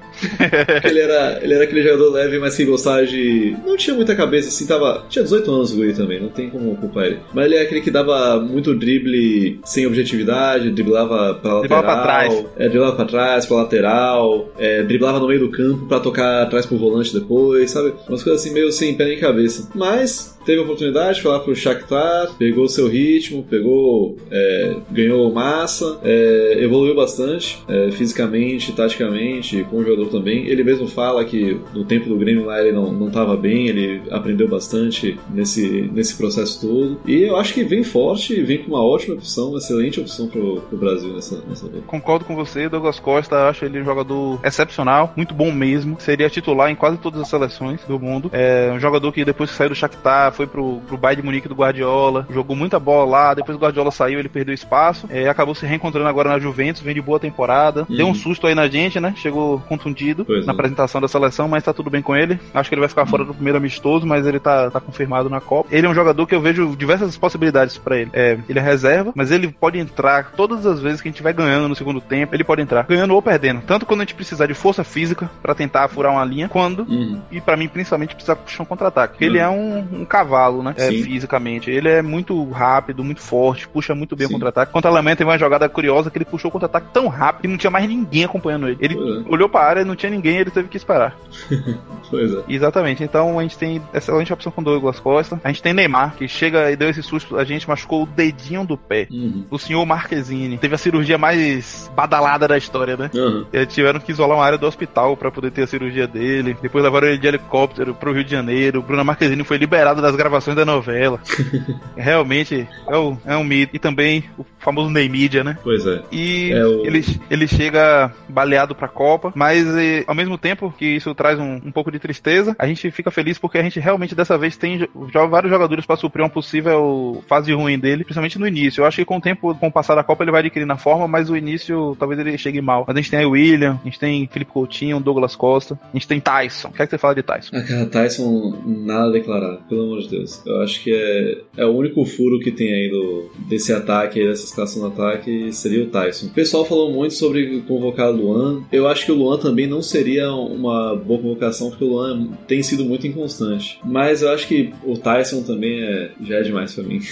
Ele 0.85 1.01
era, 1.01 1.41
ele 1.43 1.55
era 1.55 1.65
aquele 1.65 1.83
jogador 1.83 2.13
leve, 2.13 2.39
mas 2.39 2.57
que 2.57 2.65
gostava 2.65 3.05
de. 3.07 3.57
Não 3.65 3.77
tinha 3.77 3.95
muita 3.97 4.15
cabeça, 4.15 4.49
assim, 4.49 4.67
tava. 4.67 5.05
Tinha 5.09 5.25
18 5.33 5.51
anos 5.51 5.73
o 5.73 5.77
Guri 5.77 5.95
também, 5.95 6.21
não 6.21 6.29
tem 6.29 6.51
como 6.51 6.77
culpar 6.77 7.07
ele. 7.07 7.21
Mas 7.33 7.47
ele 7.47 7.57
é 7.57 7.63
aquele 7.63 7.81
que 7.81 7.91
dava 7.91 8.39
muito 8.41 8.75
drible 8.75 9.61
sem 9.65 9.87
objetividade, 9.87 10.71
driblava 10.71 11.35
pra 11.35 11.55
lateral. 11.55 11.61
Driblava 11.61 11.83
pra 11.87 12.03
trás. 12.03 12.47
É, 12.57 12.69
driblava 12.69 12.97
pra 12.97 13.05
trás, 13.05 13.47
pra 13.47 13.57
lateral, 13.57 14.49
é, 14.59 14.83
driblava 14.83 15.19
no 15.19 15.29
meio 15.29 15.41
do 15.41 15.51
campo 15.51 15.87
pra 15.87 16.01
tocar 16.01 16.43
atrás 16.43 16.67
pro 16.67 16.77
volante 16.77 17.13
depois, 17.13 17.71
sabe? 17.71 17.93
Umas 18.09 18.23
coisas 18.23 18.41
assim 18.41 18.53
meio 18.53 18.71
sem 18.71 18.95
pé 18.95 19.07
nem 19.07 19.19
cabeça. 19.19 19.69
Mas 19.75 20.37
teve 20.45 20.61
a 20.61 20.65
oportunidade 20.65 21.17
de 21.17 21.23
falar 21.23 21.41
pro 21.41 21.55
Shakhtar, 21.55 22.31
pegou 22.39 22.69
seu 22.69 22.89
ritmo, 22.89 23.43
pegou, 23.43 24.17
é, 24.31 24.77
ganhou 24.91 25.33
massa, 25.33 25.99
é, 26.03 26.59
evoluiu 26.61 26.95
bastante, 26.95 27.63
é, 27.69 27.91
fisicamente, 27.91 28.73
taticamente, 28.73 29.65
como 29.71 29.85
jogador 29.85 30.09
também. 30.09 30.47
Ele 30.47 30.65
mesmo 30.65 30.87
fala 30.87 31.25
que 31.25 31.61
no 31.75 31.85
tempo 31.85 32.09
do 32.09 32.17
Grêmio 32.17 32.45
lá 32.45 32.61
ele 32.61 32.73
não, 32.73 32.93
não 32.93 33.11
tava 33.11 33.37
bem, 33.37 33.69
ele 33.69 34.03
aprendeu 34.11 34.49
bastante 34.49 35.19
nesse, 35.31 35.91
nesse 35.93 36.17
processo 36.17 36.61
todo. 36.61 37.01
E 37.07 37.23
eu 37.23 37.37
acho 37.37 37.55
que 37.55 37.65
vem 37.65 37.85
forte, 37.85 38.41
vem 38.43 38.59
com 38.59 38.69
uma 38.69 38.85
ótima 38.85 39.15
opção, 39.15 39.51
uma 39.51 39.59
excelente 39.59 40.01
opção 40.01 40.27
pro, 40.29 40.61
pro 40.63 40.79
Brasil 40.79 41.13
nessa, 41.13 41.43
nessa 41.49 41.69
vez. 41.69 41.85
Concordo 41.87 42.25
com 42.25 42.35
você, 42.35 42.69
Douglas 42.69 42.99
Costa, 42.99 43.49
acho 43.49 43.65
ele 43.65 43.81
um 43.81 43.85
jogador 43.85 44.41
excepcional, 44.45 45.13
muito 45.17 45.35
bom 45.35 45.53
mesmo. 45.53 45.97
Seria 46.01 46.29
titular 46.29 46.71
em 46.71 46.75
quase 46.75 46.99
todas 46.99 47.21
as 47.21 47.29
seleções 47.29 47.81
do 47.87 47.99
mundo. 47.99 48.31
É 48.33 48.73
um 48.73 48.81
jogador 48.81 49.13
que 49.13 49.25
depois 49.25 49.51
que 49.51 49.57
saiu 49.57 49.71
do 49.71 49.75
Shakhtar 49.75 50.32
foi 50.33 50.47
pro, 50.47 50.81
pro 50.87 50.97
Bayern 50.97 51.23
de 51.23 51.27
Munique 51.27 51.49
do 51.49 51.55
Guardiola, 51.55 52.27
jogou 52.31 52.57
muita 52.57 52.79
bola 52.79 53.05
lá, 53.11 53.35
depois 53.35 53.57
o 53.57 53.61
Guardiola 53.61 53.91
saiu, 53.91 54.19
ele 54.19 54.29
perdeu 54.29 54.55
espaço, 54.55 55.07
é, 55.11 55.29
acabou 55.29 55.55
se 55.55 55.67
reencontrando 55.67 56.09
agora 56.09 56.31
na 56.31 56.39
Juventus, 56.39 56.83
vem 56.83 56.95
de 56.95 57.01
boa 57.03 57.21
temporada. 57.21 57.87
Uhum. 57.89 57.97
Deu 57.97 58.07
um 58.07 58.15
susto 58.15 58.47
aí 58.47 58.55
na 58.55 58.67
gente, 58.69 58.99
né? 59.01 59.13
Chegou 59.17 59.61
contundido 59.69 60.25
Pois 60.25 60.47
na 60.47 60.53
é. 60.53 60.55
apresentação 60.55 61.01
da 61.01 61.09
seleção, 61.09 61.49
mas 61.49 61.65
tá 61.65 61.73
tudo 61.73 61.91
bem 61.91 62.03
com 62.03 62.17
ele. 62.17 62.39
Acho 62.55 62.69
que 62.69 62.75
ele 62.75 62.81
vai 62.81 62.89
ficar 62.89 63.07
fora 63.07 63.25
do 63.25 63.35
primeiro 63.35 63.59
amistoso, 63.59 64.07
mas 64.07 64.27
ele 64.27 64.39
tá, 64.39 64.71
tá 64.71 64.81
confirmado 64.81 65.29
na 65.29 65.41
Copa. 65.41 65.69
Ele 65.71 65.87
é 65.87 65.91
um 65.91 65.95
jogador 65.95 66.27
que 66.27 66.35
eu 66.35 66.41
vejo 66.41 66.75
diversas 66.77 67.17
possibilidades 67.17 67.79
pra 67.79 67.97
ele. 67.99 68.11
É, 68.13 68.39
ele 68.49 68.59
é 68.59 68.63
reserva, 68.63 69.13
mas 69.15 69.31
ele 69.31 69.49
pode 69.49 69.79
entrar 69.79 70.33
todas 70.37 70.65
as 70.67 70.81
vezes 70.81 71.01
que 71.01 71.09
a 71.09 71.11
gente 71.11 71.23
vai 71.23 71.33
ganhando 71.33 71.69
no 71.69 71.75
segundo 71.77 72.01
tempo, 72.01 72.35
ele 72.35 72.45
pode 72.45 72.63
entrar, 72.63 72.85
ganhando 72.87 73.15
ou 73.15 73.23
perdendo. 73.23 73.61
Tanto 73.63 73.87
quando 73.87 74.01
a 74.01 74.05
gente 74.05 74.15
precisar 74.15 74.47
de 74.47 74.55
força 74.55 74.83
física 74.85 75.31
pra 75.43 75.55
tentar 75.55 75.89
furar 75.89 76.13
uma 76.13 76.25
linha, 76.25 76.49
quando 76.49 76.83
Uhum. 76.89 77.21
e 77.31 77.41
pra 77.41 77.57
mim 77.57 77.69
principalmente 77.69 78.15
precisar 78.15 78.37
puxar 78.37 78.63
um 78.63 78.67
contra-ataque. 78.67 79.23
Uhum. 79.23 79.31
ele 79.31 79.39
é 79.39 79.49
um, 79.49 79.79
um 80.01 80.05
cavalo, 80.23 80.63
né? 80.63 80.75
É, 80.77 80.91
fisicamente. 80.91 81.71
Ele 81.71 81.89
é 81.89 82.03
muito 82.03 82.49
rápido, 82.51 83.03
muito 83.03 83.21
forte, 83.21 83.69
puxa 83.69 83.95
muito 83.95 84.15
bem 84.15 84.27
Sim. 84.27 84.33
o 84.33 84.37
contra-ataque. 84.37 84.73
Contra 84.73 84.91
a 84.91 84.93
Alemanha 84.93 85.17
teve 85.17 85.29
uma 85.29 85.39
jogada 85.39 85.69
curiosa 85.69 86.11
que 86.11 86.19
ele 86.19 86.25
puxou 86.25 86.49
o 86.49 86.53
contra-ataque 86.53 86.89
tão 86.93 87.09
rápido 87.09 87.43
que 87.43 87.49
não 87.49 87.57
tinha 87.57 87.71
mais 87.71 87.89
ninguém 87.89 88.25
acompanhando 88.25 88.69
ele. 88.69 88.79
Ele 88.81 88.95
é. 88.95 89.33
olhou 89.33 89.49
pra 89.49 89.63
área, 89.63 89.85
não 89.85 89.97
tinha 89.97 90.11
ninguém, 90.11 90.37
ele 90.37 90.51
teve 90.51 90.69
que 90.69 90.77
esperar. 90.77 91.17
Pois 92.13 92.31
é. 92.31 92.43
Exatamente. 92.47 93.03
Então 93.03 93.39
a 93.39 93.43
gente 93.43 93.57
tem 93.57 93.81
excelente 93.95 94.31
opção 94.31 94.53
com 94.53 94.61
o 94.61 94.65
Douglas 94.65 95.01
Costa. 95.01 95.41
A 95.43 95.49
gente 95.49 95.63
tem 95.63 95.73
Neymar, 95.73 96.15
que 96.15 96.29
chega 96.29 96.71
e 96.71 96.77
deu 96.77 96.91
esse 96.91 97.03
susto. 97.03 97.39
A 97.39 97.45
gente 97.45 97.67
machucou 97.67 98.03
o 98.03 98.07
dedinho 98.07 98.67
do 98.67 98.77
pé. 98.77 99.09
Uhum. 99.11 99.47
O 99.51 99.59
senhor 99.59 99.87
Marquezine 99.87 100.59
teve 100.59 100.75
a 100.75 100.79
cirurgia 100.79 101.17
mais 101.17 101.91
badalada 101.97 102.47
da 102.47 102.59
história, 102.59 102.99
né? 102.99 103.11
Uhum. 103.15 103.47
Eles 103.51 103.73
tiveram 103.73 103.99
que 103.99 104.13
isolar 104.13 104.37
uma 104.37 104.45
área 104.45 104.59
do 104.59 104.67
hospital 104.67 105.17
pra 105.17 105.31
poder 105.31 105.53
ter 105.53 105.63
a 105.63 105.67
cirurgia 105.67 106.07
dele. 106.07 106.55
Depois 106.61 106.85
levaram 106.85 107.09
ele 107.09 107.17
de 107.17 107.27
helicóptero 107.27 107.95
pro 107.95 108.13
Rio 108.13 108.25
de 108.25 108.31
Janeiro. 108.31 108.83
Bruna 108.83 109.03
Marquezine 109.03 109.43
foi 109.43 109.57
liberado 109.57 110.03
das 110.13 110.17
gravações 110.19 110.57
da 110.57 110.65
novela. 110.65 111.19
Realmente 111.97 112.69
é, 112.89 112.97
o, 112.97 113.17
é 113.25 113.37
um 113.37 113.45
mito. 113.45 113.75
E 113.75 113.79
também 113.79 114.25
o 114.39 114.45
famoso 114.59 114.91
Neymídia, 114.91 115.43
né? 115.45 115.59
Pois 115.63 115.87
é. 115.87 116.03
E 116.11 116.53
É 116.53 116.65
o- 116.65 116.87
ele, 116.87 117.05
ele 117.31 117.47
chega 117.49 118.13
baleado 118.29 118.75
pra 118.75 118.89
Copa, 118.89 119.33
mas 119.35 119.67
eh, 119.77 120.05
ao 120.07 120.15
mesmo 120.15 120.37
tempo 120.39 120.73
que 120.77 120.85
isso 120.87 121.15
traz 121.15 121.39
um, 121.39 121.55
um 121.65 121.73
pouco 121.73 121.91
de 121.91 121.99
tristeza, 121.99 122.55
a 122.59 122.67
gente 122.67 122.91
fica 122.91 123.11
feliz 123.11 123.39
porque 123.39 123.59
a 123.59 123.63
gente 123.63 123.81
realmente 123.81 124.15
dessa 124.15 124.37
vez 124.39 124.57
tem 124.57 124.79
jo- 124.79 124.89
vários 125.29 125.51
jogadores 125.51 125.85
pra 125.87 125.97
suprir 125.97 126.23
uma 126.23 126.31
possível 126.31 127.23
fase 127.29 127.53
ruim 127.53 127.79
dele, 127.79 128.05
principalmente 128.05 128.39
no 128.39 128.47
início. 128.47 128.81
Eu 128.83 128.87
acho 128.87 128.97
que 128.99 129.05
com 129.05 129.17
o 129.17 129.21
tempo, 129.21 129.55
com 129.55 129.67
o 129.69 129.73
passar 129.73 129.95
da 129.95 130.03
Copa, 130.05 130.23
ele 130.25 130.31
vai 130.31 130.41
adquirir 130.41 130.67
na 130.67 130.77
forma, 130.77 131.07
mas 131.09 131.31
o 131.31 131.37
início 131.37 131.97
talvez 131.99 132.21
ele 132.21 132.37
chegue 132.39 132.61
mal. 132.61 132.85
Mas 132.87 132.97
a 132.97 133.01
gente 133.01 133.11
tem 133.11 133.21
aí 133.21 133.27
o 133.27 133.31
William, 133.31 133.79
a 133.81 133.85
gente 133.85 133.99
tem 133.99 134.29
Felipe 134.31 134.53
Coutinho, 134.53 135.01
Douglas 135.01 135.35
Costa, 135.37 135.79
a 135.83 135.97
gente 135.97 136.07
tem 136.09 136.21
Tyson. 136.21 136.69
O 136.69 136.73
que 136.73 136.83
é 136.83 136.87
que 136.87 136.91
você 136.91 136.99
fala 136.99 137.15
de 137.15 137.23
Tyson? 137.23 137.57
Ah, 137.57 137.63
cara, 137.63 137.87
Tyson, 137.87 138.63
nada 138.67 139.09
a 139.09 139.13
declarar, 139.13 139.57
pelo 139.69 139.83
amor 139.85 140.02
de 140.03 140.09
Deus. 140.11 140.43
Eu 140.47 140.61
acho 140.63 140.83
que 140.83 140.93
é, 140.93 141.39
é 141.63 141.67
o 141.67 141.71
único 141.71 142.05
furo 142.05 142.39
que 142.39 142.51
tem 142.51 142.73
aí 142.73 142.91
do, 142.91 143.31
desse 143.49 143.73
ataque, 143.73 144.25
dessa 144.25 144.45
escalação 144.45 144.83
do 144.83 144.89
ataque, 144.89 145.53
seria 145.53 145.83
o 145.85 145.87
Tyson. 145.87 146.27
O 146.27 146.31
pessoal 146.31 146.65
falou 146.65 146.93
muito 146.93 147.15
sobre 147.15 147.61
convocar 147.67 148.11
o 148.11 148.13
Luan. 148.13 148.63
Eu 148.73 148.87
acho 148.89 149.05
que 149.07 149.13
o 149.13 149.15
Luan 149.15 149.39
também 149.39 149.67
não 149.67 149.83
seria 149.83 150.31
uma 150.33 150.95
boa 150.97 151.21
convocação, 151.21 151.71
porque 151.71 151.85
o 151.85 151.89
Luan 151.89 152.29
tem 152.47 152.63
sido 152.63 152.85
muito 152.85 153.07
inconstante. 153.07 153.79
Mas 153.85 154.23
eu 154.23 154.31
acho 154.31 154.47
que 154.49 154.73
o 154.85 154.97
Tyson 154.97 155.43
também 155.43 155.83
é, 155.83 156.11
já 156.23 156.37
é 156.37 156.43
demais 156.43 156.75
pra 156.75 156.85
mim. 156.85 157.01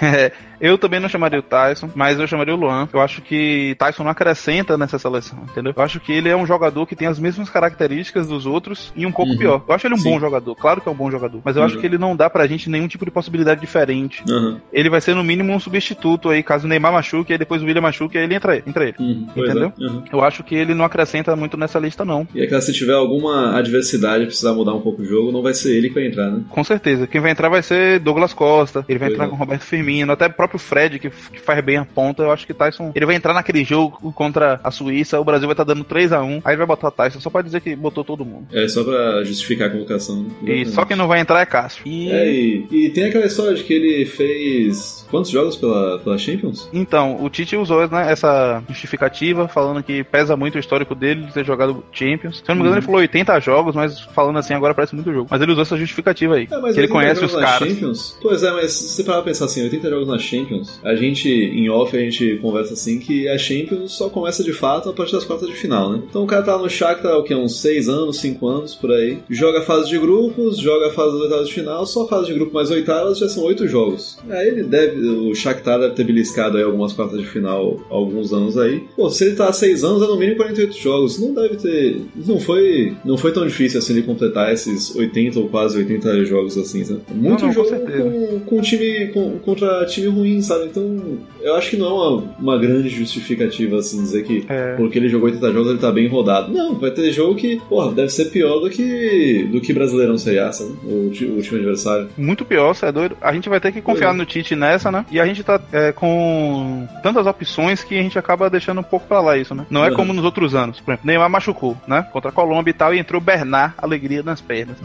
É, 0.00 0.32
eu 0.60 0.78
também 0.78 1.00
não 1.00 1.08
chamaria 1.08 1.38
o 1.38 1.42
Tyson, 1.42 1.90
mas 1.94 2.18
eu 2.18 2.26
chamaria 2.26 2.54
o 2.54 2.58
Luan. 2.58 2.88
Eu 2.92 3.00
acho 3.00 3.20
que 3.22 3.74
Tyson 3.78 4.04
não 4.04 4.10
acrescenta 4.10 4.76
nessa 4.78 4.98
seleção, 4.98 5.38
entendeu? 5.50 5.72
Eu 5.76 5.82
acho 5.82 6.00
que 6.00 6.12
ele 6.12 6.28
é 6.28 6.36
um 6.36 6.46
jogador 6.46 6.86
que 6.86 6.94
tem 6.96 7.08
as 7.08 7.18
mesmas 7.18 7.48
características 7.50 8.26
dos 8.28 8.46
outros 8.46 8.92
e 8.96 9.04
um 9.06 9.12
pouco 9.12 9.32
Uhum. 9.32 9.38
pior. 9.38 9.62
Eu 9.68 9.74
acho 9.74 9.86
ele 9.86 9.94
um 9.94 9.98
Sim. 9.98 10.10
bom 10.10 10.20
jogador, 10.20 10.54
claro 10.54 10.80
que 10.80 10.88
é 10.88 10.92
um 10.92 10.94
bom 10.94 11.10
jogador, 11.10 11.40
mas 11.44 11.56
eu 11.56 11.62
acho 11.62 11.74
Uhum. 11.74 11.80
que 11.80 11.86
ele 11.86 11.98
não 11.98 12.16
dá 12.16 12.27
dá 12.28 12.30
pra 12.30 12.46
gente 12.46 12.68
nenhum 12.68 12.86
tipo 12.86 13.04
de 13.06 13.10
possibilidade 13.10 13.60
diferente. 13.60 14.22
Aham. 14.30 14.60
Ele 14.72 14.90
vai 14.90 15.00
ser 15.00 15.14
no 15.14 15.24
mínimo 15.24 15.52
um 15.52 15.58
substituto 15.58 16.28
aí, 16.28 16.42
caso 16.42 16.66
o 16.66 16.68
Neymar 16.68 16.92
machuque, 16.92 17.32
aí 17.32 17.38
depois 17.38 17.62
o 17.62 17.64
William 17.64 17.80
machuque, 17.80 18.18
aí 18.18 18.24
ele 18.24 18.34
entra, 18.34 18.56
entra 18.58 18.84
ele. 18.84 18.94
Uhum. 18.98 19.26
Pois 19.34 19.50
Entendeu? 19.50 19.72
é. 19.80 19.84
Aham. 19.84 20.04
Eu 20.12 20.20
acho 20.22 20.44
que 20.44 20.54
ele 20.54 20.74
não 20.74 20.84
acrescenta 20.84 21.34
muito 21.34 21.56
nessa 21.56 21.78
lista, 21.78 22.04
não. 22.04 22.28
E 22.34 22.42
é 22.42 22.46
que 22.46 22.60
se 22.60 22.72
tiver 22.72 22.92
alguma 22.92 23.56
adversidade 23.58 24.26
precisar 24.26 24.52
mudar 24.52 24.74
um 24.74 24.80
pouco 24.80 25.02
o 25.02 25.04
jogo, 25.04 25.32
não 25.32 25.42
vai 25.42 25.54
ser 25.54 25.76
ele 25.76 25.88
que 25.88 25.94
vai 25.94 26.06
entrar, 26.06 26.30
né? 26.30 26.42
Com 26.50 26.62
certeza. 26.62 27.06
Quem 27.06 27.20
vai 27.20 27.30
entrar 27.30 27.48
vai 27.48 27.62
ser 27.62 27.98
Douglas 28.00 28.34
Costa. 28.34 28.84
Ele 28.88 28.98
vai 28.98 29.08
Pois 29.08 29.14
entrar 29.16 29.26
é. 29.26 29.30
com 29.30 29.36
Roberto 29.36 29.62
Firmino. 29.62 30.12
Até 30.12 30.26
o 30.26 30.32
próprio 30.32 30.58
Fred, 30.58 30.98
que, 30.98 31.08
que 31.08 31.40
faz 31.40 31.64
bem 31.64 31.76
a 31.78 31.84
ponta. 31.84 32.22
Eu 32.22 32.30
acho 32.32 32.46
que 32.46 32.52
Tyson. 32.52 32.92
Ele 32.94 33.06
vai 33.06 33.14
entrar 33.14 33.32
naquele 33.32 33.64
jogo 33.64 34.12
contra 34.12 34.60
a 34.62 34.70
Suíça. 34.70 35.18
O 35.20 35.24
Brasil 35.24 35.46
vai 35.46 35.54
estar 35.54 35.64
dando 35.64 35.84
3 35.84 36.12
a 36.12 36.22
1 36.22 36.42
Aí 36.44 36.56
vai 36.56 36.66
botar 36.66 36.90
Tyson 36.90 37.20
só 37.20 37.30
pra 37.30 37.42
dizer 37.42 37.60
que 37.60 37.74
botou 37.76 38.04
todo 38.04 38.24
mundo. 38.24 38.48
É 38.52 38.66
só 38.68 38.82
pra 38.84 39.22
justificar 39.24 39.68
a 39.68 39.70
convocação. 39.70 40.24
né? 40.42 40.52
E 40.52 40.66
só 40.66 40.84
quem 40.84 40.96
não 40.96 41.06
vai 41.08 41.20
entrar 41.20 41.40
é 41.40 41.46
Cássio. 41.46 41.82
E. 41.86 42.10
É, 42.18 42.30
e, 42.30 42.66
e 42.70 42.90
tem 42.90 43.04
aquela 43.04 43.26
história 43.26 43.54
de 43.54 43.62
que 43.64 43.72
ele 43.72 44.04
fez 44.06 45.06
quantos 45.10 45.30
jogos 45.30 45.56
pela, 45.56 45.98
pela 45.98 46.18
Champions? 46.18 46.68
Então, 46.72 47.22
o 47.22 47.28
Tite 47.30 47.56
usou 47.56 47.88
né, 47.88 48.10
essa 48.10 48.62
justificativa, 48.68 49.48
falando 49.48 49.82
que 49.82 50.04
pesa 50.04 50.36
muito 50.36 50.56
o 50.56 50.58
histórico 50.58 50.94
dele 50.94 51.22
de 51.26 51.32
ter 51.32 51.44
jogado 51.44 51.82
Champions. 51.92 52.38
Se 52.38 52.42
eu 52.50 52.54
não 52.54 52.56
me 52.56 52.60
engano, 52.62 52.68
Uhum. 52.68 52.78
ele 52.78 52.86
falou 52.86 53.00
80 53.00 53.40
jogos, 53.40 53.74
mas 53.74 54.00
falando 54.00 54.38
assim 54.38 54.54
agora 54.54 54.74
parece 54.74 54.94
muito 54.94 55.12
jogo. 55.12 55.26
Mas 55.30 55.40
ele 55.40 55.52
usou 55.52 55.62
essa 55.62 55.76
justificativa 55.76 56.34
aí. 56.34 56.44
É, 56.44 56.46
que 56.46 56.54
ele 56.54 56.66
80 56.66 56.88
conhece 56.92 57.24
os 57.24 57.34
caras. 57.34 57.68
Champions? 57.68 58.18
Pois 58.20 58.42
é, 58.42 58.50
mas 58.52 58.72
se 58.72 58.88
você 58.88 59.04
parar 59.04 59.18
pra 59.18 59.26
pensar 59.26 59.46
assim, 59.46 59.62
80 59.62 59.88
jogos 59.90 60.08
na 60.08 60.18
Champions, 60.18 60.80
a 60.84 60.94
gente, 60.94 61.28
em 61.28 61.68
off, 61.70 61.96
a 61.96 62.00
gente 62.00 62.36
conversa 62.42 62.74
assim 62.74 62.98
que 62.98 63.28
a 63.28 63.38
Champions 63.38 63.92
só 63.92 64.08
começa 64.08 64.42
de 64.44 64.52
fato 64.52 64.90
a 64.90 64.92
partir 64.92 65.12
das 65.12 65.24
quartas 65.24 65.48
de 65.48 65.54
final, 65.54 65.92
né? 65.92 66.02
Então 66.08 66.22
o 66.24 66.26
cara 66.26 66.42
tá 66.42 66.56
no 66.58 66.68
Shakhtar, 66.68 67.16
o 67.16 67.22
que, 67.24 67.34
uns 67.34 67.60
6 67.60 67.88
anos, 67.88 68.18
5 68.18 68.46
anos, 68.46 68.74
por 68.74 68.92
aí. 68.92 69.18
Joga 69.30 69.60
a 69.60 69.62
fase 69.62 69.88
de 69.88 69.98
grupos, 69.98 70.58
joga 70.58 70.88
a 70.88 70.90
fase 70.90 71.12
das 71.12 71.22
oitavas 71.22 71.48
de 71.48 71.54
final, 71.54 71.86
só 71.86 71.97
fase 72.06 72.26
de 72.26 72.34
grupo 72.34 72.52
mais 72.54 72.70
oitavas 72.70 73.18
já 73.18 73.28
são 73.28 73.42
8 73.44 73.66
jogos. 73.66 74.18
Aí 74.28 74.48
ele 74.48 74.62
deve, 74.62 75.00
o 75.08 75.34
Shakhtar 75.34 75.80
deve 75.80 75.94
ter 75.94 76.04
beliscado 76.04 76.56
aí 76.58 76.62
algumas 76.62 76.92
quartas 76.92 77.18
de 77.18 77.26
final 77.26 77.80
alguns 77.90 78.32
anos 78.32 78.56
aí. 78.58 78.82
Pô, 78.94 79.08
se 79.10 79.24
ele 79.24 79.34
tá 79.36 79.48
há 79.48 79.52
6 79.52 79.82
anos, 79.84 80.02
é 80.02 80.06
no 80.06 80.16
mínimo 80.18 80.36
48 80.36 80.78
jogos. 80.78 81.18
Não 81.18 81.32
deve 81.34 81.56
ter... 81.56 82.00
Não 82.26 82.38
foi, 82.38 82.94
não 83.04 83.16
foi 83.16 83.32
tão 83.32 83.46
difícil 83.46 83.78
assim 83.78 83.94
ele 83.94 84.02
completar 84.02 84.52
esses 84.52 84.94
80 84.94 85.38
ou 85.40 85.48
quase 85.48 85.78
80 85.78 86.24
jogos 86.26 86.56
assim, 86.58 86.84
sabe? 86.84 87.00
Muito 87.14 87.40
Não, 87.40 87.46
não, 87.48 87.52
jogo 87.52 87.68
com, 87.70 88.40
com 88.40 88.60
time 88.60 89.08
com- 89.08 89.38
contra 89.38 89.84
time 89.86 90.06
ruim, 90.08 90.40
sabe? 90.42 90.66
Então, 90.66 91.18
eu 91.40 91.54
acho 91.54 91.70
que 91.70 91.76
não 91.76 91.86
é 91.86 91.90
uma, 91.92 92.34
uma 92.38 92.58
grande 92.58 92.88
justificativa 92.88 93.78
assim 93.78 94.02
dizer 94.02 94.24
que 94.24 94.44
É. 94.48 94.74
porque 94.76 94.98
ele 94.98 95.08
jogou 95.08 95.26
80 95.28 95.52
jogos 95.52 95.70
ele 95.70 95.78
tá 95.78 95.90
bem 95.90 96.06
rodado. 96.08 96.52
Não, 96.52 96.74
vai 96.74 96.90
ter 96.90 97.10
jogo 97.12 97.34
que, 97.34 97.60
porra, 97.68 97.92
deve 97.92 98.10
ser 98.10 98.26
pior 98.26 98.58
do 98.60 98.68
que 98.70 99.48
do 99.50 99.60
que 99.60 99.72
Brasileirão 99.72 100.18
Série 100.18 100.38
A, 100.38 100.52
sabe? 100.52 100.72
O, 100.84 101.06
o 101.08 101.10
time 101.10 101.58
adversário. 101.60 101.78
Muito 102.16 102.44
pior, 102.44 102.74
você 102.74 102.86
é 102.86 102.92
doido. 102.92 103.16
A 103.20 103.32
gente 103.32 103.48
vai 103.48 103.60
ter 103.60 103.72
que 103.72 103.80
confiar 103.80 104.14
é. 104.14 104.16
no 104.16 104.24
Tite 104.24 104.54
nessa, 104.54 104.90
né? 104.90 105.04
E 105.10 105.20
a 105.20 105.26
gente 105.26 105.42
tá 105.42 105.60
é, 105.72 105.92
com 105.92 106.86
tantas 107.02 107.26
opções 107.26 107.82
que 107.82 107.98
a 107.98 108.02
gente 108.02 108.18
acaba 108.18 108.50
deixando 108.50 108.80
um 108.80 108.84
pouco 108.84 109.06
pra 109.06 109.20
lá 109.20 109.36
isso, 109.36 109.54
né? 109.54 109.66
Não 109.70 109.84
é 109.84 109.90
Uhum. 109.90 109.96
como 109.96 110.12
nos 110.12 110.24
outros 110.24 110.54
anos. 110.54 110.80
Por 110.80 110.92
exemplo, 110.92 111.06
Neymar 111.06 111.30
machucou, 111.30 111.76
né? 111.86 112.06
Contra 112.12 112.30
a 112.30 112.32
Colômbia 112.32 112.70
e 112.70 112.74
tal, 112.74 112.94
e 112.94 112.98
entrou 112.98 113.20
Bernard, 113.20 113.74
alegria 113.78 114.22
nas 114.22 114.40
pernas. 114.40 114.76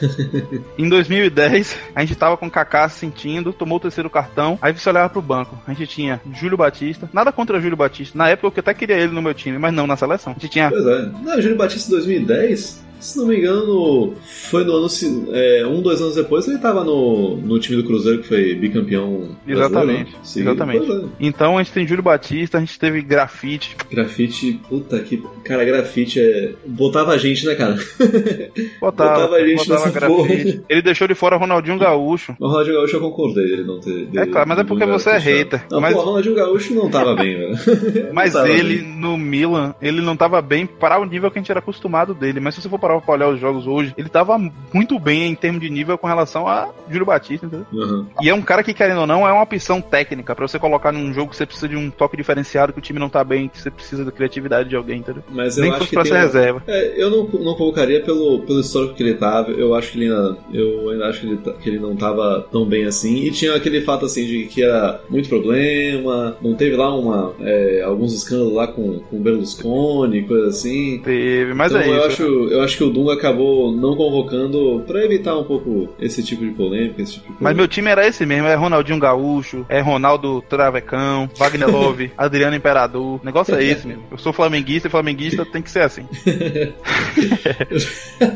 Em 0.78 0.88
2010, 0.88 1.76
a 1.94 2.00
gente 2.00 2.14
tava 2.14 2.36
com 2.36 2.46
o 2.46 2.50
Kaká 2.50 2.88
se 2.88 2.98
sentindo, 2.98 3.52
tomou 3.52 3.78
o 3.78 3.80
terceiro 3.80 4.10
cartão, 4.10 4.58
aí 4.60 4.72
você 4.72 4.88
olhava 4.88 5.08
pro 5.10 5.22
banco. 5.22 5.58
A 5.66 5.72
gente 5.72 5.86
tinha 5.86 6.20
Júlio 6.32 6.56
Batista, 6.56 7.08
nada 7.12 7.32
contra 7.32 7.60
Júlio 7.60 7.76
Batista. 7.76 8.16
Na 8.16 8.28
época 8.28 8.58
eu 8.58 8.60
até 8.60 8.74
queria 8.74 8.96
ele 8.96 9.12
no 9.12 9.22
meu 9.22 9.34
time, 9.34 9.58
mas 9.58 9.72
não 9.72 9.86
na 9.86 9.96
seleção. 9.96 10.32
A 10.32 10.40
gente 10.40 10.50
tinha 10.50 10.70
Pois 10.70 10.86
é. 10.86 11.10
Não, 11.22 11.40
Júlio 11.40 11.56
Batista 11.56 11.90
2010, 11.90 12.83
se 13.00 13.18
não 13.18 13.26
me 13.26 13.38
engano, 13.38 14.14
foi 14.50 14.64
no 14.64 14.76
ano. 14.76 14.86
É, 15.32 15.66
um, 15.66 15.80
dois 15.82 16.00
anos 16.00 16.14
depois 16.14 16.46
ele 16.48 16.58
tava 16.58 16.84
no, 16.84 17.36
no 17.36 17.58
time 17.58 17.80
do 17.80 17.86
Cruzeiro 17.86 18.22
que 18.22 18.28
foi 18.28 18.54
bicampeão. 18.54 19.36
Exatamente, 19.46 20.12
né? 20.12 20.18
Exatamente. 20.36 20.86
pois 20.86 21.02
é. 21.02 21.06
Então 21.20 21.56
a 21.58 21.62
gente 21.62 21.72
tem 21.72 21.86
Júlio 21.86 22.02
Batista, 22.02 22.58
a 22.58 22.60
gente 22.60 22.78
teve 22.78 23.02
grafite, 23.02 23.76
Grafite, 23.90 24.60
puta 24.68 24.98
que. 25.00 25.22
Cara, 25.44 25.64
grafite 25.64 26.20
é. 26.20 26.52
Botava 26.66 27.12
a 27.12 27.18
gente, 27.18 27.46
né, 27.46 27.54
cara? 27.54 27.74
botava, 28.80 29.10
Botava 29.10 29.36
a 29.36 29.46
gente 29.46 29.68
botava 29.68 29.90
grafite. 29.90 30.62
Ele 30.68 30.82
deixou 30.82 31.06
de 31.08 31.14
fora 31.14 31.36
Ronaldinho 31.36 31.78
Gaúcho. 31.78 32.34
O 32.38 32.46
Ronaldinho 32.46 32.76
Gaúcho 32.76 32.96
eu 32.96 33.00
concordei 33.00 33.44
ele 33.44 33.64
não 33.64 33.80
ter. 33.80 34.08
É 34.16 34.26
claro, 34.26 34.48
mas 34.48 34.58
é 34.58 34.64
porque 34.64 34.86
você 34.86 35.10
é 35.10 35.18
hater. 35.18 35.64
Não, 35.70 35.80
Mas- 35.80 35.94
pô, 35.94 36.00
o 36.00 36.04
Ronaldinho 36.04 36.34
Gaúcho 36.34 36.74
não 36.74 36.90
tava 36.90 37.14
bem, 37.14 37.36
velho. 37.36 37.54
Mas 38.12 38.34
ele, 38.34 38.78
bem. 38.78 39.00
no 39.00 39.16
Milan, 39.16 39.74
ele 39.80 40.00
não 40.00 40.16
tava 40.16 40.40
bem 40.40 40.66
para 40.66 40.98
o 40.98 41.04
nível 41.04 41.30
que 41.30 41.38
a 41.38 41.40
gente 41.42 41.50
era 41.50 41.60
acostumado 41.60 42.14
dele. 42.14 42.40
Mas 42.40 42.54
se 42.54 42.62
você 42.62 42.68
for 42.68 42.78
parar 42.88 43.00
pra 43.00 43.14
olhar 43.14 43.28
os 43.28 43.40
jogos 43.40 43.66
hoje, 43.66 43.94
ele 43.96 44.08
tava 44.08 44.38
muito 44.72 44.98
bem 44.98 45.30
em 45.30 45.34
termos 45.34 45.60
de 45.60 45.70
nível 45.70 45.96
com 45.96 46.06
relação 46.06 46.46
a 46.46 46.68
Júlio 46.90 47.06
Batista, 47.06 47.46
entendeu? 47.46 47.66
Uhum. 47.72 48.06
E 48.20 48.28
é 48.28 48.34
um 48.34 48.42
cara 48.42 48.62
que, 48.62 48.74
querendo 48.74 49.00
ou 49.00 49.06
não, 49.06 49.26
é 49.26 49.32
uma 49.32 49.42
opção 49.42 49.80
técnica 49.80 50.34
pra 50.34 50.46
você 50.46 50.58
colocar 50.58 50.92
num 50.92 51.12
jogo 51.12 51.30
que 51.30 51.36
você 51.36 51.46
precisa 51.46 51.68
de 51.68 51.76
um 51.76 51.90
toque 51.90 52.16
diferenciado, 52.16 52.72
que 52.72 52.78
o 52.78 52.82
time 52.82 52.98
não 52.98 53.08
tá 53.08 53.22
bem, 53.24 53.48
que 53.48 53.60
você 53.60 53.70
precisa 53.70 54.04
da 54.04 54.12
criatividade 54.12 54.68
de 54.68 54.76
alguém, 54.76 54.98
entendeu? 54.98 55.22
Mas 55.30 55.56
eu 55.56 55.64
Nem 55.64 55.72
acho 55.72 55.86
que 55.88 55.94
pra 55.94 56.04
ser 56.04 56.12
uma- 56.12 56.20
reserva. 56.20 56.62
É, 56.66 56.94
eu 57.02 57.10
não, 57.10 57.24
não 57.40 57.54
colocaria 57.54 58.00
pelo, 58.02 58.40
pelo 58.40 58.60
histórico 58.60 58.94
que 58.94 59.02
ele 59.02 59.14
tava. 59.14 59.50
Eu 59.50 59.74
acho 59.74 59.92
que 59.92 59.98
ele 59.98 60.04
ainda. 60.12 60.36
Eu 60.52 60.90
ainda 60.90 61.06
acho 61.08 61.20
que 61.20 61.26
ele, 61.26 61.36
tá- 61.38 61.52
que 61.52 61.68
ele 61.68 61.78
não 61.78 61.96
tava 61.96 62.46
tão 62.52 62.64
bem 62.64 62.84
assim. 62.84 63.24
E 63.24 63.30
tinha 63.30 63.54
aquele 63.54 63.80
fato 63.82 64.04
assim 64.06 64.26
de 64.26 64.44
que 64.46 64.62
era 64.62 65.00
muito 65.08 65.28
problema. 65.28 66.36
Não 66.42 66.54
teve 66.54 66.76
lá 66.76 66.94
uma. 66.94 67.32
é, 67.40 67.82
alguns 67.84 68.12
escândalos 68.14 68.52
lá 68.54 68.66
com, 68.66 68.98
com 69.10 69.18
Berlusconi, 69.20 70.22
coisa 70.22 70.48
assim. 70.48 70.98
Teve, 71.04 71.54
mas 71.54 71.72
então 71.72 71.82
é 71.82 71.88
eu 71.88 71.96
isso. 71.96 72.06
acho, 72.06 72.22
eu 72.50 72.62
acho 72.62 72.73
que 72.76 72.84
o 72.84 72.90
Dunga 72.90 73.14
acabou 73.14 73.72
não 73.72 73.96
convocando 73.96 74.82
pra 74.86 75.04
evitar 75.04 75.36
um 75.36 75.44
pouco 75.44 75.88
esse 76.00 76.22
tipo 76.22 76.44
de 76.44 76.50
polêmica, 76.52 77.02
esse 77.02 77.14
tipo 77.14 77.26
de 77.26 77.32
Mas 77.32 77.40
coisa. 77.40 77.54
meu 77.54 77.68
time 77.68 77.90
era 77.90 78.06
esse 78.06 78.24
mesmo, 78.26 78.46
é 78.46 78.54
Ronaldinho 78.54 78.98
Gaúcho, 78.98 79.64
é 79.68 79.80
Ronaldo 79.80 80.42
Travecão, 80.42 81.28
Wagner 81.36 81.68
Love, 81.68 82.12
Adriano 82.16 82.56
Imperador. 82.56 83.20
O 83.20 83.24
negócio 83.24 83.54
é 83.54 83.64
esse 83.64 83.86
mesmo. 83.86 84.04
Eu 84.10 84.18
sou 84.18 84.32
flamenguista 84.32 84.88
e 84.88 84.90
flamenguista 84.90 85.44
tem 85.44 85.62
que 85.62 85.70
ser 85.70 85.82
assim. 85.82 86.06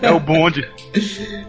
é 0.02 0.10
o 0.10 0.20
bonde. 0.20 0.66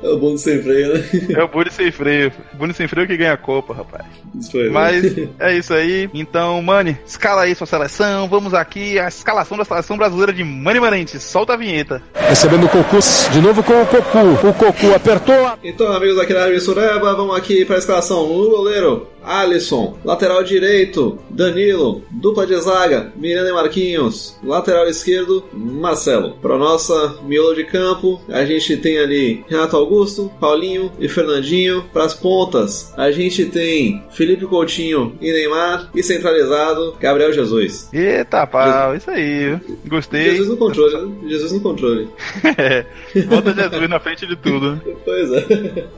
É 0.01 0.07
o 0.07 0.17
bom 0.17 0.35
de 0.35 0.41
sem 0.41 0.61
freio, 0.61 0.93
né? 0.93 1.03
É 1.37 1.43
o 1.43 1.47
bonde 1.47 1.73
sem 1.73 1.91
freio. 1.91 2.31
Bonde 2.53 2.73
sem 2.73 2.87
freio 2.87 3.07
que 3.07 3.17
ganha 3.17 3.33
a 3.33 3.37
Copa, 3.37 3.73
rapaz. 3.73 4.05
Isso 4.37 4.51
foi, 4.51 4.65
né? 4.65 4.69
Mas 4.69 5.15
é 5.39 5.57
isso 5.57 5.73
aí. 5.73 6.09
Então, 6.13 6.61
Mani, 6.61 6.97
escala 7.05 7.43
aí 7.43 7.55
sua 7.55 7.67
seleção. 7.67 8.27
Vamos 8.27 8.53
aqui, 8.53 8.99
a 8.99 9.07
escalação 9.07 9.57
da 9.57 9.65
seleção 9.65 9.97
brasileira 9.97 10.33
de 10.33 10.43
Mani 10.43 10.79
Marentes. 10.79 11.21
Solta 11.23 11.53
a 11.53 11.57
vinheta. 11.57 12.01
Recebendo 12.13 12.65
o 12.65 12.69
Cocus, 12.83 13.27
de 13.33 13.41
novo 13.41 13.61
com 13.61 13.81
o 13.81 13.85
Cocu. 13.85 14.47
O 14.47 14.53
Cocu 14.53 14.95
apertou. 14.95 15.51
Então, 15.61 15.91
amigos 15.91 16.17
aqui 16.17 16.33
da 16.33 16.59
Sureba, 16.61 17.13
vamos 17.13 17.35
aqui 17.35 17.65
para 17.65 17.75
a 17.75 17.79
escalação. 17.79 18.25
No 18.25 18.49
goleiro, 18.49 19.05
Alisson. 19.23 19.97
Lateral 20.03 20.43
direito, 20.43 21.19
Danilo. 21.29 22.03
Dupla 22.11 22.45
de 22.45 22.55
zaga, 22.59 23.11
Miranda 23.15 23.49
e 23.49 23.53
Marquinhos. 23.53 24.37
Lateral 24.43 24.87
esquerdo, 24.87 25.43
Marcelo. 25.53 26.33
Para 26.41 26.57
nossa 26.57 27.17
miolo 27.23 27.55
de 27.55 27.63
campo, 27.65 28.21
a 28.29 28.43
gente 28.45 28.77
tem 28.77 28.97
ali 28.99 29.43
Renato 29.47 29.75
Augusto, 29.75 30.31
Paulinho 30.39 30.91
e 30.99 31.07
Fernandinho. 31.07 31.83
Para 31.93 32.05
as 32.05 32.13
pontas, 32.13 32.93
a 32.97 33.11
gente 33.11 33.45
tem 33.45 34.03
Felipe 34.11 34.45
Coutinho 34.45 35.15
e 35.21 35.31
Neymar. 35.31 35.89
E 35.95 36.03
centralizado, 36.03 36.95
Gabriel 36.99 37.31
Jesus. 37.33 37.89
Eita, 37.93 38.45
pau, 38.47 38.95
isso 38.95 39.09
aí. 39.11 39.57
Gostei. 39.87 40.31
Jesus 40.31 40.49
no 40.49 40.57
controle, 40.57 40.95
né? 40.95 41.11
Jesus 41.29 41.51
no 41.51 41.61
controle. 41.61 42.09
É, 42.57 42.85
Bota 43.27 43.53
Jesus 43.53 43.89
na 43.89 43.99
frente 43.99 44.25
de 44.27 44.35
tudo. 44.35 44.71
né? 44.75 44.81
Pois 45.05 45.31
é. 45.31 45.45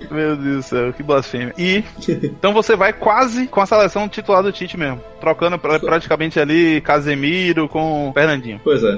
Meu 0.10 0.36
Deus 0.36 0.58
do 0.58 0.64
céu, 0.64 0.94
que 0.94 1.04
blasfêmia. 1.04 1.54
E 1.58 1.84
então 2.24 2.54
você 2.54 2.76
vai 2.76 2.94
quase 3.12 3.46
com 3.48 3.60
a 3.60 3.66
seleção 3.66 4.08
titular 4.08 4.42
do 4.42 4.54
Tite 4.54 4.78
mesmo. 4.78 5.02
Trocando 5.20 5.60
pra- 5.60 5.78
praticamente 5.80 6.40
ali 6.40 6.80
Casemiro 6.82 7.68
com 7.68 8.10
Fernandinho. 8.14 8.60
Pois 8.64 8.82
é. 8.84 8.98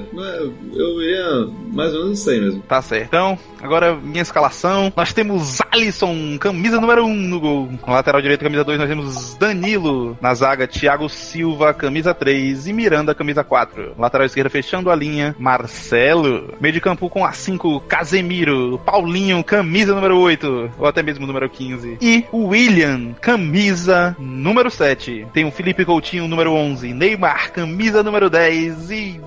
Eu 0.73 1.01
iria 1.01 1.47
mais 1.73 1.93
ou 1.93 2.03
menos 2.03 2.19
isso 2.19 2.29
aí 2.29 2.39
mesmo. 2.39 2.61
Tá 2.61 2.81
certo. 2.81 3.07
Então, 3.07 3.37
agora 3.61 3.95
minha 3.95 4.21
escalação. 4.21 4.93
Nós 4.95 5.11
temos 5.13 5.59
Alisson, 5.71 6.37
camisa 6.39 6.79
número 6.79 7.03
1 7.05 7.09
um 7.09 7.15
no 7.15 7.39
gol. 7.39 7.69
Na 7.85 7.93
lateral 7.95 8.21
direito, 8.21 8.43
camisa 8.43 8.63
2, 8.63 8.79
nós 8.79 8.87
temos 8.87 9.33
Danilo. 9.35 10.15
Na 10.21 10.33
zaga, 10.35 10.67
Thiago 10.67 11.09
Silva, 11.09 11.73
camisa 11.73 12.13
3. 12.13 12.67
E 12.67 12.73
Miranda, 12.73 13.13
camisa 13.15 13.43
4. 13.43 13.93
Lateral 13.97 14.25
esquerda, 14.27 14.49
fechando 14.49 14.89
a 14.91 14.95
linha, 14.95 15.35
Marcelo. 15.39 16.53
Meio 16.61 16.73
de 16.73 16.79
campo 16.79 17.09
com 17.09 17.25
a 17.25 17.33
5, 17.33 17.81
Casemiro. 17.81 18.79
Paulinho, 18.85 19.43
camisa 19.43 19.93
número 19.95 20.17
8. 20.19 20.71
Ou 20.77 20.87
até 20.87 21.01
mesmo 21.03 21.25
número 21.27 21.49
15. 21.49 21.97
E 22.01 22.23
William, 22.31 23.13
camisa 23.19 24.02
número 24.19 24.69
7. 24.69 25.27
Tem 25.33 25.45
o 25.45 25.51
Felipe 25.51 25.85
Coutinho, 25.85 26.27
número 26.27 26.51
11. 26.53 26.93
Neymar, 26.93 27.51
camisa 27.51 28.03
número 28.03 28.29
10. 28.29 28.91
E 28.91 29.21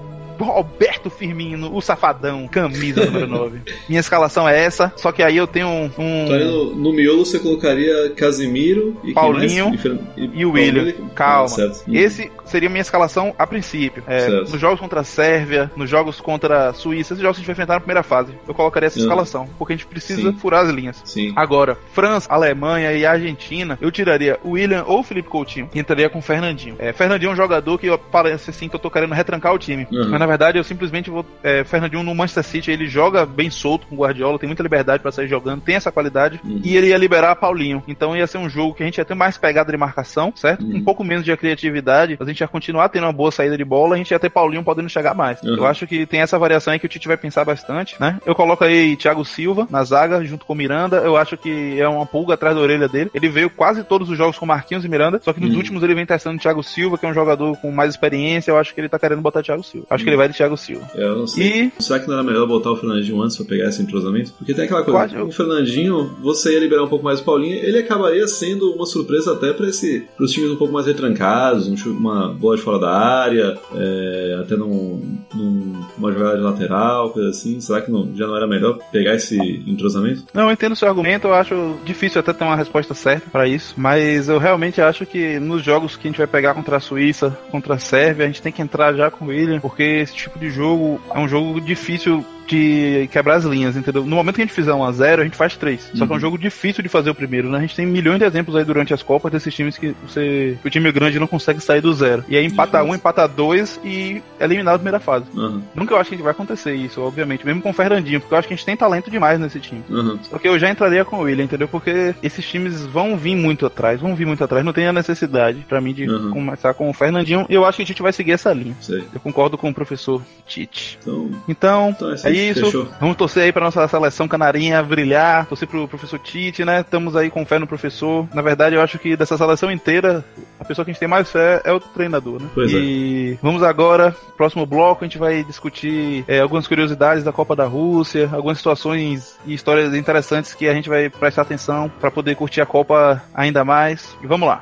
Roberto 0.45 1.11
Firmino, 1.11 1.75
o 1.75 1.81
safadão, 1.81 2.47
camisa 2.49 3.05
número 3.05 3.27
9. 3.27 3.61
Minha 3.89 4.01
escalação 4.01 4.49
é 4.49 4.63
essa, 4.63 4.93
só 4.97 5.13
que 5.13 5.23
aí 5.23 5.37
eu 5.37 5.47
tenho 5.47 5.69
um. 5.69 5.91
um... 5.99 6.27
No, 6.27 6.75
no, 6.75 6.93
miolo 6.93 7.25
você 7.25 7.39
colocaria 7.39 8.11
Casimiro 8.11 8.97
e 9.05 9.13
Paulinho 9.13 9.73
e, 10.17 10.25
e, 10.25 10.31
e, 10.41 10.47
o 10.47 10.53
William. 10.53 10.93
Calma. 11.15 11.57
Ah, 11.59 11.73
Esse 11.89 12.31
seria 12.45 12.69
minha 12.69 12.81
escalação 12.81 13.35
a 13.39 13.47
princípio. 13.47 14.03
É, 14.07 14.29
nos 14.29 14.61
jogos 14.61 14.81
contra 14.81 15.01
a 15.01 15.05
Sérvia, 15.05 15.71
nos 15.77 15.89
jogos 15.91 16.21
contra 16.21 16.69
a 16.69 16.73
Suíça, 16.73 17.15
esses 17.15 17.23
jogos 17.23 17.37
que 17.37 17.41
a 17.41 17.43
gente 17.43 17.47
vai 17.47 17.53
enfrentar 17.55 17.75
na 17.75 17.81
primeira 17.81 18.03
fase, 18.03 18.33
eu 18.47 18.55
colocaria 18.55 18.87
essa 18.87 18.99
uhum. 18.99 19.05
escalação, 19.05 19.49
porque 19.59 19.73
a 19.73 19.77
gente 19.77 19.87
precisa 19.87 20.31
Sim. 20.31 20.39
furar 20.39 20.65
as 20.65 20.71
linhas. 20.71 21.03
Sim. 21.05 21.33
Agora, 21.37 21.77
França, 21.93 22.33
Alemanha 22.33 22.93
e 22.93 23.05
Argentina, 23.05 23.79
eu 23.81 23.91
tiraria 23.91 24.39
o 24.43 24.51
William 24.51 24.85
ou 24.87 25.01
o 25.01 25.03
Felipe 25.03 25.29
Coutinho 25.29 25.69
e 25.75 25.79
entraria 25.79 26.09
com 26.09 26.19
o 26.19 26.23
Fernandinho. 26.23 26.77
É, 26.79 26.93
Fernandinho 26.93 27.31
é 27.31 27.33
um 27.33 27.37
jogador 27.37 27.79
que 27.79 27.87
parece 28.11 28.51
assim 28.51 28.69
que 28.69 28.75
eu 28.75 28.81
tô 28.81 28.91
querendo 28.91 29.15
retrancar 29.15 29.53
o 29.53 29.59
time. 29.59 29.87
Uhum. 29.91 30.11
Mas 30.11 30.21
na 30.21 30.26
verdade 30.27 30.59
eu 30.59 30.65
simplesmente 30.65 31.11
vou. 31.11 31.25
É, 31.43 31.65
Fernandinho 31.65 32.03
no 32.03 32.15
Manchester 32.15 32.45
City, 32.45 32.71
ele 32.71 32.87
joga 32.87 33.25
bem 33.27 33.51
solto 33.51 33.87
com 33.87 33.95
o 33.95 33.99
Guardiola, 33.99 34.39
tem 34.39 34.47
muita 34.47 34.63
liberdade 34.63 35.03
para 35.03 35.13
sair 35.13 35.29
jogando, 35.29 35.61
tem 35.63 35.75
essa 35.75 35.93
qualidade. 35.93 36.41
Uhum. 36.45 36.61
E 36.65 36.77
ele 36.77 36.89
ia 36.89 36.99
liberar 36.99 37.37
Paulinho. 37.37 37.83
Então 37.87 38.17
ia 38.17 38.27
ser 38.27 38.39
um 38.39 38.49
jogo 38.49 38.75
que 38.75 38.83
a 38.83 38.87
gente 38.87 38.99
ia 38.99 39.05
ter 39.05 39.15
mais 39.15 39.39
pegada 39.39 39.71
de 39.71 39.79
marcação, 39.79 40.33
certo? 40.35 40.65
Uhum. 40.65 40.77
Um 40.77 40.85
pouco 40.85 41.05
menos 41.05 41.25
de 41.25 41.37
criatividade. 41.37 42.17
A 42.19 42.25
gente 42.25 42.41
ia 42.41 42.49
continuar 42.49 42.89
tendo 42.89 43.05
uma 43.05 43.13
boa 43.13 43.31
saída 43.31 43.57
de 43.57 43.65
bola, 43.65 43.95
a 43.95 43.99
gente 43.99 44.11
ia 44.11 44.19
ter 44.19 44.31
Paulinho 44.31 44.63
podendo 44.63 44.89
chegar 44.89 45.15
mais. 45.15 45.41
Uhum. 45.43 45.57
Eu 45.57 45.67
acho 45.67 45.87
que 45.87 46.07
tem 46.07 46.21
essa 46.21 46.39
variação 46.39 46.73
aí 46.73 46.79
que 46.79 46.87
o 46.87 46.89
Tite 46.89 47.09
vai 47.09 47.17
pensar 47.17 47.45
bastante, 47.45 47.97
né? 48.01 48.19
Eu 48.25 48.35
coloco 48.35 48.65
aí 48.65 48.97
Thiago 48.97 49.25
Silva 49.25 49.67
na 49.71 49.85
zaga, 49.85 50.25
junto 50.25 50.45
com 50.45 50.53
o 50.53 50.57
Miranda. 50.57 50.99
Eu 50.99 51.17
acho 51.17 51.37
que 51.37 51.81
é 51.81 51.89
uma 51.89 52.07
pulga 52.07 52.35
atrás 52.35 52.55
da 52.55 52.61
orelha 52.61 52.89
dele. 52.89 53.11
Ele 53.15 53.29
veio 53.29 53.51
quase 53.51 53.85
todos 53.85 54.09
os 54.11 54.17
jogos 54.17 54.39
com 54.39 54.47
Marquinhos 54.47 54.85
e 54.85 54.89
Miranda, 54.89 55.21
só 55.23 55.33
que 55.33 55.41
nos 55.41 55.51
uhum. 55.51 55.59
últimos 55.59 55.83
ele 55.83 55.95
vem 55.95 56.07
testando 56.07 56.37
o 56.37 56.41
Thiago 56.41 56.63
Silva, 56.63 56.99
que 56.99 57.07
é 57.07 57.09
um 57.09 57.15
jogador 57.15 57.57
com 57.59 57.71
mais 57.71 57.91
experiência. 57.91 58.51
Eu 58.51 58.59
acho 58.59 58.75
que 58.75 58.81
ele 58.81 58.89
tá 58.89 58.99
querendo 58.99 59.21
botar 59.21 59.43
Thiago 59.43 59.63
Silva. 59.63 59.87
Acho 59.91 60.05
que 60.05 60.11
ele 60.11 60.16
vai 60.17 60.29
de 60.29 60.37
Thiago 60.37 60.57
Silva. 60.57 60.89
Eu 60.95 61.17
não 61.17 61.27
sei. 61.27 61.73
E... 61.79 61.83
Será 61.83 61.99
que 61.99 62.07
não 62.07 62.15
era 62.15 62.23
melhor 62.23 62.47
botar 62.47 62.71
o 62.71 62.77
Fernandinho 62.77 63.21
antes 63.23 63.37
pra 63.37 63.47
pegar 63.47 63.69
esse 63.69 63.83
entrosamento? 63.83 64.33
Porque 64.33 64.55
tem 64.55 64.65
aquela 64.65 64.83
coisa, 64.83 64.99
Quase, 64.99 65.17
o 65.19 65.31
Fernandinho, 65.31 66.17
você 66.21 66.55
ia 66.55 66.61
liberar 66.61 66.85
um 66.85 66.89
pouco 66.89 67.05
mais 67.05 67.21
o 67.21 67.25
Paulinho, 67.25 67.57
ele 67.57 67.79
acabaria 67.79 68.27
sendo 68.27 68.73
uma 68.73 68.87
surpresa 68.87 69.33
até 69.33 69.53
para 69.53 69.69
esse, 69.69 70.07
pros 70.17 70.33
times 70.33 70.51
um 70.51 70.57
pouco 70.57 70.73
mais 70.73 70.87
retrancados, 70.87 71.69
um, 71.69 71.91
uma 71.91 72.29
bola 72.29 72.57
de 72.57 72.63
fora 72.63 72.79
da 72.79 72.91
área, 72.91 73.59
é, 73.75 74.39
até 74.41 74.57
num, 74.57 75.19
numa 75.35 76.13
jogada 76.13 76.37
de 76.37 76.43
lateral, 76.43 77.11
coisa 77.11 77.31
assim. 77.31 77.61
Será 77.61 77.81
que 77.81 77.91
não, 77.91 78.15
já 78.15 78.27
não 78.27 78.37
era 78.37 78.47
melhor 78.47 78.79
pegar 78.91 79.15
esse 79.15 79.39
entrosamento? 79.67 80.25
Não, 80.33 80.45
eu 80.45 80.53
entendo 80.53 80.73
o 80.73 80.77
seu 80.77 80.89
argumento, 80.89 81.27
eu 81.27 81.35
acho 81.35 81.77
difícil 81.85 82.21
até 82.21 82.33
ter 82.33 82.45
uma 82.45 82.57
resposta 82.57 82.95
certa 82.95 83.29
para 83.31 83.47
isso, 83.47 83.75
mas 83.77 84.29
eu 84.29 84.39
realmente 84.39 84.81
acho 84.81 85.05
que 85.05 85.39
nos 85.39 85.63
jogos 85.63 85.97
que 85.97 86.07
a 86.07 86.11
gente 86.11 86.19
vai 86.19 86.27
pegar 86.27 86.55
contra 86.55 86.77
a 86.77 86.81
Suíça, 86.81 87.37
contra 87.51 87.75
a 87.75 87.79
Sérvia, 87.79 88.25
a 88.25 88.29
gente 88.29 88.43
tem 88.43 88.53
que 88.53 88.63
entrar 88.63 88.95
já 88.95 89.11
com 89.11 89.27
o 89.27 89.29
William, 89.29 89.61
porque 89.61 90.06
esse 90.07 90.15
tipo 90.15 90.39
de 90.39 90.49
jogo. 90.49 91.01
É 91.15 91.19
um 91.19 91.29
jogo 91.29 91.61
difícil 91.61 92.25
de 92.47 93.09
quebrar 93.13 93.37
as 93.37 93.45
linhas, 93.45 93.77
entendeu? 93.77 94.05
No 94.05 94.17
momento 94.17 94.37
que 94.37 94.43
a 94.43 94.45
gente 94.45 94.55
fizer 94.55 94.73
1 94.73 94.85
a 94.85 94.93
0 94.93 95.23
a 95.23 95.25
gente 95.25 95.37
faz 95.37 95.57
3. 95.57 95.81
Uhum. 95.81 95.97
Só 95.97 95.97
que 95.97 96.03
é 96.03 96.07
um 96.07 96.17
uhum. 96.17 96.21
jogo 96.21 96.39
difícil 96.39 96.83
de 96.83 96.89
fazer 96.89 97.11
o 97.11 97.15
primeiro, 97.15 97.49
né? 97.49 97.59
A 97.59 97.61
gente 97.61 97.77
tem 97.77 97.87
milhões 97.87 98.19
de 98.19 98.25
exemplos 98.25 98.57
aí 98.57 98.65
durante 98.65 98.95
as 98.95 99.03
Copas 99.03 99.33
desses 99.33 99.55
times 99.55 99.79
que 99.79 99.95
você. 100.07 100.59
Que 100.63 100.69
o 100.69 100.71
time 100.71 100.91
grande 100.91 101.19
não 101.19 101.27
consegue 101.27 101.61
sair 101.61 101.81
do 101.81 101.93
zero. 101.93 102.25
E 102.29 102.37
aí 102.37 102.45
empata 102.45 102.83
um, 102.83 102.95
empata 102.95 103.27
dois 103.27 103.81
e 103.85 104.23
é 104.39 104.45
eliminado 104.45 104.75
na 104.75 104.79
primeira 104.79 105.01
fase. 105.01 105.27
Uhum. 105.35 105.63
Nunca 105.75 105.95
eu 105.95 105.99
acho 105.99 106.11
que 106.11 106.23
vai 106.23 106.33
acontecer 106.33 106.75
isso, 106.75 107.01
obviamente. 107.01 107.45
Mesmo 107.45 107.63
com 107.63 107.71
o 107.71 107.73
Fernandinho, 107.73 108.21
porque 108.21 108.35
eu 108.35 108.39
acho 108.39 108.49
que 108.49 108.55
a 108.55 108.57
gente 108.57 108.67
tem 108.67 108.77
talento 108.77 109.11
demais 109.11 109.39
nesse 109.39 109.61
time. 109.61 109.83
Uhum. 109.89 110.19
Só 110.23 110.39
que 110.39 110.49
eu 110.49 110.59
já 110.59 110.71
entraria 110.71 111.05
com 111.05 111.17
o 111.17 111.21
William, 111.23 111.45
entendeu? 111.45 111.69
Porque 111.69 112.15
esses 112.23 112.47
times 112.47 112.85
vão 112.87 113.17
vir 113.17 113.37
muito 113.37 113.67
atrás, 113.67 114.01
vão 114.01 114.15
vir 114.15 114.27
muito 114.27 114.43
atrás. 114.43 114.65
Não 114.65 114.73
tem 114.73 114.87
a 114.87 114.93
necessidade 114.93 115.65
para 115.69 115.81
mim 115.81 115.93
de 115.93 116.09
uhum. 116.09 116.31
começar 116.31 116.75
com 116.75 116.89
o 116.89 116.93
Fernandinho. 116.93 117.47
Eu 117.49 117.65
acho 117.65 117.77
que 117.77 117.83
a 117.83 117.87
gente 117.87 118.03
vai 118.03 118.13
seguir 118.13 118.33
essa 118.33 118.53
linha. 118.53 118.77
Sei. 118.81 119.05
Eu 119.13 119.21
concordo 119.21 119.57
com 119.57 119.71
o 119.71 119.75
professor 119.75 120.23
Tite. 120.47 120.99
Então, 121.03 121.31
então, 121.49 121.91
então 121.91 122.11
é, 122.11 122.33
é 122.33 122.36
isso. 122.37 122.65
Fechou. 122.67 122.89
Vamos 123.01 123.17
torcer 123.17 123.45
aí 123.45 123.53
pra 123.53 123.65
nossa 123.65 123.87
seleção 123.89 124.29
canarinha 124.29 124.83
brilhar, 124.83 125.47
torcer 125.47 125.69
pro 125.69 125.89
professor 125.89 126.19
Tite, 126.19 126.65
né? 126.65 126.81
Estamos 126.81 127.17
aí 127.17 127.31
com 127.31 127.45
fé 127.45 127.59
no 127.59 127.67
professor. 127.67 128.29
Na 128.35 128.43
verdade, 128.43 128.77
eu 128.77 128.83
acho 128.83 128.99
que 128.99 129.17
dessa 129.17 129.37
seleção 129.37 129.71
inteira, 129.71 130.25
a 130.59 130.65
pessoa 130.65 130.85
que 130.85 130.91
a 130.91 130.93
gente 130.93 131.01
tem 131.01 131.09
mais 131.09 131.31
fé 131.31 131.61
é 131.65 131.73
o 131.73 131.81
treinador, 131.81 132.41
né? 132.41 132.49
Pois 132.55 132.73
e 132.73 133.35
é. 133.35 133.39
vamos 133.43 133.63
agora, 133.63 134.15
próximo 134.37 134.67
bloco, 134.67 135.05
a 135.05 135.09
gente 135.09 135.19
vai 135.19 135.43
discutir 135.45 136.25
é, 136.29 136.41
algumas 136.41 136.67
curiosidades 136.67 137.25
da 137.25 137.33
Copa 137.33 137.57
da 137.57 137.65
Rússia, 137.65 138.29
algumas 138.33 138.59
situações 138.59 139.39
e 139.47 139.55
histórias 139.55 139.95
interessantes 139.95 140.55
que 140.55 140.69
a 140.69 140.75
gente 140.75 140.89
vai 140.89 141.09
prestar 141.09 141.43
atenção 141.43 141.91
para 142.01 142.11
poder 142.11 142.35
curtir 142.37 142.61
a 142.61 142.67
Copa 142.67 143.23
ainda 143.35 143.65
mais. 143.65 144.17
E 144.23 144.27
vamos 144.27 144.49
lá. 144.49 144.61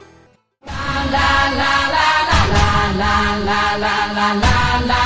La, 2.96 3.76
la, 3.76 4.92
la, 4.92 5.03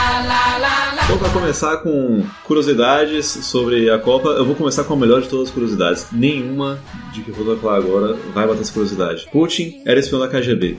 então, 1.19 1.33
para 1.33 1.41
começar 1.41 1.79
com 1.79 2.23
curiosidades 2.45 3.27
sobre 3.27 3.91
a 3.91 3.99
Copa, 3.99 4.29
eu 4.29 4.45
vou 4.45 4.55
começar 4.55 4.85
com 4.85 4.95
a 4.95 4.97
melhor 4.97 5.21
de 5.21 5.29
todas 5.29 5.49
as 5.49 5.53
curiosidades. 5.53 6.07
Nenhuma 6.13 6.79
de 7.13 7.23
que 7.23 7.31
eu 7.31 7.35
vou 7.35 7.57
falar 7.59 7.79
agora 7.79 8.15
vai 8.33 8.47
bater 8.47 8.61
essa 8.61 8.73
curiosidade. 8.73 9.29
Putin 9.33 9.83
era 9.85 9.99
espião 9.99 10.21
da 10.21 10.29
KGB. 10.29 10.79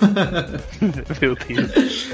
Meu 1.20 1.36
Deus. 1.48 2.08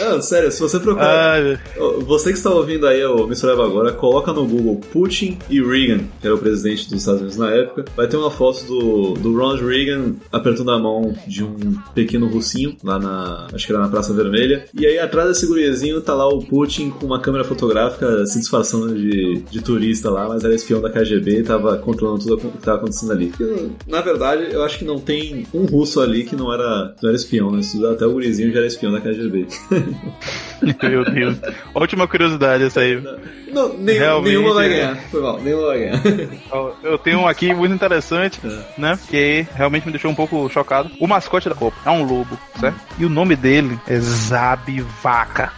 Não, 0.00 0.22
sério, 0.22 0.50
se 0.50 0.60
você 0.60 0.78
procurar. 0.78 1.40
Ah, 1.40 1.58
você 2.00 2.30
que 2.30 2.38
está 2.38 2.50
ouvindo 2.50 2.86
aí 2.86 3.04
o 3.04 3.26
Mistureba 3.26 3.64
agora, 3.64 3.92
coloca 3.92 4.32
no 4.32 4.46
Google 4.46 4.80
Putin 4.92 5.38
e 5.50 5.60
Reagan, 5.60 6.04
que 6.20 6.26
era 6.26 6.34
o 6.34 6.38
presidente 6.38 6.88
dos 6.88 7.00
Estados 7.00 7.20
Unidos 7.20 7.38
na 7.38 7.50
época. 7.50 7.84
Vai 7.96 8.06
ter 8.06 8.16
uma 8.16 8.30
foto 8.30 8.64
do, 8.64 9.14
do 9.14 9.32
Ronald 9.32 9.64
Reagan 9.64 10.14
apertando 10.32 10.70
a 10.70 10.78
mão 10.78 11.14
de 11.26 11.44
um 11.44 11.76
pequeno 11.94 12.28
russinho 12.28 12.76
lá 12.82 12.98
na. 12.98 13.46
Acho 13.52 13.66
que 13.66 13.72
era 13.72 13.82
na 13.82 13.88
Praça 13.88 14.12
Vermelha. 14.12 14.64
E 14.78 14.86
aí 14.86 14.98
atrás 14.98 15.28
desse 15.28 15.46
guriazinho 15.46 16.00
tá 16.00 16.14
lá 16.14 16.28
o 16.28 16.44
Putin 16.44 16.90
com 16.90 17.06
uma 17.06 17.20
câmera 17.20 17.44
fotográfica 17.44 18.24
se 18.26 18.38
disfarçando 18.38 18.94
de, 18.94 19.42
de 19.50 19.62
turista 19.62 20.10
lá, 20.10 20.28
mas 20.28 20.44
era 20.44 20.54
espião 20.54 20.80
da 20.80 20.90
KGB 20.90 21.40
e 21.40 21.42
tava 21.42 21.76
controlando 21.78 22.24
tudo 22.24 22.34
o 22.34 22.52
que 22.52 22.58
tava 22.58 22.78
acontecendo 22.78 23.12
ali. 23.12 23.32
na 23.86 24.00
verdade, 24.00 24.52
eu 24.52 24.62
acho 24.62 24.78
que 24.78 24.84
não 24.84 24.98
tem 24.98 25.46
um 25.52 25.64
russo 25.64 26.00
ali 26.00 26.24
que 26.24 26.36
não 26.36 26.52
era, 26.52 26.94
não 27.02 27.08
era 27.08 27.17
espião, 27.18 27.50
né? 27.50 27.60
Até 27.92 28.06
o 28.06 28.12
gurizinho 28.12 28.52
já 28.52 28.58
era 28.58 28.66
espião 28.66 28.92
da 28.92 29.00
KGB. 29.00 29.46
Meu 30.82 31.04
Deus. 31.04 31.36
Ótima 31.74 32.08
curiosidade 32.08 32.64
essa 32.64 32.80
aí. 32.80 33.02
Não, 33.52 33.76
Realmente, 33.84 34.28
nenhuma 34.28 34.54
vai 34.54 34.68
ganhar. 34.68 34.96
Foi 35.10 35.20
mal, 35.20 35.40
nenhuma 35.40 35.66
vai 35.66 35.78
ganhar. 35.78 36.02
Eu 36.82 36.98
tenho 36.98 37.20
um 37.20 37.28
aqui 37.28 37.54
muito 37.54 37.74
interessante, 37.74 38.40
é. 38.44 38.80
né? 38.80 38.98
Que 39.08 39.46
realmente 39.54 39.86
me 39.86 39.92
deixou 39.92 40.10
um 40.10 40.14
pouco 40.14 40.48
chocado. 40.48 40.90
O 41.00 41.06
mascote 41.06 41.48
da 41.48 41.54
Copa 41.54 41.76
é 41.84 41.90
um 41.90 42.04
lobo, 42.04 42.38
certo? 42.58 42.78
E 42.98 43.04
o 43.04 43.08
nome 43.08 43.36
dele 43.36 43.78
é 43.86 43.98
Zabi 43.98 44.80
Vaca. 45.02 45.52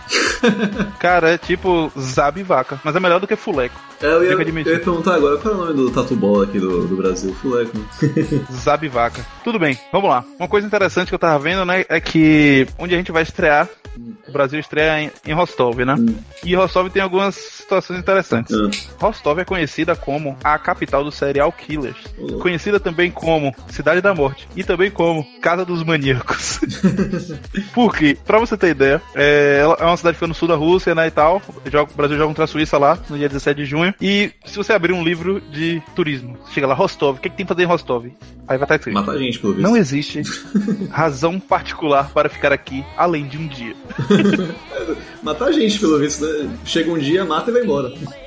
Cara, 0.98 1.30
é 1.30 1.38
tipo 1.38 1.90
Zabi 1.98 2.42
Vaca, 2.42 2.80
mas 2.84 2.94
é 2.94 3.00
melhor 3.00 3.20
do 3.20 3.26
que 3.26 3.36
Fuleco. 3.36 3.78
É, 4.02 4.06
eu, 4.06 4.24
ia, 4.24 4.30
eu 4.32 4.40
ia 4.40 4.64
perguntar 4.64 5.16
agora 5.16 5.36
qual 5.36 5.52
é 5.52 5.56
o 5.56 5.60
nome 5.60 5.74
do 5.74 5.90
tatu 5.90 6.16
bola 6.16 6.44
aqui 6.44 6.58
do, 6.58 6.86
do 6.86 6.96
Brasil? 6.96 7.34
Fuleco. 7.34 7.76
Né? 7.76 7.84
Zabi 8.52 8.88
Vaca. 8.88 9.24
Tudo 9.44 9.58
bem, 9.58 9.78
vamos 9.92 10.08
lá. 10.08 10.24
Uma 10.38 10.48
coisa 10.48 10.66
interessante 10.66 11.08
que 11.08 11.14
eu 11.14 11.18
tava 11.18 11.38
vendo, 11.38 11.64
né, 11.64 11.84
é 11.88 12.00
que 12.00 12.66
onde 12.78 12.94
a 12.94 12.98
gente 12.98 13.12
vai 13.12 13.22
estrear 13.22 13.68
o 14.28 14.32
Brasil 14.32 14.58
estreia 14.58 15.02
em, 15.02 15.10
em 15.26 15.34
Rostov, 15.34 15.78
né? 15.84 15.94
Hum. 15.98 16.14
E 16.44 16.54
Rostov 16.54 16.88
tem 16.90 17.02
algumas 17.02 17.34
situações 17.34 17.79
interessantes. 17.90 18.54
Hum. 18.54 18.70
Rostov 18.98 19.38
é 19.38 19.44
conhecida 19.44 19.96
como 19.96 20.36
a 20.42 20.58
capital 20.58 21.04
dos 21.04 21.14
serial 21.14 21.52
killers. 21.52 21.96
Uhum. 22.18 22.38
Conhecida 22.38 22.78
também 22.78 23.10
como 23.10 23.54
Cidade 23.68 24.00
da 24.00 24.14
Morte. 24.14 24.48
E 24.56 24.64
também 24.64 24.90
como 24.90 25.26
Casa 25.40 25.64
dos 25.64 25.82
Maníacos. 25.82 26.60
Porque, 27.72 28.16
pra 28.24 28.38
você 28.38 28.56
ter 28.56 28.70
ideia, 28.70 29.00
é, 29.14 29.62
é 29.78 29.84
uma 29.84 29.96
cidade 29.96 30.14
que 30.14 30.18
fica 30.18 30.26
no 30.26 30.34
sul 30.34 30.48
da 30.48 30.54
Rússia, 30.54 30.94
né, 30.94 31.06
e 31.06 31.10
tal. 31.10 31.40
O 31.46 31.96
Brasil 31.96 32.16
joga 32.16 32.28
contra 32.28 32.44
a 32.44 32.46
Suíça 32.46 32.78
lá, 32.78 32.98
no 33.08 33.16
dia 33.16 33.28
17 33.28 33.56
de 33.56 33.64
junho. 33.64 33.94
E 34.00 34.32
se 34.44 34.56
você 34.56 34.72
abrir 34.72 34.92
um 34.92 35.02
livro 35.02 35.40
de 35.40 35.82
turismo, 35.94 36.36
chega 36.52 36.66
lá, 36.66 36.74
Rostov, 36.74 37.18
o 37.18 37.20
que, 37.20 37.28
é 37.28 37.30
que 37.30 37.36
tem 37.36 37.46
pra 37.46 37.54
fazer 37.54 37.64
em 37.64 37.68
Rostov? 37.68 38.06
Aí 38.50 38.58
vai 38.58 38.64
estar 38.64 38.76
escrito. 38.76 38.94
Mata 38.94 39.12
a 39.12 39.18
gente, 39.18 39.38
pelo 39.38 39.52
visto. 39.54 39.62
Não 39.62 39.76
existe 39.76 40.22
razão 40.90 41.38
particular 41.38 42.10
para 42.10 42.28
ficar 42.28 42.52
aqui 42.52 42.84
além 42.96 43.28
de 43.28 43.38
um 43.38 43.46
dia. 43.46 43.76
Matar 45.22 45.52
gente, 45.52 45.78
pelo 45.78 45.98
visto, 45.98 46.24
né? 46.24 46.50
Chega 46.64 46.90
um 46.90 46.98
dia, 46.98 47.24
mata 47.24 47.50
e 47.50 47.52
vai 47.52 47.62
embora. 47.62 47.69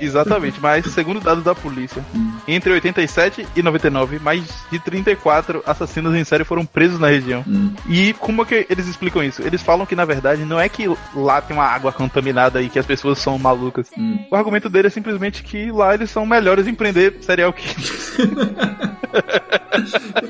Exatamente, 0.00 0.60
mas 0.60 0.86
segundo 0.86 1.20
dados 1.20 1.44
da 1.44 1.54
polícia, 1.54 2.04
entre 2.46 2.72
87 2.72 3.46
e 3.54 3.62
99, 3.62 4.18
mais 4.18 4.42
de 4.70 4.78
34 4.78 5.62
assassinos 5.66 6.14
em 6.14 6.24
série 6.24 6.44
foram 6.44 6.64
presos 6.64 6.98
na 6.98 7.08
região. 7.08 7.44
Hum. 7.46 7.72
E 7.88 8.12
como 8.14 8.42
é 8.42 8.44
que 8.44 8.66
eles 8.68 8.86
explicam 8.86 9.22
isso? 9.22 9.42
Eles 9.42 9.62
falam 9.62 9.86
que, 9.86 9.96
na 9.96 10.04
verdade, 10.04 10.44
não 10.44 10.60
é 10.60 10.68
que 10.68 10.84
lá 11.14 11.40
tem 11.40 11.56
uma 11.56 11.66
água 11.66 11.92
contaminada 11.92 12.60
e 12.62 12.68
que 12.68 12.78
as 12.78 12.86
pessoas 12.86 13.18
são 13.18 13.38
malucas. 13.38 13.90
Hum. 13.96 14.18
O 14.30 14.36
argumento 14.36 14.68
dele 14.68 14.88
é 14.88 14.90
simplesmente 14.90 15.42
que 15.42 15.70
lá 15.70 15.94
eles 15.94 16.10
são 16.10 16.26
melhores 16.26 16.66
em 16.66 16.74
prender 16.74 17.16
serial 17.20 17.52
killers. 17.52 18.16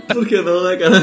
Por 0.09 0.27
que 0.27 0.41
não, 0.41 0.65
né, 0.65 0.77
cara? 0.77 0.97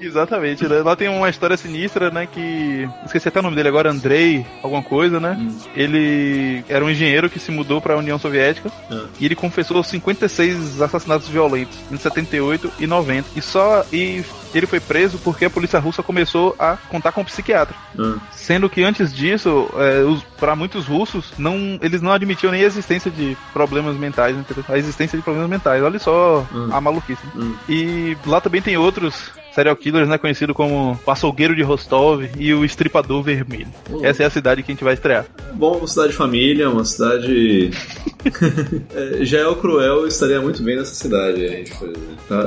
Exatamente, 0.00 0.66
né? 0.68 0.82
Lá 0.82 0.94
tem 0.94 1.08
uma 1.08 1.28
história 1.28 1.56
sinistra, 1.56 2.10
né? 2.10 2.26
Que. 2.26 2.88
Esqueci 3.04 3.28
até 3.28 3.40
o 3.40 3.42
nome 3.42 3.56
dele 3.56 3.68
agora, 3.68 3.90
Andrei, 3.90 4.46
alguma 4.62 4.82
coisa, 4.82 5.18
né? 5.18 5.36
Hum. 5.38 5.56
Ele 5.74 6.64
era 6.68 6.84
um 6.84 6.90
engenheiro 6.90 7.25
que 7.30 7.38
se 7.38 7.50
mudou 7.50 7.80
pra 7.80 7.96
União 7.96 8.18
Soviética 8.18 8.70
Ah. 8.90 9.04
e 9.20 9.24
ele 9.24 9.34
confessou 9.34 9.82
56 9.82 10.80
assassinatos 10.80 11.28
violentos 11.28 11.76
em 11.90 11.96
78 11.96 12.72
e 12.78 12.86
90. 12.86 13.28
E 13.36 13.42
só. 13.42 13.84
E 13.92 14.24
ele 14.54 14.66
foi 14.66 14.80
preso 14.80 15.18
porque 15.18 15.44
a 15.44 15.50
polícia 15.50 15.78
russa 15.78 16.02
começou 16.02 16.54
a 16.58 16.76
contar 16.88 17.12
com 17.12 17.20
um 17.20 17.24
psiquiatra. 17.24 17.74
Ah, 17.98 18.14
Sendo 18.32 18.70
que 18.70 18.82
antes 18.82 19.12
disso, 19.14 19.68
é, 19.76 20.02
para 20.38 20.54
muitos 20.56 20.86
russos, 20.86 21.32
não, 21.36 21.78
eles 21.82 22.00
não 22.00 22.12
admitiam 22.12 22.50
nem 22.52 22.62
a 22.62 22.66
existência 22.66 23.10
de 23.10 23.36
problemas 23.52 23.96
mentais, 23.96 24.36
a 24.68 24.78
existência 24.78 25.16
de 25.18 25.22
problemas 25.24 25.50
mentais. 25.50 25.82
Olha 25.82 25.98
só 25.98 26.46
Hum. 26.54 26.68
a 26.72 26.80
maluquice. 26.80 27.20
E 27.68 28.16
lá 28.26 28.40
também 28.40 28.62
tem 28.62 28.76
outros 28.76 29.30
serial 29.56 29.74
killers, 29.74 30.06
né? 30.06 30.18
Conhecido 30.18 30.52
como 30.52 31.00
o 31.04 31.10
açougueiro 31.10 31.56
de 31.56 31.62
Rostov 31.62 32.28
e 32.38 32.52
o 32.52 32.62
estripador 32.62 33.22
vermelho. 33.22 33.68
Hum. 33.90 34.04
Essa 34.04 34.22
é 34.22 34.26
a 34.26 34.30
cidade 34.30 34.62
que 34.62 34.70
a 34.70 34.74
gente 34.74 34.84
vai 34.84 34.92
estrear. 34.92 35.24
Bom, 35.54 35.78
uma 35.78 35.86
cidade 35.86 36.10
de 36.10 36.16
família, 36.16 36.68
uma 36.68 36.84
cidade. 36.84 37.70
É, 38.94 39.24
Jael 39.24 39.56
Cruel 39.56 40.06
estaria 40.06 40.40
muito 40.40 40.62
bem 40.62 40.76
nessa 40.76 40.94
cidade. 40.94 41.44
A 41.44 41.48
gente 41.48 41.72
foi, 41.74 41.92
tá? 42.28 42.46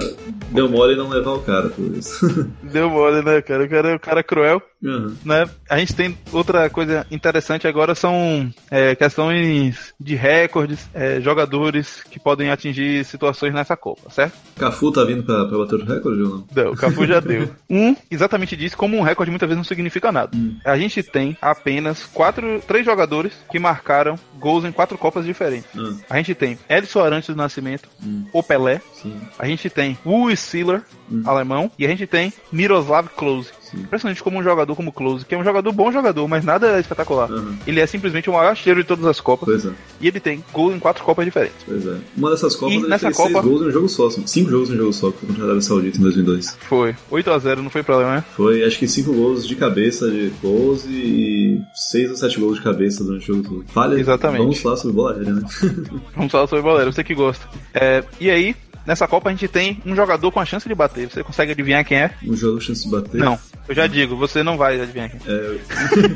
Deu 0.51 0.67
mole 0.67 0.95
não 0.95 1.09
levar 1.09 1.33
o 1.33 1.41
cara 1.41 1.69
por 1.69 1.85
isso. 1.95 2.49
Deu 2.63 2.89
mole, 2.89 3.21
né, 3.23 3.41
cara? 3.41 3.63
O 3.63 3.69
cara 3.69 3.89
é 3.89 3.95
o 3.95 3.99
cara 3.99 4.23
cruel. 4.23 4.61
Uhum. 4.81 5.13
né? 5.25 5.49
A 5.69 5.77
gente 5.77 5.93
tem 5.93 6.17
outra 6.31 6.69
coisa 6.69 7.05
interessante 7.11 7.67
agora 7.67 7.93
são 7.95 8.49
é, 8.71 8.95
questões 8.95 9.93
de 9.99 10.15
recordes, 10.15 10.89
é, 10.93 11.19
jogadores 11.19 12.01
que 12.09 12.19
podem 12.19 12.49
atingir 12.49 13.03
situações 13.05 13.53
nessa 13.53 13.75
Copa, 13.75 14.09
certo? 14.09 14.33
Cafu 14.57 14.91
tá 14.91 15.03
vindo 15.03 15.23
pra, 15.23 15.45
pra 15.45 15.57
bater 15.57 15.75
o 15.75 15.85
recorde 15.85 16.21
ou 16.21 16.29
não? 16.29 16.47
Não, 16.55 16.71
o 16.71 16.75
Cafu 16.75 17.05
já 17.05 17.19
deu. 17.19 17.49
Um, 17.69 17.95
exatamente 18.09 18.55
disso, 18.57 18.75
como 18.75 18.97
um 18.97 19.01
recorde 19.03 19.29
muitas 19.29 19.47
vezes 19.47 19.57
não 19.57 19.63
significa 19.63 20.11
nada. 20.11 20.31
A 20.65 20.75
gente 20.77 21.03
tem 21.03 21.37
apenas 21.41 22.03
quatro, 22.05 22.59
três 22.67 22.83
jogadores 22.83 23.31
que 23.51 23.59
marcaram 23.59 24.15
gols 24.39 24.65
em 24.65 24.71
quatro 24.71 24.97
Copas 24.97 25.23
diferentes. 25.25 25.69
Ah, 25.77 25.93
A 26.15 26.17
gente 26.17 26.33
tem 26.33 26.57
Edson 26.67 27.03
Arantes 27.03 27.29
do 27.29 27.35
Nascimento, 27.35 27.87
o 28.33 28.41
Pelé, 28.41 28.81
sim. 28.93 29.13
a 29.37 29.45
gente 29.45 29.69
tem 29.69 29.97
Uli 30.03 30.35
Siller, 30.35 30.81
alemão, 31.25 31.71
e 31.77 31.85
a 31.85 31.89
gente 31.89 32.07
tem 32.07 32.33
Miroslav 32.51 33.07
Klose. 33.15 33.51
Sim. 33.71 33.79
Impressionante 33.81 34.23
como 34.23 34.39
um 34.39 34.43
jogador 34.43 34.75
como 34.75 34.91
Klose, 34.91 35.25
que 35.25 35.35
é 35.35 35.37
um 35.37 35.43
jogador 35.43 35.71
bom 35.71 35.91
jogador, 35.91 36.27
mas 36.27 36.43
nada 36.43 36.79
espetacular. 36.79 37.29
Uhum. 37.31 37.55
Ele 37.67 37.79
é 37.79 37.85
simplesmente 37.87 38.29
o 38.29 38.33
maior 38.33 38.55
de 38.55 38.83
todas 38.83 39.05
as 39.05 39.19
Copas. 39.21 39.65
É, 39.65 39.69
E 40.01 40.07
ele 40.07 40.19
tem 40.19 40.43
gol 40.53 40.73
em 40.73 40.79
quatro 40.79 41.03
Copas 41.03 41.25
diferentes. 41.25 41.57
pois 41.65 41.85
é. 41.85 41.95
Uma 42.17 42.31
dessas 42.31 42.55
Copas 42.55 42.73
E 42.75 42.77
ele 42.77 42.87
nessa 42.87 43.07
fez 43.07 43.17
Copa- 43.17 43.29
seis 43.31 43.45
gols 43.45 43.61
em 43.61 43.65
um 43.65 43.71
jogo 43.71 43.89
só. 43.89 44.09
Cinco 44.09 44.49
jogos 44.49 44.69
em 44.69 44.73
um 44.73 44.77
jogo 44.77 44.93
só 44.93 45.11
contra 45.11 45.41
a 45.41 45.45
Arábia 45.45 45.61
Saudita 45.61 45.97
em 45.97 46.01
2002. 46.01 46.57
Foi. 46.61 46.95
8 47.11 47.31
a 47.31 47.39
0 47.39 47.63
não 47.63 47.69
foi 47.69 47.83
lá, 47.87 48.15
né? 48.15 48.23
Foi, 48.35 48.63
acho 48.63 48.77
que 48.79 48.87
cinco 48.87 49.13
gols 49.13 49.47
de 49.47 49.55
cabeça 49.55 50.09
de 50.09 50.31
gols 50.41 50.85
e 50.85 51.59
seis 51.73 52.09
ou 52.09 52.15
sete 52.17 52.39
gols 52.39 52.57
de 52.57 52.63
cabeça 52.63 53.03
durante 53.03 53.31
o 53.31 53.35
jogo 53.35 53.49
todo. 53.49 53.65
Falha. 53.69 53.99
Exatamente. 53.99 54.41
Vamos 54.41 54.59
falar 54.59 54.77
sobre 54.77 54.95
bola 54.95 55.13
aérea, 55.15 55.33
né? 55.33 55.41
Vamos 56.15 56.31
falar 56.31 56.47
sobre 56.47 56.63
boleiro, 56.63 56.91
você 56.93 57.03
que 57.03 57.13
gosta. 57.15 57.47
É, 57.73 58.03
e 58.19 58.29
aí, 58.29 58.55
nessa 58.89 59.07
Copa 59.07 59.29
a 59.29 59.31
gente 59.31 59.47
tem 59.47 59.79
um 59.85 59.95
jogador 59.95 60.31
com 60.31 60.39
a 60.39 60.45
chance 60.45 60.67
de 60.67 60.73
bater. 60.73 61.07
Você 61.07 61.23
consegue 61.23 61.51
adivinhar 61.51 61.85
quem 61.85 61.99
é? 61.99 62.11
um 62.25 62.35
jogo 62.35 62.59
chance 62.59 62.83
de 62.85 62.89
bater. 62.89 63.19
Não. 63.19 63.37
Eu 63.67 63.75
já 63.75 63.85
digo, 63.85 64.15
você 64.15 64.41
não 64.41 64.57
vai 64.57 64.81
adivinhar 64.81 65.11
quem 65.11 65.19
É, 65.27 65.57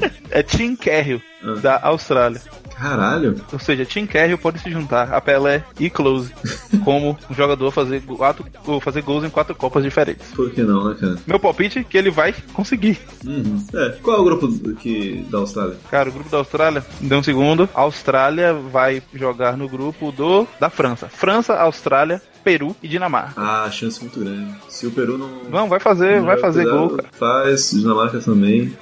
é. 0.10 0.40
É 0.40 0.44
Tim 0.44 0.76
Carroll, 0.76 1.22
Ah. 1.44 1.56
da 1.62 1.80
Austrália. 1.84 2.42
caralho. 2.76 3.40
Ou 3.52 3.60
seja, 3.60 3.86
Tim 3.86 4.08
Carroll 4.08 4.38
pode 4.40 4.58
se 4.60 4.72
juntar 4.72 5.14
a 5.14 5.22
Pelé 5.22 5.64
e 5.80 5.88
Close 5.90 6.32
como 6.84 7.16
um 7.30 7.34
jogador 7.36 7.70
fazer, 7.70 8.02
quatro, 8.02 8.44
fazer 8.82 9.04
gols 9.04 9.24
em 9.24 9.30
quatro 9.30 9.54
Copas 9.54 9.84
diferentes. 9.84 10.28
Por 10.32 10.50
que 10.50 10.64
não, 10.64 10.90
né, 10.90 10.98
cara? 11.00 11.18
Meu 11.28 11.40
palpite 11.40 11.78
é 11.80 11.84
que 11.84 11.96
ele 11.96 12.10
vai 12.10 12.34
conseguir. 12.54 12.98
Uhum. 13.24 13.64
É, 13.76 13.90
qual 14.02 14.18
é 14.18 14.20
o 14.20 14.24
grupo 14.24 14.48
que, 14.76 15.24
da 15.30 15.38
Austrália? 15.38 15.76
Cara, 15.92 16.10
o 16.10 16.12
grupo 16.12 16.30
da 16.32 16.38
Austrália, 16.40 16.84
dê 17.00 17.14
um 17.16 17.22
segundo. 17.24 17.70
A 17.76 17.82
Austrália 17.82 18.52
vai 18.54 19.04
jogar 19.14 19.56
no 19.56 19.70
grupo 19.70 20.12
do 20.12 20.48
da 20.60 20.72
França. 20.72 21.08
França, 21.08 21.54
Austrália, 21.54 22.20
Peru 22.44 22.76
e 22.84 22.88
Dinamarca. 22.88 23.34
Ah, 23.38 23.70
chance 23.72 24.00
muito 24.02 24.20
grande. 24.20 24.52
Se 24.70 24.86
o 24.86 24.92
Peru 24.92 25.18
não. 25.18 25.30
Não, 25.50 25.70
vai 25.70 25.80
fazer, 25.80 26.22
vai 26.22 26.38
fazer 26.38 26.66
gol, 26.66 26.90
cara. 26.92 27.10
Faz, 27.14 27.72
Dinamarca 27.72 28.20
também. 28.20 28.76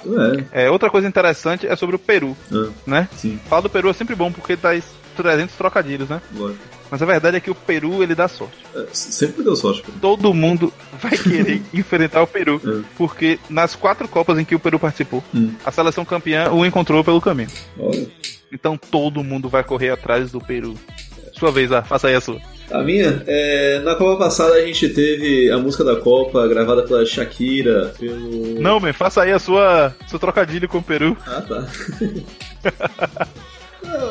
É. 0.52 0.64
É, 0.64 0.70
outra 0.70 0.90
coisa 0.90 1.06
interessante 1.06 1.66
é 1.66 1.76
sobre 1.76 1.96
o 1.96 1.98
Peru, 1.98 2.36
Ah, 2.52 2.68
né? 2.86 3.08
sim, 3.16 3.38
Falar 3.48 3.62
do 3.62 3.70
Peru 3.70 3.88
é 3.88 3.92
sempre 3.92 4.14
bom 4.14 4.30
porque 4.32 4.56
traz 4.56 4.84
300 5.16 5.54
trocadilhos, 5.56 6.08
né? 6.08 6.20
lógico. 6.34 6.60
Mas 6.90 7.00
a 7.00 7.06
verdade 7.06 7.38
é 7.38 7.40
que 7.40 7.50
o 7.50 7.54
Peru, 7.54 8.02
ele 8.02 8.14
dá 8.14 8.28
sorte. 8.28 8.54
É, 8.74 8.84
sempre 8.92 9.42
deu 9.42 9.56
sorte, 9.56 9.80
pô. 9.80 9.90
Todo 9.98 10.34
mundo 10.34 10.70
vai 11.00 11.12
querer 11.16 11.62
enfrentar 11.72 12.20
o 12.22 12.26
Peru, 12.26 12.60
É. 12.66 12.82
porque 12.98 13.38
nas 13.48 13.74
quatro 13.74 14.06
Copas 14.06 14.38
em 14.38 14.44
que 14.44 14.54
o 14.54 14.58
Peru 14.60 14.78
participou, 14.78 15.24
Hum. 15.34 15.52
a 15.64 15.70
seleção 15.72 16.04
campeã 16.04 16.50
o 16.50 16.66
encontrou 16.66 17.02
pelo 17.02 17.18
caminho. 17.20 17.48
Olha. 17.78 18.06
Então 18.52 18.76
todo 18.76 19.24
mundo 19.24 19.48
vai 19.48 19.64
correr 19.64 19.88
atrás 19.88 20.30
do 20.30 20.38
Peru. 20.38 20.74
Sua 21.38 21.50
vez, 21.50 21.72
ah, 21.72 21.82
faça 21.82 22.08
aí 22.08 22.14
a 22.14 22.20
sua. 22.20 22.38
A 22.70 22.82
minha, 22.82 23.22
é, 23.26 23.80
na 23.84 23.94
Copa 23.94 24.24
passada 24.24 24.54
a 24.54 24.64
gente 24.64 24.88
teve 24.88 25.50
a 25.50 25.58
música 25.58 25.84
da 25.84 25.96
Copa 25.96 26.46
gravada 26.48 26.82
pela 26.82 27.04
Shakira, 27.04 27.92
pelo. 27.98 28.60
Não, 28.60 28.80
man, 28.80 28.92
faça 28.92 29.22
aí 29.22 29.32
a 29.32 29.38
sua 29.38 29.94
seu 30.08 30.18
trocadilho 30.18 30.68
com 30.68 30.78
o 30.78 30.82
Peru. 30.82 31.16
Ah, 31.26 31.42
tá. 31.42 31.66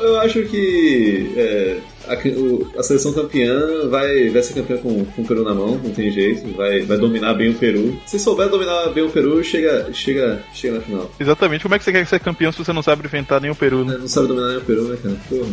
Eu 0.04 0.20
acho 0.20 0.44
que 0.44 1.32
é, 1.36 1.78
a, 2.08 2.14
o- 2.38 2.68
a 2.78 2.84
seleção 2.84 3.14
campeã 3.14 3.88
vai, 3.90 4.30
vai 4.30 4.44
ser 4.44 4.54
campeã 4.54 4.78
com, 4.78 5.06
com 5.06 5.22
o 5.22 5.26
Peru 5.26 5.44
na 5.44 5.54
mão, 5.56 5.80
não 5.82 5.92
tem 5.92 6.12
jeito, 6.12 6.52
vai, 6.56 6.82
vai 6.82 6.98
dominar 6.98 7.34
bem 7.36 7.50
o 7.52 7.54
Peru. 7.56 7.98
Se 8.06 8.20
souber 8.20 8.50
dominar 8.50 8.90
bem 8.90 9.04
o 9.04 9.10
Peru, 9.10 9.42
chega, 9.44 9.88
chega, 9.94 10.44
chega 10.54 10.76
na 10.76 10.82
final. 10.82 11.12
Exatamente. 11.20 11.64
Como 11.64 11.74
é 11.74 11.80
que 11.80 11.86
você 11.86 11.92
quer 11.92 12.06
ser 12.06 12.20
campeão 12.20 12.52
se 12.52 12.60
você 12.64 12.74
não 12.74 12.84
sabe 12.84 13.06
enfrentar 13.06 13.40
nem 13.40 13.50
o 13.50 13.56
Peru, 13.56 13.86
né? 13.86 13.98
Não 13.98 14.08
sabe 14.08 14.28
dominar 14.28 14.50
nem 14.50 14.58
o 14.58 14.62
Peru, 14.62 14.84
né, 14.84 14.98
cara? 15.02 15.16
Porra. 15.30 15.50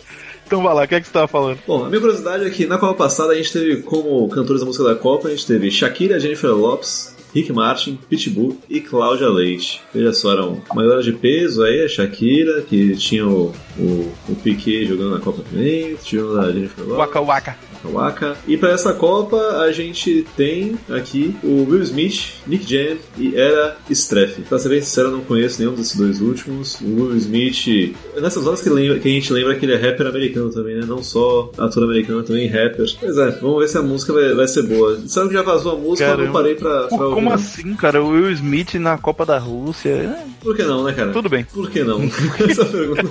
Então 0.50 0.64
vai 0.64 0.74
lá, 0.74 0.82
o 0.82 0.88
que 0.88 0.96
é 0.96 1.00
que 1.00 1.06
você 1.06 1.12
tava 1.12 1.28
falando? 1.28 1.60
Bom, 1.64 1.84
a 1.84 1.88
minha 1.88 2.00
curiosidade 2.00 2.44
é 2.44 2.50
que 2.50 2.66
na 2.66 2.76
Copa 2.76 2.94
passada 2.94 3.32
a 3.32 3.36
gente 3.36 3.52
teve 3.52 3.82
como 3.82 4.28
cantores 4.30 4.60
da 4.60 4.66
música 4.66 4.82
da 4.82 4.96
Copa, 4.96 5.28
a 5.28 5.30
gente 5.30 5.46
teve 5.46 5.70
Shakira, 5.70 6.18
Jennifer 6.18 6.50
Lopes, 6.50 7.14
Rick 7.32 7.52
Martin, 7.52 7.96
Pitbull 8.08 8.58
e 8.68 8.80
Cláudia 8.80 9.28
Leite. 9.28 9.80
Veja 9.94 10.12
só, 10.12 10.32
eram 10.32 10.60
uma 10.72 10.82
galera 10.82 11.04
de 11.04 11.12
peso 11.12 11.62
aí, 11.62 11.84
a 11.84 11.88
Shakira, 11.88 12.62
que 12.62 12.96
tinha 12.96 13.28
o, 13.28 13.54
o, 13.78 14.12
o 14.28 14.34
Piquet 14.42 14.86
jogando 14.86 15.12
na 15.12 15.20
Copa 15.20 15.40
também, 15.48 15.94
tinha 16.02 16.26
o 16.26 16.34
da 16.34 16.50
Jennifer 16.50 16.84
Lopes. 16.84 16.98
Waka 16.98 17.20
Waka. 17.20 17.56
Waka. 17.84 18.36
E 18.46 18.56
para 18.56 18.70
essa 18.70 18.92
Copa 18.92 19.36
a 19.58 19.72
gente 19.72 20.26
tem 20.36 20.76
aqui 20.90 21.36
o 21.42 21.64
Will 21.68 21.82
Smith, 21.82 22.34
Nick 22.46 22.68
Jam 22.68 22.96
e 23.16 23.34
Era 23.34 23.76
Streff. 23.88 24.42
Pra 24.42 24.58
ser 24.58 24.68
bem 24.68 24.80
sincero, 24.80 25.08
eu 25.08 25.12
não 25.12 25.20
conheço 25.20 25.60
nenhum 25.60 25.74
desses 25.74 25.96
dois 25.96 26.20
últimos. 26.20 26.80
O 26.80 26.84
Will 26.86 27.16
Smith, 27.16 27.94
nessas 28.20 28.46
horas 28.46 28.60
que, 28.60 28.68
lembra, 28.68 28.98
que 28.98 29.08
a 29.08 29.12
gente 29.12 29.32
lembra 29.32 29.54
que 29.54 29.64
ele 29.64 29.74
é 29.74 29.76
rapper 29.76 30.06
americano 30.06 30.50
também, 30.50 30.76
né? 30.76 30.84
Não 30.86 31.02
só 31.02 31.50
ator 31.58 31.84
americano, 31.84 32.22
também 32.22 32.46
rapper. 32.48 32.86
Pois 32.98 33.16
é, 33.18 33.30
vamos 33.32 33.60
ver 33.60 33.68
se 33.68 33.78
a 33.78 33.82
música 33.82 34.12
vai, 34.12 34.34
vai 34.34 34.48
ser 34.48 34.62
boa. 34.62 35.00
Sabe 35.06 35.28
que 35.28 35.34
já 35.34 35.42
vazou 35.42 35.72
a 35.72 35.76
música, 35.76 36.08
eu 36.08 36.18
não 36.18 36.32
parei 36.32 36.54
pra, 36.54 36.88
pra 36.88 36.98
ouvir. 36.98 37.14
como 37.14 37.28
não. 37.28 37.34
assim, 37.34 37.74
cara? 37.74 38.02
O 38.02 38.10
Will 38.10 38.30
Smith 38.32 38.74
na 38.74 38.98
Copa 38.98 39.24
da 39.24 39.38
Rússia. 39.38 39.90
É, 39.90 40.24
Por 40.40 40.56
que 40.56 40.62
não, 40.62 40.84
né, 40.84 40.92
cara? 40.92 41.12
Tudo 41.12 41.28
bem. 41.28 41.44
Por 41.44 41.70
que 41.70 41.82
não? 41.82 42.02
Essa 42.48 42.64
pergunta. 42.64 43.02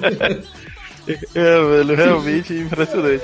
É, 1.34 1.62
velho, 1.64 1.96
realmente 1.96 2.54
impressionante. 2.54 3.24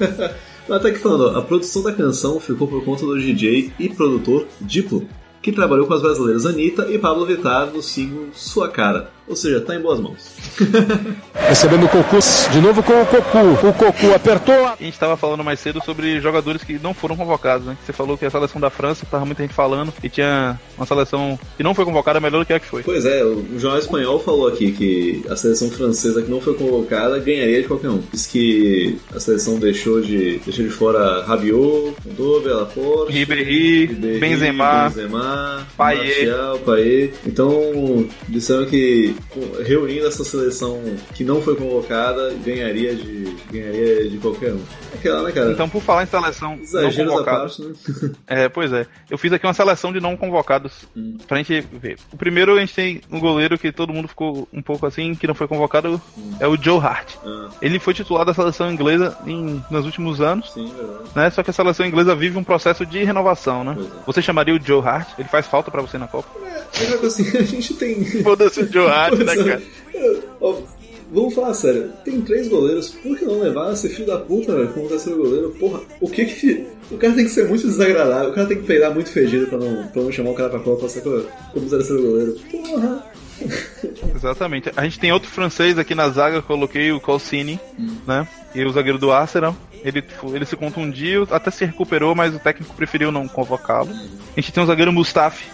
Mas 0.00 0.30
Até 0.68 0.90
que 0.90 0.98
falando, 0.98 1.38
a 1.38 1.42
produção 1.42 1.82
da 1.82 1.92
canção 1.92 2.40
ficou 2.40 2.66
por 2.66 2.84
conta 2.84 3.06
do 3.06 3.18
DJ 3.18 3.72
e 3.78 3.88
produtor 3.88 4.46
Diplo, 4.60 5.06
que 5.40 5.52
trabalhou 5.52 5.86
com 5.86 5.94
as 5.94 6.02
brasileiras 6.02 6.44
Anitta 6.44 6.90
e 6.90 6.98
Pablo 6.98 7.24
Vittar 7.24 7.70
no 7.72 7.80
single 7.80 8.28
Sua 8.32 8.68
Cara. 8.68 9.15
Ou 9.28 9.34
seja, 9.34 9.60
tá 9.60 9.74
em 9.74 9.80
boas 9.80 9.98
mãos. 9.98 10.36
Recebendo 11.48 11.86
o 11.86 11.88
Cocu, 11.88 12.18
de 12.52 12.60
novo 12.60 12.82
com 12.82 13.02
o 13.02 13.06
Cocu. 13.06 13.68
O 13.68 13.72
Cocu 13.72 14.14
apertou. 14.14 14.66
A 14.66 14.76
gente 14.80 14.98
tava 14.98 15.16
falando 15.16 15.42
mais 15.42 15.58
cedo 15.60 15.82
sobre 15.84 16.20
jogadores 16.20 16.62
que 16.62 16.78
não 16.78 16.94
foram 16.94 17.16
convocados, 17.16 17.66
né? 17.66 17.76
Você 17.84 17.92
falou 17.92 18.16
que 18.16 18.24
a 18.24 18.30
seleção 18.30 18.60
da 18.60 18.70
França, 18.70 19.06
tava 19.10 19.24
muita 19.24 19.42
gente 19.42 19.54
falando, 19.54 19.92
e 20.02 20.08
tinha 20.08 20.58
uma 20.76 20.86
seleção 20.86 21.38
que 21.56 21.62
não 21.62 21.74
foi 21.74 21.84
convocada 21.84 22.20
melhor 22.20 22.40
do 22.40 22.46
que 22.46 22.52
a 22.52 22.60
que 22.60 22.66
foi. 22.66 22.82
Pois 22.82 23.04
é, 23.04 23.24
o 23.24 23.58
jornal 23.58 23.80
espanhol 23.80 24.20
falou 24.20 24.46
aqui 24.46 24.72
que 24.72 25.24
a 25.28 25.36
seleção 25.36 25.70
francesa 25.70 26.22
que 26.22 26.30
não 26.30 26.40
foi 26.40 26.54
convocada 26.54 27.18
ganharia 27.18 27.62
de 27.62 27.68
qualquer 27.68 27.90
um. 27.90 28.02
Diz 28.12 28.26
que 28.26 28.98
a 29.14 29.18
seleção 29.18 29.58
deixou 29.58 30.00
de, 30.00 30.38
deixou 30.38 30.64
de 30.64 30.70
fora 30.70 31.24
Rabiot, 31.24 31.96
Condove, 32.02 32.48
Laporte, 32.48 33.12
Ribéry, 33.12 33.86
Benzema, 34.20 34.88
Benzema 34.88 35.66
Payet. 35.76 36.26
Martial, 36.26 36.58
Payet. 36.60 37.14
Então, 37.26 38.08
disseram 38.28 38.66
que 38.66 39.15
que 39.30 39.62
reunindo 39.62 40.06
essa 40.06 40.24
seleção 40.24 40.80
que 41.14 41.24
não 41.24 41.40
foi 41.42 41.56
convocada 41.56 42.34
ganharia 42.44 42.94
de, 42.94 43.36
ganharia 43.50 44.08
de 44.08 44.18
qualquer 44.18 44.52
um. 44.52 44.60
Aquela, 44.94 45.22
né, 45.24 45.32
cara? 45.32 45.52
Então, 45.52 45.68
por 45.68 45.82
falar 45.82 46.04
em 46.04 46.06
seleção 46.06 46.54
Exageros 46.62 46.96
não 46.98 47.06
convocada, 47.18 47.38
parte, 47.40 47.62
né? 47.62 47.74
É, 48.26 48.48
pois 48.48 48.72
é. 48.72 48.86
Eu 49.10 49.18
fiz 49.18 49.32
aqui 49.32 49.46
uma 49.46 49.54
seleção 49.54 49.92
de 49.92 50.00
não 50.00 50.16
convocados 50.16 50.86
Hum. 50.96 51.16
pra 51.26 51.36
gente 51.38 51.60
ver. 51.72 51.96
O 52.12 52.16
primeiro 52.16 52.54
a 52.56 52.60
gente 52.60 52.74
tem 52.74 53.00
um 53.10 53.20
goleiro 53.20 53.58
que 53.58 53.70
todo 53.72 53.92
mundo 53.92 54.08
ficou 54.08 54.48
um 54.52 54.62
pouco 54.62 54.86
assim, 54.86 55.14
que 55.14 55.26
não 55.26 55.34
foi 55.34 55.46
convocado, 55.46 56.00
é 56.40 56.46
o 56.46 56.56
Joe 56.60 56.78
Hart. 56.80 57.14
Ah, 57.24 57.48
Ele 57.60 57.78
foi 57.78 57.92
titular 57.94 58.24
da 58.24 58.32
seleção 58.34 58.70
inglesa 58.72 59.16
em, 59.26 59.62
nos 59.70 59.84
últimos 59.84 60.20
anos, 60.20 60.52
sim, 60.52 60.72
verdade. 60.74 61.10
né? 61.14 61.30
Só 61.30 61.42
que 61.42 61.50
a 61.50 61.52
seleção 61.52 61.84
inglesa 61.86 62.14
vive 62.14 62.38
um 62.38 62.44
processo 62.44 62.84
de 62.86 63.02
renovação, 63.04 63.62
né? 63.64 63.76
É. 63.78 64.02
Você 64.06 64.22
chamaria 64.22 64.54
o 64.54 64.60
Joe 64.62 64.80
Hart? 64.84 65.08
Ele 65.18 65.28
faz 65.28 65.46
falta 65.46 65.70
pra 65.70 65.82
você 65.82 65.98
na 65.98 66.06
Copa? 66.08 66.28
É 66.80 66.96
que 66.96 67.06
assim, 67.06 67.28
a 67.36 67.42
gente 67.42 67.74
tem. 67.74 68.04
Foda-se 68.22 68.60
o 68.60 68.72
Joe 68.72 68.86
Hart, 68.88 69.05
né, 69.10 69.36
cara? 69.36 69.62
Vamos 71.12 71.34
falar 71.34 71.54
sério, 71.54 71.92
tem 72.04 72.20
três 72.20 72.48
goleiros, 72.48 72.90
por 72.90 73.16
que 73.16 73.24
não 73.24 73.40
levar 73.40 73.72
esse 73.72 73.88
filho 73.88 74.06
da 74.06 74.18
puta 74.18 74.56
velho, 74.56 74.68
como 74.72 74.88
terceiro 74.88 75.22
goleiro? 75.22 75.50
Porra, 75.50 75.80
o 76.00 76.10
que 76.10 76.24
que. 76.24 76.66
O 76.88 76.96
cara 76.96 77.14
tem 77.14 77.24
que 77.24 77.32
ser 77.32 77.48
muito 77.48 77.66
desagradável, 77.66 78.30
o 78.30 78.32
cara 78.32 78.46
tem 78.46 78.58
que 78.58 78.62
peidar 78.62 78.94
muito 78.94 79.10
fedido 79.10 79.48
pra 79.48 79.58
não, 79.58 79.88
pra 79.88 80.02
não 80.02 80.12
chamar 80.12 80.30
o 80.30 80.34
cara 80.34 80.50
pra 80.50 80.60
Copa 80.60 80.88
sacou? 80.88 81.26
como 81.52 81.68
terceiro 81.68 82.00
goleiro. 82.00 82.36
Porra! 82.48 83.04
Exatamente. 84.14 84.70
A 84.76 84.84
gente 84.84 85.00
tem 85.00 85.10
outro 85.10 85.28
francês 85.28 85.80
aqui 85.80 85.96
na 85.96 86.08
zaga, 86.08 86.40
coloquei 86.42 86.92
o 86.92 87.00
Colcini, 87.00 87.58
né? 88.06 88.28
E 88.54 88.64
o 88.64 88.70
zagueiro 88.70 88.98
do 88.98 89.10
Arsenal. 89.10 89.56
Ele, 89.84 90.00
ele 90.32 90.46
se 90.46 90.54
contundiu, 90.56 91.26
até 91.28 91.50
se 91.50 91.64
recuperou, 91.64 92.14
mas 92.14 92.32
o 92.32 92.38
técnico 92.38 92.76
preferiu 92.76 93.10
não 93.10 93.26
convocá-lo. 93.26 93.90
A 93.90 94.40
gente 94.40 94.52
tem 94.52 94.62
o 94.62 94.66
zagueiro 94.66 94.92
Mustafi, 94.92 95.44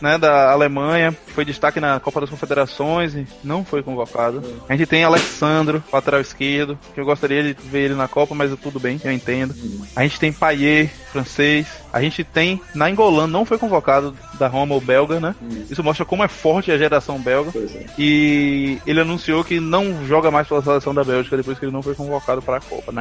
né, 0.00 0.18
da 0.18 0.50
Alemanha, 0.50 1.16
que 1.26 1.32
foi 1.32 1.44
destaque 1.44 1.80
na 1.80 1.98
Copa 2.00 2.20
das 2.20 2.30
Confederações 2.30 3.14
e 3.14 3.26
não 3.42 3.64
foi 3.64 3.82
convocado. 3.82 4.42
A 4.68 4.76
gente 4.76 4.86
tem 4.86 5.04
Alexandro, 5.04 5.82
lateral 5.92 6.20
esquerdo, 6.20 6.78
que 6.94 7.00
eu 7.00 7.04
gostaria 7.04 7.42
de 7.42 7.54
ver 7.62 7.86
ele 7.86 7.94
na 7.94 8.08
Copa, 8.08 8.34
mas 8.34 8.54
tudo 8.60 8.80
bem, 8.80 9.00
eu 9.04 9.12
entendo. 9.12 9.54
A 9.94 10.02
gente 10.02 10.18
tem 10.18 10.32
Payet, 10.32 10.90
francês. 11.12 11.66
A 11.92 12.00
gente 12.02 12.22
tem 12.22 12.60
Nainggolan, 12.74 13.26
não 13.26 13.44
foi 13.44 13.58
convocado 13.58 14.14
da 14.38 14.46
Roma 14.46 14.74
ou 14.74 14.80
belga, 14.80 15.18
né? 15.18 15.34
Isso 15.70 15.82
mostra 15.82 16.04
como 16.04 16.22
é 16.22 16.28
forte 16.28 16.70
a 16.70 16.78
geração 16.78 17.18
belga. 17.18 17.50
É. 17.56 17.86
E 17.98 18.78
ele 18.86 19.00
anunciou 19.00 19.42
que 19.42 19.58
não 19.58 20.06
joga 20.06 20.30
mais 20.30 20.46
pela 20.46 20.62
seleção 20.62 20.94
da 20.94 21.02
Bélgica 21.02 21.36
depois 21.36 21.58
que 21.58 21.64
ele 21.64 21.72
não 21.72 21.82
foi 21.82 21.94
convocado 21.94 22.42
para 22.42 22.58
a 22.58 22.60
Copa. 22.60 22.92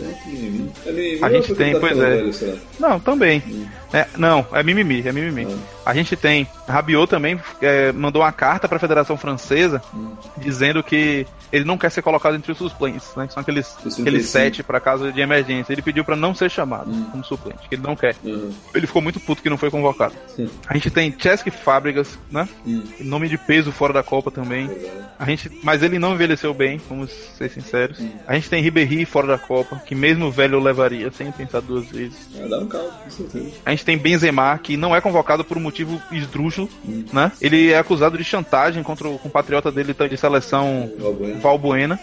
É 0.00 0.22
que 0.22 0.28
mimimi. 0.30 0.70
É 0.86 1.24
A 1.24 1.30
gente 1.30 1.48
porque 1.48 1.64
tem, 1.64 1.72
tá 1.72 1.80
pois 1.80 1.98
é. 1.98 2.16
velho? 2.16 2.60
Não, 2.78 3.00
também. 3.00 3.42
É, 3.92 4.06
não, 4.16 4.46
é 4.52 4.62
mimimi, 4.62 5.02
é 5.06 5.12
mimimi. 5.12 5.56
A 5.84 5.94
gente 5.94 6.16
tem 6.16 6.43
Rabiot 6.68 7.08
também 7.08 7.40
é, 7.60 7.92
mandou 7.92 8.22
uma 8.22 8.32
carta 8.32 8.68
para 8.68 8.76
a 8.76 8.80
Federação 8.80 9.16
Francesa 9.16 9.82
dizendo 10.36 10.82
que 10.82 11.26
ele 11.52 11.64
não 11.64 11.78
quer 11.78 11.90
ser 11.90 12.02
colocado 12.02 12.34
entre 12.34 12.50
os 12.50 12.58
suplentes, 12.58 13.14
né? 13.16 13.26
Que 13.26 13.32
são 13.32 13.40
aqueles, 13.40 13.76
aqueles 13.78 13.94
35. 13.96 14.28
sete 14.28 14.62
para 14.62 14.80
caso 14.80 15.12
de 15.12 15.20
emergência. 15.20 15.72
Ele 15.72 15.82
pediu 15.82 16.04
para 16.04 16.16
não 16.16 16.34
ser 16.34 16.50
chamado 16.50 16.90
como 17.10 17.24
suplente, 17.24 17.68
que 17.68 17.76
ele 17.76 17.82
não 17.82 17.94
quer. 17.94 18.16
Uhum. 18.24 18.52
Ele 18.74 18.86
ficou 18.86 19.00
muito 19.00 19.20
puto 19.20 19.40
que 19.42 19.48
não 19.48 19.56
foi 19.56 19.70
convocado. 19.70 20.14
Sim. 20.26 20.50
A 20.66 20.74
gente 20.74 20.90
tem 20.90 21.14
Chesky 21.16 21.50
Fábricas, 21.50 22.18
né? 22.30 22.48
Hum. 22.66 22.82
Nome 23.00 23.28
de 23.28 23.38
peso 23.38 23.70
fora 23.70 23.92
da 23.92 24.02
Copa 24.02 24.30
também. 24.30 24.68
A 25.16 25.24
gente, 25.26 25.50
mas 25.62 25.82
ele 25.82 25.98
não 25.98 26.14
envelheceu 26.14 26.52
bem, 26.52 26.80
vamos 26.88 27.10
ser 27.10 27.48
sinceros. 27.50 28.00
A 28.26 28.34
gente 28.34 28.50
tem 28.50 28.62
Ribéry 28.62 29.04
fora 29.04 29.26
da 29.28 29.38
Copa, 29.38 29.76
que 29.86 29.94
mesmo 29.94 30.30
velho 30.30 30.58
levaria 30.58 31.10
sem 31.12 31.30
pensar 31.30 31.60
duas 31.60 31.86
vezes. 31.88 32.28
Ah, 32.36 32.48
dá 32.48 32.58
um 32.58 32.66
caldo, 32.66 32.90
com 33.04 33.10
certeza. 33.10 33.52
A 33.64 33.70
gente 33.70 33.84
tem 33.84 33.96
Benzema, 33.96 34.58
que 34.58 34.76
não 34.76 34.94
é 34.94 35.00
convocado 35.00 35.44
por 35.44 35.56
um 35.56 35.60
motivo 35.60 36.02
esdrúxulo, 36.10 36.33
né? 37.12 37.32
Ele 37.40 37.70
é 37.70 37.78
acusado 37.78 38.18
de 38.18 38.24
chantagem 38.24 38.82
contra 38.82 39.08
o 39.08 39.18
compatriota 39.18 39.70
dele 39.70 39.94
de 39.94 40.16
seleção 40.16 40.90
Valbuena. 40.98 41.40
Valbuena. 41.40 42.00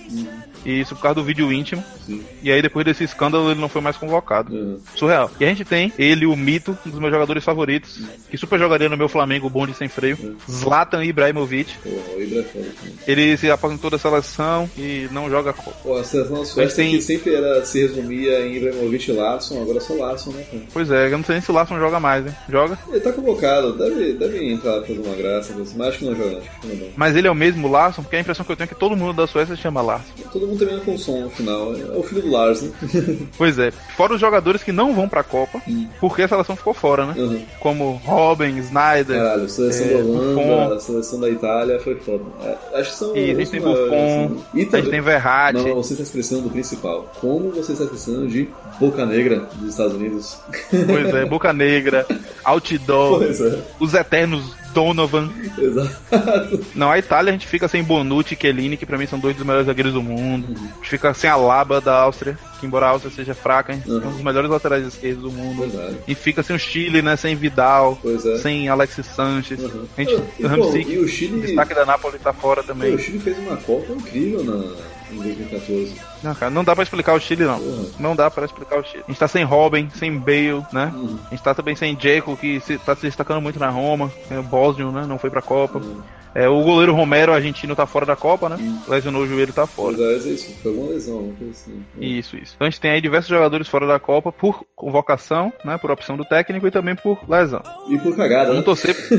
E 0.66 0.80
isso 0.82 0.95
por 0.95 1.01
causa 1.01 1.16
do 1.16 1.24
vídeo 1.24 1.51
íntimo. 1.51 1.84
Sim. 2.05 2.24
E 2.43 2.51
aí 2.51 2.62
depois 2.62 2.86
desse 2.86 3.03
escândalo 3.03 3.49
ele 3.51 3.59
não 3.59 3.70
foi 3.70 3.82
mais 3.82 3.97
convocado. 3.97 4.53
Uhum. 4.53 4.80
Surreal. 4.95 5.32
E 5.39 5.45
a 5.45 5.47
gente 5.47 5.66
tem 5.66 5.91
ele, 5.97 6.26
o 6.26 6.36
mito, 6.36 6.78
um 6.86 6.89
dos 6.89 6.99
meus 6.99 7.12
jogadores 7.12 7.43
favoritos, 7.43 7.99
que 8.30 8.38
super 8.38 8.59
jogaria 8.59 8.89
no 8.89 8.97
meu 8.97 9.09
Flamengo, 9.09 9.47
o 9.47 9.49
bonde 9.49 9.74
sem 9.74 9.88
freio, 9.88 10.38
Zlatan 10.49 11.03
Ibrahimovic. 11.03 11.72
É 11.86 11.89
foda 11.89 12.43
também. 12.43 12.72
Ele 13.07 13.38
se 13.38 13.49
aposentou 13.49 13.89
da 13.89 13.97
seleção 13.97 14.70
e 14.78 15.07
não 15.12 15.30
joga 15.30 15.53
Copa. 15.53 15.72
Pô, 15.84 15.97
a 15.97 16.03
seleção 16.03 16.43
da 16.43 16.68
tem- 16.68 16.91
que 16.91 17.01
sempre 17.01 17.34
era, 17.36 17.64
se 17.66 17.82
resumia 17.82 18.45
em 18.45 18.57
Ibrahimovic 18.57 19.09
e 19.09 19.14
Larson, 19.14 19.62
agora 19.62 19.78
é 19.78 19.82
só 19.82 19.93
Larson, 19.93 20.32
né, 20.32 20.43
cara? 20.49 20.64
Pois 20.74 20.91
é, 20.91 21.07
eu 21.07 21.18
não 21.18 21.24
sei 21.24 21.34
nem 21.36 21.41
se 21.41 21.51
o 21.51 21.53
Larson 21.53 21.78
joga 21.80 21.99
mais, 21.99 22.26
hein? 22.26 22.34
Joga? 22.49 22.78
Ele 22.89 22.99
tá 22.99 23.12
convocado, 23.12 23.74
deve, 23.78 24.14
deve 24.14 24.51
entrar 24.51 24.78
pra 24.80 24.88
fazer 24.88 24.99
uma 24.99 25.16
graça, 25.16 25.53
mas 25.57 25.80
acho 25.88 25.99
que 25.99 26.05
não 26.05 26.16
joga, 26.16 26.38
acho 26.38 26.59
que 26.62 26.68
não. 26.68 26.88
Mas 26.95 27.16
ele 27.16 27.28
é 27.28 27.32
o 27.32 27.36
mesmo 27.36 27.68
Larson, 27.70 28.01
porque 28.03 28.16
a 28.16 28.20
impressão 28.20 28.45
que 28.45 28.51
eu 28.51 28.55
tenho 28.55 28.66
é 28.66 28.68
que 28.68 28.76
todo 28.80 28.95
mundo 28.95 29.14
da 29.14 29.28
Suécia 29.28 29.55
se 29.55 29.62
chama 29.62 29.82
Larson. 29.82 30.12
Todo 30.32 30.47
mundo 30.52 30.60
termina 30.60 30.82
com 30.82 30.97
som 30.97 31.22
no 31.22 31.30
final. 31.30 31.74
É 31.76 31.97
o 31.97 32.04
filho 32.04 32.22
do 32.22 32.32
Lars, 32.32 32.62
né? 32.62 32.72
Pois 33.38 33.58
é, 33.60 33.72
fora 33.72 34.14
os 34.14 34.22
jogadores 34.22 34.64
que 34.64 34.72
não 34.72 34.93
vão 34.93 35.08
pra 35.10 35.24
Copa, 35.24 35.62
Hum. 35.68 35.88
porque 35.99 36.22
a 36.24 36.28
seleção 36.28 36.56
ficou 36.56 36.74
fora, 36.74 37.06
né? 37.06 37.14
Uhum. 37.18 37.41
Como 37.60 38.02
Robin, 38.06 38.58
Snyder, 38.60 39.18
Caralho, 39.18 39.43
a 39.43 39.49
seleção 39.49 39.86
É, 39.88 39.89
da 39.89 39.97
Holanda, 39.99 40.36
Buffon. 40.36 40.74
a 40.76 40.80
seleção 40.80 41.20
da 41.20 41.30
Itália 41.30 41.80
foi 41.80 41.95
foda. 41.95 42.24
É, 42.43 42.80
acho 42.80 42.91
que 42.91 42.95
são. 42.97 43.16
e 43.16 43.30
a 43.30 43.34
os 43.34 43.38
gente 43.39 43.52
tem 43.52 43.62
Buffon, 43.62 43.84
assim. 43.86 44.43
A 44.54 44.58
gente 44.78 44.89
tem 44.89 45.02
Verratti. 45.02 45.60
Não, 45.68 45.76
você 45.76 45.93
está 45.93 46.04
expressando 46.04 46.41
do 46.43 46.49
principal. 46.49 47.12
Como 47.20 47.52
você 47.52 47.72
está 47.74 47.84
expressando 47.86 48.28
de 48.28 48.49
Boca 48.80 49.06
Negra 49.06 49.47
dos 49.56 49.70
Estados 49.70 49.93
Unidos? 49.95 50.38
Pois 50.70 51.14
é, 51.14 51.26
Boca 51.26 51.52
Negra, 51.54 52.06
Outdoor, 52.43 53.24
é, 53.24 53.60
os 53.80 53.93
eternos 53.93 54.43
Donovan. 54.74 55.30
exato. 55.57 56.65
Não, 56.76 56.89
a 56.91 56.97
Itália 56.97 57.30
a 57.30 57.34
gente 57.34 57.47
fica 57.47 57.67
sem 57.67 57.84
Bonucci 57.84 58.34
e 58.34 58.38
Chiellini, 58.39 58.78
que 58.78 58.86
pra 58.86 58.97
mim 58.97 59.05
são 59.07 59.19
dois 59.19 59.36
dos 59.36 59.45
melhores 59.45 59.67
zagueiros 59.67 59.93
do 59.93 60.01
mundo. 60.01 60.47
Uhum. 60.49 60.55
A 60.55 60.76
gente 60.76 60.89
fica 60.89 61.13
sem 61.13 61.30
a 61.30 61.36
Laba 61.36 61.80
da 61.82 61.95
Áustria, 62.01 62.38
que 62.59 62.65
embora 62.65 62.86
a 62.86 62.89
Áustria 62.89 63.13
seja 63.13 63.34
fraca, 63.34 63.74
é 63.74 63.78
um 63.91 63.99
dos 64.11 64.22
melhores 64.22 64.49
laterais 64.49 64.86
esquerdos 64.86 65.24
do 65.24 65.32
mundo. 65.32 65.61
Verdade. 65.61 65.97
E 66.07 66.15
fica 66.15 66.43
sem 66.43 66.55
o 66.55 66.59
Chile, 66.59 67.01
né? 67.01 67.15
Sem 67.15 67.36
Vidal, 67.36 67.99
é. 68.05 68.38
sem 68.38 68.69
Alexis 68.69 69.05
Sanches. 69.05 69.59
Uhum. 69.59 69.86
A 69.97 70.01
gente, 70.01 70.13
E, 70.13 70.15
o 70.15 70.22
pô, 70.41 70.47
Ramsey, 70.47 70.86
e 70.88 70.99
o 70.99 71.07
Chile. 71.07 71.41
destaque 71.41 71.74
da 71.74 71.86
Napoli 71.86 72.19
tá 72.19 72.34
fora 72.34 72.61
pô, 72.61 72.67
também. 72.69 72.93
o 72.95 72.99
Chile 72.99 73.19
fez 73.19 73.38
uma 73.39 73.57
Copa 73.57 73.91
incrível 73.93 74.43
na, 74.43 74.76
em 75.12 75.22
2014. 75.22 76.01
Não, 76.24 76.36
cara, 76.36 76.49
não 76.51 76.64
dá 76.64 76.74
pra 76.74 76.84
explicar 76.84 77.14
o 77.14 77.20
Chile, 77.20 77.43
não. 77.43 77.59
Não 77.99 78.16
dá 78.16 78.30
pra 78.30 78.45
explicar 78.45 78.80
o 78.80 78.84
Chile. 78.84 79.03
A 79.07 79.12
gente 79.12 79.20
tá 79.20 79.28
sem 79.28 79.43
Robin, 79.43 79.89
sem 79.95 80.18
Bale, 80.18 80.66
né? 80.72 80.91
Uhum. 80.93 81.20
A 81.28 81.30
gente 81.32 81.43
tá 81.43 81.53
também 81.53 81.76
sem 81.76 81.95
Dzeko, 81.95 82.38
que 82.38 82.59
se, 82.62 82.78
tá 82.78 82.95
se 82.95 83.03
destacando 83.03 83.41
muito 83.41 83.59
na 83.59 83.70
Roma. 83.70 84.12
Tem 84.28 84.38
o 84.38 84.43
Bosnio, 84.43 84.91
né? 84.91 85.05
Não 85.07 85.18
foi 85.18 85.30
pra 85.30 85.41
Copa. 85.41 85.80
Uhum. 85.80 86.01
É, 86.34 86.48
o 86.48 86.64
goleiro 86.64 86.94
Romero, 86.94 87.34
argentino, 87.34 87.76
tá 87.76 87.86
fora 87.86 88.06
da 88.06 88.16
Copa, 88.16 88.50
né? 88.50 88.58
Lesionou 88.88 89.24
o 89.24 89.28
joelho, 89.28 89.54
tá 89.54 89.68
fora. 89.68 89.96
Pois 89.98 90.26
é, 90.26 90.30
isso. 90.30 90.54
Foi 90.62 90.72
lesão, 90.72 91.20
uma 91.20 91.34
coisa 91.36 91.52
assim. 91.52 91.84
Isso, 92.00 92.38
isso. 92.38 92.54
Então 92.56 92.68
a 92.68 92.70
gente 92.70 92.80
tem 92.80 92.92
aí 92.92 93.02
diversos 93.02 93.30
jogadores 93.30 93.68
fora 93.68 93.86
da 93.86 94.00
Copa 94.00 94.32
por 94.32 94.64
convocação, 94.76 95.52
né? 95.66 95.78
Por 95.78 95.92
opção 95.92 96.16
do 96.16 96.26
técnico 96.26 96.68
e 96.68 96.72
também 96.72 96.96
por 96.96 97.20
lesão. 97.30 97.62
E 97.90 97.98
por 97.98 98.16
cagada, 98.16 98.54
né? 98.54 98.62
Vamos 98.62 98.66
torcer. 98.66 98.96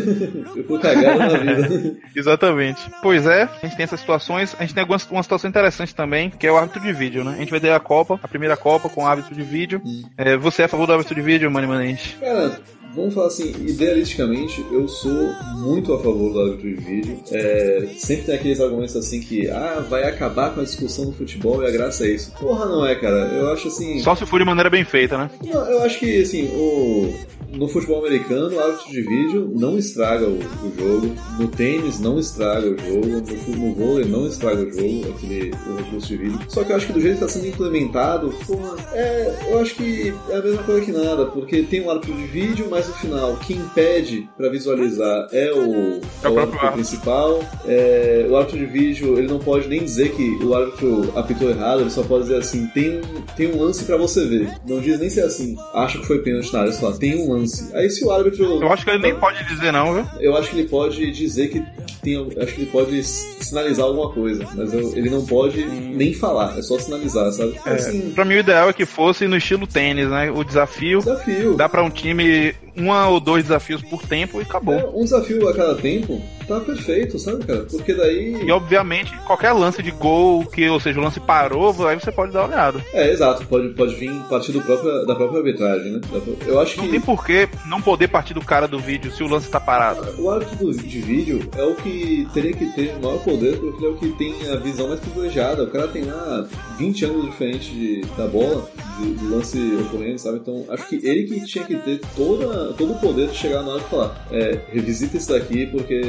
E 0.57 0.63
por 0.63 0.81
cagada 0.81 1.19
na 1.19 1.39
vida. 1.39 1.97
Exatamente. 2.15 2.91
Pois 3.03 3.27
é, 3.27 3.43
a 3.45 3.67
gente 3.67 3.77
tem 3.77 3.85
essas 3.85 4.01
situações. 4.01 4.55
A 4.59 4.63
gente 4.63 4.75
tem 4.75 4.81
algumas 4.81 5.09
uma 5.11 5.23
situação 5.23 5.49
interessante 5.49 5.95
também, 5.95 6.31
que 6.31 6.47
é 6.47 6.53
o 6.53 6.57
árbitro 6.57 6.81
de 6.81 6.93
vídeo, 6.93 7.25
né? 7.25 7.35
A 7.35 7.39
gente 7.39 7.51
vai 7.51 7.61
ter 7.61 7.73
a 7.73 7.81
Copa, 7.81 8.19
a 8.23 8.29
primeira 8.29 8.57
Copa 8.57 8.89
com 8.89 9.07
árbitro 9.07 9.35
de 9.35 9.43
vídeo. 9.43 9.83
É, 10.17 10.37
você 10.37 10.63
é 10.63 10.65
a 10.65 10.69
favor 10.69 10.87
do 10.87 10.93
árbitro 10.93 11.15
de 11.15 11.23
vídeo, 11.23 11.51
Mani 11.51 11.67
Manente? 11.67 12.17
Cara, 12.21 12.61
vamos 12.95 13.15
falar 13.15 13.29
assim, 13.29 13.51
idealisticamente, 13.67 14.65
eu 14.71 14.87
sou 14.89 15.33
muito 15.59 15.93
a 15.93 15.99
favor 15.99 16.33
do 16.33 16.41
árbitro 16.41 16.69
de 16.69 16.75
vídeo. 16.75 17.19
É, 17.31 17.89
sempre 17.97 18.27
tem 18.27 18.35
aqueles 18.35 18.61
argumentos 18.61 18.97
assim 18.97 19.21
que, 19.21 19.49
ah, 19.49 19.85
vai 19.89 20.05
acabar 20.05 20.55
com 20.55 20.61
a 20.61 20.65
discussão 20.65 21.07
do 21.07 21.13
futebol 21.13 21.63
e 21.63 21.67
a 21.67 21.71
graça 21.71 22.05
é 22.05 22.11
isso. 22.11 22.33
Porra, 22.33 22.67
não 22.67 22.87
é, 22.87 22.95
cara. 22.95 23.29
Eu 23.33 23.51
acho 23.51 23.69
assim. 23.69 23.99
Só 24.01 24.15
se 24.15 24.27
for 24.27 24.39
de 24.39 24.45
maneira 24.45 24.71
bem 24.71 24.85
feita, 24.85 25.17
né? 25.17 25.31
Não, 25.45 25.71
eu 25.71 25.83
acho 25.83 25.99
que, 25.99 26.23
assim, 26.23 26.49
o, 26.49 27.15
no 27.53 27.69
futebol 27.69 28.05
americano, 28.05 28.57
o 28.57 28.61
árbitro 28.61 28.91
de 28.91 29.03
vídeo 29.03 29.53
não 29.55 29.79
estraga 29.79 30.27
o, 30.27 30.39
o 30.39 30.73
jogo. 30.77 31.15
No 31.39 31.49
tênis, 31.49 32.01
não 32.01 32.19
estraga 32.19 32.67
o 32.67 32.79
jogo. 32.79 33.07
No, 33.07 33.57
no 33.57 33.75
vôlei, 33.75 34.05
não 34.07 34.27
estraga 34.27 34.63
o 34.63 34.71
jogo, 34.71 35.15
aquele 35.15 35.51
o 35.67 35.77
recurso 35.77 36.09
de 36.09 36.17
vídeo. 36.17 36.39
Só 36.49 36.65
que 36.65 36.73
eu 36.73 36.77
acho 36.77 36.87
que 36.87 36.93
do 36.93 37.01
jeito 37.01 37.19
que 37.19 37.25
está 37.25 37.39
sendo 37.39 37.49
implementado, 37.49 38.33
porra, 38.47 38.77
é, 38.93 39.49
eu 39.51 39.59
acho 39.59 39.75
que 39.75 40.15
é 40.31 40.37
a 40.37 40.43
mesma 40.43 40.63
coisa 40.63 40.85
que 40.85 40.93
nada. 40.93 41.27
Porque 41.27 41.63
tem 41.63 41.83
um 41.83 41.91
árbitro 41.91 42.15
de 42.15 42.25
vídeo, 42.25 42.67
mas 42.71 42.82
no 42.89 42.95
final, 42.95 43.37
quem 43.37 43.61
pede 43.75 44.29
pra 44.37 44.49
visualizar 44.49 45.29
é 45.33 45.53
o, 45.53 46.01
É 46.23 46.29
o 46.29 46.39
árbitro 46.39 46.73
principal. 46.73 47.41
É, 47.67 48.27
o 48.29 48.37
árbitro 48.37 48.59
de 48.59 48.67
vídeo, 48.67 49.19
ele 49.19 49.29
não 49.29 49.39
pode 49.39 49.69
nem 49.69 49.83
dizer 49.83 50.13
que 50.13 50.45
o 50.45 50.55
árbitro 50.55 51.13
apitou 51.17 51.51
errado, 51.51 51.81
ele 51.83 51.91
só 51.91 52.03
pode 52.03 52.25
dizer 52.25 52.37
assim, 52.39 52.67
tem 52.69 52.99
um, 53.01 53.23
tem 53.37 53.53
um 53.53 53.63
lance 53.63 53.85
pra 53.85 53.97
você 53.97 54.27
ver. 54.27 54.53
Não 54.69 54.81
diz 54.81 54.99
nem 54.99 55.09
se 55.11 55.21
é 55.21 55.25
assim, 55.25 55.57
acha 55.75 55.99
que 55.99 56.07
foi 56.07 56.19
pênalti 56.21 56.53
na 56.53 56.61
área, 56.61 56.73
só 56.73 56.93
tem 56.93 57.17
um 57.17 57.33
lance. 57.33 57.75
Aí 57.75 57.89
se 57.91 58.05
o 58.05 58.11
árbitro... 58.11 58.45
Eu 58.63 58.73
acho 58.73 58.85
que 58.85 58.91
ele 58.91 58.99
nem 59.03 59.15
pode 59.15 59.43
dizer 59.47 59.73
não, 59.73 59.95
viu? 59.95 60.07
Eu 60.21 60.37
acho 60.37 60.51
que 60.51 60.59
ele 60.59 60.69
pode 60.69 61.11
dizer 61.13 61.49
que 61.49 61.63
tem... 62.03 62.17
Acho 62.41 62.55
que 62.55 62.63
ele 62.63 62.71
pode 62.71 63.03
sinalizar 63.03 63.87
alguma 63.87 64.11
coisa, 64.13 64.47
mas 64.55 64.73
eu- 64.73 64.93
ele 64.97 65.11
não 65.11 65.25
pode 65.25 65.65
nem 65.65 66.13
falar, 66.15 66.59
é 66.59 66.63
só 66.63 66.79
sinalizar, 66.79 67.31
sabe? 67.33 67.59
É, 67.67 67.71
Assim, 67.73 68.11
pra 68.15 68.25
mim 68.25 68.35
o 68.35 68.39
ideal 68.41 68.69
é 68.69 68.73
que 68.73 68.85
fosse 68.87 69.27
no 69.27 69.37
estilo 69.37 69.67
tênis, 69.67 70.09
né? 70.09 70.31
O 70.31 70.43
desafio 70.45 70.99
desafio. 71.01 71.55
dá 71.55 71.69
pra 71.69 71.83
um 71.83 71.91
time 71.91 72.55
uma 72.77 73.09
ou 73.09 73.21
dois 73.21 73.45
desafios 73.45 73.83
por 73.83 74.03
tempo 74.03 74.41
e 74.41 74.43
acabou. 74.43 74.75
É, 74.75 74.87
um 74.95 75.05
desafio 75.05 75.49
a 75.49 75.55
cada 75.55 75.75
tempo 75.75 76.21
tá 76.47 76.61
perfeito, 76.61 77.19
sabe, 77.19 77.45
cara? 77.45 77.67
Porque 77.71 77.95
daí. 77.95 78.45
E 78.45 78.51
obviamente, 78.51 79.17
qualquer 79.27 79.53
lance 79.53 79.83
de 79.83 79.91
gol, 79.91 80.45
que, 80.47 80.69
ou 80.69 80.81
seja, 80.81 80.99
o 80.99 81.03
lance 81.03 81.21
parou, 81.21 81.87
aí 81.87 81.99
você 81.99 82.11
pode 82.11 82.33
dar 82.33 82.41
uma 82.41 82.49
olhada. 82.49 82.85
É, 82.93 83.11
exato, 83.11 83.47
pode, 83.47 83.69
pode 83.71 83.95
vir 83.95 84.13
partir 84.29 84.53
do 84.53 84.61
próprio, 84.61 85.07
da 85.07 85.15
própria 85.15 85.39
arbitragem, 85.39 85.93
né? 85.93 86.01
Eu 86.47 86.61
acho 86.61 86.77
Não 86.79 86.85
que. 86.85 86.91
tem 86.91 87.01
por 87.01 87.25
que 87.25 87.49
não 87.67 87.81
poder 87.81 88.09
partir 88.09 88.35
do 88.35 88.41
cara 88.41 88.67
do 88.67 88.79
vídeo 88.79 89.11
se 89.13 89.23
o 89.23 89.29
lance 89.29 89.49
tá 89.49 89.61
parado. 89.61 90.03
O 90.21 90.31
árbitro 90.31 90.73
de 90.73 91.01
vídeo 91.01 91.49
é 91.57 91.63
o 91.63 91.75
que 91.75 92.27
teria 92.33 92.53
que 92.53 92.67
ter 92.73 92.99
maior 93.01 93.19
poder, 93.19 93.59
porque 93.59 93.85
ele 93.85 93.87
é 93.87 93.89
o 93.91 93.97
que 93.97 94.09
tem 94.13 94.35
a 94.51 94.57
visão 94.57 94.89
mais 94.89 95.01
privilegiada. 95.01 95.65
O 95.65 95.71
cara 95.71 95.89
tem 95.89 96.05
lá 96.05 96.47
20 96.79 97.05
anos 97.05 97.25
diferente 97.27 97.71
de, 97.71 98.01
da 98.17 98.27
bola, 98.27 98.69
de- 98.99 99.11
do 99.15 99.31
lance 99.35 99.59
ocorrendo, 99.87 100.19
sabe? 100.19 100.39
Então 100.39 100.65
acho 100.69 100.89
que 100.89 100.97
ele 101.07 101.25
que 101.25 101.45
tinha 101.45 101.65
que 101.65 101.77
ter 101.77 102.01
toda, 102.17 102.73
todo 102.75 102.93
o 102.93 102.99
poder 103.01 103.29
de 103.29 103.37
chegar 103.37 103.63
na 103.63 103.73
hora 103.75 103.83
e 103.83 103.91
falar: 103.91 104.27
é, 104.31 104.59
revisita 104.73 105.17
isso 105.17 105.29
daqui 105.31 105.67
porque 105.67 106.01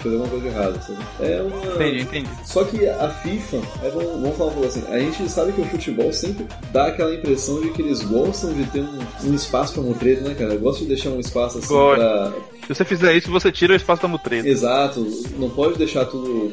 fez 0.00 0.14
alguma 0.14 0.28
coisa 0.28 0.46
errada, 0.48 0.80
sabe? 0.82 0.98
É 1.20 1.42
uma. 1.42 1.74
Entendi, 1.74 2.00
entendi. 2.02 2.28
Só 2.44 2.64
que 2.64 2.86
a 2.88 3.08
FIFA, 3.08 3.56
é, 3.82 3.90
vamos, 3.90 4.12
vamos 4.20 4.36
falar 4.36 4.50
um 4.50 4.54
pouco 4.54 4.68
assim, 4.68 4.82
a 4.88 4.98
gente 4.98 5.28
sabe 5.30 5.52
que 5.52 5.60
o 5.60 5.64
futebol 5.66 6.12
sempre 6.12 6.46
dá 6.72 6.86
aquela 6.86 7.14
impressão 7.14 7.60
de 7.60 7.70
que 7.70 7.82
eles 7.82 8.02
gostam 8.02 8.52
de 8.52 8.64
ter 8.66 8.80
um, 8.80 8.98
um 9.30 9.34
espaço 9.34 9.74
pra 9.74 9.82
mutreiro, 9.82 10.22
né, 10.22 10.34
cara? 10.34 10.56
Gosta 10.56 10.82
de 10.82 10.88
deixar 10.88 11.10
um 11.10 11.20
espaço 11.20 11.58
assim 11.58 11.68
Gosto. 11.68 11.96
pra, 12.00 12.32
Se 12.62 12.74
você 12.74 12.84
fizer 12.84 13.16
isso, 13.16 13.30
você 13.30 13.50
tira 13.50 13.72
o 13.72 13.76
espaço 13.76 14.02
da 14.02 14.08
mutreta. 14.08 14.48
Exato, 14.48 15.00
não 15.38 15.50
pode 15.50 15.76
deixar 15.78 16.04
tudo, 16.06 16.52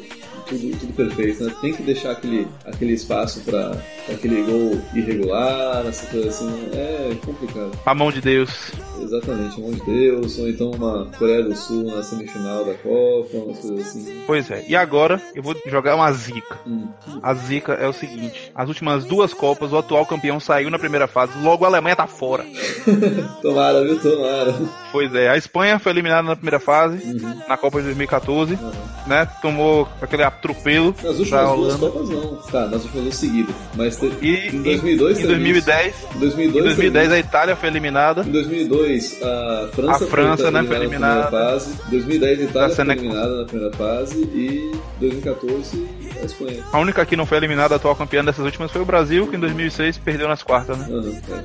tudo, 0.58 0.78
tudo 0.78 0.92
perfeito, 0.94 1.44
né? 1.44 1.52
Tem 1.60 1.72
que 1.72 1.82
deixar 1.82 2.12
aquele, 2.12 2.46
aquele 2.64 2.92
espaço 2.92 3.40
para 3.40 3.76
aquele 4.10 4.42
gol 4.42 4.80
irregular, 4.94 5.84
essa 5.86 6.06
coisa 6.06 6.28
assim. 6.28 6.68
É 6.72 7.14
complicado. 7.24 7.70
A 7.84 7.94
mão 7.94 8.10
de 8.10 8.20
Deus. 8.20 8.72
Exatamente, 9.00 9.60
mão 9.60 9.72
de 9.72 9.84
Deus, 9.84 10.38
ou 10.38 10.48
então 10.48 10.70
uma 10.70 11.06
Coreia 11.18 11.42
do 11.42 11.54
Sul 11.56 11.84
na 11.84 12.02
semifinal 12.02 12.64
da 12.64 12.74
Copa, 12.74 13.36
umas 13.36 13.58
coisas 13.58 13.80
assim. 13.88 14.22
Pois 14.26 14.50
é. 14.50 14.64
E 14.68 14.76
agora 14.76 15.20
eu 15.34 15.42
vou 15.42 15.54
jogar 15.66 15.96
uma 15.96 16.10
zica. 16.12 16.58
Hum. 16.66 16.88
A 17.22 17.34
zica 17.34 17.72
é 17.74 17.86
o 17.88 17.92
seguinte: 17.92 18.52
as 18.54 18.68
últimas 18.68 19.04
duas 19.04 19.34
Copas, 19.34 19.72
o 19.72 19.78
atual 19.78 20.06
campeão 20.06 20.38
saiu 20.38 20.70
na 20.70 20.78
primeira 20.78 21.06
fase, 21.08 21.32
logo 21.42 21.64
a 21.64 21.68
Alemanha 21.68 21.96
tá 21.96 22.06
fora. 22.06 22.44
Tomara, 23.42 23.82
viu? 23.84 23.98
Tomara. 24.00 24.54
Pois 24.90 25.14
é, 25.14 25.28
a 25.28 25.36
Espanha 25.36 25.78
foi 25.78 25.92
eliminada 25.92 26.28
na 26.28 26.36
primeira 26.36 26.60
fase, 26.60 27.02
Uhum. 27.04 27.40
na 27.48 27.56
Copa 27.56 27.78
de 27.78 27.84
2014, 27.84 28.54
Uhum. 28.54 28.72
né? 29.06 29.26
Tomou 29.40 29.88
aquele 30.00 30.22
atropelo 30.42 30.94
Nas 31.02 31.18
últimas 31.18 31.56
duas. 31.56 31.76
Copas 31.76 32.08
não. 32.08 32.36
Tá, 32.50 32.66
nas 32.66 32.82
últimas 32.84 33.02
duas 33.04 33.16
seguidas. 33.16 33.54
Mas 33.74 33.96
te... 33.96 34.06
E 34.20 34.48
em 34.48 34.62
2002 34.62 35.18
em 35.18 35.22
teve 35.22 35.34
2010, 35.34 35.94
isso. 35.94 36.06
Em 36.14 36.18
2002, 36.18 36.64
em 36.64 36.66
2010 36.66 37.08
teve 37.08 37.14
a 37.14 37.18
Itália 37.18 37.56
foi 37.56 37.68
eliminada. 37.68 38.22
Em 38.22 38.30
2002, 38.30 39.22
a 39.22 39.68
França, 39.72 40.04
A 40.04 40.08
França, 40.08 40.50
né, 40.50 40.62
foi 40.64 40.76
na 40.78 40.84
eliminada. 40.84 41.26
primeira 41.26 41.50
fase. 41.50 41.74
2010, 41.90 42.40
a 42.40 42.42
Itália 42.42 42.74
foi 42.74 42.84
eliminada 42.86 43.36
na 43.38 43.44
primeira 43.44 43.76
fase. 43.76 44.18
E 44.22 44.72
2014, 45.00 45.88
a 46.20 46.24
Espanha. 46.24 46.64
A 46.72 46.78
única 46.78 47.04
que 47.06 47.16
não 47.16 47.26
foi 47.26 47.38
eliminada, 47.38 47.74
a 47.74 47.76
atual 47.76 47.94
campeã 47.96 48.24
dessas 48.24 48.44
últimas, 48.44 48.70
foi 48.70 48.82
o 48.82 48.84
Brasil, 48.84 49.26
que 49.26 49.36
em 49.36 49.40
2006 49.40 49.98
perdeu 49.98 50.28
nas 50.28 50.42
quartas, 50.42 50.76
né? 50.78 50.86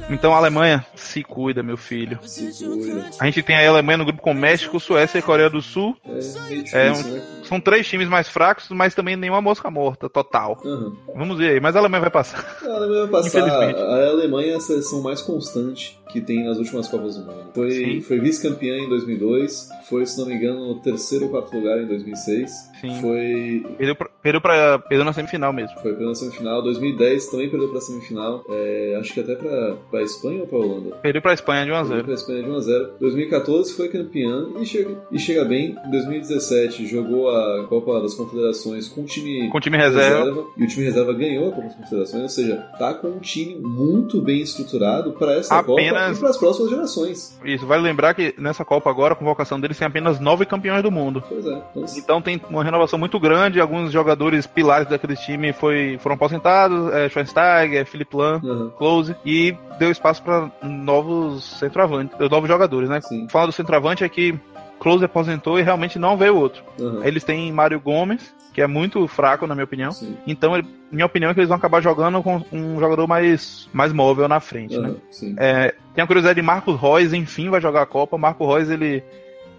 É. 0.09 0.13
Então 0.13 0.33
a 0.33 0.37
Alemanha 0.37 0.85
se 0.95 1.23
cuida, 1.23 1.61
meu 1.63 1.77
filho. 1.77 2.19
Se 2.23 2.51
cuida. 2.63 3.05
A 3.19 3.25
gente 3.25 3.41
tem 3.43 3.55
a 3.55 3.69
Alemanha 3.69 3.97
no 3.97 4.05
grupo 4.05 4.21
com 4.21 4.33
México, 4.33 4.79
Suécia 4.79 5.19
e 5.19 5.21
Coreia 5.21 5.49
do 5.49 5.61
Sul. 5.61 5.95
É 6.05 6.09
meio 6.11 6.63
difícil, 6.63 6.79
É 6.79 6.89
né? 6.91 7.21
São 7.47 7.59
três 7.59 7.87
times 7.87 8.07
mais 8.09 8.27
fracos, 8.27 8.67
mas 8.69 8.93
também 8.93 9.15
nenhuma 9.15 9.41
mosca 9.41 9.69
morta, 9.71 10.09
total. 10.09 10.59
Aham. 10.65 10.93
Vamos 11.15 11.37
ver 11.37 11.51
aí, 11.51 11.59
mas 11.59 11.75
a 11.75 11.79
Alemanha 11.79 12.01
vai 12.01 12.11
passar. 12.11 12.57
A 12.63 12.75
Alemanha 12.75 13.05
vai 13.05 13.21
passar. 13.21 13.43
A 13.43 14.09
Alemanha 14.09 14.53
é 14.53 14.55
a 14.55 14.59
seleção 14.59 15.01
mais 15.01 15.21
constante 15.21 15.99
que 16.09 16.21
tem 16.21 16.43
nas 16.43 16.57
últimas 16.57 16.87
Copas 16.87 17.17
do 17.17 17.25
Mundo. 17.25 17.51
Foi, 17.53 17.71
Sim. 17.71 18.01
foi 18.01 18.19
vice-campeã 18.19 18.77
em 18.77 18.89
2002, 18.89 19.69
foi, 19.89 20.05
se 20.05 20.17
não 20.19 20.27
me 20.27 20.35
engano, 20.35 20.67
no 20.67 20.75
terceiro 20.79 21.25
ou 21.25 21.31
quarto 21.31 21.55
lugar 21.55 21.79
em 21.81 21.85
2006. 21.87 22.51
Sim. 22.81 23.01
Foi 23.01 23.65
Perdeu, 23.77 23.95
pra, 23.95 24.09
perdeu, 24.21 24.41
pra, 24.41 24.79
perdeu 24.79 25.05
na 25.05 25.13
semifinal 25.13 25.51
mesmo. 25.53 25.79
Foi 25.81 25.93
pela 25.95 26.13
semifinal. 26.15 26.61
2010 26.61 27.27
também 27.27 27.49
perdeu 27.49 27.69
pra 27.69 27.81
semifinal. 27.81 28.43
É, 28.49 28.97
acho 28.99 29.13
que 29.13 29.19
até 29.19 29.35
pra, 29.35 29.75
pra 29.89 30.01
Espanha 30.03 30.41
ou 30.41 30.47
pra 30.47 30.57
Holanda? 30.57 30.95
Perdeu 30.97 31.21
pra 31.21 31.33
Espanha 31.33 31.65
de 31.65 31.71
1 31.71 31.75
a 31.75 31.77
Perdeu 31.79 31.95
0 31.95 32.03
pra 32.05 32.13
Espanha 32.13 32.43
de 32.43 32.49
1x0. 32.49 32.89
2014 32.99 33.73
foi 33.73 33.87
campeã 33.89 34.47
e 34.59 34.65
chega, 34.65 34.97
e 35.11 35.19
chega 35.19 35.45
bem. 35.45 35.75
Em 35.85 35.91
2017 35.91 36.85
jogou 36.87 37.29
a 37.29 37.65
Copa 37.67 37.99
das 38.01 38.13
Confederações 38.13 38.87
com 38.87 39.01
o 39.01 39.05
time, 39.05 39.49
Com 39.49 39.59
time 39.59 39.77
reserva. 39.77 40.45
E 40.57 40.63
o 40.63 40.67
time 40.67 40.85
reserva 40.85 41.13
ganhou 41.13 41.47
a 41.49 41.51
Copa 41.51 41.67
das 41.67 41.75
Confederações. 41.75 42.23
Ou 42.23 42.29
seja, 42.29 42.57
tá 42.77 42.93
com 42.93 43.07
um 43.07 43.19
time 43.19 43.55
muito 43.55 44.21
bem 44.21 44.41
estruturado 44.41 45.13
pra 45.13 45.33
essa 45.35 45.55
Apenas- 45.57 46.01
Copa 46.07 46.17
e 46.17 46.19
pras 46.19 46.37
próximas 46.37 46.69
gerações. 46.69 47.39
Isso, 47.45 47.65
vale 47.65 47.83
lembrar 47.83 48.13
que 48.13 48.35
nessa 48.37 48.63
Copa 48.65 48.89
agora, 48.89 49.13
a 49.13 49.17
convocação 49.17 49.59
deles 49.59 49.76
tem 49.79 49.87
apenas 49.87 50.19
nove 50.19 50.45
campeões 50.45 50.81
do 50.83 50.91
mundo. 50.91 51.23
Pois 51.27 51.45
é. 51.45 51.61
Então, 51.75 51.85
Então 51.97 52.21
tem 52.21 52.41
uma 52.49 52.63
renovação 52.63 52.97
muito 52.99 53.19
grande, 53.19 53.59
alguns 53.61 53.91
jogadores 53.91 54.45
pilares 54.47 54.87
daquele 54.87 55.15
time 55.15 55.53
foi, 55.53 55.97
foram 55.99 56.15
aposentados, 56.15 56.93
é, 56.93 57.09
Schweinsteiger, 57.09 57.85
Philipp 57.85 58.15
Lahm, 58.15 58.41
aham, 58.43 58.69
Close, 58.77 59.15
e 59.25 59.55
deu 59.79 59.91
espaço 59.91 60.21
para 60.23 60.49
novos 60.63 61.43
centroavantes, 61.59 62.17
novos 62.29 62.47
jogadores, 62.47 62.89
né? 62.89 63.01
sim. 63.01 63.27
Fala 63.29 63.47
do 63.47 63.53
centroavante 63.53 64.03
é 64.03 64.09
que 64.09 64.33
Close 64.79 65.03
aposentou 65.03 65.57
e 65.59 65.63
realmente 65.63 65.97
não 65.97 66.15
veio 66.15 66.35
outro. 66.35 66.63
aham, 66.79 67.01
Eles 67.03 67.23
têm 67.23 67.51
Mário 67.51 67.79
Gomes, 67.79 68.35
que 68.53 68.61
é 68.61 68.67
muito 68.67 69.07
fraco, 69.07 69.45
na 69.47 69.53
minha 69.55 69.65
opinião. 69.65 69.91
sim. 69.91 70.15
Então, 70.25 70.55
ele- 70.55 70.67
minha 70.91 71.05
opinião 71.05 71.29
é 71.31 71.33
que 71.33 71.39
eles 71.39 71.49
vão 71.49 71.57
acabar 71.57 71.81
jogando 71.81 72.21
com 72.23 72.41
um 72.51 72.79
jogador 72.79 73.07
mais, 73.07 73.67
mais 73.73 73.91
móvel 73.91 74.27
na 74.27 74.39
frente, 74.39 74.77
né? 74.77 74.89
aham, 74.89 74.97
sim. 75.11 75.35
É, 75.37 75.73
tem 75.93 76.03
a 76.03 76.07
curiosidade 76.07 76.39
de 76.39 76.45
Marcos 76.45 76.79
Reus, 76.79 77.11
enfim, 77.13 77.49
vai 77.49 77.59
jogar 77.59 77.81
a 77.81 77.85
Copa. 77.87 78.17
Marco 78.17 78.47
Reus, 78.51 78.69
ele, 78.69 79.03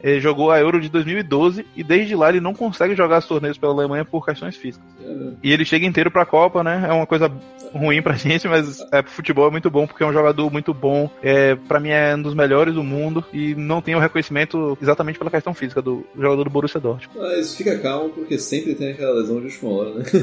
ele 0.02 0.20
jogou 0.20 0.50
a 0.50 0.58
Euro 0.58 0.80
de 0.80 0.88
2012 0.88 1.66
e 1.76 1.82
desde 1.82 2.14
lá 2.14 2.28
ele 2.28 2.40
não 2.40 2.54
consegue 2.54 2.94
jogar 2.94 3.18
os 3.18 3.26
torneios 3.26 3.58
pela 3.58 3.72
Alemanha 3.72 4.04
por 4.04 4.24
questões 4.24 4.56
físicas. 4.56 4.86
É. 5.04 5.32
E 5.42 5.52
ele 5.52 5.64
chega 5.64 5.86
inteiro 5.86 6.10
pra 6.10 6.26
Copa, 6.26 6.62
né? 6.62 6.86
É 6.88 6.92
uma 6.92 7.06
coisa 7.06 7.30
ruim 7.72 8.00
pra 8.00 8.14
gente, 8.16 8.48
mas 8.48 8.80
é, 8.92 9.02
pro 9.02 9.10
futebol 9.10 9.48
é 9.48 9.50
muito 9.50 9.70
bom, 9.70 9.86
porque 9.86 10.02
é 10.02 10.06
um 10.06 10.12
jogador 10.12 10.50
muito 10.50 10.72
bom. 10.72 11.10
É, 11.22 11.54
para 11.54 11.80
mim 11.80 11.90
é 11.90 12.14
um 12.14 12.22
dos 12.22 12.34
melhores 12.34 12.74
do 12.74 12.84
mundo 12.84 13.24
e 13.32 13.54
não 13.54 13.80
tem 13.82 13.94
o 13.94 13.98
reconhecimento 13.98 14.78
exatamente 14.80 15.18
pela 15.18 15.30
questão 15.30 15.52
física 15.54 15.82
do 15.82 16.06
jogador 16.16 16.44
do 16.44 16.50
Borussia 16.50 16.80
Dortmund. 16.80 17.18
Mas 17.18 17.56
fica 17.56 17.78
calmo, 17.78 18.10
porque 18.10 18.38
sempre 18.38 18.74
tem 18.74 18.92
aquela 18.92 19.14
lesão 19.14 19.38
de 19.40 19.46
última 19.46 19.70
hora, 19.70 19.94
né? 19.94 20.04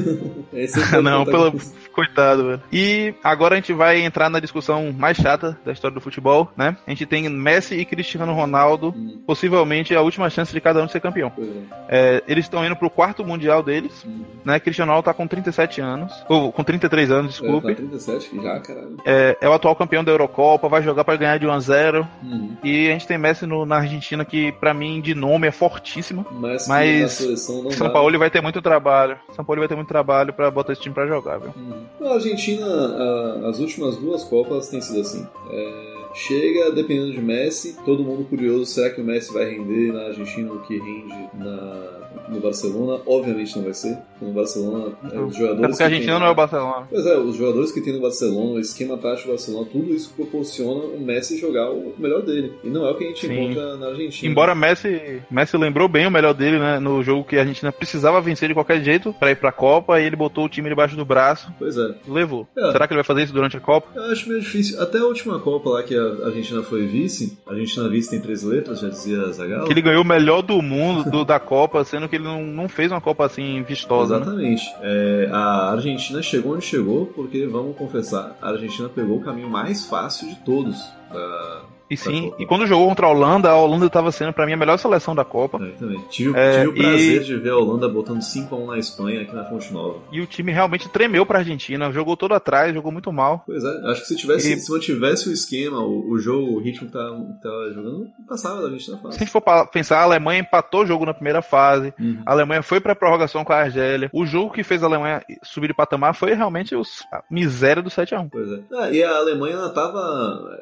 É 0.52 0.66
não, 1.00 1.24
pelo... 1.24 1.52
coitado, 1.92 2.46
velho. 2.46 2.62
E 2.72 3.14
agora 3.22 3.54
a 3.54 3.56
gente 3.56 3.72
vai 3.72 4.00
entrar 4.00 4.28
na 4.28 4.40
discussão 4.40 4.92
mais 4.92 5.16
chata 5.16 5.58
da 5.64 5.72
história 5.72 5.94
do 5.94 6.00
futebol, 6.00 6.50
né? 6.56 6.76
A 6.86 6.90
gente 6.90 7.06
tem 7.06 7.28
Messi 7.28 7.74
e 7.74 7.84
Cristiano 7.84 8.32
Ronaldo, 8.32 8.94
Hum, 8.96 9.18
possivelmente 9.26 9.65
a 9.96 10.00
última 10.02 10.28
chance 10.30 10.52
de 10.52 10.60
cada 10.60 10.82
um 10.82 10.86
de 10.86 10.92
ser 10.92 11.00
campeão. 11.00 11.32
é. 11.38 11.76
É, 11.88 12.22
eles 12.26 12.44
estão 12.46 12.64
indo 12.64 12.74
pro 12.76 12.90
quarto 12.90 13.24
mundial 13.24 13.62
deles, 13.62 14.04
Hum. 14.06 14.22
né? 14.44 14.58
Cristiano 14.58 14.90
Ronaldo 14.90 15.04
tá 15.06 15.14
com 15.14 15.26
37 15.26 15.80
anos, 15.80 16.12
ou 16.28 16.50
com 16.52 16.62
33 16.64 17.10
anos, 17.10 17.36
É, 17.38 17.40
desculpe. 17.42 17.68
tá 17.68 17.74
37 17.74 18.28
que 18.30 18.42
já, 18.42 18.58
caralho. 18.60 18.96
É, 19.04 19.36
é 19.40 19.48
o 19.48 19.52
atual 19.52 19.74
campeão 19.76 20.02
da 20.02 20.10
Eurocopa, 20.12 20.68
vai 20.68 20.82
jogar 20.82 21.04
pra 21.04 21.16
ganhar 21.16 21.38
de 21.38 21.46
1 21.46 21.50
a 21.52 21.60
0 21.60 22.06
Uhum. 22.22 22.56
E 22.64 22.88
a 22.88 22.92
gente 22.92 23.06
tem 23.06 23.16
Messi 23.18 23.46
no- 23.46 23.64
na 23.64 23.76
Argentina, 23.76 24.24
que 24.24 24.52
pra 24.52 24.74
mim, 24.74 25.00
de 25.00 25.14
nome, 25.14 25.46
é 25.46 25.50
fortíssima. 25.52 26.26
Mas, 26.32 26.66
São. 26.66 27.90
Paulo 27.90 28.18
vai 28.18 28.30
ter 28.30 28.40
muito 28.42 28.60
trabalho. 28.60 29.18
São 29.34 29.44
Paulo 29.44 29.60
vai 29.60 29.68
ter 29.68 29.74
muito 29.76 29.88
trabalho 29.88 30.32
pra 30.32 30.50
botar 30.50 30.72
esse 30.72 30.82
time 30.82 30.94
pra 30.94 31.06
jogar, 31.06 31.38
viu? 31.38 31.52
Uhum. 31.56 31.86
A 32.08 32.14
Argentina, 32.14 32.66
a- 32.66 33.48
as 33.48 33.58
últimas 33.60 33.96
duas 33.96 34.24
Copas 34.24 34.68
têm 34.68 34.80
sido 34.80 35.00
assim. 35.00 35.26
É, 35.50 35.95
chega, 36.16 36.70
dependendo 36.72 37.12
de 37.12 37.20
Messi, 37.20 37.76
todo 37.84 38.02
mundo 38.02 38.24
curioso, 38.24 38.66
será 38.66 38.90
que 38.90 39.00
o 39.00 39.04
Messi 39.04 39.32
vai 39.32 39.44
render 39.50 39.92
na 39.92 40.06
Argentina 40.06 40.52
o 40.52 40.60
que 40.60 40.78
rende 40.78 41.28
na, 41.34 42.28
no 42.28 42.40
Barcelona? 42.40 43.00
Obviamente 43.06 43.56
não 43.56 43.64
vai 43.64 43.74
ser. 43.74 43.96
No 44.20 44.32
Barcelona, 44.32 44.92
é, 45.12 45.18
os 45.20 45.34
É 45.34 45.38
jogadores 45.38 45.70
porque 45.70 45.82
a 45.82 45.86
Argentina 45.86 46.12
tem 46.12 46.20
não 46.20 46.26
é 46.26 46.30
o 46.30 46.34
Barcelona. 46.34 46.86
Pois 46.90 47.06
é, 47.06 47.18
os 47.18 47.36
jogadores 47.36 47.70
que 47.72 47.80
tem 47.82 47.92
no 47.92 48.00
Barcelona, 48.00 48.52
o 48.52 48.60
esquema 48.60 48.96
tático 48.96 49.28
do 49.28 49.32
Barcelona, 49.32 49.66
tudo 49.70 49.92
isso 49.92 50.12
proporciona 50.16 50.84
o 50.86 50.98
Messi 51.00 51.36
jogar 51.38 51.70
o 51.70 51.92
melhor 51.98 52.22
dele. 52.22 52.54
E 52.64 52.68
não 52.70 52.86
é 52.86 52.90
o 52.90 52.94
que 52.94 53.04
a 53.04 53.08
gente 53.08 53.26
Sim. 53.26 53.38
encontra 53.44 53.76
na 53.76 53.88
Argentina. 53.88 54.30
Embora 54.30 54.54
Messi, 54.54 55.20
Messi 55.30 55.56
lembrou 55.58 55.86
bem 55.88 56.06
o 56.06 56.10
melhor 56.10 56.32
dele, 56.32 56.58
né? 56.58 56.80
No 56.80 57.02
jogo 57.02 57.24
que 57.24 57.36
a 57.36 57.40
Argentina 57.40 57.70
precisava 57.70 58.20
vencer 58.22 58.48
de 58.48 58.54
qualquer 58.54 58.82
jeito 58.82 59.12
pra 59.12 59.30
ir 59.30 59.36
pra 59.36 59.52
Copa, 59.52 60.00
e 60.00 60.04
ele 60.06 60.16
botou 60.16 60.46
o 60.46 60.48
time 60.48 60.68
debaixo 60.68 60.96
do 60.96 61.04
braço 61.04 61.52
Pois 61.58 61.76
é. 61.76 61.94
levou. 62.08 62.48
É. 62.56 62.72
Será 62.72 62.86
que 62.86 62.94
ele 62.94 62.98
vai 62.98 63.04
fazer 63.04 63.24
isso 63.24 63.32
durante 63.34 63.56
a 63.56 63.60
Copa? 63.60 63.88
Eu 63.94 64.04
acho 64.04 64.28
meio 64.28 64.40
difícil. 64.40 64.80
Até 64.80 64.98
a 64.98 65.04
última 65.04 65.38
Copa 65.38 65.68
lá 65.70 65.82
que 65.82 65.94
a 65.94 66.05
Argentina 66.26 66.62
foi 66.62 66.86
vice, 66.86 67.38
a 67.46 67.50
Argentina 67.52 67.88
vice 67.88 68.10
tem 68.10 68.20
três 68.20 68.42
letras, 68.42 68.80
já 68.80 68.88
dizia 68.88 69.30
Zagallo. 69.32 69.66
Que 69.66 69.72
ele 69.72 69.82
ganhou 69.82 70.02
o 70.02 70.06
melhor 70.06 70.42
do 70.42 70.60
mundo 70.62 71.10
do- 71.10 71.24
da 71.24 71.38
Copa, 71.40 71.82
sendo 71.84 72.08
que 72.08 72.16
ele 72.16 72.24
não, 72.24 72.44
não 72.44 72.68
fez 72.68 72.90
uma 72.90 73.00
Copa 73.00 73.24
assim 73.26 73.62
vistosa, 73.62 74.16
né? 74.18 74.22
Exatamente. 74.22 74.64
É, 74.82 75.28
a 75.32 75.70
Argentina 75.72 76.22
chegou 76.22 76.54
onde 76.54 76.64
chegou 76.64 77.06
porque, 77.06 77.46
vamos 77.46 77.76
confessar, 77.76 78.36
a 78.40 78.50
Argentina 78.50 78.88
pegou 78.88 79.18
o 79.18 79.22
caminho 79.22 79.48
mais 79.48 79.86
fácil 79.86 80.28
de 80.28 80.36
todos 80.44 80.76
da, 81.12 81.62
E 81.88 81.96
sim, 81.96 82.32
e 82.38 82.46
quando 82.46 82.66
jogou 82.66 82.88
contra 82.88 83.06
a 83.06 83.10
Holanda, 83.10 83.50
a 83.50 83.56
Holanda 83.56 83.86
estava 83.86 84.10
sendo 84.10 84.32
para 84.32 84.44
mim 84.44 84.52
a 84.54 84.56
melhor 84.56 84.76
seleção 84.76 85.14
da 85.14 85.24
Copa. 85.24 85.58
É, 85.62 85.70
também. 85.70 86.00
Tive, 86.10 86.36
é, 86.36 86.58
tive 86.58 86.68
o 86.68 86.74
prazer 86.74 87.22
e... 87.22 87.24
de 87.24 87.36
ver 87.36 87.50
a 87.50 87.56
Holanda 87.56 87.88
botando 87.88 88.18
5x1 88.18 88.66
na 88.66 88.78
Espanha 88.78 89.22
aqui 89.22 89.34
na 89.34 89.44
Fonte 89.44 89.72
Nova. 89.72 90.00
E 90.10 90.20
o 90.20 90.26
time 90.26 90.52
realmente 90.52 90.88
tremeu 90.88 91.24
pra 91.24 91.38
Argentina, 91.38 91.92
jogou 91.92 92.16
todo 92.16 92.34
atrás, 92.34 92.74
jogou 92.74 92.90
muito 92.90 93.12
mal. 93.12 93.44
Pois 93.46 93.62
é, 93.62 93.90
acho 93.90 94.02
que 94.02 94.08
se 94.08 94.16
tivesse, 94.16 94.52
e... 94.52 94.58
se 94.58 94.70
mantivesse 94.70 95.28
o 95.28 95.32
esquema, 95.32 95.78
o, 95.80 96.10
o 96.10 96.18
jogo, 96.18 96.54
o 96.54 96.58
ritmo 96.60 96.88
que 96.88 96.92
tava, 96.92 97.16
tava 97.40 97.72
jogando, 97.72 98.08
passava 98.28 98.60
da 98.62 98.66
Argentina 98.66 98.96
fácil. 98.96 99.12
Se 99.12 99.16
a 99.18 99.20
gente 99.20 99.32
for 99.32 99.42
pensar, 99.68 100.00
a 100.00 100.02
Alemanha 100.02 100.40
empatou 100.40 100.82
o 100.82 100.86
jogo 100.86 101.06
na 101.06 101.14
primeira 101.14 101.40
fase, 101.40 101.94
uhum. 102.00 102.20
a 102.26 102.32
Alemanha 102.32 102.62
foi 102.62 102.80
pra 102.80 102.96
prorrogação 102.96 103.44
com 103.44 103.52
a 103.52 103.60
Argélia. 103.60 104.10
O 104.12 104.26
jogo 104.26 104.52
que 104.52 104.64
fez 104.64 104.82
a 104.82 104.86
Alemanha 104.86 105.22
subir 105.42 105.68
de 105.68 105.74
patamar 105.74 106.14
foi 106.14 106.34
realmente 106.34 106.74
os, 106.74 107.04
a 107.12 107.22
miséria 107.30 107.82
do 107.82 107.90
7x1. 107.90 108.28
Pois 108.30 108.50
é. 108.50 108.60
Ah, 108.72 108.90
e 108.90 109.02
a 109.02 109.16
Alemanha 109.16 109.54
ela 109.54 109.70
tava. 109.70 110.00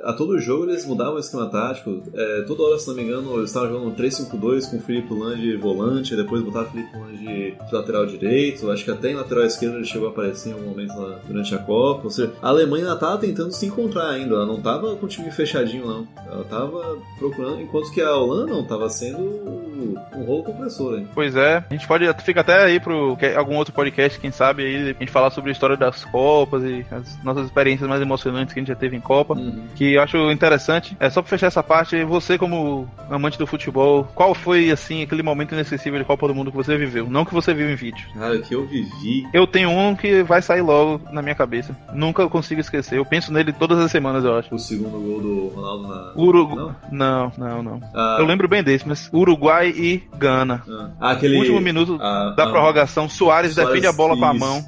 A 0.04 0.12
todo 0.12 0.38
jogo 0.38 0.64
eles 0.64 0.86
mudavam 0.86 1.13
o 1.16 1.20
esquema 1.20 1.46
tático. 1.46 2.02
É, 2.14 2.42
toda 2.46 2.62
hora, 2.62 2.78
se 2.78 2.88
não 2.88 2.94
me 2.94 3.02
engano, 3.02 3.36
eles 3.36 3.50
estavam 3.50 3.70
jogando 3.70 3.96
3-5-2 3.96 4.70
com 4.70 4.76
o 4.76 4.80
Felipe 4.80 5.14
Lange 5.14 5.56
volante, 5.56 6.16
depois 6.16 6.42
botaram 6.42 6.68
o 6.68 6.70
Felipe 6.70 6.96
Lange 6.96 7.56
de 7.68 7.74
lateral 7.74 8.06
direito. 8.06 8.70
Acho 8.70 8.84
que 8.84 8.90
até 8.90 9.10
em 9.10 9.14
lateral 9.14 9.44
esquerdo 9.44 9.76
ele 9.76 9.84
chegou 9.84 10.08
a 10.08 10.10
aparecer 10.10 10.50
em 10.50 10.52
algum 10.52 10.68
momento 10.68 10.94
lá 10.96 11.18
durante 11.26 11.54
a 11.54 11.58
Copa. 11.58 12.04
Ou 12.04 12.10
seja, 12.10 12.32
a 12.42 12.48
Alemanha 12.48 12.84
ela 12.86 12.96
tava 12.96 13.18
tentando 13.18 13.52
se 13.52 13.66
encontrar 13.66 14.10
ainda. 14.10 14.34
Ela 14.34 14.46
não 14.46 14.60
tava 14.60 14.96
com 14.96 15.06
o 15.06 15.08
time 15.08 15.30
fechadinho, 15.30 15.86
não. 15.86 16.08
Ela 16.26 16.44
tava 16.44 16.98
procurando, 17.18 17.60
enquanto 17.60 17.90
que 17.90 18.00
a 18.00 18.14
Holanda 18.14 18.52
não 18.52 18.64
tava 18.64 18.88
sendo 18.88 19.64
um 20.16 20.24
rolo 20.24 20.44
compressor, 20.44 20.98
hein? 20.98 21.08
Pois 21.14 21.36
é. 21.36 21.64
A 21.68 21.72
gente 21.72 21.86
pode. 21.86 22.04
Fica 22.22 22.40
até 22.40 22.64
aí 22.64 22.80
pro 22.80 23.16
algum 23.36 23.56
outro 23.56 23.74
podcast, 23.74 24.18
quem 24.18 24.30
sabe, 24.30 24.64
aí, 24.64 24.90
a 24.90 24.92
gente 24.92 25.10
falar 25.10 25.30
sobre 25.30 25.50
a 25.50 25.52
história 25.52 25.76
das 25.76 26.04
Copas 26.04 26.62
e 26.62 26.84
as 26.90 27.22
nossas 27.22 27.46
experiências 27.46 27.88
mais 27.88 28.00
emocionantes 28.00 28.52
que 28.52 28.60
a 28.60 28.62
gente 28.62 28.68
já 28.68 28.74
teve 28.74 28.96
em 28.96 29.00
Copa. 29.00 29.34
Uhum. 29.34 29.66
Que 29.74 29.94
eu 29.94 30.02
acho 30.02 30.30
interessante. 30.30 30.96
É 31.04 31.10
só 31.10 31.20
pra 31.20 31.28
fechar 31.28 31.48
essa 31.48 31.62
parte, 31.62 32.02
você, 32.02 32.38
como 32.38 32.88
amante 33.10 33.38
do 33.38 33.46
futebol, 33.46 34.04
qual 34.14 34.34
foi, 34.34 34.70
assim, 34.70 35.02
aquele 35.02 35.22
momento 35.22 35.52
inesquecível 35.52 35.98
de 35.98 36.04
Copa 36.06 36.26
do 36.26 36.34
Mundo 36.34 36.50
que 36.50 36.56
você 36.56 36.78
viveu? 36.78 37.10
Não 37.10 37.26
que 37.26 37.34
você 37.34 37.52
viu 37.52 37.68
em 37.68 37.74
vídeo. 37.74 38.08
Cara, 38.18 38.38
que 38.38 38.54
eu 38.54 38.66
vivi. 38.66 39.28
Eu 39.30 39.46
tenho 39.46 39.68
um 39.68 39.94
que 39.94 40.22
vai 40.22 40.40
sair 40.40 40.62
logo 40.62 41.02
na 41.12 41.20
minha 41.20 41.34
cabeça. 41.34 41.76
Nunca 41.92 42.26
consigo 42.26 42.62
esquecer. 42.62 42.96
Eu 42.96 43.04
penso 43.04 43.30
nele 43.30 43.52
todas 43.52 43.78
as 43.78 43.90
semanas, 43.90 44.24
eu 44.24 44.34
acho. 44.34 44.54
O 44.54 44.58
segundo 44.58 44.98
gol 44.98 45.20
do 45.20 45.48
Ronaldo 45.48 45.88
na. 45.88 46.12
Urugu... 46.16 46.56
Não, 46.90 47.30
não, 47.36 47.62
não. 47.62 47.62
não. 47.62 47.80
Ah. 47.94 48.16
Eu 48.18 48.24
lembro 48.24 48.48
bem 48.48 48.62
desse, 48.62 48.88
mas 48.88 49.10
Uruguai 49.12 49.74
e 49.76 50.02
Gana. 50.16 50.62
Ah, 50.98 51.10
aquele. 51.10 51.36
Último 51.36 51.60
minuto 51.60 51.98
ah, 52.00 52.32
da 52.34 52.44
ah, 52.44 52.50
prorrogação, 52.50 53.10
Soares, 53.10 53.52
Soares 53.52 53.72
defende 53.72 53.86
a 53.86 53.92
bola 53.92 54.16
com 54.16 54.24
a 54.24 54.32
mão. 54.32 54.64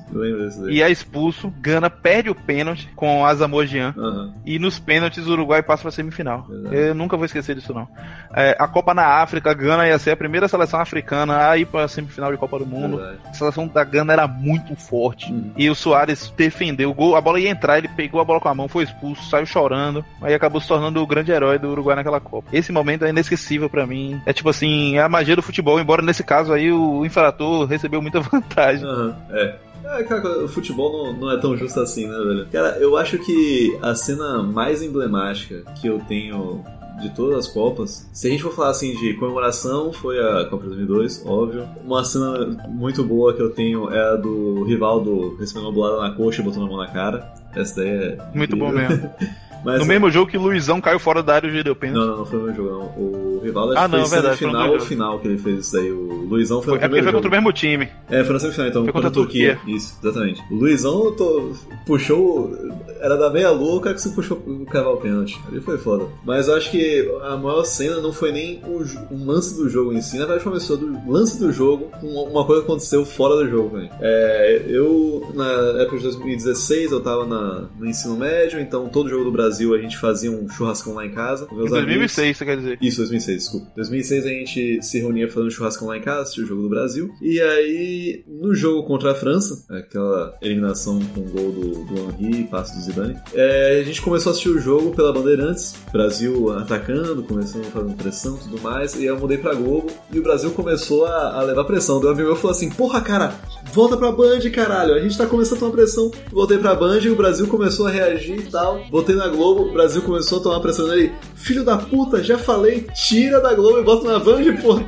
E 0.69 0.83
é 0.83 0.91
expulso. 0.91 1.51
Gana 1.63 1.89
perde 1.89 2.29
o 2.29 2.35
pênalti 2.35 2.91
com 2.95 3.23
o 3.23 3.25
Azamojian. 3.25 3.95
Uhum. 3.97 4.35
E 4.45 4.59
nos 4.59 4.79
pênaltis 4.79 5.27
o 5.27 5.33
Uruguai 5.33 5.63
passa 5.63 5.81
pra 5.81 5.91
semifinal. 5.91 6.26
Eu 6.71 6.95
nunca 6.95 7.17
vou 7.17 7.27
esquecer 7.27 7.55
disso, 7.55 7.73
não. 7.73 7.89
É, 8.35 8.57
a 8.59 8.67
Copa 8.67 8.93
na 8.93 9.07
África, 9.23 9.53
Gana 9.55 9.87
ia 9.87 9.99
ser 9.99 10.13
a 10.13 10.17
primeira 10.17 10.49
seleção 10.49 10.81
africana 10.81 11.49
a 11.49 11.57
ir 11.57 11.67
pra 11.67 11.89
semifinal 11.89 12.31
de 12.33 12.39
Copa 12.39 12.59
do 12.59 12.67
Mundo. 12.67 12.97
Verdade. 12.99 13.19
A 13.27 13.35
seleção 13.35 13.67
da 13.69 13.85
Gana 13.85 14.13
era 14.13 14.27
muito 14.27 14.75
forte. 14.77 15.33
Uhum. 15.33 15.53
E 15.57 15.69
o 15.71 15.75
Soares 15.75 16.33
defendeu 16.37 16.91
o 16.91 16.95
gol. 16.95 17.17
A 17.17 17.21
bola 17.21 17.41
ia 17.41 17.51
entrar, 17.51 17.79
ele 17.79 17.89
pegou 17.89 18.21
a 18.21 18.25
bola 18.25 18.41
com 18.41 18.49
a 18.49 18.55
mão, 18.55 18.69
foi 18.69 18.85
expulso, 18.85 19.29
saiu 19.31 19.47
chorando. 19.47 20.05
Aí 20.21 20.35
acabou 20.35 20.61
se 20.61 20.69
tornando 20.69 21.03
o 21.03 21.07
grande 21.07 21.33
herói 21.33 21.59
do 21.59 21.71
Uruguai 21.71 21.97
naquela 21.97 22.21
Copa. 22.21 22.49
Esse 22.53 22.73
momento 22.73 23.05
é 23.05 23.11
inesquecível 23.11 23.71
para 23.71 23.87
mim. 23.87 24.21
É 24.27 24.33
tipo 24.33 24.49
assim, 24.49 24.97
é 24.97 25.03
a 25.03 25.09
magia 25.09 25.37
do 25.37 25.43
futebol, 25.43 25.81
embora 25.81 26.03
nesse 26.03 26.25
caso 26.25 26.53
aí 26.53 26.73
o 26.73 27.05
infrator 27.05 27.67
recebeu 27.67 28.03
muita 28.03 28.21
vantagem. 28.21 28.87
Uhum. 28.87 29.15
É. 29.31 29.66
É, 29.89 30.03
cara, 30.05 30.45
o 30.45 30.49
futebol 30.49 30.93
não, 30.93 31.21
não 31.21 31.31
é 31.31 31.39
tão 31.39 31.57
justo 31.57 31.81
assim, 31.81 32.07
né, 32.07 32.17
velho? 32.17 32.47
Cara, 32.51 32.79
eu 32.79 32.97
acho 32.97 33.19
que 33.19 33.77
a 33.83 33.95
cena 33.95 34.43
mais 34.43 34.83
emblemática 34.83 35.63
que 35.81 35.87
eu 35.87 36.01
tenho 36.01 36.65
de 37.01 37.11
todas 37.11 37.47
as 37.47 37.47
Copas. 37.47 38.09
Se 38.13 38.27
a 38.27 38.31
gente 38.31 38.43
for 38.43 38.53
falar 38.53 38.71
assim 38.71 38.95
de 38.97 39.15
comemoração, 39.15 39.93
foi 39.93 40.19
a 40.19 40.47
Copa 40.47 40.65
2002, 40.65 41.25
óbvio. 41.27 41.69
Uma 41.85 42.05
cena 42.05 42.47
muito 42.69 43.05
boa 43.05 43.35
que 43.35 43.43
eu 43.43 43.51
tenho 43.51 43.91
é 43.93 44.13
a 44.13 44.17
do 44.17 44.65
Rivaldo 44.65 45.37
recebendo 45.37 45.67
uma 45.67 45.73
bolada 45.73 46.01
na 46.01 46.15
coxa 46.15 46.41
e 46.41 46.45
botando 46.45 46.65
a 46.65 46.69
mão 46.69 46.79
na 46.79 46.89
cara. 46.89 47.35
Essa 47.55 47.77
daí 47.77 47.89
é. 47.89 48.19
Muito 48.35 48.57
bom 48.57 48.71
mesmo. 48.71 49.11
Mas, 49.67 49.79
no 49.79 49.85
é... 49.85 49.89
mesmo 49.89 50.09
jogo 50.13 50.31
que 50.31 50.39
Luizão 50.39 50.81
caiu 50.81 51.01
fora 51.01 51.25
da 51.25 51.35
área 51.35 51.49
e 51.49 51.65
deu 51.65 51.75
pênalti. 51.75 51.99
Não, 51.99 52.07
não, 52.07 52.19
não 52.19 52.25
foi 52.25 52.39
no 52.39 52.45
mesmo 52.47 52.57
jogo, 52.57 52.71
não. 52.71 52.87
O 53.03 53.41
Rivaldo 53.43 53.73
acho 53.73 53.83
ah, 53.83 53.89
não, 53.89 54.07
foi 54.07 54.21
verdade, 54.21 54.37
final 54.37 54.71
ou 54.71 54.81
final 54.81 55.19
que 55.19 55.27
ele 55.27 55.39
fez 55.39 55.67
isso 55.67 55.77
aí. 55.77 55.91
O 55.91 56.27
Luizão 56.29 56.63
foi, 56.63 56.79
foi 56.79 56.79
no 56.79 56.85
É 56.85 56.89
porque 56.89 57.03
foi 57.03 57.13
contra 57.13 57.29
o 57.29 57.33
mesmo 57.33 57.53
time. 57.53 57.89
É, 58.09 58.23
foi 58.23 58.33
na 58.33 58.39
semifinal, 58.39 58.69
então. 58.69 58.85
Foi 58.85 58.93
contra, 58.93 59.09
contra 59.09 59.21
a 59.21 59.25
Turquia. 59.25 59.57
Turquia. 59.57 59.77
Isso, 59.77 59.99
exatamente. 60.01 60.41
O 60.53 60.55
Luizão 60.55 61.13
tô... 61.17 61.51
puxou. 61.85 62.57
Era 63.01 63.17
da 63.17 63.29
meia 63.29 63.51
louca 63.51 63.93
que 63.93 64.01
se 64.01 64.15
puxou 64.15 64.39
o 64.47 64.65
cavar 64.67 64.93
o 64.93 64.99
pênalti. 64.99 65.41
Ali 65.49 65.61
foi 65.61 65.79
foda. 65.79 66.07
Mas 66.25 66.47
eu 66.47 66.55
acho 66.55 66.71
que 66.71 67.13
a 67.25 67.37
maior 67.37 67.65
cena 67.65 68.01
não 68.01 68.13
foi 68.13 68.31
nem 68.31 68.63
o, 68.65 68.85
um 69.13 69.27
lance 69.27 69.57
do 69.57 69.69
jogo 69.69 69.93
em 69.93 70.01
si. 70.01 70.17
Na 70.17 70.27
verdade, 70.27 70.45
começou 70.45 70.77
do 70.77 71.11
lance 71.11 71.41
do 71.41 71.53
jogo 71.53 71.91
com 72.01 72.07
uma 72.07 72.45
coisa 72.45 72.63
que 72.63 72.69
aconteceu 72.69 73.05
fora 73.05 73.35
do 73.35 73.51
jogo, 73.51 73.77
velho. 73.77 73.91
É, 74.01 74.65
eu, 74.69 75.29
na 75.35 75.83
época 75.83 75.97
de 75.99 76.05
2016, 76.05 76.93
eu 76.93 77.01
tava 77.01 77.27
na, 77.27 77.65
no 77.77 77.87
ensino 77.87 78.17
médio, 78.17 78.61
então 78.61 78.89
todo 78.89 79.09
jogo 79.09 79.25
do 79.25 79.33
Brasil 79.33 79.56
a 79.65 79.79
gente 79.79 79.97
fazia 79.97 80.31
um 80.31 80.49
churrascão 80.49 80.95
lá 80.95 81.07
em 81.07 81.11
casa. 81.11 81.47
Com 81.47 81.55
meus 81.55 81.69
em 81.69 81.75
2006, 81.75 82.19
amigos. 82.19 82.39
você 82.39 82.45
quer 82.45 82.57
dizer? 82.57 82.79
Isso, 82.81 82.99
2006, 82.99 83.39
desculpa. 83.39 83.73
2006 83.77 84.27
a 84.27 84.29
gente 84.29 84.83
se 84.83 85.01
reunia 85.01 85.29
fazendo 85.29 85.47
um 85.47 85.51
churrascão 85.51 85.89
lá 85.89 85.97
em 85.97 86.03
casa, 86.03 86.23
assistia 86.23 86.45
o 86.45 86.47
jogo 86.47 86.63
do 86.63 86.69
Brasil. 86.69 87.11
E 87.23 87.41
aí, 87.41 88.25
no 88.29 88.55
jogo 88.55 88.87
contra 88.87 89.13
a 89.13 89.15
França, 89.15 89.65
aquela 89.71 90.37
eliminação 90.43 91.01
com 91.15 91.21
o 91.21 91.25
gol 91.25 91.53
do, 91.53 91.85
do 91.85 92.15
Henry, 92.21 92.45
passe 92.45 92.77
do 92.77 92.83
Zidane, 92.83 93.17
é, 93.35 93.81
a 93.81 93.85
gente 93.85 94.03
começou 94.03 94.31
a 94.31 94.33
assistir 94.33 94.51
o 94.51 94.59
jogo 94.59 94.95
pela 94.95 95.13
Bandeirantes, 95.13 95.75
Brasil 95.93 96.53
atacando, 96.53 97.23
começando 97.23 97.67
a 97.67 97.71
fazer 97.71 97.95
pressão 97.95 98.37
e 98.37 98.45
tudo 98.45 98.63
mais, 98.63 98.95
e 98.95 98.99
aí 98.99 99.07
eu 99.07 99.19
mudei 99.19 99.39
pra 99.39 99.55
Globo, 99.55 99.91
e 100.13 100.19
o 100.19 100.23
Brasil 100.23 100.51
começou 100.51 101.07
a, 101.07 101.39
a 101.39 101.43
levar 101.43 101.65
pressão. 101.65 102.01
Deu 102.01 102.11
um 102.11 102.13
amigo 102.13 102.27
meu 102.27 102.37
falou 102.37 102.51
assim, 102.51 102.69
porra, 102.69 103.01
cara, 103.01 103.35
volta 103.73 103.97
pra 103.97 104.13
Band, 104.13 104.41
caralho, 104.53 104.95
a 104.95 105.01
gente 105.01 105.17
tá 105.17 105.27
começando 105.27 105.59
a 105.59 105.61
tomar 105.61 105.73
pressão. 105.73 106.11
Voltei 106.31 106.59
pra 106.59 106.75
Band 106.75 106.99
e 107.01 107.09
o 107.09 107.17
Brasil 107.17 107.47
começou 107.47 107.87
a 107.87 107.91
reagir 107.91 108.41
e 108.41 108.51
tal. 108.51 108.85
Voltei 108.91 109.15
na 109.15 109.29
Globo, 109.29 109.36
o 109.43 109.73
Brasil 109.73 110.03
começou 110.03 110.41
a 110.41 110.43
tomar 110.43 110.61
pressão 110.61 110.87
nele. 110.89 111.13
Filho 111.35 111.65
da 111.65 111.77
puta, 111.77 112.23
já 112.23 112.39
falei, 112.39 112.87
tira 112.95 113.41
da 113.41 113.55
Globo 113.55 113.81
e 113.81 113.85
bota 113.85 114.07
na 114.07 114.19
Band, 114.19 114.57
pô. 114.63 114.81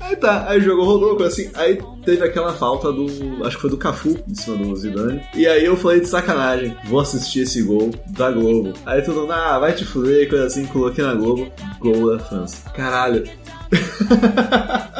Aí 0.00 0.16
tá, 0.16 0.46
aí 0.48 0.58
o 0.58 0.62
jogo 0.62 0.84
rodou, 0.84 1.24
assim, 1.24 1.48
aí 1.54 1.78
teve 2.04 2.24
aquela 2.24 2.52
falta 2.52 2.92
do, 2.92 3.06
acho 3.46 3.56
que 3.56 3.62
foi 3.62 3.70
do 3.70 3.76
Cafu, 3.76 4.18
em 4.28 4.34
cima 4.34 4.56
do 4.56 4.74
Zidane. 4.76 5.22
E 5.34 5.46
aí 5.46 5.64
eu 5.64 5.76
falei 5.76 6.00
de 6.00 6.08
sacanagem, 6.08 6.76
vou 6.86 7.00
assistir 7.00 7.40
esse 7.40 7.62
gol 7.62 7.90
da 8.08 8.30
Globo. 8.30 8.72
Aí 8.84 9.00
todo 9.02 9.20
mundo, 9.20 9.32
ah, 9.32 9.58
vai 9.58 9.72
te 9.72 9.84
fuder, 9.84 10.28
coisa 10.28 10.46
assim, 10.46 10.66
coloquei 10.66 11.04
na 11.04 11.14
Globo, 11.14 11.50
gol 11.78 12.16
da 12.16 12.18
França. 12.24 12.68
Caralho. 12.70 13.24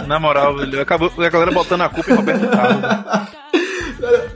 Na 0.07 0.19
moral, 0.19 0.57
velho, 0.57 0.81
acabou 0.81 1.13
a 1.19 1.29
galera 1.29 1.51
botando 1.51 1.83
a 1.83 1.89
culpa 1.89 2.11
em 2.13 2.15
Roberto 2.15 2.49
Carlos. 2.49 3.33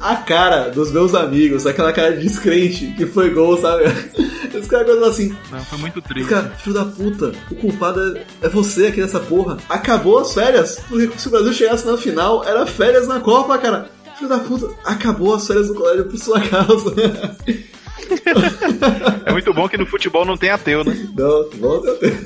A 0.00 0.16
cara 0.16 0.70
dos 0.70 0.92
meus 0.92 1.14
amigos, 1.14 1.66
aquela 1.66 1.92
cara 1.92 2.16
de 2.16 2.22
descrente 2.22 2.94
que 2.96 3.06
foi 3.06 3.30
gol, 3.30 3.60
sabe? 3.60 3.84
Os 4.56 4.66
caras 4.66 5.02
assim. 5.02 5.36
Não, 5.50 5.60
foi 5.60 5.78
muito 5.78 6.00
triste. 6.00 6.30
Cara, 6.30 6.48
filho 6.58 6.74
da 6.74 6.84
puta, 6.84 7.32
o 7.50 7.54
culpado 7.54 8.16
é, 8.16 8.46
é 8.46 8.48
você 8.48 8.86
aqui 8.86 9.00
nessa 9.00 9.20
porra. 9.20 9.58
Acabou 9.68 10.18
as 10.18 10.32
férias. 10.32 10.80
Porque 10.88 11.18
se 11.18 11.28
o 11.28 11.30
Brasil 11.30 11.52
chegasse 11.52 11.86
na 11.86 11.96
final, 11.96 12.42
era 12.42 12.66
férias 12.66 13.06
na 13.06 13.20
Copa, 13.20 13.58
cara. 13.58 13.90
Filho 14.16 14.30
da 14.30 14.38
puta, 14.38 14.74
acabou 14.84 15.34
as 15.34 15.46
férias 15.46 15.68
do 15.68 15.74
colégio 15.74 16.06
por 16.06 16.18
sua 16.18 16.40
causa. 16.40 16.94
é 19.26 19.32
muito 19.32 19.52
bom 19.52 19.68
que 19.68 19.76
no 19.76 19.86
futebol 19.86 20.24
não 20.24 20.36
tem 20.36 20.50
ateu, 20.50 20.82
né? 20.82 20.96
Não, 21.14 21.50
não 21.58 21.80
tem 21.80 21.92
ateu. 21.92 22.16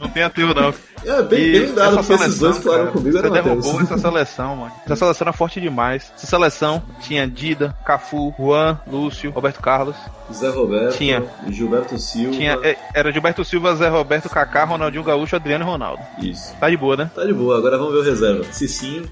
Não 0.00 0.08
tem 0.08 0.22
ateu, 0.22 0.54
não. 0.54 0.74
É, 1.04 1.22
bem, 1.22 1.40
e 1.40 1.60
bem 1.60 1.74
dado, 1.74 1.96
porque 1.96 2.12
esses 2.12 2.38
dois 2.38 2.58
falaram 2.58 2.92
comigo 2.92 3.16
Você 3.16 3.30
derrubou 3.30 3.80
essa 3.80 3.98
seleção, 3.98 4.56
mano. 4.56 4.72
Essa 4.84 4.96
seleção 4.96 5.24
era 5.26 5.32
forte 5.32 5.60
demais. 5.60 6.12
Essa 6.16 6.26
seleção 6.26 6.82
tinha 7.00 7.26
Dida, 7.26 7.76
Cafu, 7.84 8.34
Juan, 8.38 8.78
Lúcio, 8.86 9.30
Roberto 9.30 9.60
Carlos. 9.60 9.96
Zé 10.32 10.48
Roberto, 10.48 10.96
tinha, 10.96 11.22
Gilberto 11.48 11.98
Silva. 11.98 12.32
Tinha, 12.32 12.58
é, 12.62 12.76
era 12.94 13.12
Gilberto 13.12 13.44
Silva, 13.44 13.74
Zé 13.76 13.88
Roberto, 13.88 14.28
Kaká, 14.28 14.64
Ronaldinho 14.64 15.04
Gaúcho, 15.04 15.36
Adriano 15.36 15.64
e 15.64 15.66
Ronaldo. 15.66 16.02
Isso. 16.20 16.54
Tá 16.58 16.70
de 16.70 16.76
boa, 16.76 16.96
né? 16.96 17.10
Tá 17.14 17.24
de 17.24 17.34
boa, 17.34 17.58
agora 17.58 17.76
vamos 17.76 17.92
ver 17.92 18.00
o 18.00 18.02
reserva. 18.02 18.44
Cicinho. 18.52 19.04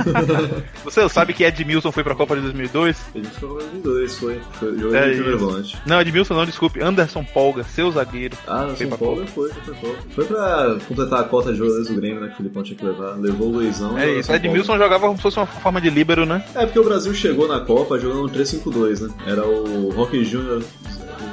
Você 0.84 1.08
sabe 1.08 1.34
que 1.34 1.44
Edmilson 1.44 1.92
foi 1.92 2.02
pra 2.02 2.14
Copa 2.14 2.36
de 2.36 2.42
2002? 2.42 2.96
Edmilson 3.14 3.40
foi 3.40 3.48
pra 3.48 3.66
2002, 3.66 4.18
foi. 4.18 4.40
Foi 4.52 4.78
jogo 4.78 4.94
é, 4.96 5.10
de 5.10 5.22
volante. 5.36 5.78
Não, 5.84 6.00
Edmilson 6.00 6.34
não, 6.34 6.46
desculpe. 6.46 6.82
Anderson 6.82 7.24
Polga, 7.24 7.62
seu 7.64 7.90
zagueiro. 7.90 8.36
Ah, 8.46 8.62
Anderson 8.62 8.96
Polga 8.96 9.26
foi, 9.26 9.50
foi, 9.50 9.74
foi. 9.74 9.96
Foi 10.14 10.24
pra 10.24 10.78
completar 11.00 11.20
a 11.20 11.24
cota 11.24 11.52
de 11.52 11.58
jogadores 11.58 11.88
do 11.88 11.94
Grêmio, 11.94 12.20
né? 12.20 12.28
Que 12.28 12.34
o 12.34 12.36
Filipão 12.36 12.62
tinha 12.62 12.76
que 12.76 12.84
levar. 12.84 13.16
Levou 13.18 13.48
o 13.48 13.52
Luizão. 13.52 13.98
É 13.98 14.18
isso, 14.18 14.32
Edmilson 14.32 14.76
jogava 14.76 15.06
como 15.06 15.16
se 15.16 15.22
fosse 15.22 15.38
uma 15.38 15.46
forma 15.46 15.80
de 15.80 15.90
líbero, 15.90 16.26
né? 16.26 16.44
É, 16.54 16.66
porque 16.66 16.78
o 16.78 16.84
Brasil 16.84 17.14
chegou 17.14 17.48
na 17.48 17.60
Copa 17.60 17.98
jogando 17.98 18.24
um 18.24 18.28
3-5-2, 18.28 19.00
né? 19.00 19.14
Era 19.26 19.46
o 19.46 19.90
Rock 19.90 20.22
Júnior 20.24 20.62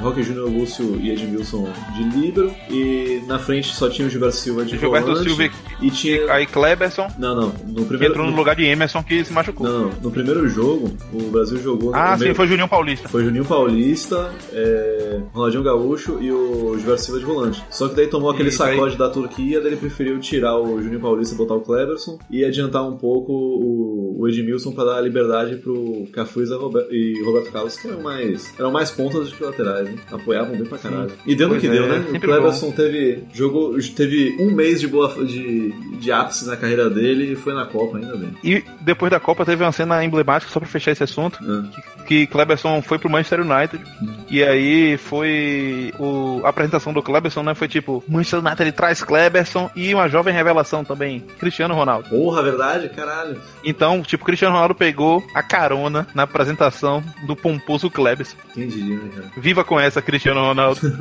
Roque 0.02 0.24
Júnior, 0.24 0.50
Lúcio 0.50 0.98
e 1.02 1.12
Edmilson 1.12 1.68
de 1.96 2.04
líbero. 2.20 2.54
E 2.70 3.22
na 3.28 3.40
frente 3.40 3.74
só 3.74 3.90
tinha 3.90 4.08
o 4.08 4.12
Gilberto 4.12 4.36
Silva 4.36 4.66
de 4.66 4.78
Gilberto 4.78 5.08
volante. 5.08 5.30
Silva 5.30 5.50
e 5.82 5.92
tinha... 5.92 6.32
Aí 6.32 6.46
Kleberson 6.46 7.08
Não, 7.18 7.36
não. 7.36 7.54
No 7.68 7.86
primeiro... 7.86 8.14
entrou 8.14 8.28
no 8.30 8.36
lugar 8.36 8.56
de 8.56 8.66
Emerson 8.66 9.04
que 9.04 9.24
se 9.24 9.32
machucou. 9.34 9.68
Não. 9.68 9.92
No 10.02 10.12
primeiro 10.12 10.48
jogo, 10.48 10.92
o 11.14 11.24
Brasil 11.30 11.58
jogou... 11.62 11.94
ah, 11.96 12.18
sim, 12.18 12.24
meio- 12.26 12.36
foi 12.36 12.48
Juninho 12.48 12.68
Paulista. 12.68 13.10
Foi 13.10 13.24
Juninho 13.24 13.46
Paulista, 13.46 14.32
é, 14.54 15.20
Ronaldinho 15.34 15.64
Gaúcho 15.64 16.18
e 16.22 16.32
o 16.32 16.76
Gilberto 16.78 17.02
Silva 17.04 17.20
de 17.20 17.26
volante. 17.26 17.64
Só 17.70 17.88
que 17.88 17.96
daí 17.96 18.08
tomou 18.08 18.30
aquele 18.30 18.50
aí. 18.50 18.56
sacode 18.56 18.98
da 18.98 19.10
Turquia, 19.10 19.60
daí 19.60 19.70
ele 19.70 19.78
preferiu 19.78 20.20
tirar 20.20 20.58
o 20.58 20.82
Juninho 20.82 21.00
Paulista 21.00 21.36
e 21.36 21.38
botar 21.38 21.56
o 21.56 21.62
Cleberson 21.62 22.18
e 22.30 22.44
adiantar 22.44 22.88
um 22.88 22.98
pouco 22.98 23.32
o, 23.34 24.16
o 24.20 24.28
Edmilson 24.28 24.72
para 24.72 24.86
dar 24.96 25.02
liberdade 25.02 25.58
pro 25.58 26.06
Cafuiz 26.12 26.50
e 26.50 26.56
Robe- 26.56 26.88
e 26.92 27.24
Roberto 27.24 27.52
Carlos, 27.52 27.78
que 27.78 27.88
eram 27.88 28.02
mais, 28.02 28.54
eram 28.58 28.72
mais 28.72 28.90
pontas 28.92 29.30
do 29.30 29.36
que 29.36 29.44
laterais, 29.44 29.67
né? 29.74 29.96
Apoiavam 30.12 30.56
bem 30.56 30.66
pra 30.66 30.78
caralho. 30.78 31.12
E 31.26 31.36
deu 31.36 31.50
no 31.50 31.60
que 31.60 31.68
é, 31.68 31.72
deu, 31.72 31.88
né? 31.88 32.00
O 32.00 32.12
sempre 32.12 32.28
Cleberson 32.28 32.72
teve, 32.72 33.24
jogou, 33.34 33.78
teve 33.96 34.36
um 34.40 34.52
mês 34.52 34.80
de, 34.80 34.88
boa, 34.88 35.14
de, 35.26 35.72
de 36.00 36.12
ápice 36.12 36.46
na 36.46 36.56
carreira 36.56 36.90
dele 36.90 37.34
e 37.34 37.36
foi 37.36 37.54
na 37.54 37.66
Copa 37.66 37.98
ainda 37.98 38.16
bem. 38.16 38.30
E 38.44 38.64
depois 38.82 39.12
da 39.12 39.20
Copa 39.20 39.46
teve 39.46 39.64
uma 39.64 39.72
cena 39.72 40.04
emblemática, 40.04 40.52
só 40.52 40.60
pra 40.60 40.70
fechar 40.70 40.92
esse 40.92 41.04
assunto, 41.04 41.40
Ah, 41.42 41.70
que 41.74 41.97
Kleberson 42.28 42.82
foi 42.82 42.98
pro 42.98 43.10
Manchester 43.10 43.42
United. 43.42 43.84
E 44.30 44.44
aí 44.44 44.98
foi 44.98 45.94
o, 46.00 46.42
a 46.44 46.50
apresentação 46.50 46.94
do 46.94 47.04
Kleberson, 47.04 47.44
né? 47.44 47.54
Foi 47.54 47.68
tipo, 47.68 48.04
Manchester 48.08 48.40
United 48.40 48.72
traz 48.72 49.04
Kleberson 49.04 49.70
e 49.76 49.94
uma 49.94 50.08
jovem 50.08 50.34
revelação 50.34 50.84
também, 50.84 51.20
Cristiano 51.40 51.74
Ronaldo. 51.74 52.10
Porra, 52.10 52.44
verdade? 52.44 52.90
Caralho. 52.90 53.40
Então, 53.64 54.02
tipo, 54.02 54.26
Cristiano 54.26 54.54
Ronaldo 54.54 54.76
pegou 54.76 55.24
a 55.34 55.44
carona 55.44 56.08
na 56.14 56.24
apresentação 56.24 57.04
do 57.26 57.36
pomposo 57.36 57.90
Kleberson. 57.90 58.38
Diria, 58.56 58.96
né, 58.96 59.10
cara? 59.16 59.28
Viva 59.38 59.64
com 59.64 59.80
essa, 59.80 60.02
Cristiano 60.02 60.42
Ronaldo. 60.42 60.80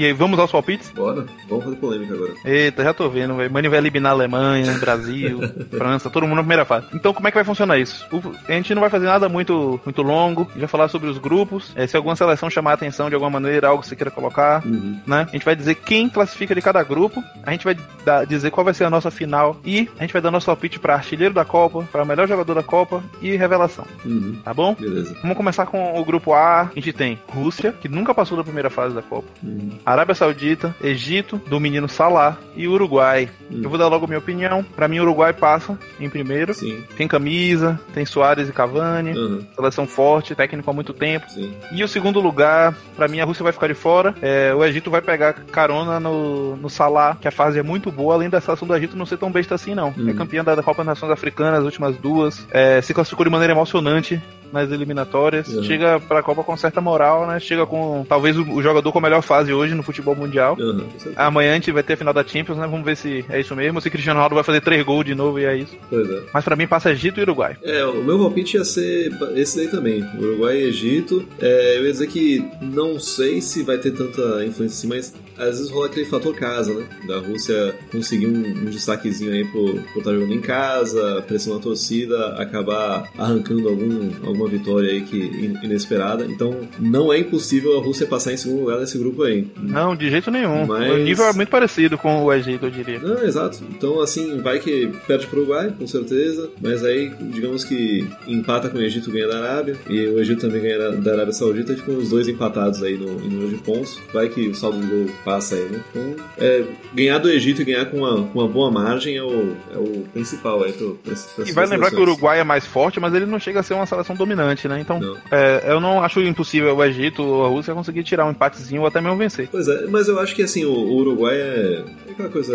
E 0.00 0.06
aí, 0.06 0.12
vamos 0.14 0.38
aos 0.38 0.50
palpites? 0.50 0.90
Bora, 0.92 1.26
vamos 1.46 1.62
fazer 1.64 1.76
polêmica 1.76 2.14
agora. 2.14 2.32
Eita, 2.42 2.82
já 2.82 2.94
tô 2.94 3.06
vendo, 3.10 3.34
velho. 3.36 3.52
Mano 3.52 3.68
vai 3.68 3.78
eliminar 3.78 4.12
a 4.12 4.14
Alemanha, 4.14 4.72
Brasil, 4.80 5.40
França, 5.70 6.08
todo 6.08 6.22
mundo 6.22 6.36
na 6.36 6.42
primeira 6.42 6.64
fase. 6.64 6.86
Então, 6.94 7.12
como 7.12 7.28
é 7.28 7.30
que 7.30 7.34
vai 7.34 7.44
funcionar 7.44 7.76
isso? 7.78 8.06
O- 8.10 8.34
a 8.48 8.52
gente 8.52 8.74
não 8.74 8.80
vai 8.80 8.88
fazer 8.88 9.04
nada 9.04 9.28
muito, 9.28 9.78
muito 9.84 10.00
longo. 10.00 10.42
A 10.42 10.52
gente 10.52 10.60
vai 10.60 10.68
falar 10.68 10.88
sobre 10.88 11.10
os 11.10 11.18
grupos. 11.18 11.72
É, 11.76 11.86
se 11.86 11.98
alguma 11.98 12.16
seleção 12.16 12.48
chamar 12.48 12.70
a 12.70 12.74
atenção 12.74 13.10
de 13.10 13.14
alguma 13.14 13.28
maneira, 13.30 13.68
algo 13.68 13.82
que 13.82 13.88
você 13.88 13.94
queira 13.94 14.10
colocar, 14.10 14.64
Uhum. 14.66 14.98
né? 15.06 15.26
A 15.28 15.32
gente 15.32 15.44
vai 15.44 15.54
dizer 15.54 15.74
quem 15.74 16.08
classifica 16.08 16.54
de 16.54 16.62
cada 16.62 16.82
grupo. 16.82 17.22
A 17.44 17.50
gente 17.50 17.64
vai 17.66 17.76
dar- 18.02 18.24
dizer 18.24 18.50
qual 18.50 18.64
vai 18.64 18.72
ser 18.72 18.84
a 18.84 18.90
nossa 18.90 19.10
final. 19.10 19.60
E 19.66 19.86
a 19.98 20.02
gente 20.02 20.14
vai 20.14 20.22
dar 20.22 20.30
nosso 20.30 20.46
palpite 20.46 20.78
pra 20.78 20.94
artilheiro 20.94 21.34
da 21.34 21.44
Copa, 21.44 21.86
pra 21.92 22.06
melhor 22.06 22.26
jogador 22.26 22.54
da 22.54 22.62
Copa 22.62 23.02
e 23.20 23.36
revelação. 23.36 23.84
Uhum. 24.06 24.38
Tá 24.42 24.54
bom? 24.54 24.74
Beleza. 24.80 25.14
Vamos 25.20 25.36
começar 25.36 25.66
com 25.66 26.00
o 26.00 26.04
grupo 26.06 26.32
A. 26.32 26.62
A 26.62 26.70
gente 26.74 26.90
tem 26.94 27.18
Rússia, 27.28 27.72
que 27.78 27.86
nunca 27.86 28.14
passou 28.14 28.38
da 28.38 28.42
primeira 28.44 28.70
fase 28.70 28.94
da 28.94 29.02
Copa. 29.02 29.28
Uhum. 29.42 29.72
Arábia 29.92 30.14
Saudita, 30.14 30.74
Egito, 30.82 31.40
do 31.46 31.58
menino 31.60 31.88
Salah 31.88 32.36
e 32.56 32.66
Uruguai. 32.68 33.28
Hum. 33.50 33.60
Eu 33.62 33.68
vou 33.70 33.78
dar 33.78 33.88
logo 33.88 34.04
a 34.04 34.08
minha 34.08 34.18
opinião. 34.18 34.62
Pra 34.76 34.86
mim, 34.88 34.98
o 34.98 35.02
Uruguai 35.02 35.32
passa 35.32 35.78
em 35.98 36.08
primeiro. 36.08 36.54
Sim. 36.54 36.82
Tem 36.96 37.08
camisa, 37.08 37.78
tem 37.92 38.04
Soares 38.04 38.48
e 38.48 38.52
Cavani, 38.52 39.12
Uhum. 39.18 39.44
seleção 39.54 39.86
forte, 39.86 40.34
técnico 40.34 40.70
há 40.70 40.72
muito 40.72 40.92
tempo. 40.92 41.28
Sim. 41.30 41.54
E 41.72 41.82
o 41.82 41.88
segundo 41.88 42.20
lugar, 42.20 42.74
pra 42.96 43.08
mim, 43.08 43.20
a 43.20 43.24
Rússia 43.24 43.42
vai 43.42 43.52
ficar 43.52 43.66
de 43.68 43.74
fora. 43.74 44.14
É, 44.22 44.54
o 44.54 44.64
Egito 44.64 44.90
vai 44.90 45.02
pegar 45.02 45.32
carona 45.52 45.98
no, 45.98 46.56
no 46.56 46.70
Salah, 46.70 47.16
que 47.20 47.28
a 47.28 47.32
fase 47.32 47.58
é 47.58 47.62
muito 47.62 47.90
boa, 47.90 48.14
além 48.14 48.28
da 48.30 48.40
seleção 48.40 48.66
do 48.68 48.74
Egito 48.74 48.96
não 48.96 49.06
ser 49.06 49.16
tão 49.18 49.30
besta 49.30 49.54
assim, 49.54 49.74
não. 49.74 49.94
Hum. 49.96 50.08
É 50.08 50.12
campeã 50.12 50.44
da 50.44 50.56
Copa 50.62 50.78
das 50.84 50.86
Nações 50.86 51.12
Africanas, 51.12 51.60
as 51.60 51.64
últimas 51.64 51.96
duas. 51.96 52.46
É, 52.50 52.80
se 52.80 52.94
classificou 52.94 53.24
de 53.24 53.30
maneira 53.30 53.52
emocionante 53.52 54.20
nas 54.52 54.70
eliminatórias. 54.70 55.46
Uhum. 55.48 55.62
Chega 55.62 56.00
pra 56.00 56.22
Copa 56.22 56.42
com 56.42 56.56
certa 56.56 56.80
moral, 56.80 57.26
né? 57.26 57.38
Chega 57.38 57.64
com 57.66 58.04
talvez 58.08 58.36
o, 58.36 58.42
o 58.42 58.60
jogador 58.62 58.90
com 58.90 58.98
a 58.98 59.02
melhor 59.02 59.22
fase 59.22 59.52
hoje 59.52 59.69
no 59.74 59.82
futebol 59.82 60.14
mundial. 60.14 60.56
Uhum. 60.58 60.86
Amanhã 61.16 61.52
a 61.52 61.54
gente 61.54 61.70
vai 61.72 61.82
ter 61.82 61.94
a 61.94 61.96
final 61.96 62.14
da 62.14 62.24
Champions, 62.24 62.58
né? 62.58 62.66
Vamos 62.66 62.84
ver 62.84 62.96
se 62.96 63.24
é 63.28 63.40
isso 63.40 63.54
mesmo. 63.56 63.80
Se 63.80 63.90
Cristiano 63.90 64.18
Ronaldo 64.18 64.34
vai 64.34 64.44
fazer 64.44 64.60
três 64.60 64.84
gols 64.84 65.04
de 65.04 65.14
novo 65.14 65.38
e 65.38 65.44
é 65.44 65.56
isso. 65.56 65.76
Pois 65.88 66.08
é. 66.10 66.22
Mas 66.32 66.44
pra 66.44 66.56
mim 66.56 66.66
passa 66.66 66.90
Egito 66.90 67.20
e 67.20 67.22
Uruguai. 67.22 67.56
É, 67.62 67.84
o 67.84 68.02
meu 68.02 68.18
palpite 68.18 68.56
ia 68.56 68.64
ser 68.64 69.12
esse 69.34 69.56
daí 69.56 69.68
também, 69.68 70.04
Uruguai 70.18 70.56
e 70.58 70.64
Egito. 70.64 71.24
É, 71.40 71.78
eu 71.78 71.84
ia 71.84 71.92
dizer 71.92 72.06
que 72.08 72.44
não 72.60 72.98
sei 72.98 73.40
se 73.40 73.62
vai 73.62 73.78
ter 73.78 73.92
tanta 73.92 74.44
influência 74.44 74.76
assim, 74.78 74.88
mas 74.88 75.14
às 75.38 75.58
vezes 75.58 75.70
rola 75.70 75.86
aquele 75.86 76.04
fator 76.06 76.34
casa, 76.34 76.72
né? 76.74 76.84
Da 77.06 77.18
Rússia 77.18 77.74
conseguir 77.90 78.26
um, 78.26 78.36
um 78.46 78.64
destaquezinho 78.66 79.32
aí 79.32 79.44
por 79.46 79.70
por 79.92 79.98
estar 80.00 80.12
jogando 80.12 80.32
em 80.34 80.40
casa, 80.40 81.22
pressão 81.26 81.54
na 81.54 81.60
torcida, 81.60 82.34
acabar 82.36 83.08
arrancando 83.18 83.68
algum, 83.68 84.10
alguma 84.26 84.48
vitória 84.48 84.90
aí 84.90 85.00
que 85.02 85.16
in- 85.16 85.58
inesperada. 85.64 86.24
Então 86.26 86.60
não 86.78 87.12
é 87.12 87.18
impossível 87.18 87.78
a 87.78 87.82
Rússia 87.82 88.06
passar 88.06 88.32
em 88.32 88.36
segundo 88.36 88.60
lugar 88.60 88.78
nesse 88.80 88.98
grupo 88.98 89.22
aí. 89.22 89.46
Não, 89.62 89.94
de 89.96 90.10
jeito 90.10 90.30
nenhum. 90.30 90.66
Mas- 90.66 90.90
O 90.90 90.96
nível 90.98 91.24
é 91.26 91.32
muito 91.32 91.48
parecido 91.48 91.96
com 91.98 92.22
o 92.24 92.32
Egito, 92.32 92.66
eu 92.66 92.70
diria. 92.70 92.98
Não, 92.98 93.22
exato. 93.22 93.58
Então, 93.70 94.00
assim, 94.00 94.40
vai 94.40 94.58
que 94.58 94.88
perde 95.06 95.26
pro 95.26 95.40
Uruguai, 95.40 95.72
com 95.78 95.86
certeza. 95.86 96.50
Mas 96.60 96.84
aí, 96.84 97.10
digamos 97.20 97.64
que 97.64 98.06
empata 98.26 98.68
com 98.68 98.78
o 98.78 98.82
Egito 98.82 99.10
ganha 99.10 99.28
da 99.28 99.38
Arábia. 99.38 99.76
E 99.88 100.06
o 100.08 100.18
Egito 100.20 100.40
também 100.42 100.62
ganha 100.62 100.90
da- 100.92 101.12
Arábia 101.12 101.32
Saudita. 101.32 101.72
E 101.72 101.76
ficam 101.76 101.96
os 101.96 102.08
dois 102.10 102.28
empatados 102.28 102.82
aí 102.82 102.96
no, 102.96 103.12
número 103.20 103.48
de 103.50 103.56
pontos. 103.56 103.98
Vai 104.12 104.28
que 104.28 104.48
o 104.48 104.54
saldo 104.54 104.78
de 104.80 104.86
gol 104.86 105.06
passa 105.24 105.54
aí, 105.56 105.64
né? 105.64 105.80
Então, 105.90 106.16
é, 106.38 106.64
ganhar 106.94 107.18
do 107.18 107.28
Egito 107.30 107.62
e 107.62 107.64
ganhar 107.64 107.86
com 107.86 107.98
uma, 107.98 108.24
com 108.28 108.38
uma 108.38 108.48
boa 108.48 108.70
margem 108.70 109.16
é 109.16 109.22
o, 109.22 109.56
é 109.74 109.78
o 109.78 110.04
principal 110.12 110.62
aí 110.64 110.72
pro, 110.72 110.94
pra, 111.04 111.14
pra 111.36 111.44
E 111.48 111.52
vai 111.52 111.66
lembrar 111.66 111.90
que 111.90 111.96
o 111.96 112.02
Uruguai 112.02 112.40
é 112.40 112.44
mais 112.44 112.64
forte, 112.66 112.98
mas 113.00 113.12
ele 113.14 113.26
não 113.26 113.38
chega 113.38 113.60
a 113.60 113.62
ser 113.62 113.74
uma 113.74 113.86
seleção 113.86 114.14
dominante, 114.16 114.66
né? 114.68 114.80
Então, 114.80 115.00
Não. 115.00 115.16
é, 115.30 115.64
eu 115.66 115.80
não 115.80 116.02
acho 116.02 116.20
impossível 116.20 116.76
o 116.76 116.84
Egito 116.84 117.22
ou 117.22 117.44
a 117.44 117.48
Rússia 117.48 117.74
conseguir 117.74 118.02
tirar 118.02 118.24
um 118.26 118.30
empatezinho 118.30 118.82
ou 118.82 118.86
até 118.86 119.00
mesmo 119.00 119.16
vencer. 119.18 119.48
Pois 119.50 119.66
é, 119.68 119.86
mas 119.86 120.08
eu 120.08 120.18
acho 120.20 120.34
que 120.34 120.42
assim, 120.42 120.64
o, 120.64 120.72
o 120.72 120.96
Uruguai 120.96 121.36
é, 121.36 121.84
é 122.08 122.12
aquela 122.12 122.28
coisa. 122.28 122.54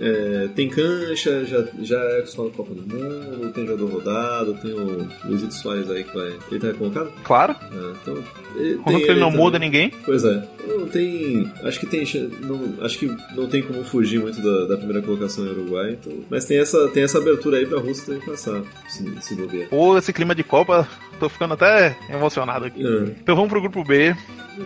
é, 0.00 0.48
tem 0.54 0.68
cancha, 0.68 1.44
já, 1.44 1.64
já 1.82 1.98
é 1.98 2.18
acostumado 2.18 2.52
com 2.52 2.62
a 2.62 2.66
Copa 2.66 2.80
do 2.80 2.94
Mundo, 2.94 3.52
tem 3.52 3.66
jogador 3.66 3.90
rodado, 3.90 4.54
tem 4.54 4.72
o 4.72 5.08
Luizito 5.24 5.54
Soares 5.54 5.90
aí 5.90 6.04
que 6.04 6.14
vai. 6.14 6.32
Ele 6.50 6.60
tá 6.60 6.72
colocado? 6.74 7.10
Claro, 7.24 7.56
É, 7.72 7.92
então. 8.02 8.24
Ele, 8.56 8.76
contanto 8.76 9.04
que 9.04 9.10
ele 9.10 9.20
não 9.20 9.30
muda 9.30 9.58
ninguém. 9.58 9.92
Pois 10.04 10.24
é. 10.24 10.42
Não 10.66 10.86
tem. 10.86 11.50
Acho 11.62 11.78
que 11.78 11.86
tem. 11.86 12.04
Não, 12.40 12.74
acho 12.84 12.98
que 12.98 13.06
não 13.34 13.46
tem 13.48 13.62
como 13.62 13.84
fugir 13.84 14.18
muito 14.20 14.40
da, 14.40 14.66
da 14.66 14.76
primeira 14.76 15.02
colocação 15.02 15.44
em 15.46 15.50
Uruguai. 15.50 15.98
Então, 16.00 16.12
mas 16.30 16.44
tem 16.46 16.58
essa, 16.58 16.88
tem 16.88 17.02
essa 17.02 17.18
abertura 17.18 17.58
aí 17.58 17.66
pra 17.66 17.78
Rússia 17.78 18.06
também 18.06 18.20
passar, 18.26 18.62
se, 18.88 19.04
se 19.20 19.34
bobear. 19.34 19.68
Ou 19.70 19.98
esse 19.98 20.12
clima 20.12 20.34
de 20.34 20.42
Copa, 20.42 20.88
tô 21.16 21.28
ficando 21.28 21.54
até 21.54 21.96
emocionado 22.08 22.64
aqui. 22.66 22.84
É. 22.86 23.02
Então 23.20 23.34
vamos 23.34 23.50
pro 23.50 23.60
grupo 23.60 23.82
B. 23.84 24.14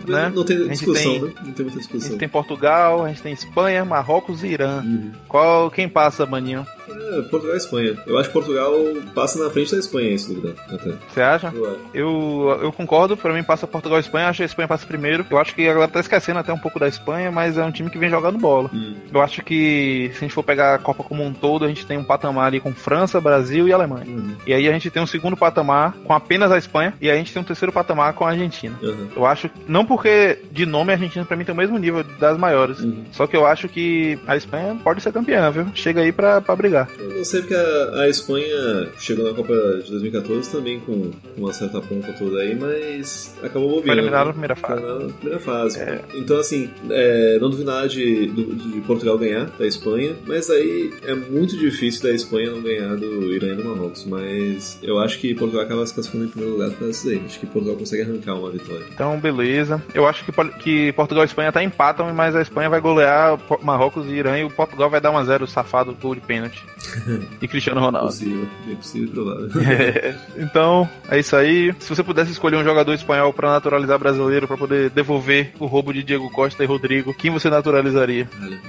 Né? 0.07 0.31
Não 0.33 0.45
tem 0.45 0.55
A 0.63 0.67
discussão, 0.69 1.11
tem- 1.11 1.21
né? 1.21 1.31
Não 1.43 1.51
tem 1.51 1.65
muita 1.65 1.77
A 1.77 1.81
discussão. 1.81 2.09
gente 2.11 2.17
tem 2.19 2.29
Portugal, 2.29 3.03
a 3.03 3.09
gente 3.09 3.21
tem 3.21 3.33
Espanha, 3.33 3.83
Marrocos 3.83 4.41
e 4.41 4.47
Irã. 4.47 4.81
Uhum. 4.81 5.11
Qual 5.27 5.69
quem 5.69 5.89
passa, 5.89 6.25
Maninho? 6.25 6.65
É, 6.89 7.21
Portugal 7.23 7.55
e 7.55 7.57
Espanha. 7.57 7.97
Eu 8.07 8.17
acho 8.17 8.29
que 8.29 8.33
Portugal 8.33 8.73
passa 9.13 9.43
na 9.43 9.49
frente 9.49 9.71
da 9.73 9.79
Espanha, 9.79 10.11
esse 10.13 10.33
dúvida. 10.33 10.55
Até. 10.71 10.93
Você 11.09 11.21
acha? 11.21 11.51
Eu. 11.53 11.77
Eu, 11.93 12.59
eu 12.63 12.71
concordo, 12.71 13.17
pra 13.17 13.33
mim 13.33 13.43
passa 13.43 13.67
Portugal 13.67 13.97
e 13.97 14.01
Espanha, 14.01 14.29
acho 14.29 14.37
que 14.37 14.43
a 14.43 14.45
Espanha 14.45 14.67
passa 14.67 14.85
primeiro. 14.87 15.25
Eu 15.29 15.37
acho 15.37 15.53
que 15.53 15.67
a 15.67 15.73
galera 15.73 15.91
tá 15.91 15.99
esquecendo 15.99 16.39
até 16.39 16.53
um 16.53 16.57
pouco 16.57 16.79
da 16.79 16.87
Espanha, 16.87 17.29
mas 17.29 17.57
é 17.57 17.63
um 17.65 17.71
time 17.71 17.89
que 17.89 17.97
vem 17.97 18.09
jogando 18.09 18.37
bola. 18.37 18.69
Hum. 18.73 18.95
Eu 19.13 19.21
acho 19.21 19.43
que 19.43 20.09
se 20.13 20.19
a 20.19 20.21
gente 20.21 20.33
for 20.33 20.43
pegar 20.43 20.75
a 20.75 20.79
Copa 20.79 21.03
como 21.03 21.21
um 21.21 21.33
todo, 21.33 21.65
a 21.65 21.67
gente 21.67 21.85
tem 21.85 21.97
um 21.97 22.03
patamar 22.03 22.47
ali 22.47 22.61
com 22.61 22.73
França, 22.73 23.19
Brasil 23.19 23.67
e 23.67 23.73
Alemanha. 23.73 24.05
Uhum. 24.07 24.35
E 24.47 24.53
aí 24.53 24.69
a 24.69 24.71
gente 24.71 24.89
tem 24.89 25.03
um 25.03 25.07
segundo 25.07 25.35
patamar 25.35 25.93
com 26.05 26.13
apenas 26.13 26.40
a 26.49 26.57
Espanha, 26.57 26.93
e 27.01 27.09
a 27.11 27.15
gente 27.15 27.33
tem 27.33 27.41
um 27.41 27.45
terceiro 27.45 27.73
patamar 27.73 28.13
com 28.13 28.23
a 28.25 28.29
Argentina. 28.29 28.77
Uhum. 28.81 29.07
Eu 29.15 29.25
acho, 29.25 29.49
não 29.67 29.85
porque 29.85 30.37
de 30.51 30.65
nome 30.65 30.91
a 30.91 30.95
Argentina 30.95 31.25
pra 31.25 31.35
mim 31.35 31.43
tem 31.43 31.53
o 31.53 31.57
mesmo 31.57 31.77
nível 31.77 32.03
das 32.19 32.37
maiores, 32.37 32.79
Uhum. 32.79 33.03
só 33.11 33.27
que 33.27 33.35
eu 33.35 33.45
acho 33.45 33.67
que 33.67 34.17
a 34.25 34.37
Espanha 34.37 34.77
pode 34.83 35.01
ser 35.01 35.11
campeã, 35.11 35.51
viu? 35.51 35.65
Chega 35.75 36.01
aí 36.01 36.11
pra, 36.11 36.39
pra 36.39 36.55
brigar. 36.55 36.87
Eu 36.97 37.17
não 37.17 37.25
sei 37.25 37.41
porque 37.41 37.55
a, 37.55 38.01
a 38.01 38.09
Espanha 38.09 38.87
chegou 38.97 39.27
na 39.27 39.33
Copa 39.33 39.53
de 39.83 39.91
2014 39.91 40.49
também 40.51 40.79
com, 40.79 41.11
com 41.11 41.41
uma 41.41 41.51
certa 41.53 41.81
pompa 41.81 42.13
toda 42.13 42.39
aí, 42.41 42.55
mas 42.55 43.35
acabou 43.43 43.69
bobeando. 43.69 43.87
Foi 43.87 43.93
eliminado 43.97 44.19
na 44.21 44.25
né? 44.25 44.31
primeira 44.31 44.55
fase. 44.55 44.81
Na 44.81 45.13
primeira 45.13 45.39
fase. 45.39 45.79
É. 45.79 46.01
Então, 46.13 46.37
assim, 46.37 46.69
é, 46.89 47.37
não 47.39 47.49
duvido 47.49 47.69
nada 47.71 47.87
de, 47.87 48.27
de 48.27 48.81
Portugal 48.81 49.17
ganhar 49.17 49.45
da 49.57 49.65
Espanha, 49.65 50.15
mas 50.25 50.49
aí 50.49 50.93
é 51.03 51.13
muito 51.15 51.57
difícil 51.57 52.03
da 52.03 52.11
Espanha 52.11 52.51
não 52.51 52.61
ganhar 52.61 52.95
do 52.95 53.33
Irã 53.33 53.53
e 53.53 53.55
do 53.55 53.65
Marrocos. 53.65 54.05
Mas 54.05 54.77
eu 54.81 54.99
acho 54.99 55.19
que 55.19 55.33
Portugal 55.35 55.63
acaba 55.65 55.85
se 55.85 55.93
classificando 55.93 56.30
primeiro 56.31 56.53
lugar 56.53 56.71
para 56.71 56.87
isso 56.87 57.09
aí. 57.09 57.21
Acho 57.25 57.39
que 57.39 57.45
Portugal 57.45 57.77
consegue 57.77 58.03
arrancar 58.03 58.35
uma 58.35 58.51
vitória. 58.51 58.85
Então, 58.91 59.19
beleza. 59.19 59.81
Eu 59.93 60.07
acho 60.07 60.23
que, 60.25 60.31
que 60.59 60.91
Portugal 60.93 61.23
e 61.23 61.27
Espanha 61.27 61.49
até 61.49 61.63
empatam, 61.63 62.13
mas 62.13 62.35
a 62.35 62.41
Espanha 62.41 62.69
vai 62.69 62.79
golear 62.79 63.39
Marrocos 63.61 64.07
e 64.07 64.11
Irã 64.11 64.37
e 64.37 64.43
o 64.43 64.49
Portugal 64.49 64.89
vai 64.89 65.01
dar 65.01 65.11
1x0 65.11 65.47
safado 65.47 65.95
gol 66.01 66.15
de 66.15 66.21
pênalti. 66.21 66.63
e 67.41 67.47
Cristiano 67.47 67.81
Ronaldo. 67.81 68.07
Possível, 68.07 68.47
bem 68.65 68.75
possível 68.75 69.07
e 69.07 69.11
provável. 69.11 69.49
É, 69.71 70.15
então, 70.37 70.89
é 71.09 71.19
isso 71.19 71.35
aí. 71.35 71.73
Se 71.79 71.89
você 71.89 72.03
pudesse 72.03 72.31
escolher 72.31 72.57
um 72.57 72.63
jogador 72.63 72.93
espanhol 72.93 73.31
pra 73.31 73.51
naturalizar 73.51 73.97
brasileiro, 73.97 74.47
pra 74.47 74.57
poder 74.57 74.89
devolver 74.89 75.53
o 75.59 75.65
roubo 75.65 75.93
de 75.93 76.03
Diego 76.03 76.29
Costa 76.29 76.63
e 76.63 76.67
Rodrigo, 76.67 77.13
quem 77.13 77.31
você 77.31 77.49
naturalizaria? 77.49 78.29
Olha. 78.41 78.59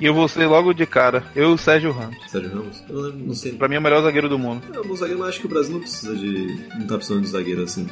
E 0.00 0.06
eu 0.06 0.14
vou 0.14 0.28
ser 0.28 0.46
logo 0.46 0.72
de 0.72 0.86
cara. 0.86 1.24
Eu, 1.34 1.56
Sérgio 1.56 1.92
Ramos. 1.92 2.16
Sérgio 2.30 2.50
Ramos? 2.50 2.82
Eu 2.88 2.94
não, 2.94 3.02
lembro, 3.02 3.26
não 3.26 3.34
sei. 3.34 3.52
Pra 3.52 3.68
mim 3.68 3.76
é 3.76 3.78
o 3.78 3.82
melhor 3.82 4.02
zagueiro 4.02 4.28
do 4.28 4.38
mundo. 4.38 4.62
Não, 4.72 4.82
o 4.82 4.96
zagueiro, 4.96 5.22
eu 5.22 5.26
acho 5.26 5.40
que 5.40 5.46
o 5.46 5.48
Brasil 5.50 5.72
não 5.72 5.80
precisa 5.80 6.14
de. 6.14 6.58
Não 6.78 6.86
tá 6.86 6.95
tá 6.96 6.98
precisando 6.98 7.22
de 7.22 7.28
zagueiro 7.28 7.62
assim. 7.62 7.86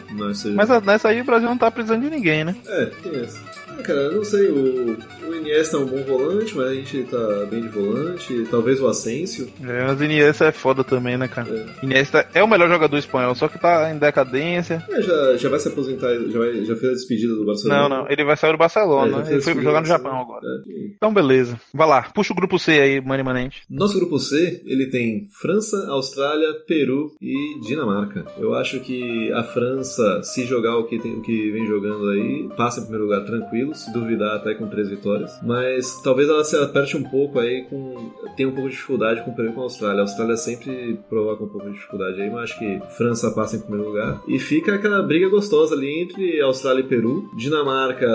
Mas 0.55 0.69
nessa 0.85 1.09
aí 1.09 1.21
o 1.21 1.25
Brasil 1.25 1.49
não 1.49 1.59
tá 1.59 1.71
precisando 1.71 2.03
de 2.03 2.11
ninguém, 2.11 2.45
né? 2.45 2.57
É, 2.67 2.87
tem 2.87 3.21
essa. 3.21 3.41
Ah, 3.79 3.83
cara, 3.83 4.11
não 4.11 4.25
sei, 4.25 4.49
o, 4.49 4.97
o 5.29 5.35
Iniesta 5.35 5.77
é 5.77 5.81
um 5.81 5.87
bom 5.87 6.03
volante, 6.03 6.57
mas 6.57 6.69
a 6.69 6.75
gente 6.75 7.03
tá 7.05 7.47
bem 7.51 7.63
de 7.63 7.69
volante. 7.69 8.45
Talvez 8.51 8.81
o 8.81 8.87
Asensio. 8.87 9.49
É, 9.63 9.85
mas 9.85 10.01
o 10.01 10.05
Iniesta 10.05 10.47
é 10.47 10.53
foda 10.53 10.83
também, 10.85 11.17
né, 11.17 11.29
cara? 11.29 11.49
É. 11.51 11.85
Iniesta 11.85 12.27
é 12.35 12.43
o 12.43 12.49
melhor 12.49 12.69
jogador 12.69 12.97
espanhol, 12.97 13.35
só 13.35 13.49
que 13.49 13.59
tá 13.59 13.91
em 13.93 13.99
decadência. 13.99 14.85
É, 14.89 15.03
já, 15.03 15.37
já 15.37 15.49
vai 15.49 15.59
se 15.59 15.69
aposentar, 15.69 16.15
já, 16.15 16.39
vai, 16.39 16.65
já 16.65 16.77
fez 16.77 16.93
a 16.93 16.95
despedida 16.95 17.35
do 17.35 17.45
Barcelona. 17.45 17.89
Não, 17.89 17.89
não, 17.89 18.11
ele 18.11 18.25
vai 18.25 18.37
sair 18.37 18.51
do 18.51 18.55
É, 18.55 18.59
Barcelona, 18.59 19.19
né? 19.19 19.25
fez 19.25 19.47
Ele 19.47 19.55
foi 19.55 19.63
jogar 19.63 19.81
no 19.81 19.87
Japão 19.87 20.21
agora. 20.21 20.47
É. 20.47 20.85
Então, 20.97 21.13
beleza. 21.13 21.61
Vai 21.73 21.89
lá, 21.89 22.03
puxa 22.15 22.33
o 22.33 22.37
grupo 22.37 22.59
C 22.59 22.73
aí, 22.73 23.01
Mani 23.01 23.23
Manente. 23.23 23.63
Nosso 23.69 23.99
grupo 23.99 24.19
C, 24.19 24.63
ele 24.65 24.87
tem 24.87 25.29
França, 25.41 25.87
Austrália, 25.89 26.55
Peru 26.67 27.13
e 27.21 27.61
Dinamarca. 27.61 28.25
Eu 28.39 28.55
acho 28.55 28.81
que 28.81 29.33
a 29.33 29.43
França, 29.43 30.23
se 30.23 30.45
jogar 30.45 30.77
o 30.79 30.85
que, 30.85 30.99
tem, 30.99 31.15
o 31.15 31.23
que 31.23 31.51
vem 31.51 31.67
jogando 31.67 32.09
aí, 32.11 32.49
passa 32.57 32.81
em 32.81 32.85
primeiro 32.85 33.05
lugar 33.05 33.25
tranquilo, 33.25 33.64
se 33.73 33.93
duvidar 33.93 34.35
até 34.37 34.55
com 34.55 34.67
três 34.69 34.89
vitórias. 34.91 35.39
Mas 35.43 36.01
talvez 36.03 36.29
ela 36.29 36.43
se 36.43 36.57
aperte 36.57 36.97
um 36.97 37.05
pouco 37.05 37.39
aí 37.39 37.63
com... 37.71 38.11
Tem 38.37 38.47
um 38.47 38.51
pouco 38.53 38.69
de 38.69 38.75
dificuldade 38.75 39.23
com 39.23 39.33
com 39.35 39.61
a 39.61 39.65
Austrália. 39.65 39.99
A 39.99 40.03
Austrália 40.03 40.37
sempre 40.37 40.99
provoca 41.09 41.45
um 41.45 41.49
pouco 41.49 41.67
de 41.69 41.75
dificuldade 41.75 42.21
aí, 42.21 42.31
mas 42.31 42.45
acho 42.51 42.59
que 42.59 42.81
França 42.97 43.31
passa 43.31 43.57
em 43.57 43.61
primeiro 43.61 43.89
lugar. 43.89 44.21
E 44.27 44.39
fica 44.39 44.75
aquela 44.75 45.03
briga 45.03 45.29
gostosa 45.29 45.75
ali 45.75 46.03
entre 46.03 46.41
Austrália 46.41 46.81
e 46.81 46.85
Peru. 46.87 47.29
Dinamarca 47.37 48.07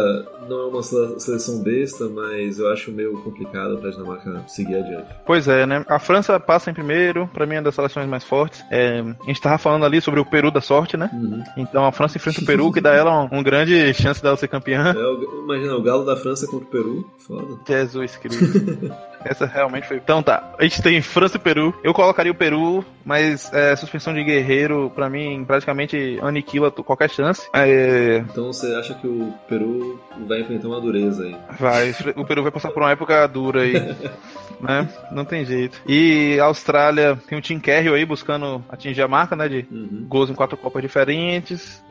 não 0.49 0.61
é 0.61 0.65
uma 0.65 0.83
sele- 0.83 1.19
seleção 1.19 1.61
besta, 1.61 2.07
mas 2.09 2.59
eu 2.59 2.69
acho 2.71 2.91
meio 2.91 3.13
complicado 3.21 3.77
pra 3.77 3.89
Dinamarca 3.91 4.43
seguir 4.47 4.75
adiante. 4.75 5.07
Pois 5.25 5.47
é, 5.47 5.65
né? 5.65 5.85
A 5.87 5.99
França 5.99 6.39
passa 6.39 6.71
em 6.71 6.73
primeiro, 6.73 7.27
pra 7.33 7.45
mim 7.45 7.55
é 7.55 7.61
das 7.61 7.75
seleções 7.75 8.07
mais 8.07 8.23
fortes. 8.23 8.63
É, 8.71 8.99
a 8.99 9.25
gente 9.25 9.41
tava 9.41 9.57
falando 9.57 9.85
ali 9.85 10.01
sobre 10.01 10.19
o 10.19 10.25
Peru 10.25 10.49
da 10.51 10.61
sorte, 10.61 10.97
né? 10.97 11.09
Uhum. 11.13 11.43
Então 11.57 11.85
a 11.85 11.91
França 11.91 12.17
enfrenta 12.17 12.41
o 12.41 12.45
Peru, 12.47 12.71
que 12.71 12.81
dá 12.81 12.93
ela 12.93 13.23
um, 13.23 13.39
um 13.39 13.43
grande 13.43 13.93
chance 13.93 14.21
dela 14.21 14.35
ser 14.37 14.47
campeã. 14.47 14.93
É, 14.97 15.03
o- 15.05 15.38
imagina, 15.43 15.75
o 15.75 15.81
Galo 15.81 16.05
da 16.05 16.15
França 16.15 16.45
contra 16.47 16.65
o 16.65 16.69
Peru. 16.69 17.09
Foda. 17.17 17.57
Jesus 17.67 18.15
Cristo. 18.17 18.45
Essa 19.23 19.45
realmente 19.45 19.85
foi. 19.87 19.97
Então 19.97 20.23
tá, 20.23 20.55
a 20.57 20.63
gente 20.63 20.81
tem 20.81 21.01
França 21.01 21.35
e 21.35 21.39
Peru. 21.39 21.73
Eu 21.83 21.93
colocaria 21.93 22.31
o 22.31 22.35
Peru, 22.35 22.85
mas 23.03 23.51
é, 23.53 23.75
suspensão 23.75 24.13
de 24.13 24.23
guerreiro, 24.23 24.89
pra 24.95 25.09
mim, 25.09 25.43
praticamente 25.45 26.17
aniquila 26.21 26.71
qualquer 26.71 27.09
chance. 27.09 27.47
É, 27.53 28.23
Então 28.29 28.53
você 28.53 28.73
acha 28.75 28.93
que 28.93 29.05
o 29.07 29.33
Peru 29.47 29.99
vai 30.25 30.39
enfrentar 30.39 30.69
uma 30.69 30.79
dureza 30.79 31.23
aí? 31.23 31.35
vai, 31.59 31.93
o 32.15 32.25
Peru 32.25 32.43
vai 32.43 32.51
passar 32.51 32.71
por 32.71 32.81
uma 32.81 32.91
época 32.91 33.27
dura 33.27 33.61
aí. 33.63 33.73
né? 34.59 34.89
Não 35.11 35.25
tem 35.25 35.45
jeito. 35.45 35.81
E 35.87 36.37
a 36.39 36.45
Austrália 36.45 37.17
tem 37.27 37.37
o 37.37 37.41
Tim 37.41 37.59
Carroll 37.59 37.95
aí 37.95 38.05
buscando 38.05 38.63
atingir 38.69 39.01
a 39.01 39.07
marca, 39.07 39.35
né? 39.35 39.47
De 39.47 39.65
Uhum. 39.71 40.05
gols 40.07 40.29
em 40.29 40.33
quatro 40.35 40.57
Copas 40.57 40.81
diferentes. 40.81 41.83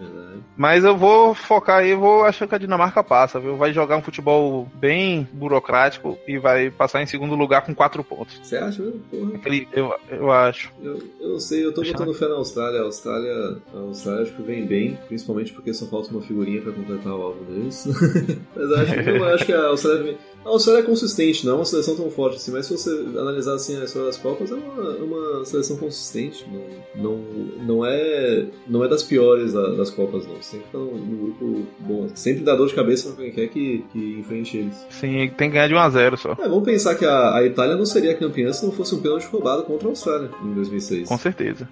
Mas 0.56 0.84
eu 0.84 0.96
vou 0.96 1.34
focar 1.34 1.78
aí, 1.78 1.94
vou 1.94 2.24
achar 2.24 2.46
que 2.46 2.54
a 2.54 2.58
Dinamarca 2.58 3.02
passa, 3.02 3.38
viu? 3.40 3.56
Vai 3.56 3.72
jogar 3.72 3.96
um 3.96 4.02
futebol 4.02 4.68
bem 4.74 5.26
burocrático 5.32 6.18
e 6.26 6.38
vai 6.38 6.70
passar 6.70 7.02
em 7.02 7.06
segundo 7.06 7.34
lugar 7.34 7.62
com 7.64 7.74
quatro 7.74 8.02
pontos. 8.04 8.38
Você 8.42 8.56
acha 8.56 8.82
mesmo? 8.82 9.00
Porra. 9.10 9.34
Aquele, 9.36 9.68
eu, 9.72 9.94
eu 10.10 10.30
acho. 10.32 10.72
Eu, 10.82 10.98
eu 11.20 11.28
não 11.30 11.40
sei, 11.40 11.64
eu 11.64 11.72
tô 11.72 11.82
botando 11.82 12.12
fé 12.14 12.28
na 12.28 12.34
Austrália. 12.34 12.80
A 12.80 12.84
Austrália, 12.84 13.56
a 13.74 13.78
Austrália 13.78 14.22
acho 14.22 14.32
que 14.32 14.42
vem 14.42 14.66
bem, 14.66 14.98
principalmente 15.08 15.52
porque 15.52 15.72
só 15.72 15.86
falta 15.86 16.10
uma 16.10 16.22
figurinha 16.22 16.60
pra 16.60 16.72
completar 16.72 17.12
o 17.14 17.22
álbum 17.22 17.44
deles. 17.44 17.86
mas 18.54 18.70
eu 18.70 18.76
acho, 18.76 18.94
que- 19.02 19.10
eu 19.10 19.24
acho 19.24 19.46
que 19.46 19.52
a 19.52 19.66
Austrália 19.66 20.02
vem. 20.02 20.18
A 20.44 20.50
Austrália 20.50 20.80
é 20.80 20.84
consistente, 20.84 21.44
não 21.44 21.52
é 21.54 21.56
uma 21.56 21.64
seleção 21.64 21.94
tão 21.96 22.10
forte 22.10 22.36
assim, 22.36 22.50
mas 22.52 22.64
se 22.66 22.72
você 22.72 22.90
analisar 23.18 23.54
assim 23.54 23.78
a 23.78 23.84
história 23.84 24.06
das 24.08 24.16
Copas, 24.16 24.50
é 24.50 24.54
uma, 24.54 24.82
é 24.96 25.02
uma 25.02 25.44
seleção 25.44 25.76
consistente. 25.76 26.46
Não, 26.94 27.02
não, 27.02 27.18
não, 27.66 27.84
é, 27.86 28.46
não 28.66 28.82
é 28.84 28.88
das 28.88 29.02
piores 29.02 29.52
da- 29.52 29.74
das 29.74 29.90
Copas, 29.90 30.26
não. 30.26 30.40
Sempre 30.40 30.66
tá 30.72 30.78
num 30.78 31.16
grupo 31.34 31.66
bom. 31.80 32.08
Sempre 32.14 32.44
dá 32.44 32.54
dor 32.54 32.68
de 32.68 32.74
cabeça 32.74 33.12
pra 33.12 33.24
quem 33.24 33.32
quer 33.34 33.48
que, 33.48 33.84
que 33.92 34.18
enfrente 34.20 34.56
eles. 34.56 34.86
Sim, 34.90 35.28
tem 35.36 35.48
que 35.50 35.54
ganhar 35.54 35.68
de 35.68 35.74
1 35.74 35.78
a 35.78 35.90
0 35.90 36.16
só. 36.16 36.32
É, 36.32 36.48
vamos 36.48 36.64
pensar 36.64 36.94
que 36.94 37.04
a, 37.04 37.34
a 37.36 37.44
Itália 37.44 37.76
não 37.76 37.84
seria 37.84 38.14
campeã 38.14 38.52
se 38.52 38.64
não 38.64 38.72
fosse 38.72 38.94
um 38.94 39.00
pênalti 39.02 39.26
roubado 39.26 39.64
contra 39.64 39.88
a 39.88 39.90
Austrália 39.90 40.30
em 40.42 40.54
2006. 40.54 41.08
Com 41.08 41.18
certeza. 41.18 41.68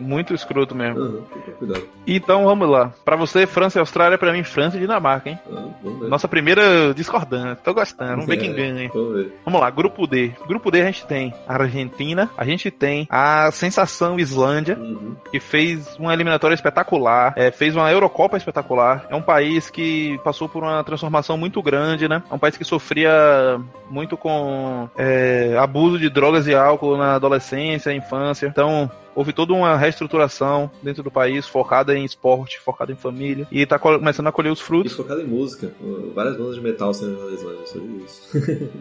Muito 0.00 0.32
escroto 0.32 0.72
mesmo. 0.72 1.22
Cuidado. 1.58 1.82
Então 2.06 2.44
vamos 2.44 2.68
lá. 2.70 2.94
Pra 3.04 3.16
você, 3.16 3.44
França 3.44 3.78
e 3.78 3.80
Austrália, 3.80 4.16
pra 4.16 4.32
mim, 4.32 4.44
França 4.44 4.76
e 4.76 4.80
Dinamarca, 4.80 5.28
hein? 5.30 5.38
Ah. 5.52 5.68
Nossa 6.08 6.28
primeira 6.28 6.94
discordância. 6.94 7.56
Tô 7.64 7.72
gostando. 7.72 8.10
Vamos 8.10 8.26
ver 8.26 8.36
quem 8.36 8.52
ganha. 8.52 8.90
Ver. 8.92 9.32
Vamos 9.44 9.60
lá, 9.60 9.70
grupo 9.70 10.06
D. 10.06 10.32
Grupo 10.46 10.70
D 10.70 10.82
a 10.82 10.84
gente 10.84 11.06
tem 11.06 11.32
a 11.48 11.54
Argentina, 11.54 12.30
a 12.36 12.44
gente 12.44 12.70
tem 12.70 13.06
a 13.10 13.50
sensação 13.50 14.20
Islândia, 14.20 14.78
Uhum. 14.78 15.16
que 15.30 15.40
fez 15.40 15.96
uma 15.96 16.12
eliminatória 16.12 16.54
espetacular, 16.54 17.32
é, 17.36 17.50
fez 17.50 17.74
uma 17.74 17.90
Eurocopa 17.90 18.36
espetacular. 18.36 19.06
É 19.08 19.14
um 19.16 19.22
país 19.22 19.70
que 19.70 20.20
passou 20.22 20.48
por 20.48 20.62
uma 20.62 20.84
transformação 20.84 21.38
muito 21.38 21.62
grande, 21.62 22.06
né? 22.06 22.22
É 22.30 22.34
um 22.34 22.38
país 22.38 22.56
que 22.56 22.64
sofria 22.64 23.58
muito 23.90 24.16
com 24.16 24.88
é, 24.96 25.56
abuso 25.58 25.98
de 25.98 26.10
drogas 26.10 26.46
e 26.46 26.54
álcool 26.54 26.98
na 26.98 27.14
adolescência, 27.14 27.94
infância. 27.94 28.46
Então, 28.46 28.90
houve 29.14 29.32
toda 29.32 29.52
uma 29.52 29.76
reestruturação 29.76 30.70
dentro 30.82 31.02
do 31.02 31.10
país, 31.10 31.46
focada 31.46 31.96
em 31.96 32.04
esporte, 32.04 32.58
focada 32.60 32.92
em 32.92 32.96
família, 32.96 33.46
e 33.50 33.64
tá 33.66 33.78
co- 33.78 33.98
começando 33.98 34.26
a 34.26 34.32
colher 34.32 34.50
os 34.52 34.60
E 34.60 34.62
frutos. 34.62 34.92
focado 34.92 35.20
em 35.20 35.26
música. 35.26 35.72
Várias 36.14 36.36
bandas 36.36 36.54
de 36.56 36.60
metal 36.60 36.92
sendo 36.94 37.24
na 37.26 37.32
Islândia 37.34 37.66
sobre 37.66 38.04
isso. 38.04 38.72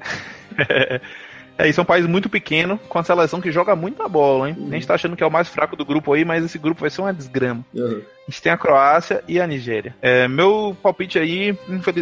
É, 1.56 1.70
isso 1.70 1.80
é 1.80 1.84
um 1.84 1.86
país 1.86 2.04
muito 2.08 2.28
pequeno, 2.30 2.80
com 2.90 2.98
a 2.98 3.04
seleção 3.04 3.40
que 3.40 3.52
joga 3.52 3.76
muita 3.76 4.08
bola, 4.10 4.50
hein? 4.50 4.56
Uhum. 4.58 4.70
A 4.70 4.74
gente 4.74 4.88
tá 4.88 4.96
achando 4.96 5.16
que 5.16 5.24
é 5.24 5.26
o 5.28 5.30
mais 5.32 5.48
fraco 5.48 5.76
do 5.76 5.86
grupo 5.86 6.12
aí, 6.12 6.26
mas 6.26 6.44
esse 6.44 6.58
grupo 6.58 6.82
vai 6.82 6.90
ser 6.90 7.02
uma 7.02 7.14
desgrama. 7.14 7.64
Aham. 7.78 8.02
A 8.28 8.32
gente 8.32 8.42
tem 8.42 8.52
a 8.52 8.58
Croácia 8.58 9.24
e 9.28 9.40
a 9.40 9.46
Nigéria. 9.46 9.96
É, 10.02 10.28
meu 10.28 10.76
palpite 10.82 11.20
aí 11.20 11.56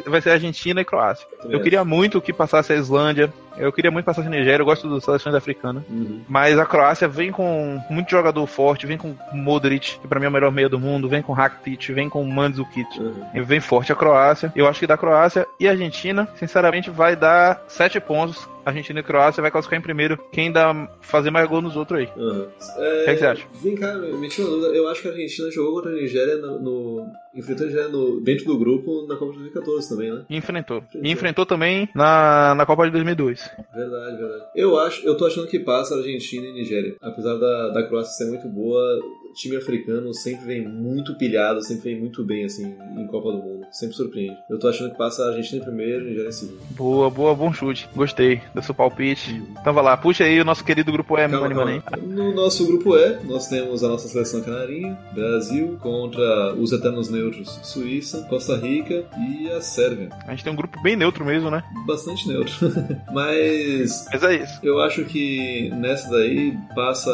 vai 0.06 0.22
ser 0.22 0.30
Argentina 0.30 0.80
e 0.80 0.86
Croácia. 0.86 1.28
Eu 1.50 1.60
queria 1.60 1.84
muito 1.84 2.22
que 2.22 2.32
passasse 2.32 2.72
a 2.72 2.78
Islândia. 2.78 3.34
Eu 3.58 3.72
queria 3.72 3.92
muito 3.92 4.04
que 4.06 4.12
passasse 4.12 4.28
a 4.28 4.32
Nigéria. 4.32 4.62
Eu 4.62 4.66
gosto 4.66 4.90
das 4.90 5.04
seleções 5.04 5.36
africanas. 5.36 5.84
Uhum. 5.90 6.22
Mas 6.28 6.58
a 6.58 6.66
Croácia 6.66 7.08
vem 7.08 7.32
com 7.32 7.80
muito 7.90 8.10
jogador 8.10 8.46
forte. 8.48 8.86
Vem 8.88 8.98
com 8.98 9.16
Modric, 9.34 10.00
que 10.00 10.08
pra 10.08 10.20
mim 10.20 10.26
é 10.26 10.30
o 10.30 10.32
melhor 10.32 10.52
meia 10.52 10.70
do 10.70 10.80
mundo. 10.80 11.10
Vem 11.10 11.22
com 11.22 11.34
Rakitic. 11.34 11.90
Vem 11.94 12.10
com 12.10 12.24
Mandzukic. 12.24 13.00
Uhum. 13.00 13.44
Vem 13.44 13.60
forte 13.60 13.92
a 13.92 13.96
Croácia. 13.96 14.52
Eu 14.56 14.68
acho 14.68 14.80
que 14.80 14.88
da 14.88 14.98
Croácia 14.98 15.46
e 15.60 15.68
a 15.68 15.72
Argentina, 15.72 16.28
sinceramente, 16.36 16.90
vai 16.90 17.16
dar 17.16 17.64
sete 17.68 18.00
pontos. 18.00 18.50
Argentina 18.64 19.00
e 19.00 19.04
Croácia 19.04 19.42
vai 19.42 19.50
classificar 19.50 19.80
em 19.80 19.82
primeiro. 19.82 20.18
Quem 20.32 20.52
dá 20.52 20.88
fazer 21.02 21.32
mais 21.32 21.50
gol 21.50 21.62
nos 21.64 21.76
outros 21.76 22.00
aí. 22.00 22.10
O 22.16 22.48
É, 22.78 23.04
que, 23.06 23.10
é 23.10 23.14
que 23.14 23.20
você 23.20 23.26
acha? 23.26 23.44
Vem 23.56 23.76
cá, 23.76 23.92
me 23.96 24.30
tira 24.30 24.48
uma 24.48 24.58
dúvida. 24.58 24.78
Eu 24.78 24.88
acho 24.88 25.02
que 25.02 25.08
a 25.08 25.12
Argentina 25.12 25.50
jogou 25.50 25.74
contra 25.76 25.90
a 25.92 25.96
Nigéria 25.96 26.36
no. 26.38 26.60
no 26.60 27.08
enfrentou 27.34 27.66
a 27.66 27.70
Nigéria 27.70 27.90
no, 27.90 28.22
dentro 28.22 28.46
do 28.46 28.60
grupo 28.60 29.08
na 29.08 29.16
Copa 29.16 29.32
de 29.32 29.40
2014 29.40 29.90
também, 29.90 30.14
né? 30.14 30.22
Enfrentou. 30.30 30.78
Enfrentou. 30.78 31.02
E 31.04 31.12
enfrentou 31.12 31.46
também 31.46 31.90
na, 31.96 32.54
na 32.54 32.66
Copa 32.66 32.86
de 32.86 32.92
2002. 32.92 33.41
Verdade, 33.74 34.18
verdade. 34.18 34.46
Eu 34.56 34.78
acho, 34.78 35.06
eu 35.06 35.16
tô 35.16 35.26
achando 35.26 35.48
que 35.48 35.60
passa 35.60 35.96
Argentina 35.96 36.46
e 36.48 36.54
Nigéria. 36.54 36.96
Apesar 37.02 37.36
da, 37.38 37.70
da 37.70 37.84
Croácia 37.88 38.14
ser 38.14 38.30
muito 38.30 38.48
boa, 38.48 39.00
time 39.34 39.56
africano 39.56 40.14
sempre 40.14 40.46
vem 40.46 40.68
muito 40.68 41.16
pilhado, 41.18 41.62
sempre 41.62 41.92
vem 41.92 42.00
muito 42.00 42.24
bem, 42.24 42.46
assim, 42.46 42.76
em 42.98 43.08
Copa 43.08 43.32
do 43.32 43.38
Mundo. 43.38 43.66
Sempre 43.72 43.96
surpreende. 43.96 44.38
Eu 44.50 44.60
tô 44.60 44.68
achando 44.68 44.92
que 44.92 44.98
passa 44.98 45.24
a 45.24 45.30
Argentina 45.30 45.62
em 45.62 45.66
primeiro 45.66 46.06
e 46.06 46.10
Nigéria 46.10 46.30
em 46.30 46.32
segundo. 46.32 46.60
Boa, 46.72 47.10
boa, 47.10 47.34
bom 47.36 47.54
chute. 47.54 47.88
Gostei 47.96 48.42
do 48.54 48.62
seu 48.62 48.74
palpite. 48.74 49.42
Então 49.60 49.74
vai 49.74 49.84
lá, 49.84 49.96
puxa 49.98 50.24
aí 50.24 50.40
o 50.40 50.46
nosso 50.46 50.64
querido 50.64 50.92
grupo 50.92 51.18
E, 51.18 51.28
Calma, 51.30 51.50
calma. 51.50 51.84
No 52.02 52.34
nosso 52.34 52.66
grupo 52.66 52.96
E, 52.98 53.18
nós 53.24 53.48
temos 53.48 53.84
a 53.84 53.88
nossa 53.88 54.08
seleção 54.08 54.42
canarinha, 54.42 54.98
Brasil, 55.14 55.78
contra 55.82 56.54
os 56.56 56.72
eternos 56.72 57.10
neutros, 57.10 57.60
Suíça, 57.64 58.26
Costa 58.30 58.56
Rica 58.58 59.06
e 59.18 59.50
a 59.52 59.62
Sérvia. 59.62 60.10
A 60.28 60.32
gente 60.32 60.44
tem 60.44 60.54
um 60.54 60.56
grupo 60.56 60.82
bem 60.82 60.96
neutro 60.96 61.24
mesmo, 61.26 61.50
né? 61.50 61.64
Bastante 61.86 62.28
neutro. 62.28 62.54
Mas 63.14 64.06
Mas 64.12 64.24
é 64.24 64.36
isso. 64.44 64.60
eu 64.64 64.80
acho 64.82 65.06
que 65.06 65.70
nessa 65.76 66.10
daí 66.10 66.58
passa 66.76 67.12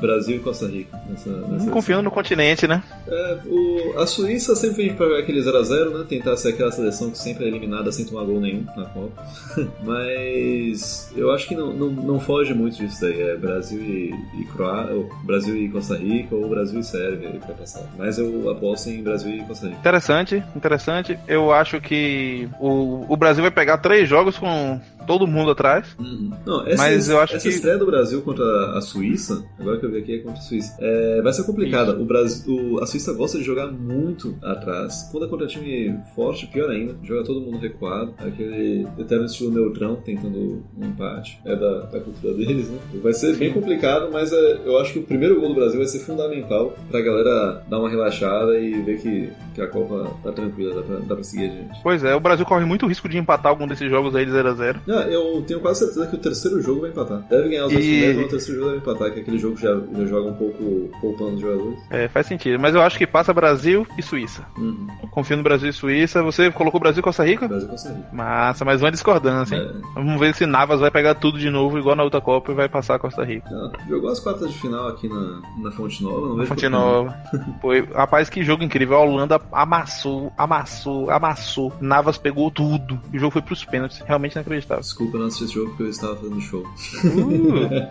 Brasil 0.00 0.36
e 0.36 0.40
Costa 0.40 0.66
Rica. 0.66 0.98
Nessa, 1.08 1.30
nessa 1.30 1.70
Confiando 1.70 2.02
no 2.04 2.10
continente, 2.10 2.66
né? 2.66 2.82
É, 3.08 3.38
o, 3.46 3.98
a 3.98 4.06
Suíça 4.06 4.54
sempre 4.54 4.86
vem 4.86 4.94
pra 4.94 5.18
aquele 5.18 5.40
0x0, 5.40 5.90
né? 5.98 6.04
Tentar 6.08 6.36
ser 6.36 6.50
aquela 6.50 6.70
seleção 6.72 7.10
que 7.10 7.18
sempre 7.18 7.44
é 7.44 7.48
eliminada 7.48 7.90
sem 7.92 8.04
tomar 8.04 8.24
gol 8.24 8.40
nenhum 8.40 8.64
na 8.76 8.84
Copa. 8.86 9.24
Mas 9.82 11.10
eu 11.16 11.30
acho 11.32 11.48
que 11.48 11.54
não, 11.54 11.72
não, 11.72 11.88
não 11.90 12.20
foge 12.20 12.52
muito 12.54 12.76
disso 12.76 13.00
daí. 13.00 13.20
É 13.20 13.36
Brasil 13.36 13.80
e, 13.80 14.14
e 14.40 14.44
Croá, 14.54 14.88
ou 14.90 15.08
Brasil 15.24 15.56
e 15.56 15.68
Costa 15.68 15.96
Rica 15.96 16.34
ou 16.34 16.48
Brasil 16.48 16.80
e 16.80 16.84
Sérvia 16.84 17.30
vai 17.46 17.54
passar. 17.56 17.84
Mas 17.98 18.18
eu 18.18 18.50
aposto 18.50 18.88
em 18.90 19.02
Brasil 19.02 19.34
e 19.34 19.42
Costa 19.44 19.66
Rica. 19.66 19.78
Interessante, 19.78 20.42
interessante. 20.54 21.18
Eu 21.26 21.52
acho 21.52 21.80
que 21.80 22.48
o, 22.60 23.04
o 23.12 23.16
Brasil 23.16 23.42
vai 23.42 23.50
pegar 23.50 23.78
três 23.78 24.08
jogos 24.08 24.36
com 24.38 24.80
todo 25.06 25.26
mundo 25.26 25.52
atrás. 25.52 25.86
Uhum. 25.98 26.32
Não, 26.44 26.66
essa, 26.66 26.82
Mas 26.82 27.08
eu 27.08 27.20
acho 27.20 27.36
essa 27.36 27.48
que- 27.48 27.54
estreia 27.54 27.78
do 27.78 27.86
Brasil 27.86 28.22
contra 28.22 28.44
a 28.76 28.80
Suíça, 28.80 29.44
agora 29.58 29.78
que 29.78 29.85
que 29.90 29.96
eu 29.96 30.02
vi 30.02 30.02
aqui 30.02 30.14
é 30.14 30.18
contra 30.18 30.38
a 30.38 30.42
Suíça. 30.42 30.76
É, 30.80 31.20
vai 31.22 31.32
ser 31.32 31.44
complicada. 31.44 31.92
O 31.98 32.04
Brasil, 32.04 32.54
o- 32.74 32.80
a 32.82 32.86
Suíça 32.86 33.12
gosta 33.12 33.38
de 33.38 33.44
jogar 33.44 33.66
muito 33.70 34.34
atrás. 34.42 35.08
Quando 35.10 35.26
é 35.26 35.28
contra 35.28 35.46
time 35.46 35.96
forte, 36.14 36.46
pior 36.46 36.70
ainda. 36.70 36.94
Joga 37.02 37.24
todo 37.24 37.40
mundo 37.40 37.58
recuado. 37.58 38.14
Aquele 38.18 38.86
eterno 38.98 39.26
estilo 39.26 39.50
neutrão, 39.52 39.96
tentando 39.96 40.62
um 40.78 40.86
empate. 40.86 41.38
É 41.44 41.54
da, 41.56 41.80
da 41.82 42.00
cultura 42.00 42.34
deles, 42.34 42.68
né? 42.68 42.78
Vai 43.02 43.12
ser 43.12 43.36
bem 43.36 43.52
complicado, 43.52 44.08
mas 44.12 44.32
é, 44.32 44.60
eu 44.64 44.78
acho 44.78 44.92
que 44.92 44.98
o 44.98 45.02
primeiro 45.02 45.38
gol 45.40 45.48
do 45.50 45.54
Brasil 45.54 45.78
vai 45.78 45.86
ser 45.86 46.00
fundamental 46.00 46.74
pra 46.90 47.00
galera 47.00 47.62
dar 47.68 47.78
uma 47.78 47.88
relaxada 47.88 48.58
e 48.58 48.82
ver 48.82 48.98
que, 49.00 49.28
que 49.54 49.60
a 49.60 49.66
Copa 49.66 50.10
tá 50.22 50.32
tranquila, 50.32 50.74
dá 50.76 50.82
pra, 50.82 50.96
dá 51.00 51.14
pra 51.14 51.24
seguir 51.24 51.46
a 51.46 51.48
gente. 51.48 51.80
Pois 51.82 52.02
é, 52.04 52.14
o 52.14 52.20
Brasil 52.20 52.44
corre 52.46 52.64
muito 52.64 52.86
risco 52.86 53.08
de 53.08 53.18
empatar 53.18 53.50
algum 53.52 53.66
desses 53.66 53.88
jogos 53.90 54.14
aí 54.14 54.24
de 54.24 54.32
0x0. 54.32 54.76
Não, 54.86 55.00
eu 55.02 55.42
tenho 55.46 55.60
quase 55.60 55.80
certeza 55.80 56.06
que 56.06 56.14
o 56.16 56.18
terceiro 56.18 56.60
jogo 56.60 56.82
vai 56.82 56.90
empatar. 56.90 57.26
Deve 57.28 57.48
ganhar 57.48 57.66
os 57.66 57.72
dois 57.72 57.84
E- 57.84 57.88
primeiros, 57.88 58.16
mas 58.16 58.26
o 58.26 58.30
terceiro 58.30 58.60
jogo 58.60 58.72
deve 58.72 58.82
empatar, 58.82 59.12
que 59.14 59.20
aquele 59.20 59.38
jogo 59.38 59.56
já, 59.56 59.75
já 59.96 60.04
joga 60.06 60.30
um 60.30 60.34
pouco 60.34 60.90
poupando 61.00 61.34
os 61.34 61.40
jogadores. 61.40 61.78
É, 61.90 62.08
faz 62.08 62.26
sentido. 62.26 62.58
Mas 62.58 62.74
eu 62.74 62.82
acho 62.82 62.98
que 62.98 63.06
passa 63.06 63.32
Brasil 63.32 63.86
e 63.98 64.02
Suíça. 64.02 64.46
Uhum. 64.56 64.86
Confio 65.10 65.36
no 65.36 65.42
Brasil 65.42 65.70
e 65.70 65.72
Suíça. 65.72 66.22
Você 66.22 66.50
colocou 66.50 66.80
Brasil 66.80 67.00
e 67.00 67.02
Costa 67.02 67.24
Rica? 67.24 67.48
Brasil 67.48 67.68
consegue. 67.68 68.02
Massa, 68.12 68.64
mas 68.64 68.82
uma 68.82 68.90
discordância, 68.90 69.56
hein? 69.56 69.70
É. 69.74 69.94
Vamos 69.94 70.20
ver 70.20 70.34
se 70.34 70.46
Navas 70.46 70.80
vai 70.80 70.90
pegar 70.90 71.14
tudo 71.14 71.38
de 71.38 71.50
novo, 71.50 71.78
igual 71.78 71.96
na 71.96 72.02
outra 72.02 72.20
Copa, 72.20 72.52
e 72.52 72.54
vai 72.54 72.68
passar 72.68 72.96
a 72.96 72.98
Costa 72.98 73.24
Rica. 73.24 73.48
Jogou 73.88 74.10
as 74.10 74.20
quartas 74.20 74.50
de 74.52 74.58
final 74.58 74.88
aqui 74.88 75.08
na, 75.08 75.40
na 75.58 75.70
Fonte 75.70 76.02
Nova, 76.02 76.28
não 76.28 76.36
vejo 76.36 76.48
Fonte. 76.48 76.68
Nova. 76.68 77.16
Foi, 77.60 77.80
rapaz, 77.94 78.28
que 78.28 78.44
jogo 78.44 78.62
incrível. 78.62 78.96
A 78.96 79.00
Holanda 79.00 79.40
amassou, 79.52 80.32
amassou, 80.36 81.10
amassou. 81.10 81.72
Navas 81.80 82.18
pegou 82.18 82.50
tudo. 82.50 83.00
E 83.12 83.16
o 83.16 83.20
jogo 83.20 83.32
foi 83.32 83.42
pros 83.42 83.64
pênaltis. 83.64 84.00
Realmente 84.06 84.34
inacreditável. 84.34 84.80
Desculpa 84.80 85.18
não 85.18 85.26
assistir 85.26 85.44
esse 85.44 85.54
jogo 85.54 85.68
porque 85.70 85.84
eu 85.84 85.90
estava 85.90 86.16
fazendo 86.16 86.40
show. 86.40 86.62
Uh. 87.04 87.86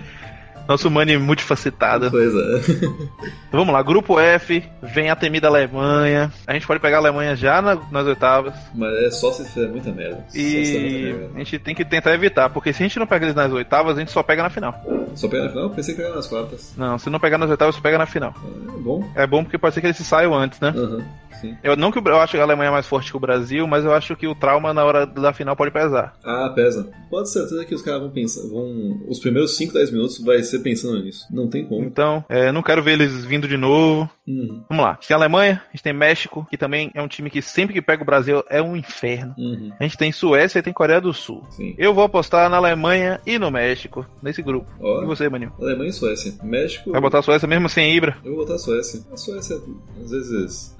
Nosso 0.70 0.88
Mani 0.88 1.18
multifacetado. 1.18 2.10
Pois 2.12 2.32
é. 2.32 2.60
Então 3.48 3.58
vamos 3.60 3.72
lá, 3.74 3.82
grupo 3.82 4.20
F, 4.20 4.62
vem 4.80 5.10
a 5.10 5.16
temida 5.16 5.48
Alemanha. 5.48 6.32
A 6.46 6.52
gente 6.52 6.64
pode 6.64 6.78
pegar 6.78 6.98
a 6.98 7.00
Alemanha 7.00 7.34
já 7.34 7.60
na- 7.60 7.76
nas 7.90 8.06
oitavas. 8.06 8.54
Mas 8.72 8.92
é 9.02 9.10
só 9.10 9.32
se 9.32 9.44
fizer 9.46 9.66
muita 9.68 9.90
merda. 9.90 10.24
Fizer 10.30 10.78
muita 10.78 10.96
E 10.96 11.02
merda. 11.12 11.30
a 11.34 11.38
gente 11.38 11.58
tem 11.58 11.74
que 11.74 11.84
tentar 11.84 12.14
evitar, 12.14 12.50
porque 12.50 12.72
se 12.72 12.84
a 12.84 12.86
gente 12.86 13.00
não 13.00 13.06
pega 13.08 13.24
eles 13.26 13.34
nas 13.34 13.50
oitavas, 13.52 13.96
a 13.96 14.00
gente 14.00 14.12
só 14.12 14.22
pega 14.22 14.44
na 14.44 14.50
final. 14.50 14.72
Só 15.16 15.26
pega 15.26 15.42
na 15.44 15.50
final? 15.50 15.70
Pensei 15.70 15.92
que 15.94 16.02
era 16.02 16.14
nas 16.14 16.28
quartas. 16.28 16.72
Não, 16.76 16.96
se 16.98 17.10
não 17.10 17.18
pegar 17.18 17.36
nas 17.36 17.50
oitavas, 17.50 17.74
só 17.74 17.80
pega 17.80 17.98
na 17.98 18.06
final. 18.06 18.32
É 18.78 18.80
bom. 18.80 19.10
É 19.16 19.26
bom 19.26 19.42
porque 19.42 19.58
pode 19.58 19.74
ser 19.74 19.80
que 19.80 19.88
eles 19.88 19.96
se 19.96 20.04
saiam 20.04 20.32
antes, 20.34 20.60
né? 20.60 20.68
Aham, 20.68 21.04
sim. 21.40 21.56
Eu 21.62 21.76
não 21.76 21.90
que 21.90 21.98
eu 21.98 22.20
acho 22.20 22.32
que 22.32 22.38
a 22.38 22.42
Alemanha 22.42 22.68
é 22.68 22.72
mais 22.72 22.86
forte 22.86 23.10
que 23.10 23.16
o 23.16 23.20
Brasil, 23.20 23.66
mas 23.66 23.84
eu 23.84 23.92
acho 23.92 24.16
que 24.16 24.26
o 24.26 24.34
trauma 24.34 24.72
na 24.72 24.84
hora 24.84 25.06
da 25.06 25.32
final 25.32 25.56
pode 25.56 25.70
pesar. 25.70 26.14
Ah, 26.24 26.52
pesa. 26.54 26.90
Pode 27.10 27.30
ser 27.30 27.40
certeza 27.40 27.64
que 27.64 27.74
os 27.74 27.82
caras 27.82 28.00
vão 28.00 28.10
pensar. 28.10 28.42
Vão... 28.48 29.00
Os 29.08 29.18
primeiros 29.18 29.56
5, 29.56 29.72
10 29.72 29.90
minutos 29.90 30.18
vai 30.24 30.42
ser 30.42 30.60
pensando 30.60 31.02
nisso. 31.02 31.26
Não 31.30 31.48
tem 31.48 31.64
como. 31.64 31.84
Então, 31.84 32.24
é, 32.28 32.52
não 32.52 32.62
quero 32.62 32.82
ver 32.82 32.92
eles 32.92 33.24
vindo 33.24 33.48
de 33.48 33.56
novo. 33.56 34.08
Uhum. 34.30 34.62
Vamos 34.68 34.84
lá. 34.84 34.90
A 34.90 34.94
gente 34.94 35.08
tem 35.08 35.16
Alemanha, 35.16 35.62
a 35.68 35.76
gente 35.76 35.82
tem 35.82 35.92
México, 35.92 36.46
que 36.48 36.56
também 36.56 36.90
é 36.94 37.02
um 37.02 37.08
time 37.08 37.30
que 37.30 37.42
sempre 37.42 37.74
que 37.74 37.82
pega 37.82 38.02
o 38.02 38.06
Brasil 38.06 38.44
é 38.48 38.62
um 38.62 38.76
inferno. 38.76 39.34
Uhum. 39.36 39.72
A 39.78 39.82
gente 39.82 39.96
tem 39.96 40.12
Suécia 40.12 40.58
e 40.58 40.62
tem 40.62 40.72
Coreia 40.72 41.00
do 41.00 41.12
Sul. 41.12 41.44
Sim. 41.50 41.74
Eu 41.76 41.92
vou 41.92 42.04
apostar 42.04 42.48
na 42.48 42.56
Alemanha 42.56 43.20
e 43.26 43.38
no 43.38 43.50
México, 43.50 44.06
nesse 44.22 44.42
grupo. 44.42 44.70
Ó. 44.80 45.02
E 45.02 45.06
você, 45.06 45.28
Maninho? 45.28 45.52
Alemanha 45.60 45.90
e 45.90 45.92
Suécia. 45.92 46.34
México. 46.42 46.92
Vai 46.92 47.00
botar 47.00 47.18
a 47.18 47.22
Suécia 47.22 47.48
mesmo 47.48 47.68
sem 47.68 47.94
Ibra? 47.94 48.16
Eu 48.24 48.34
vou 48.34 48.44
botar 48.44 48.54
a 48.54 48.58
Suécia. 48.58 49.00
A 49.12 49.16
Suécia, 49.16 49.56
às 50.02 50.10
vezes, 50.10 50.76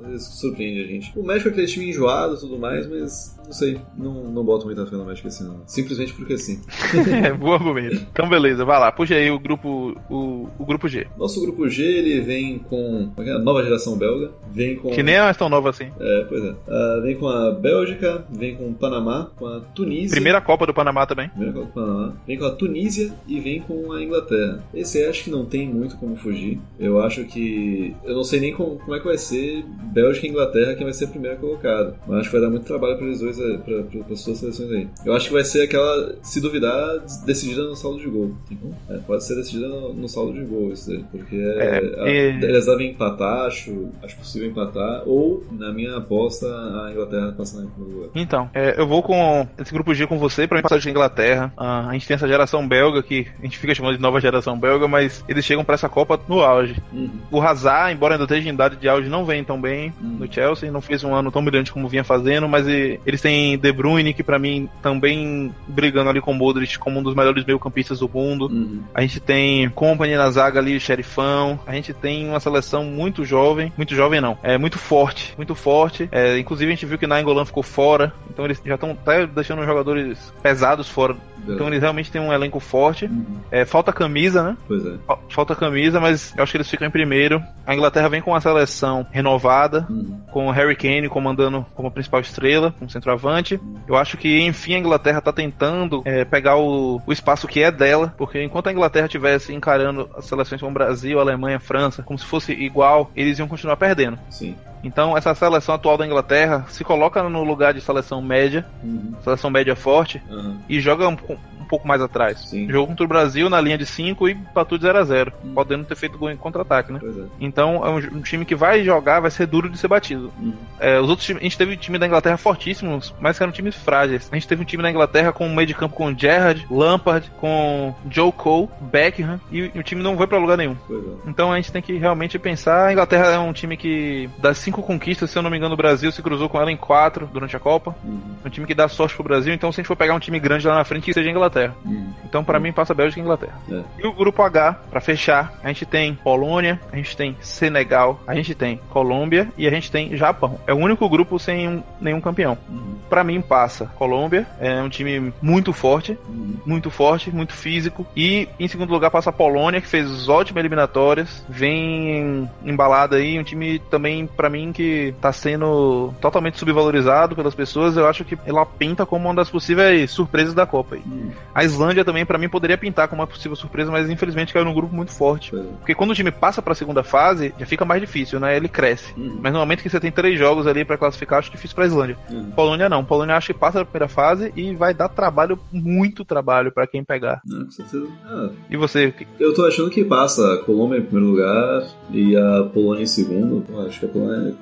às 0.00 0.08
vezes 0.08 0.26
surpreende 0.38 0.82
a 0.82 0.86
gente. 0.86 1.12
O 1.18 1.24
México 1.24 1.48
é 1.48 1.52
aquele 1.52 1.66
time 1.66 1.88
enjoado 1.88 2.34
e 2.34 2.40
tudo 2.40 2.58
mais, 2.58 2.86
mas 2.86 3.38
não 3.48 3.52
sei, 3.52 3.80
não, 3.96 4.24
não 4.24 4.44
boto 4.44 4.66
muita 4.66 4.86
fé 4.86 4.94
no 4.94 5.06
México 5.06 5.26
assim, 5.28 5.44
não. 5.44 5.62
Simplesmente 5.66 6.12
porque 6.12 6.36
sim. 6.36 6.60
é, 7.24 7.32
bom 7.32 7.54
argumento. 7.54 8.06
Então, 8.12 8.28
beleza, 8.28 8.64
vai 8.64 8.78
lá. 8.78 8.92
Puxa 8.92 9.14
aí 9.14 9.30
o 9.30 9.38
grupo, 9.38 9.96
o, 10.10 10.48
o 10.58 10.66
grupo 10.66 10.86
G. 10.86 11.06
Nosso 11.16 11.40
grupo 11.40 11.68
G, 11.68 11.82
ele 11.82 12.20
vem 12.20 12.58
com 12.58 12.87
é 13.16 13.22
que 13.24 13.30
é? 13.30 13.32
a 13.34 13.38
nova 13.38 13.62
geração 13.62 13.96
belga, 13.96 14.30
vem 14.52 14.76
com... 14.76 14.90
Que 14.90 15.02
nem 15.02 15.14
é 15.16 15.20
mais 15.20 15.36
tão 15.36 15.48
nova 15.48 15.70
assim. 15.70 15.88
É, 16.00 16.26
pois 16.28 16.44
é. 16.44 16.54
Ah, 16.68 17.00
vem 17.02 17.16
com 17.16 17.28
a 17.28 17.50
Bélgica, 17.50 18.24
vem 18.30 18.56
com 18.56 18.68
o 18.68 18.74
Panamá, 18.74 19.30
com 19.36 19.46
a 19.46 19.60
Tunísia... 19.60 20.10
Primeira 20.10 20.40
Copa 20.40 20.66
do 20.66 20.74
Panamá 20.74 21.06
também. 21.06 21.28
Primeira 21.28 21.52
Copa 21.52 21.66
do 21.66 21.72
Panamá. 21.72 22.12
Vem 22.26 22.38
com 22.38 22.44
a 22.46 22.50
Tunísia 22.50 23.12
e 23.26 23.40
vem 23.40 23.60
com 23.60 23.92
a 23.92 24.02
Inglaterra. 24.02 24.62
Esse 24.74 24.98
aí 24.98 25.06
acho 25.06 25.24
que 25.24 25.30
não 25.30 25.44
tem 25.44 25.68
muito 25.68 25.96
como 25.96 26.16
fugir. 26.16 26.58
Eu 26.78 27.00
acho 27.00 27.24
que. 27.24 27.94
Eu 28.04 28.14
não 28.14 28.24
sei 28.24 28.40
nem 28.40 28.52
como, 28.52 28.76
como 28.78 28.94
é 28.94 28.98
que 29.00 29.04
vai 29.06 29.18
ser 29.18 29.64
Bélgica 29.92 30.26
e 30.26 30.30
Inglaterra 30.30 30.74
quem 30.74 30.84
vai 30.84 30.92
ser 30.92 31.06
a 31.06 31.08
primeira 31.08 31.36
colocada. 31.36 31.94
Mas 32.06 32.20
acho 32.20 32.30
que 32.30 32.36
vai 32.36 32.40
dar 32.44 32.50
muito 32.50 32.64
trabalho 32.66 32.96
para 32.96 33.06
eles 33.06 33.20
dois, 33.20 33.38
eh, 33.38 33.58
pra, 33.58 34.02
as 34.12 34.20
suas 34.20 34.38
seleções 34.38 34.70
aí. 34.72 34.88
Eu 35.04 35.12
acho 35.14 35.26
que 35.28 35.32
vai 35.32 35.44
ser 35.44 35.62
aquela, 35.62 36.14
se 36.22 36.40
duvidar, 36.40 36.98
decidida 37.24 37.62
no 37.64 37.76
saldo 37.76 37.98
de 37.98 38.08
gol. 38.08 38.32
Como? 38.60 38.74
É, 38.90 38.98
pode 38.98 39.24
ser 39.24 39.34
decidida 39.36 39.68
no, 39.68 39.92
no 39.94 40.08
saldo 40.08 40.32
de 40.32 40.44
gol, 40.44 40.72
isso 40.72 40.90
aí. 40.90 41.04
Porque 41.10 41.36
É, 41.36 41.78
a- 42.00 42.08
e- 42.10 42.44
eles 42.44 42.68
devem 42.78 42.92
empatar, 42.92 43.46
acho, 43.46 43.90
acho 44.02 44.16
possível 44.16 44.48
empatar. 44.48 45.02
Ou, 45.06 45.44
na 45.50 45.72
minha 45.72 45.96
aposta, 45.96 46.46
a 46.46 46.90
Inglaterra 46.92 47.34
passar 47.36 47.62
em 47.62 47.66
primeiro 47.66 47.96
lugar. 47.98 48.10
Então, 48.14 48.48
é, 48.54 48.80
eu 48.80 48.86
vou 48.86 49.02
com 49.02 49.46
esse 49.58 49.72
grupo 49.72 49.92
G 49.92 50.06
com 50.06 50.18
você, 50.18 50.46
pra 50.46 50.56
mim 50.56 50.62
passar 50.62 50.78
de 50.78 50.88
Inglaterra. 50.88 51.52
Ah, 51.56 51.88
a 51.88 51.92
gente 51.92 52.06
tem 52.06 52.14
essa 52.14 52.28
geração 52.28 52.66
belga 52.66 53.02
que 53.02 53.26
a 53.38 53.42
gente 53.42 53.58
fica 53.58 53.74
chamando 53.74 53.96
de 53.96 54.02
nova 54.02 54.20
geração 54.20 54.58
belga, 54.58 54.86
mas 54.86 55.24
eles 55.28 55.44
chegam 55.44 55.64
pra 55.64 55.74
essa 55.74 55.88
Copa 55.88 56.20
no 56.28 56.40
auge. 56.40 56.76
Uhum. 56.92 57.10
O 57.30 57.40
Hazard, 57.40 57.92
embora 57.92 58.14
ainda 58.14 58.24
esteja 58.24 58.48
em 58.48 58.52
idade 58.52 58.76
de 58.76 58.88
auge, 58.88 59.08
não 59.08 59.24
vem 59.24 59.42
tão 59.42 59.60
bem 59.60 59.92
Hum. 60.02 60.18
no 60.20 60.32
Chelsea, 60.32 60.70
não 60.70 60.80
fez 60.80 61.02
um 61.02 61.14
ano 61.14 61.30
tão 61.30 61.44
brilhante 61.44 61.72
como 61.72 61.88
vinha 61.88 62.04
fazendo, 62.04 62.48
mas 62.48 62.66
eles 62.68 63.20
têm 63.20 63.58
De 63.58 63.72
Bruyne, 63.72 64.14
que 64.14 64.22
pra 64.22 64.38
mim 64.38 64.68
também 64.82 65.52
brigando 65.66 66.10
ali 66.10 66.20
com 66.20 66.30
o 66.32 66.34
Modric 66.34 66.78
como 66.78 67.00
um 67.00 67.02
dos 67.02 67.14
melhores 67.14 67.44
meio-campistas 67.44 68.00
do 68.00 68.08
mundo. 68.08 68.46
Uhum. 68.46 68.82
A 68.94 69.00
gente 69.00 69.18
tem 69.18 69.68
Company 69.70 70.14
na 70.16 70.30
zaga 70.30 70.60
ali, 70.60 70.78
Xerifão. 70.78 71.58
A 71.66 71.72
gente 71.72 71.92
tem 71.92 72.28
uma 72.28 72.40
seleção 72.40 72.57
muito 72.84 73.24
jovem. 73.24 73.72
Muito 73.76 73.94
jovem 73.94 74.20
não. 74.20 74.38
É 74.42 74.56
muito 74.58 74.78
forte. 74.78 75.34
Muito 75.36 75.54
forte. 75.54 76.08
É, 76.12 76.38
inclusive 76.38 76.70
a 76.70 76.74
gente 76.74 76.86
viu 76.86 76.98
que 76.98 77.06
Nainggolan 77.06 77.44
ficou 77.44 77.62
fora. 77.62 78.12
Então 78.30 78.44
eles 78.44 78.60
já 78.64 78.74
estão 78.74 78.90
até 78.92 79.26
deixando 79.26 79.60
os 79.60 79.66
jogadores 79.66 80.32
pesados 80.42 80.88
fora. 80.88 81.16
Então 81.48 81.66
eles 81.68 81.80
realmente 81.80 82.10
têm 82.10 82.20
um 82.20 82.32
elenco 82.32 82.60
forte. 82.60 83.06
Uhum. 83.06 83.24
É, 83.50 83.64
falta 83.64 83.92
camisa, 83.92 84.42
né? 84.42 84.56
Pois 84.66 84.84
é. 84.84 84.96
Fa- 85.06 85.18
Falta 85.30 85.54
camisa, 85.54 85.98
mas 86.00 86.34
eu 86.36 86.42
acho 86.42 86.52
que 86.52 86.58
eles 86.58 86.68
ficam 86.68 86.86
em 86.86 86.90
primeiro. 86.90 87.42
A 87.66 87.74
Inglaterra 87.74 88.08
vem 88.08 88.20
com 88.20 88.32
uma 88.32 88.40
seleção 88.40 89.06
renovada, 89.10 89.86
Uhum. 89.88 90.20
com 90.32 90.48
o 90.48 90.50
Harry 90.50 90.76
Kane 90.76 91.08
comandando 91.08 91.64
como 91.74 91.90
principal 91.90 92.20
estrela, 92.20 92.74
como 92.78 92.90
centroavante. 92.90 93.58
Eu 93.86 93.96
acho 93.96 94.16
que, 94.16 94.40
enfim, 94.42 94.74
a 94.74 94.78
Inglaterra 94.78 95.20
tá 95.20 95.32
tentando 95.32 96.02
é, 96.04 96.24
pegar 96.24 96.56
o, 96.56 97.00
o 97.06 97.12
espaço 97.12 97.46
que 97.48 97.62
é 97.62 97.70
dela, 97.70 98.12
porque 98.18 98.42
enquanto 98.42 98.66
a 98.68 98.72
Inglaterra 98.72 99.06
estivesse 99.06 99.54
encarando 99.54 100.08
as 100.16 100.26
seleções 100.26 100.60
como 100.60 100.72
Brasil, 100.74 101.18
Alemanha, 101.20 101.58
França, 101.60 102.02
como 102.02 102.18
se 102.18 102.24
fosse 102.26 102.47
igual, 102.52 103.10
eles 103.14 103.38
iam 103.38 103.48
continuar 103.48 103.76
perdendo. 103.76 104.18
Sim. 104.30 104.56
Então, 104.82 105.16
essa 105.16 105.34
seleção 105.34 105.74
atual 105.74 105.96
da 105.96 106.06
Inglaterra 106.06 106.64
se 106.68 106.84
coloca 106.84 107.22
no 107.28 107.42
lugar 107.44 107.74
de 107.74 107.80
seleção 107.80 108.20
média, 108.22 108.64
Uhum. 108.82 109.14
seleção 109.22 109.50
média 109.50 109.74
forte, 109.76 110.22
Aham. 110.30 110.56
e 110.68 110.80
joga 110.80 111.08
um, 111.08 111.16
um 111.60 111.64
pouco 111.68 111.86
mais 111.86 112.00
atrás. 112.00 112.40
Sim. 112.48 112.66
Jogou 112.68 112.86
contra 112.86 113.04
o 113.04 113.08
Brasil 113.08 113.50
na 113.50 113.60
linha 113.60 113.76
de 113.76 113.84
5 113.84 114.28
e 114.28 114.32
empatou 114.32 114.78
de 114.78 114.84
0 114.84 114.98
a 114.98 115.04
0 115.04 115.32
Hum. 115.44 115.52
podendo 115.54 115.84
ter 115.84 115.96
feito 115.96 116.16
gol 116.16 116.30
em 116.30 116.36
contra-ataque, 116.36 116.92
né? 116.92 117.00
É. 117.02 117.22
Então 117.40 117.84
é 117.84 117.90
um, 117.90 117.96
um 118.18 118.22
time 118.22 118.44
que 118.44 118.54
vai 118.54 118.82
jogar, 118.84 119.20
vai 119.20 119.30
ser 119.30 119.46
duro 119.46 119.68
de 119.68 119.76
ser 119.76 119.88
batido. 119.88 120.32
Uhum. 120.40 120.54
É, 120.80 120.98
os 121.00 121.08
outros 121.10 121.26
times, 121.26 121.40
a 121.42 121.44
gente 121.44 121.58
teve 121.58 121.76
time 121.76 121.98
da 121.98 122.06
Inglaterra 122.06 122.36
fortíssimos, 122.38 123.14
mas 123.20 123.36
que 123.36 123.42
eram 123.42 123.52
times 123.52 123.74
frágeis. 123.74 124.28
A 124.32 124.34
gente 124.36 124.48
teve 124.48 124.62
um 124.62 124.64
time 124.64 124.82
da 124.82 124.90
Inglaterra 124.90 125.32
com 125.32 125.46
um 125.46 125.54
meio 125.54 125.66
de 125.66 125.74
campo 125.74 125.94
com 125.94 126.16
Gerrard, 126.16 126.66
Lampard, 126.70 127.30
com 127.38 127.94
Joe 128.10 128.32
Cole, 128.32 128.68
Beckham, 128.80 129.38
e 129.52 129.64
o 129.74 129.82
time 129.82 130.02
não 130.02 130.16
foi 130.16 130.26
pra 130.26 130.38
lugar 130.38 130.56
nenhum. 130.56 130.76
É. 130.90 130.94
Então 131.28 131.52
a 131.52 131.56
gente 131.56 131.70
tem 131.72 131.82
que 131.82 131.98
realmente 131.98 132.38
pensar. 132.38 132.86
A 132.86 132.92
Inglaterra 132.92 133.26
é 133.26 133.38
um 133.38 133.52
time 133.52 133.76
que, 133.76 134.30
das 134.38 134.58
cinco 134.68 134.82
conquistas, 134.82 135.30
se 135.30 135.38
eu 135.38 135.42
não 135.42 135.50
me 135.50 135.56
engano, 135.56 135.72
o 135.72 135.76
Brasil 135.76 136.12
se 136.12 136.20
cruzou 136.22 136.48
com 136.48 136.60
ela 136.60 136.70
em 136.70 136.76
quatro 136.76 137.26
durante 137.32 137.56
a 137.56 137.60
Copa. 137.60 137.94
Uhum. 138.04 138.20
É 138.44 138.48
um 138.48 138.50
time 138.50 138.66
que 138.66 138.74
dá 138.74 138.86
sorte 138.86 139.14
pro 139.14 139.24
Brasil. 139.24 139.52
Então, 139.54 139.72
se 139.72 139.80
a 139.80 139.82
gente 139.82 139.88
for 139.88 139.96
pegar 139.96 140.14
um 140.14 140.18
time 140.18 140.38
grande 140.38 140.66
lá 140.66 140.74
na 140.74 140.84
frente, 140.84 141.04
que 141.04 141.14
seja 141.14 141.28
a 141.28 141.32
Inglaterra. 141.32 141.74
Uhum. 141.84 142.12
Então, 142.24 142.44
pra 142.44 142.60
mim, 142.60 142.70
passa 142.72 142.92
Bélgica 142.94 143.18
e 143.20 143.22
Inglaterra. 143.22 143.58
É. 143.70 143.82
E 143.98 144.06
o 144.06 144.12
grupo 144.12 144.42
H, 144.42 144.74
pra 144.90 145.00
fechar, 145.00 145.54
a 145.64 145.68
gente 145.68 145.86
tem 145.86 146.14
Polônia, 146.14 146.78
a 146.92 146.96
gente 146.96 147.16
tem 147.16 147.34
Senegal, 147.40 148.20
a 148.26 148.34
gente 148.34 148.54
tem 148.54 148.78
Colômbia 148.90 149.48
e 149.56 149.66
a 149.66 149.70
gente 149.70 149.90
tem 149.90 150.14
Japão. 150.16 150.60
É 150.66 150.74
o 150.74 150.76
único 150.76 151.08
grupo 151.08 151.38
sem 151.38 151.66
um- 151.68 151.82
nenhum 152.00 152.20
campeão. 152.20 152.58
Uhum. 152.68 152.97
Pra 153.08 153.24
mim, 153.24 153.40
passa 153.40 153.86
Colômbia, 153.96 154.46
é 154.60 154.80
um 154.82 154.88
time 154.88 155.32
muito 155.40 155.72
forte, 155.72 156.18
muito 156.64 156.90
forte, 156.90 157.30
muito 157.30 157.52
físico. 157.52 158.06
E 158.16 158.48
em 158.58 158.68
segundo 158.68 158.90
lugar 158.90 159.10
passa 159.10 159.30
a 159.30 159.32
Polônia, 159.32 159.80
que 159.80 159.86
fez 159.86 160.28
ótimas 160.28 160.60
eliminatórias, 160.60 161.44
vem 161.48 162.48
embalada 162.64 163.16
aí, 163.16 163.38
um 163.38 163.42
time 163.42 163.78
também 163.78 164.26
pra 164.26 164.50
mim 164.50 164.72
que 164.72 165.14
tá 165.20 165.32
sendo 165.32 166.14
totalmente 166.20 166.58
subvalorizado 166.58 167.34
pelas 167.34 167.54
pessoas. 167.54 167.96
Eu 167.96 168.06
acho 168.06 168.24
que 168.24 168.38
ela 168.46 168.64
pinta 168.64 169.06
como 169.06 169.28
uma 169.28 169.34
das 169.34 169.50
possíveis 169.50 170.10
surpresas 170.10 170.54
da 170.54 170.66
Copa 170.66 170.96
aí. 170.96 171.02
Uhum. 171.06 171.30
A 171.54 171.64
Islândia 171.64 172.04
também, 172.04 172.24
pra 172.24 172.38
mim, 172.38 172.48
poderia 172.48 172.78
pintar 172.78 173.08
como 173.08 173.20
uma 173.20 173.26
possível 173.26 173.56
surpresa, 173.56 173.90
mas 173.90 174.08
infelizmente 174.10 174.52
caiu 174.52 174.64
num 174.64 174.74
grupo 174.74 174.94
muito 174.94 175.12
forte. 175.12 175.54
É. 175.54 175.62
Porque 175.78 175.94
quando 175.94 176.10
o 176.10 176.14
time 176.14 176.30
passa 176.30 176.60
pra 176.60 176.74
segunda 176.74 177.02
fase, 177.02 177.54
já 177.58 177.66
fica 177.66 177.84
mais 177.84 178.00
difícil, 178.00 178.38
né? 178.40 178.56
Ele 178.56 178.68
cresce. 178.68 179.12
Uhum. 179.16 179.38
Mas 179.42 179.52
no 179.52 179.58
momento 179.58 179.82
que 179.82 179.90
você 179.90 180.00
tem 180.00 180.10
três 180.10 180.38
jogos 180.38 180.66
ali 180.66 180.84
pra 180.84 180.98
classificar, 180.98 181.38
acho 181.38 181.50
difícil 181.50 181.74
pra 181.74 181.86
Islândia. 181.86 182.16
Uhum. 182.30 182.50
Polônia 182.88 182.96
não. 182.96 183.04
Polônia 183.04 183.36
acho 183.36 183.52
que 183.52 183.58
passa 183.58 183.78
da 183.78 183.84
primeira 183.84 184.08
fase 184.08 184.52
e 184.56 184.74
vai 184.74 184.94
dar 184.94 185.08
trabalho, 185.08 185.58
muito 185.72 186.24
trabalho 186.24 186.72
pra 186.72 186.86
quem 186.86 187.04
pegar. 187.04 187.40
Não, 187.44 187.64
com 187.64 187.70
certeza. 187.70 188.06
Ah, 188.24 188.50
E 188.70 188.76
você? 188.76 189.12
eu 189.38 189.54
tô 189.54 189.64
achando 189.64 189.90
que 189.90 190.04
passa 190.04 190.54
a 190.54 190.58
Colômbia 190.58 190.98
em 190.98 191.02
primeiro 191.02 191.30
lugar 191.30 191.86
e 192.10 192.36
a 192.36 192.64
Polônia 192.72 193.02
em 193.02 193.06
segundo. 193.06 193.64
Eu 193.68 193.86
acho 193.86 194.00
que 194.00 194.06
a 194.06 194.08
Polônia, 194.08 194.54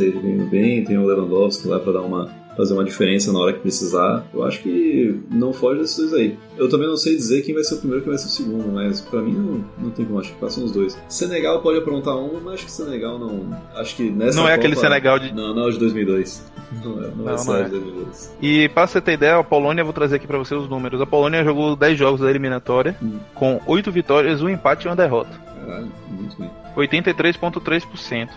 aí, 0.00 0.12
tá 0.12 0.18
indo 0.20 0.46
bem, 0.48 0.84
tem 0.84 0.98
o 0.98 1.06
Lewandowski 1.06 1.68
lá 1.68 1.78
pra 1.78 1.92
dar 1.92 2.02
uma 2.02 2.28
fazer 2.56 2.74
uma 2.74 2.84
diferença 2.84 3.32
na 3.32 3.38
hora 3.38 3.52
que 3.52 3.60
precisar. 3.60 4.24
Eu 4.32 4.44
acho 4.44 4.60
que 4.62 5.20
não 5.30 5.52
foge 5.52 5.80
desses 5.80 5.96
dois 5.96 6.12
aí. 6.14 6.36
Eu 6.56 6.68
também 6.68 6.86
não 6.86 6.96
sei 6.96 7.16
dizer 7.16 7.42
quem 7.42 7.54
vai 7.54 7.64
ser 7.64 7.74
o 7.74 7.78
primeiro 7.78 8.00
e 8.00 8.04
quem 8.04 8.10
vai 8.12 8.18
ser 8.18 8.26
o 8.28 8.30
segundo, 8.30 8.72
mas 8.72 9.00
pra 9.00 9.20
mim 9.20 9.32
não, 9.32 9.64
não 9.78 9.90
tem 9.90 10.04
como, 10.04 10.20
acho 10.20 10.32
que 10.32 10.38
passam 10.38 10.64
os 10.64 10.70
dois. 10.72 10.96
Senegal 11.08 11.60
pode 11.62 11.78
aprontar 11.78 12.16
um, 12.16 12.40
mas 12.44 12.54
acho 12.54 12.64
que 12.66 12.72
Senegal 12.72 13.18
não. 13.18 13.56
Acho 13.74 13.96
que 13.96 14.08
nessa 14.10 14.38
Não 14.40 14.48
é 14.48 14.54
aquele 14.54 14.74
Copa- 14.74 14.86
Senegal 14.88 15.18
de- 15.18 15.32
Não, 15.34 15.54
não 15.54 15.62
é 15.64 15.66
o 15.66 15.70
de 15.72 15.78
2002. 15.78 16.44
Não 16.84 16.92
é, 17.04 17.08
não, 17.08 17.24
Não, 17.24 17.32
é, 17.34 17.44
não 17.44 17.56
é. 17.56 17.62
de 17.64 17.70
2002. 17.70 18.36
E 18.40 18.68
pra 18.70 18.86
você 18.86 19.00
ter 19.00 19.12
ideia, 19.14 19.36
a 19.38 19.44
Polônia, 19.44 19.82
eu 19.82 19.84
vou 19.84 19.92
trazer 19.94 20.16
aqui 20.16 20.26
pra 20.26 20.38
você 20.38 20.54
os 20.54 20.68
números. 20.68 21.00
A 21.00 21.06
Polônia 21.06 21.44
jogou 21.44 21.74
10 21.76 21.98
jogos 21.98 22.20
da 22.20 22.30
eliminatória, 22.30 22.96
Hum. 23.02 23.18
com 23.34 23.60
8 23.66 23.90
vitórias, 23.92 24.42
um 24.42 24.48
empate 24.48 24.86
e 24.86 24.88
uma 24.90 24.96
derrota. 24.96 25.30
Caralho, 25.64 25.88
muito 26.10 26.36
bem. 26.38 26.50
83,3%. 26.76 28.28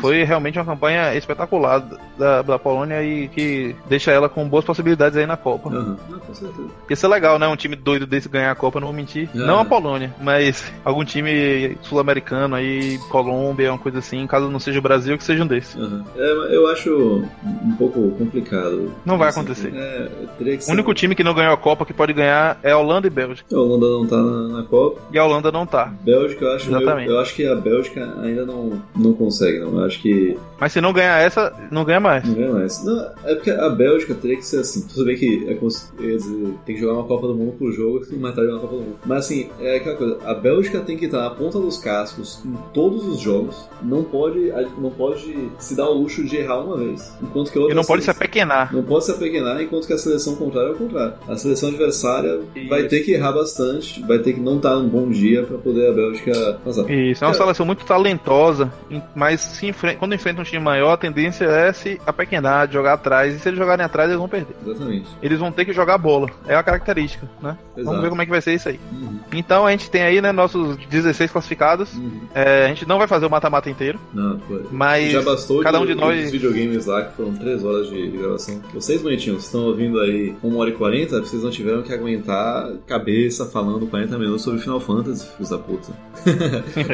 Foi 0.00 0.22
realmente 0.24 0.58
uma 0.58 0.64
campanha 0.64 1.14
espetacular 1.14 1.82
da, 2.18 2.42
da 2.42 2.58
Polônia 2.58 3.02
e 3.02 3.28
que 3.28 3.74
deixa 3.88 4.10
ela 4.10 4.28
com 4.28 4.48
boas 4.48 4.64
possibilidades 4.64 5.16
aí 5.18 5.26
na 5.26 5.36
Copa. 5.36 5.68
Aham, 5.70 5.96
não, 6.08 6.18
com 6.18 6.34
certeza. 6.34 6.68
Ia 6.90 6.96
ser 6.96 7.08
legal, 7.08 7.38
né? 7.38 7.46
Um 7.48 7.56
time 7.56 7.76
doido 7.76 8.06
desse 8.06 8.28
ganhar 8.28 8.50
a 8.50 8.54
Copa, 8.54 8.80
não 8.80 8.88
vou 8.88 8.96
mentir. 8.96 9.28
É. 9.34 9.38
Não 9.38 9.58
a 9.60 9.64
Polônia, 9.64 10.14
mas 10.20 10.72
algum 10.84 11.04
time 11.04 11.76
sul-americano 11.82 12.54
aí, 12.54 12.98
Colômbia, 13.10 13.72
uma 13.72 13.78
coisa 13.78 13.98
assim, 13.98 14.26
caso 14.26 14.48
não 14.50 14.58
seja 14.60 14.78
o 14.78 14.82
Brasil, 14.82 15.16
que 15.16 15.24
seja 15.24 15.42
um 15.42 15.46
desses. 15.46 15.76
Aham. 15.76 16.04
É, 16.16 16.56
eu 16.56 16.66
acho 16.68 17.24
um 17.64 17.76
pouco 17.76 18.10
complicado. 18.12 18.92
Não 19.04 19.18
vai 19.18 19.28
Assim, 19.28 19.40
acontecer. 19.40 19.72
É, 19.74 20.08
O 20.40 20.60
ser. 20.60 20.72
único 20.72 20.92
time 20.94 21.14
que 21.14 21.24
não 21.24 21.34
ganhou 21.34 21.52
a 21.52 21.56
Copa 21.56 21.84
que 21.84 21.92
pode 21.92 22.12
ganhar 22.12 22.58
é 22.62 22.70
a 22.72 22.78
Holanda 22.78 23.06
e 23.06 23.10
Bélgica. 23.10 23.54
A 23.54 23.58
Holanda 23.58 23.86
não 23.86 24.06
tá 24.06 24.16
na, 24.16 24.48
na 24.58 24.62
Copa. 24.64 25.00
E 25.12 25.18
a 25.18 25.24
Holanda 25.24 25.50
não 25.52 25.66
tá. 25.66 25.92
Bélgica, 26.02 26.44
eu 26.44 26.52
acho, 26.52 26.68
Exatamente. 26.70 27.10
eu 27.10 27.18
acho 27.18 27.34
que 27.34 27.46
a 27.46 27.54
Bélgica 27.54 28.14
ainda 28.22 28.44
não, 28.46 28.82
não 28.94 29.12
consegue, 29.12 29.58
não. 29.70 29.80
Eu 29.80 29.84
acho 29.86 30.00
que 30.00 30.36
Mas 30.60 30.72
se 30.72 30.80
não 30.80 30.92
ganhar 30.92 31.20
essa, 31.20 31.52
não 31.70 31.84
ganha 31.84 32.00
mais. 32.00 32.24
não 32.24 32.34
ganha 32.34 32.52
mais. 32.52 32.84
Não, 32.84 33.00
é 33.24 33.34
porque 33.34 33.50
a 33.50 33.68
Bélgica 33.68 34.14
teria 34.14 34.36
que 34.36 34.46
ser 34.46 34.60
assim. 34.60 34.86
Tudo 34.88 35.04
bem 35.06 35.16
que 35.16 35.46
é 35.48 35.54
como 35.54 35.70
se- 35.70 35.92
dizer, 35.96 36.54
tem 36.64 36.74
que 36.74 36.80
jogar 36.80 36.94
uma 36.94 37.04
Copa 37.04 37.26
do 37.26 37.34
Mundo 37.34 37.52
por 37.58 37.72
jogo 37.72 38.04
e 38.10 38.16
mais 38.16 38.34
tarde 38.34 38.50
uma 38.50 38.60
Copa 38.60 38.74
do 38.76 38.82
Mundo. 38.82 38.96
Mas 39.04 39.24
assim, 39.26 39.48
é 39.60 39.76
aquela 39.76 39.96
coisa. 39.96 40.18
A 40.24 40.34
Bélgica 40.34 40.80
tem 40.80 40.96
que 40.96 41.06
estar 41.06 41.22
na 41.22 41.30
ponta 41.30 41.58
dos 41.58 41.78
cascos 41.78 42.40
em 42.44 42.54
todos 42.72 43.06
os 43.06 43.18
jogos. 43.20 43.68
Não 43.82 44.02
pode, 44.04 44.52
não 44.78 44.90
pode 44.90 45.34
se 45.58 45.74
dar 45.76 45.88
o 45.88 45.94
luxo 45.94 46.24
de 46.24 46.36
errar 46.36 46.60
uma 46.60 46.76
vez. 46.78 47.12
Enquanto 47.22 47.50
que 47.50 47.58
a 47.58 47.60
E 47.60 47.62
outra 47.64 47.76
não 47.76 47.84
pode 47.84 48.02
se 48.04 48.10
apequenar. 48.10 48.72
Não 48.74 48.82
pode 48.82 49.04
se 49.04 49.10
apequenar, 49.10 49.60
enquanto 49.62 49.86
que 49.86 49.92
a 49.92 49.98
seleção 49.98 50.36
contrária 50.36 50.68
é 50.68 50.72
o 50.72 50.76
contrário. 50.76 51.14
A 51.28 51.36
seleção 51.36 51.68
adversária 51.70 52.40
vai 52.68 52.84
ter 52.84 53.00
que 53.00 53.12
errar 53.12 53.32
bastante, 53.32 54.00
vai 54.06 54.18
ter 54.18 54.32
que 54.34 54.40
não 54.40 54.56
estar 54.56 54.76
num 54.76 54.88
bom 54.88 55.08
dia 55.10 55.42
pra 55.42 55.58
poder 55.58 55.88
a 55.90 55.92
Bélgica 55.92 56.58
passar. 56.64 56.90
Isso, 56.90 57.24
é 57.24 57.26
uma 57.26 57.34
É. 57.34 57.36
seleção 57.36 57.66
muito 57.66 57.84
talentosa, 57.84 58.72
mas 59.14 59.43
se 59.44 59.66
enfre- 59.66 59.96
quando 59.96 60.14
enfrenta 60.14 60.40
um 60.40 60.44
time 60.44 60.62
maior, 60.62 60.92
a 60.92 60.96
tendência 60.96 61.44
é 61.44 61.72
se 61.72 62.00
apequenar, 62.06 62.70
jogar 62.70 62.94
atrás, 62.94 63.34
e 63.34 63.38
se 63.38 63.48
eles 63.48 63.58
jogarem 63.58 63.84
atrás, 63.84 64.08
eles 64.08 64.18
vão 64.18 64.28
perder. 64.28 64.54
Exatamente. 64.66 65.06
Eles 65.22 65.38
vão 65.38 65.52
ter 65.52 65.64
que 65.64 65.72
jogar 65.72 65.98
bola. 65.98 66.28
É 66.46 66.54
a 66.54 66.62
característica, 66.62 67.28
né? 67.42 67.56
Exato. 67.76 67.84
Vamos 67.86 68.02
ver 68.02 68.08
como 68.10 68.22
é 68.22 68.24
que 68.24 68.30
vai 68.30 68.40
ser 68.40 68.54
isso 68.54 68.68
aí. 68.68 68.80
Uhum, 68.92 69.18
Então 69.32 69.66
a 69.66 69.70
gente 69.70 69.90
tem 69.90 70.02
aí, 70.02 70.20
né, 70.20 70.32
nossos 70.32 70.76
16 70.88 71.30
classificados. 71.30 71.92
uhum. 71.94 72.20
É, 72.34 72.64
a 72.64 72.68
gente 72.68 72.86
não 72.88 72.98
vai 72.98 73.06
fazer 73.06 73.26
o 73.26 73.30
mata-mata 73.30 73.68
inteiro, 73.70 73.98
Não, 74.12 74.38
foi. 74.40 74.64
mas 74.70 75.10
Já 75.12 75.22
bastou 75.22 75.60
cada 75.62 75.78
um 75.80 75.86
de, 75.86 75.94
de 75.94 76.00
nós- 76.00 76.24
os 76.26 76.30
videogames 76.30 76.86
lá, 76.86 77.02
que 77.04 77.14
foram 77.16 77.34
3 77.34 77.64
horas 77.64 77.88
de, 77.88 78.08
gravação. 78.08 78.60
Vocês, 78.72 79.00
bonitinhos, 79.02 79.44
estão 79.44 79.62
ouvindo 79.66 80.00
aí 80.00 80.34
1 80.42 80.56
hora 80.56 80.70
e 80.70 80.72
40, 80.72 81.20
vocês 81.20 81.42
não 81.42 81.50
tiveram 81.50 81.82
que 81.82 81.92
aguentar 81.92 82.70
cabeça 82.86 83.44
falando 83.46 83.86
40 83.86 84.18
minutos 84.18 84.42
sobre 84.42 84.60
Final 84.60 84.80
Fantasy, 84.80 85.26
filhos 85.36 85.50
da 85.50 85.58
puta. 85.58 85.92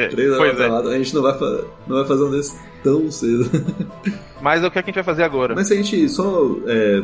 3 0.09 0.31
horas 0.39 0.59
é. 0.59 0.65
a 0.95 0.97
gente 0.97 1.13
não 1.15 1.21
vai, 1.21 1.37
não 1.87 1.97
vai 1.97 2.05
fazer 2.05 2.23
um 2.23 2.31
desse 2.41 2.70
tão 2.83 3.09
cedo. 3.11 3.49
Mas 4.41 4.63
é 4.63 4.67
o 4.67 4.71
que 4.71 4.79
a 4.79 4.81
gente 4.81 4.95
vai 4.95 5.03
fazer 5.03 5.21
agora? 5.23 5.53
Mas 5.53 5.67
se 5.67 5.73
a 5.73 5.75
gente 5.75 6.09
só 6.09 6.55
é, 6.65 7.03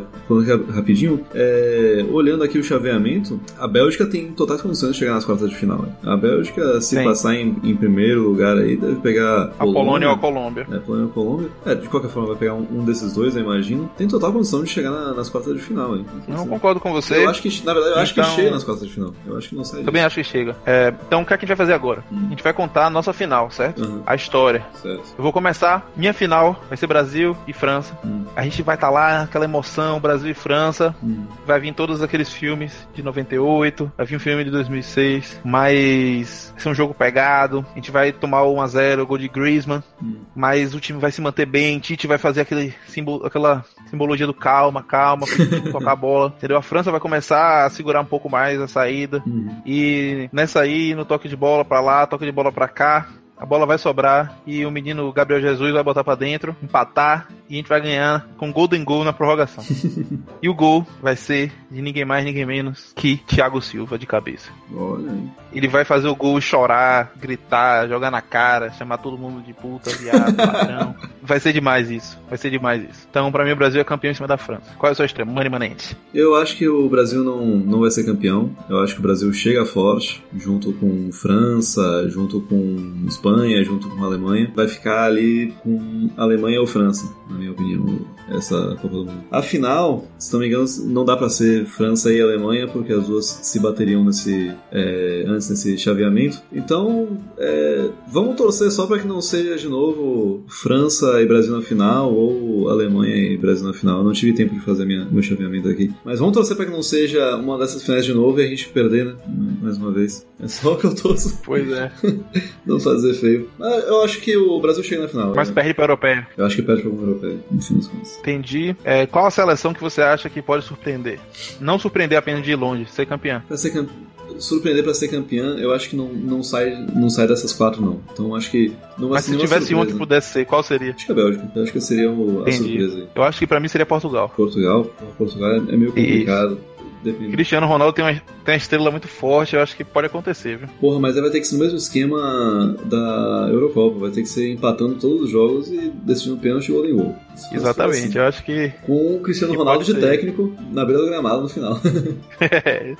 rapidinho, 0.73 1.23
é, 1.35 2.03
olhando 2.11 2.43
aqui 2.43 2.57
o 2.57 2.63
chaveamento, 2.63 3.39
a 3.59 3.67
Bélgica 3.67 4.07
tem 4.07 4.31
totais 4.31 4.59
condições 4.61 4.93
de 4.93 4.97
chegar 4.97 5.13
nas 5.13 5.23
quartas 5.23 5.49
de 5.51 5.55
final. 5.55 5.79
né? 5.83 5.89
A 6.03 6.17
Bélgica, 6.17 6.81
se 6.81 6.95
Tem. 6.95 7.05
passar 7.05 7.35
em, 7.35 7.55
em 7.63 7.75
primeiro 7.75 8.23
lugar 8.27 8.57
aí, 8.57 8.75
deve 8.75 8.95
pegar 8.95 9.51
A 9.59 9.63
Polônia 9.65 10.07
ou 10.09 10.15
a 10.15 10.17
Colômbia. 10.17 10.67
É, 10.71 10.77
Polônia 10.79 11.05
ou 11.05 11.11
Colômbia. 11.11 11.49
É, 11.65 11.75
de 11.75 11.87
qualquer 11.87 12.09
forma, 12.09 12.29
vai 12.29 12.37
pegar 12.37 12.55
um, 12.55 12.65
um 12.71 12.83
desses 12.83 13.13
dois, 13.13 13.35
eu 13.35 13.43
imagino. 13.43 13.87
Tem 13.95 14.07
total 14.07 14.33
condição 14.33 14.63
de 14.63 14.69
chegar 14.71 14.89
na- 14.89 15.13
nas 15.13 15.29
quartas 15.29 15.53
de 15.53 15.61
final, 15.61 15.95
hein? 15.95 16.05
Não 16.27 16.47
concordo 16.47 16.79
com 16.79 16.91
você. 16.91 17.23
Eu 17.23 17.29
acho 17.29 17.41
que, 17.43 17.63
na 17.63 17.73
verdade, 17.73 17.95
eu 17.95 18.01
acho 18.01 18.11
Então- 18.13 18.23
que 18.23 18.31
chega 18.31 18.49
nas 18.51 18.63
quartas 18.63 18.87
de 18.87 18.93
final. 18.93 19.13
Eu 19.27 19.37
acho 19.37 19.49
que 19.49 19.55
não 19.55 19.63
sai 19.63 19.83
Também 19.83 20.01
acho 20.01 20.15
que 20.15 20.23
chega. 20.23 20.55
É, 20.65 20.91
então 21.07 21.21
o 21.21 21.25
que, 21.25 21.33
é 21.33 21.37
que 21.37 21.45
a 21.45 21.47
gente 21.47 21.55
vai 21.55 21.65
fazer 21.65 21.73
agora? 21.73 22.03
Hum. 22.11 22.23
A 22.25 22.29
gente 22.31 22.41
vai 22.43 22.53
contar 22.53 22.87
a 22.87 22.89
nossa 22.89 23.13
final, 23.13 23.51
certo? 23.51 23.83
Uhum. 23.85 24.01
A 24.07 24.15
história. 24.15 24.65
Certo. 24.81 25.03
Eu 25.15 25.23
vou 25.23 25.31
começar. 25.31 25.66
Minha 25.95 26.13
final 26.13 26.61
vai 26.67 26.77
ser 26.77 26.87
Brasil 26.87 27.35
e 27.47 27.53
França. 27.53 27.97
Hum. 28.05 28.25
A 28.35 28.43
gente 28.43 28.61
vai 28.61 28.75
estar 28.75 28.89
lá, 28.89 29.23
aquela 29.23 29.45
emoção, 29.45 29.99
Brasil 29.99 30.29
e 30.29 30.33
França. 30.33 30.95
Hum. 31.03 31.25
Vai 31.45 31.59
vir 31.59 31.73
todos 31.73 32.01
aqueles 32.01 32.31
filmes 32.31 32.87
de 32.93 33.01
98, 33.03 33.91
vai 33.97 34.05
vir 34.05 34.15
um 34.15 34.19
filme 34.19 34.43
de 34.43 34.51
2006, 34.51 35.39
mas 35.43 36.49
vai 36.53 36.61
ser 36.61 36.69
um 36.69 36.73
jogo 36.75 36.93
pegado. 36.93 37.65
A 37.71 37.75
gente 37.75 37.91
vai 37.91 38.11
tomar 38.11 38.43
o 38.43 38.55
1x0, 38.55 39.05
gol 39.05 39.17
de 39.17 39.27
Griezmann, 39.27 39.83
Hum. 40.01 40.17
mas 40.35 40.73
o 40.73 40.79
time 40.79 40.99
vai 40.99 41.11
se 41.11 41.21
manter 41.21 41.45
bem. 41.45 41.79
Tite 41.79 42.07
vai 42.07 42.17
fazer 42.17 42.41
aquele 42.41 42.73
símbolo, 42.87 43.25
aquela 43.25 43.63
simbologia 43.89 44.27
do 44.27 44.33
calma, 44.33 44.83
calma, 44.83 45.25
tocar 45.71 45.91
a 45.91 45.95
bola. 45.95 46.33
Entendeu? 46.37 46.57
A 46.57 46.61
França 46.61 46.91
vai 46.91 46.99
começar 46.99 47.65
a 47.65 47.69
segurar 47.69 48.01
um 48.01 48.05
pouco 48.05 48.29
mais 48.29 48.59
a 48.61 48.67
saída. 48.67 49.23
Uhum. 49.25 49.61
E 49.65 50.29
nessa 50.31 50.61
aí, 50.61 50.93
no 50.95 51.05
toque 51.05 51.27
de 51.27 51.35
bola 51.35 51.65
pra 51.65 51.81
lá, 51.81 52.05
toque 52.05 52.25
de 52.25 52.31
bola 52.31 52.51
pra 52.51 52.67
cá, 52.67 53.07
a 53.37 53.45
bola 53.45 53.65
vai 53.65 53.77
sobrar 53.77 54.39
e 54.45 54.65
o 54.65 54.71
menino 54.71 55.11
Gabriel 55.13 55.41
Jesus 55.41 55.71
vai 55.71 55.83
botar 55.83 56.03
pra 56.03 56.15
dentro, 56.15 56.55
empatar 56.61 57.27
e 57.49 57.53
a 57.53 57.57
gente 57.57 57.69
vai 57.69 57.79
ganhar 57.79 58.27
com 58.37 58.51
golden 58.51 58.83
goal 58.83 59.03
na 59.03 59.13
prorrogação. 59.13 59.63
e 60.41 60.49
o 60.49 60.53
gol 60.53 60.85
vai 61.01 61.15
ser 61.15 61.51
de 61.69 61.81
ninguém 61.81 62.03
mais, 62.03 62.25
ninguém 62.25 62.45
menos 62.45 62.91
que 62.95 63.17
Thiago 63.17 63.61
Silva 63.61 63.97
de 63.97 64.05
cabeça. 64.05 64.49
Olha. 64.73 65.11
Ele 65.53 65.67
vai 65.67 65.85
fazer 65.85 66.07
o 66.07 66.15
gol 66.15 66.39
chorar, 66.41 67.13
gritar, 67.15 67.87
jogar 67.87 68.11
na 68.11 68.21
cara, 68.21 68.71
chamar 68.71 68.97
todo 68.97 69.17
mundo 69.17 69.41
de 69.41 69.53
puta, 69.53 69.89
viado, 69.91 70.35
ladrão. 70.37 70.95
Vai 71.21 71.39
ser 71.39 71.53
demais 71.53 71.89
isso. 71.89 72.17
Vai 72.27 72.37
ser 72.37 72.49
demais 72.49 72.83
isso. 72.83 73.07
Então, 73.09 73.31
pra 73.31 73.43
mim, 73.43 73.51
o 73.51 73.55
Brasil 73.55 73.79
é 73.79 73.83
campeão 73.83 74.11
em 74.11 74.15
cima 74.15 74.27
da 74.27 74.37
França. 74.37 74.73
Qual 74.77 74.89
é 74.89 74.93
o 74.93 74.95
seu 74.95 75.05
extremo? 75.05 75.31
Mani 75.31 75.49
Manente. 75.49 75.95
Eu 76.13 76.35
acho 76.35 76.55
que 76.55 76.67
o 76.67 76.87
Brasil 76.89 77.23
não, 77.23 77.45
não 77.45 77.81
vai 77.81 77.91
ser 77.91 78.05
campeão. 78.05 78.55
Eu 78.69 78.79
acho 78.79 78.93
que 78.93 78.99
o 78.99 79.03
Brasil 79.03 79.31
chega 79.33 79.65
forte, 79.65 80.23
junto 80.35 80.73
com 80.73 81.11
França, 81.11 82.07
junto 82.09 82.41
com 82.41 83.03
Espanha, 83.07 83.26
junto 83.63 83.89
com 83.89 84.03
a 84.03 84.07
Alemanha. 84.07 84.51
Vai 84.55 84.67
ficar 84.67 85.05
ali 85.05 85.53
com 85.63 86.09
Alemanha 86.17 86.59
ou 86.59 86.67
França, 86.67 87.13
na 87.29 87.37
minha 87.37 87.51
opinião, 87.51 87.99
essa 88.29 88.77
Copa 88.81 88.95
do 88.95 89.05
Mundo. 89.05 89.23
Afinal, 89.31 90.05
se 90.17 90.31
não 90.33 90.39
me 90.39 90.47
engano, 90.47 90.65
não 90.85 91.05
dá 91.05 91.15
pra 91.15 91.29
ser 91.29 91.65
França 91.65 92.11
e 92.11 92.21
Alemanha, 92.21 92.67
porque 92.67 92.93
as 92.93 93.07
duas 93.07 93.25
se 93.25 93.59
bateriam 93.59 94.03
nesse, 94.03 94.51
é, 94.71 95.25
antes 95.27 95.49
nesse 95.49 95.77
chaveamento. 95.77 96.41
Então, 96.51 97.17
é, 97.37 97.89
vamos 98.11 98.35
torcer 98.35 98.71
só 98.71 98.85
pra 98.85 98.99
que 98.99 99.07
não 99.07 99.21
seja 99.21 99.55
de 99.55 99.67
novo 99.67 100.43
França 100.47 101.21
e 101.21 101.25
Brasil 101.25 101.55
na 101.55 101.61
final 101.61 102.13
ou 102.13 102.69
Alemanha 102.69 103.15
e 103.15 103.37
Brasil 103.37 103.65
na 103.65 103.73
final. 103.73 103.99
Eu 103.99 104.03
não 104.03 104.13
tive 104.13 104.33
tempo 104.33 104.53
de 104.53 104.61
fazer 104.61 104.85
minha, 104.85 105.05
meu 105.05 105.23
chaveamento 105.23 105.69
aqui. 105.69 105.93
Mas 106.03 106.19
vamos 106.19 106.33
torcer 106.33 106.55
pra 106.55 106.65
que 106.65 106.71
não 106.71 106.83
seja 106.83 107.35
uma 107.35 107.57
dessas 107.57 107.83
finais 107.83 108.05
de 108.05 108.13
novo 108.13 108.39
e 108.39 108.45
a 108.45 108.47
gente 108.47 108.69
perder, 108.69 109.05
né? 109.05 109.15
Mais 109.61 109.77
uma 109.77 109.91
vez. 109.91 110.25
É 110.39 110.47
só 110.47 110.73
o 110.73 110.77
que 110.77 110.85
eu 110.85 110.95
torço, 110.95 111.39
Pois 111.43 111.69
é. 111.71 111.91
não 112.65 112.79
fazer 112.79 113.13
feio. 113.17 113.49
Mas 113.57 113.83
eu 113.87 114.01
acho 114.03 114.19
que 114.21 114.35
o 114.37 114.59
Brasil 114.59 114.83
chega 114.83 115.03
na 115.03 115.07
final. 115.07 115.33
Mas 115.35 115.49
né? 115.49 115.55
perde 115.55 115.73
pra 115.73 115.83
Europeia. 115.85 116.27
Eu 116.37 116.45
acho 116.45 116.55
que 116.55 116.61
perde 116.61 116.81
pra 116.81 116.91
algum 116.91 117.07
europeu, 117.07 117.39
no 117.51 117.61
fim 117.61 117.75
das 117.75 117.87
contas. 117.87 118.17
Entendi. 118.19 118.75
É, 118.83 119.05
qual 119.05 119.25
a 119.25 119.31
seleção 119.31 119.73
que 119.73 119.81
você 119.81 120.01
acha 120.01 120.29
que 120.29 120.41
pode 120.41 120.65
surpreender? 120.65 121.19
Não 121.59 121.77
surpreender 121.77 122.17
apenas 122.17 122.43
de 122.43 122.51
ir 122.51 122.55
longe, 122.55 122.85
ser 122.85 123.05
campeã. 123.05 123.43
Pra 123.47 123.57
ser 123.57 123.71
campe... 123.71 123.91
Surpreender 124.39 124.83
pra 124.83 124.93
ser 124.93 125.07
campeã, 125.07 125.55
eu 125.57 125.73
acho 125.73 125.89
que 125.89 125.95
não, 125.95 126.09
não, 126.09 126.43
sai, 126.43 126.75
não 126.93 127.09
sai 127.09 127.27
dessas 127.27 127.53
quatro, 127.53 127.81
não. 127.81 128.01
Então 128.11 128.35
acho 128.35 128.51
que 128.51 128.73
não 128.97 129.07
vai 129.07 129.17
Mas 129.17 129.25
ser 129.25 129.31
se 129.31 129.37
tivesse 129.37 129.73
um 129.73 129.77
surpresa. 129.77 129.91
que 129.91 129.97
pudesse 129.97 130.33
ser, 130.33 130.45
qual 130.45 130.61
seria? 130.61 130.91
Acho 130.91 131.05
que 131.05 131.11
é 131.11 131.15
a 131.15 131.15
Bélgica. 131.15 131.51
Eu 131.55 131.63
acho 131.63 131.71
que 131.71 131.81
seria 131.81 132.11
o, 132.11 132.43
a 132.45 132.51
surpresa 132.51 132.97
aí. 132.97 133.07
Eu 133.15 133.23
acho 133.23 133.39
que 133.39 133.47
pra 133.47 133.59
mim 133.59 133.67
seria 133.67 133.85
Portugal. 133.85 134.29
Portugal. 134.35 134.83
Portugal 135.17 135.51
é 135.51 135.75
meio 135.77 135.91
complicado. 135.93 136.59
Definido. 137.03 137.31
Cristiano 137.31 137.67
Ronaldo 137.67 137.93
tem 137.93 138.03
uma, 138.05 138.11
tem 138.13 138.21
uma 138.53 138.55
estrela 138.55 138.91
muito 138.91 139.07
forte, 139.07 139.55
eu 139.55 139.61
acho 139.61 139.75
que 139.75 139.83
pode 139.83 140.07
acontecer, 140.07 140.57
viu? 140.57 140.67
Porra, 140.79 140.99
mas 140.99 141.15
aí 141.15 141.21
vai 141.21 141.31
ter 141.31 141.39
que 141.39 141.47
ser 141.47 141.55
no 141.55 141.63
mesmo 141.63 141.77
esquema 141.77 142.75
da 142.85 143.49
Eurocopa. 143.51 143.99
Vai 143.99 144.11
ter 144.11 144.21
que 144.21 144.29
ser 144.29 144.51
empatando 144.51 144.95
todos 144.95 145.23
os 145.23 145.29
jogos 145.29 145.69
e 145.71 145.89
decidindo 146.03 146.37
pênalti 146.37 146.69
e 146.69 146.93
Goal. 146.93 147.15
Se 147.35 147.43
fosse 147.43 147.55
Exatamente, 147.55 148.07
assim. 148.07 148.17
eu 148.17 148.25
acho 148.25 148.43
que 148.43 148.69
Com 148.85 149.15
o 149.15 149.19
Cristiano 149.21 149.53
Que 149.53 149.59
Ronaldo 149.59 149.83
de 149.83 149.91
ser. 149.93 149.99
técnico 150.01 150.53
na 150.71 150.83
beira 150.85 151.01
do 151.01 151.07
gramado 151.07 151.41
no 151.41 151.49
final. 151.49 151.79
é 152.41 152.95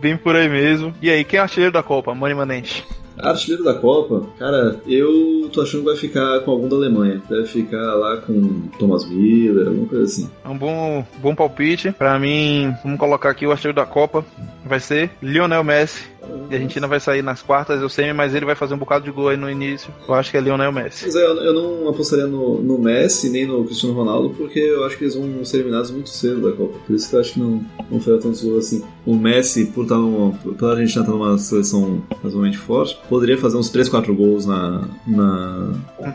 bem 0.00 0.16
por 0.16 0.36
aí 0.36 0.48
mesmo. 0.48 0.94
E 1.02 1.10
aí, 1.10 1.24
quem 1.24 1.38
é 1.38 1.40
o 1.40 1.44
artilheiro 1.44 1.72
da 1.72 1.82
Copa? 1.82 2.14
Mano 2.14 2.32
Imanente. 2.34 2.84
Artilheiro 3.22 3.64
da 3.64 3.74
Copa, 3.74 4.26
cara, 4.38 4.80
eu 4.86 5.48
tô 5.52 5.62
achando 5.62 5.80
que 5.80 5.86
vai 5.86 5.96
ficar 5.96 6.40
com 6.40 6.50
algum 6.50 6.68
da 6.68 6.76
Alemanha. 6.76 7.22
Deve 7.28 7.46
ficar 7.46 7.94
lá 7.94 8.16
com 8.18 8.68
Thomas 8.78 9.08
Miller, 9.08 9.68
alguma 9.68 9.86
coisa 9.86 10.04
assim. 10.04 10.30
É 10.44 10.48
um 10.48 10.58
bom, 10.58 11.04
bom 11.18 11.34
palpite. 11.34 11.92
Pra 11.92 12.18
mim, 12.18 12.74
vamos 12.82 12.98
colocar 12.98 13.30
aqui 13.30 13.46
o 13.46 13.52
artilheiro 13.52 13.76
da 13.76 13.86
Copa. 13.86 14.24
Vai 14.64 14.80
ser 14.80 15.10
Lionel 15.22 15.64
Messi. 15.64 16.10
A 16.50 16.54
Argentina 16.54 16.86
vai 16.86 17.00
sair 17.00 17.22
nas 17.22 17.42
quartas, 17.42 17.80
eu 17.80 17.88
sei, 17.88 18.12
mas 18.12 18.34
ele 18.34 18.46
vai 18.46 18.54
fazer 18.54 18.74
um 18.74 18.78
bocado 18.78 19.04
de 19.04 19.10
gol 19.10 19.28
aí 19.28 19.36
no 19.36 19.50
início. 19.50 19.92
Eu 20.06 20.14
acho 20.14 20.30
que 20.30 20.36
é 20.36 20.40
Lionel 20.40 20.72
Messi. 20.72 21.06
Mas 21.06 21.16
é, 21.16 21.24
eu 21.24 21.32
eu 21.42 21.52
não 21.52 21.88
apostaria 21.88 22.26
no, 22.26 22.62
no 22.62 22.78
Messi 22.78 23.28
nem 23.30 23.46
no 23.46 23.64
Cristiano 23.64 23.94
Ronaldo, 23.94 24.30
porque 24.30 24.58
eu 24.58 24.84
acho 24.84 24.96
que 24.96 25.04
eles 25.04 25.14
vão 25.14 25.44
ser 25.44 25.58
eliminados 25.58 25.90
muito 25.90 26.10
cedo 26.10 26.40
da 26.42 26.56
Copa. 26.56 26.78
Por 26.86 26.94
isso 26.94 27.08
que 27.08 27.16
eu 27.16 27.20
acho 27.20 27.32
que 27.34 27.40
não, 27.40 27.64
não 27.90 28.00
foi 28.00 28.18
tantos 28.18 28.42
gols 28.42 28.66
assim. 28.66 28.84
O 29.04 29.14
Messi, 29.14 29.66
por 29.66 29.82
estar 29.82 29.96
numa, 29.96 30.32
pela 30.54 30.72
Argentina 30.72 31.02
estar 31.02 31.12
numa 31.12 31.38
seleção 31.38 32.02
razoavelmente 32.22 32.58
forte, 32.58 32.98
poderia 33.08 33.36
fazer 33.38 33.56
uns 33.56 33.70
3, 33.70 33.88
4 33.88 34.14
gols 34.14 34.46
na. 34.46 34.82
na 35.06 35.72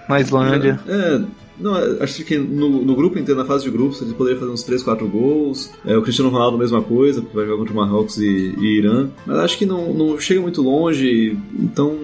Na 0.08 0.20
Islândia. 0.20 0.80
É. 0.88 1.47
Não, 1.60 1.76
acho 2.02 2.24
que 2.24 2.38
no, 2.38 2.84
no 2.84 2.96
grupo 2.96 3.18
inteiro, 3.18 3.40
na 3.40 3.46
fase 3.46 3.64
de 3.64 3.72
grupos, 3.72 4.02
ele 4.02 4.14
poderia 4.14 4.40
fazer 4.40 4.52
uns 4.52 4.64
3, 4.64 4.84
4 4.84 5.08
gols. 5.08 5.72
É, 5.86 5.98
o 5.98 6.02
Cristiano 6.02 6.30
Ronaldo, 6.30 6.58
mesma 6.58 6.82
coisa, 6.82 7.22
porque 7.22 7.36
vai 7.36 7.46
jogar 7.46 7.58
contra 7.58 7.74
o 7.74 7.76
Marrocos 7.76 8.18
e, 8.18 8.54
e 8.60 8.78
Irã. 8.78 9.10
Mas 9.26 9.38
acho 9.40 9.58
que 9.58 9.66
não, 9.66 9.94
não 9.94 10.20
chega 10.20 10.42
muito 10.42 10.62
longe. 10.62 11.38
Então, 11.60 11.98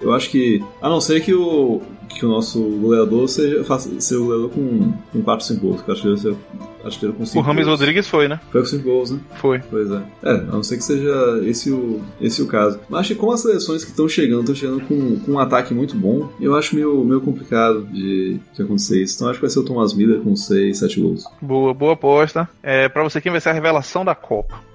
eu 0.00 0.12
acho 0.12 0.30
que. 0.30 0.62
A 0.80 0.88
não 0.88 1.00
ser 1.00 1.22
que 1.22 1.34
o, 1.34 1.82
que 2.10 2.26
o 2.26 2.28
nosso 2.28 2.60
goleador 2.60 3.28
seja, 3.28 3.64
faça, 3.64 3.88
seja 4.00 4.20
o 4.20 4.24
goleador 4.24 4.50
com, 4.50 4.92
com 5.12 5.22
4, 5.22 5.46
5 5.46 5.60
gols. 5.60 5.82
Que 5.82 5.92
acho 5.92 6.02
que 6.02 6.08
ele 6.08 6.16
seja 6.18 6.36
artilheiro 6.84 7.16
com 7.16 7.24
5 7.24 7.38
O 7.38 7.42
Rames 7.42 7.64
gols. 7.64 7.80
Rodrigues 7.80 8.06
foi, 8.06 8.28
né? 8.28 8.40
Foi 8.50 8.60
com 8.60 8.66
5 8.66 8.84
gols, 8.84 9.10
né? 9.12 9.20
Foi. 9.36 9.58
Pois 9.70 9.90
é. 9.90 10.02
É, 10.22 10.30
a 10.30 10.36
não 10.36 10.62
ser 10.62 10.76
que 10.76 10.84
seja 10.84 11.40
esse 11.44 11.70
o, 11.70 12.00
esse 12.20 12.42
o 12.42 12.46
caso. 12.46 12.80
Mas 12.88 13.00
acho 13.00 13.14
que 13.14 13.20
com 13.20 13.30
as 13.30 13.40
seleções 13.40 13.84
que 13.84 13.90
estão 13.90 14.08
chegando, 14.08 14.40
estão 14.40 14.54
chegando 14.54 14.80
com, 14.82 15.20
com 15.20 15.32
um 15.32 15.38
ataque 15.38 15.72
muito 15.72 15.96
bom, 15.96 16.28
eu 16.40 16.54
acho 16.54 16.74
meio, 16.74 17.02
meio 17.04 17.20
complicado 17.20 17.84
de, 17.86 18.38
de 18.54 18.62
acontecer 18.62 19.02
isso. 19.02 19.16
Então 19.16 19.28
acho 19.28 19.38
que 19.38 19.44
vai 19.44 19.50
ser 19.50 19.60
o 19.60 19.64
Thomas 19.64 19.94
Miller 19.94 20.20
com 20.20 20.34
6, 20.34 20.78
7 20.78 21.00
gols. 21.00 21.24
Boa, 21.40 21.72
boa 21.72 21.92
aposta. 21.92 22.48
É, 22.62 22.88
pra 22.88 23.02
você, 23.02 23.20
quem 23.20 23.32
vai 23.32 23.40
ser 23.40 23.50
a 23.50 23.54
revelação 23.54 24.04
da 24.04 24.14
Copa? 24.14 24.69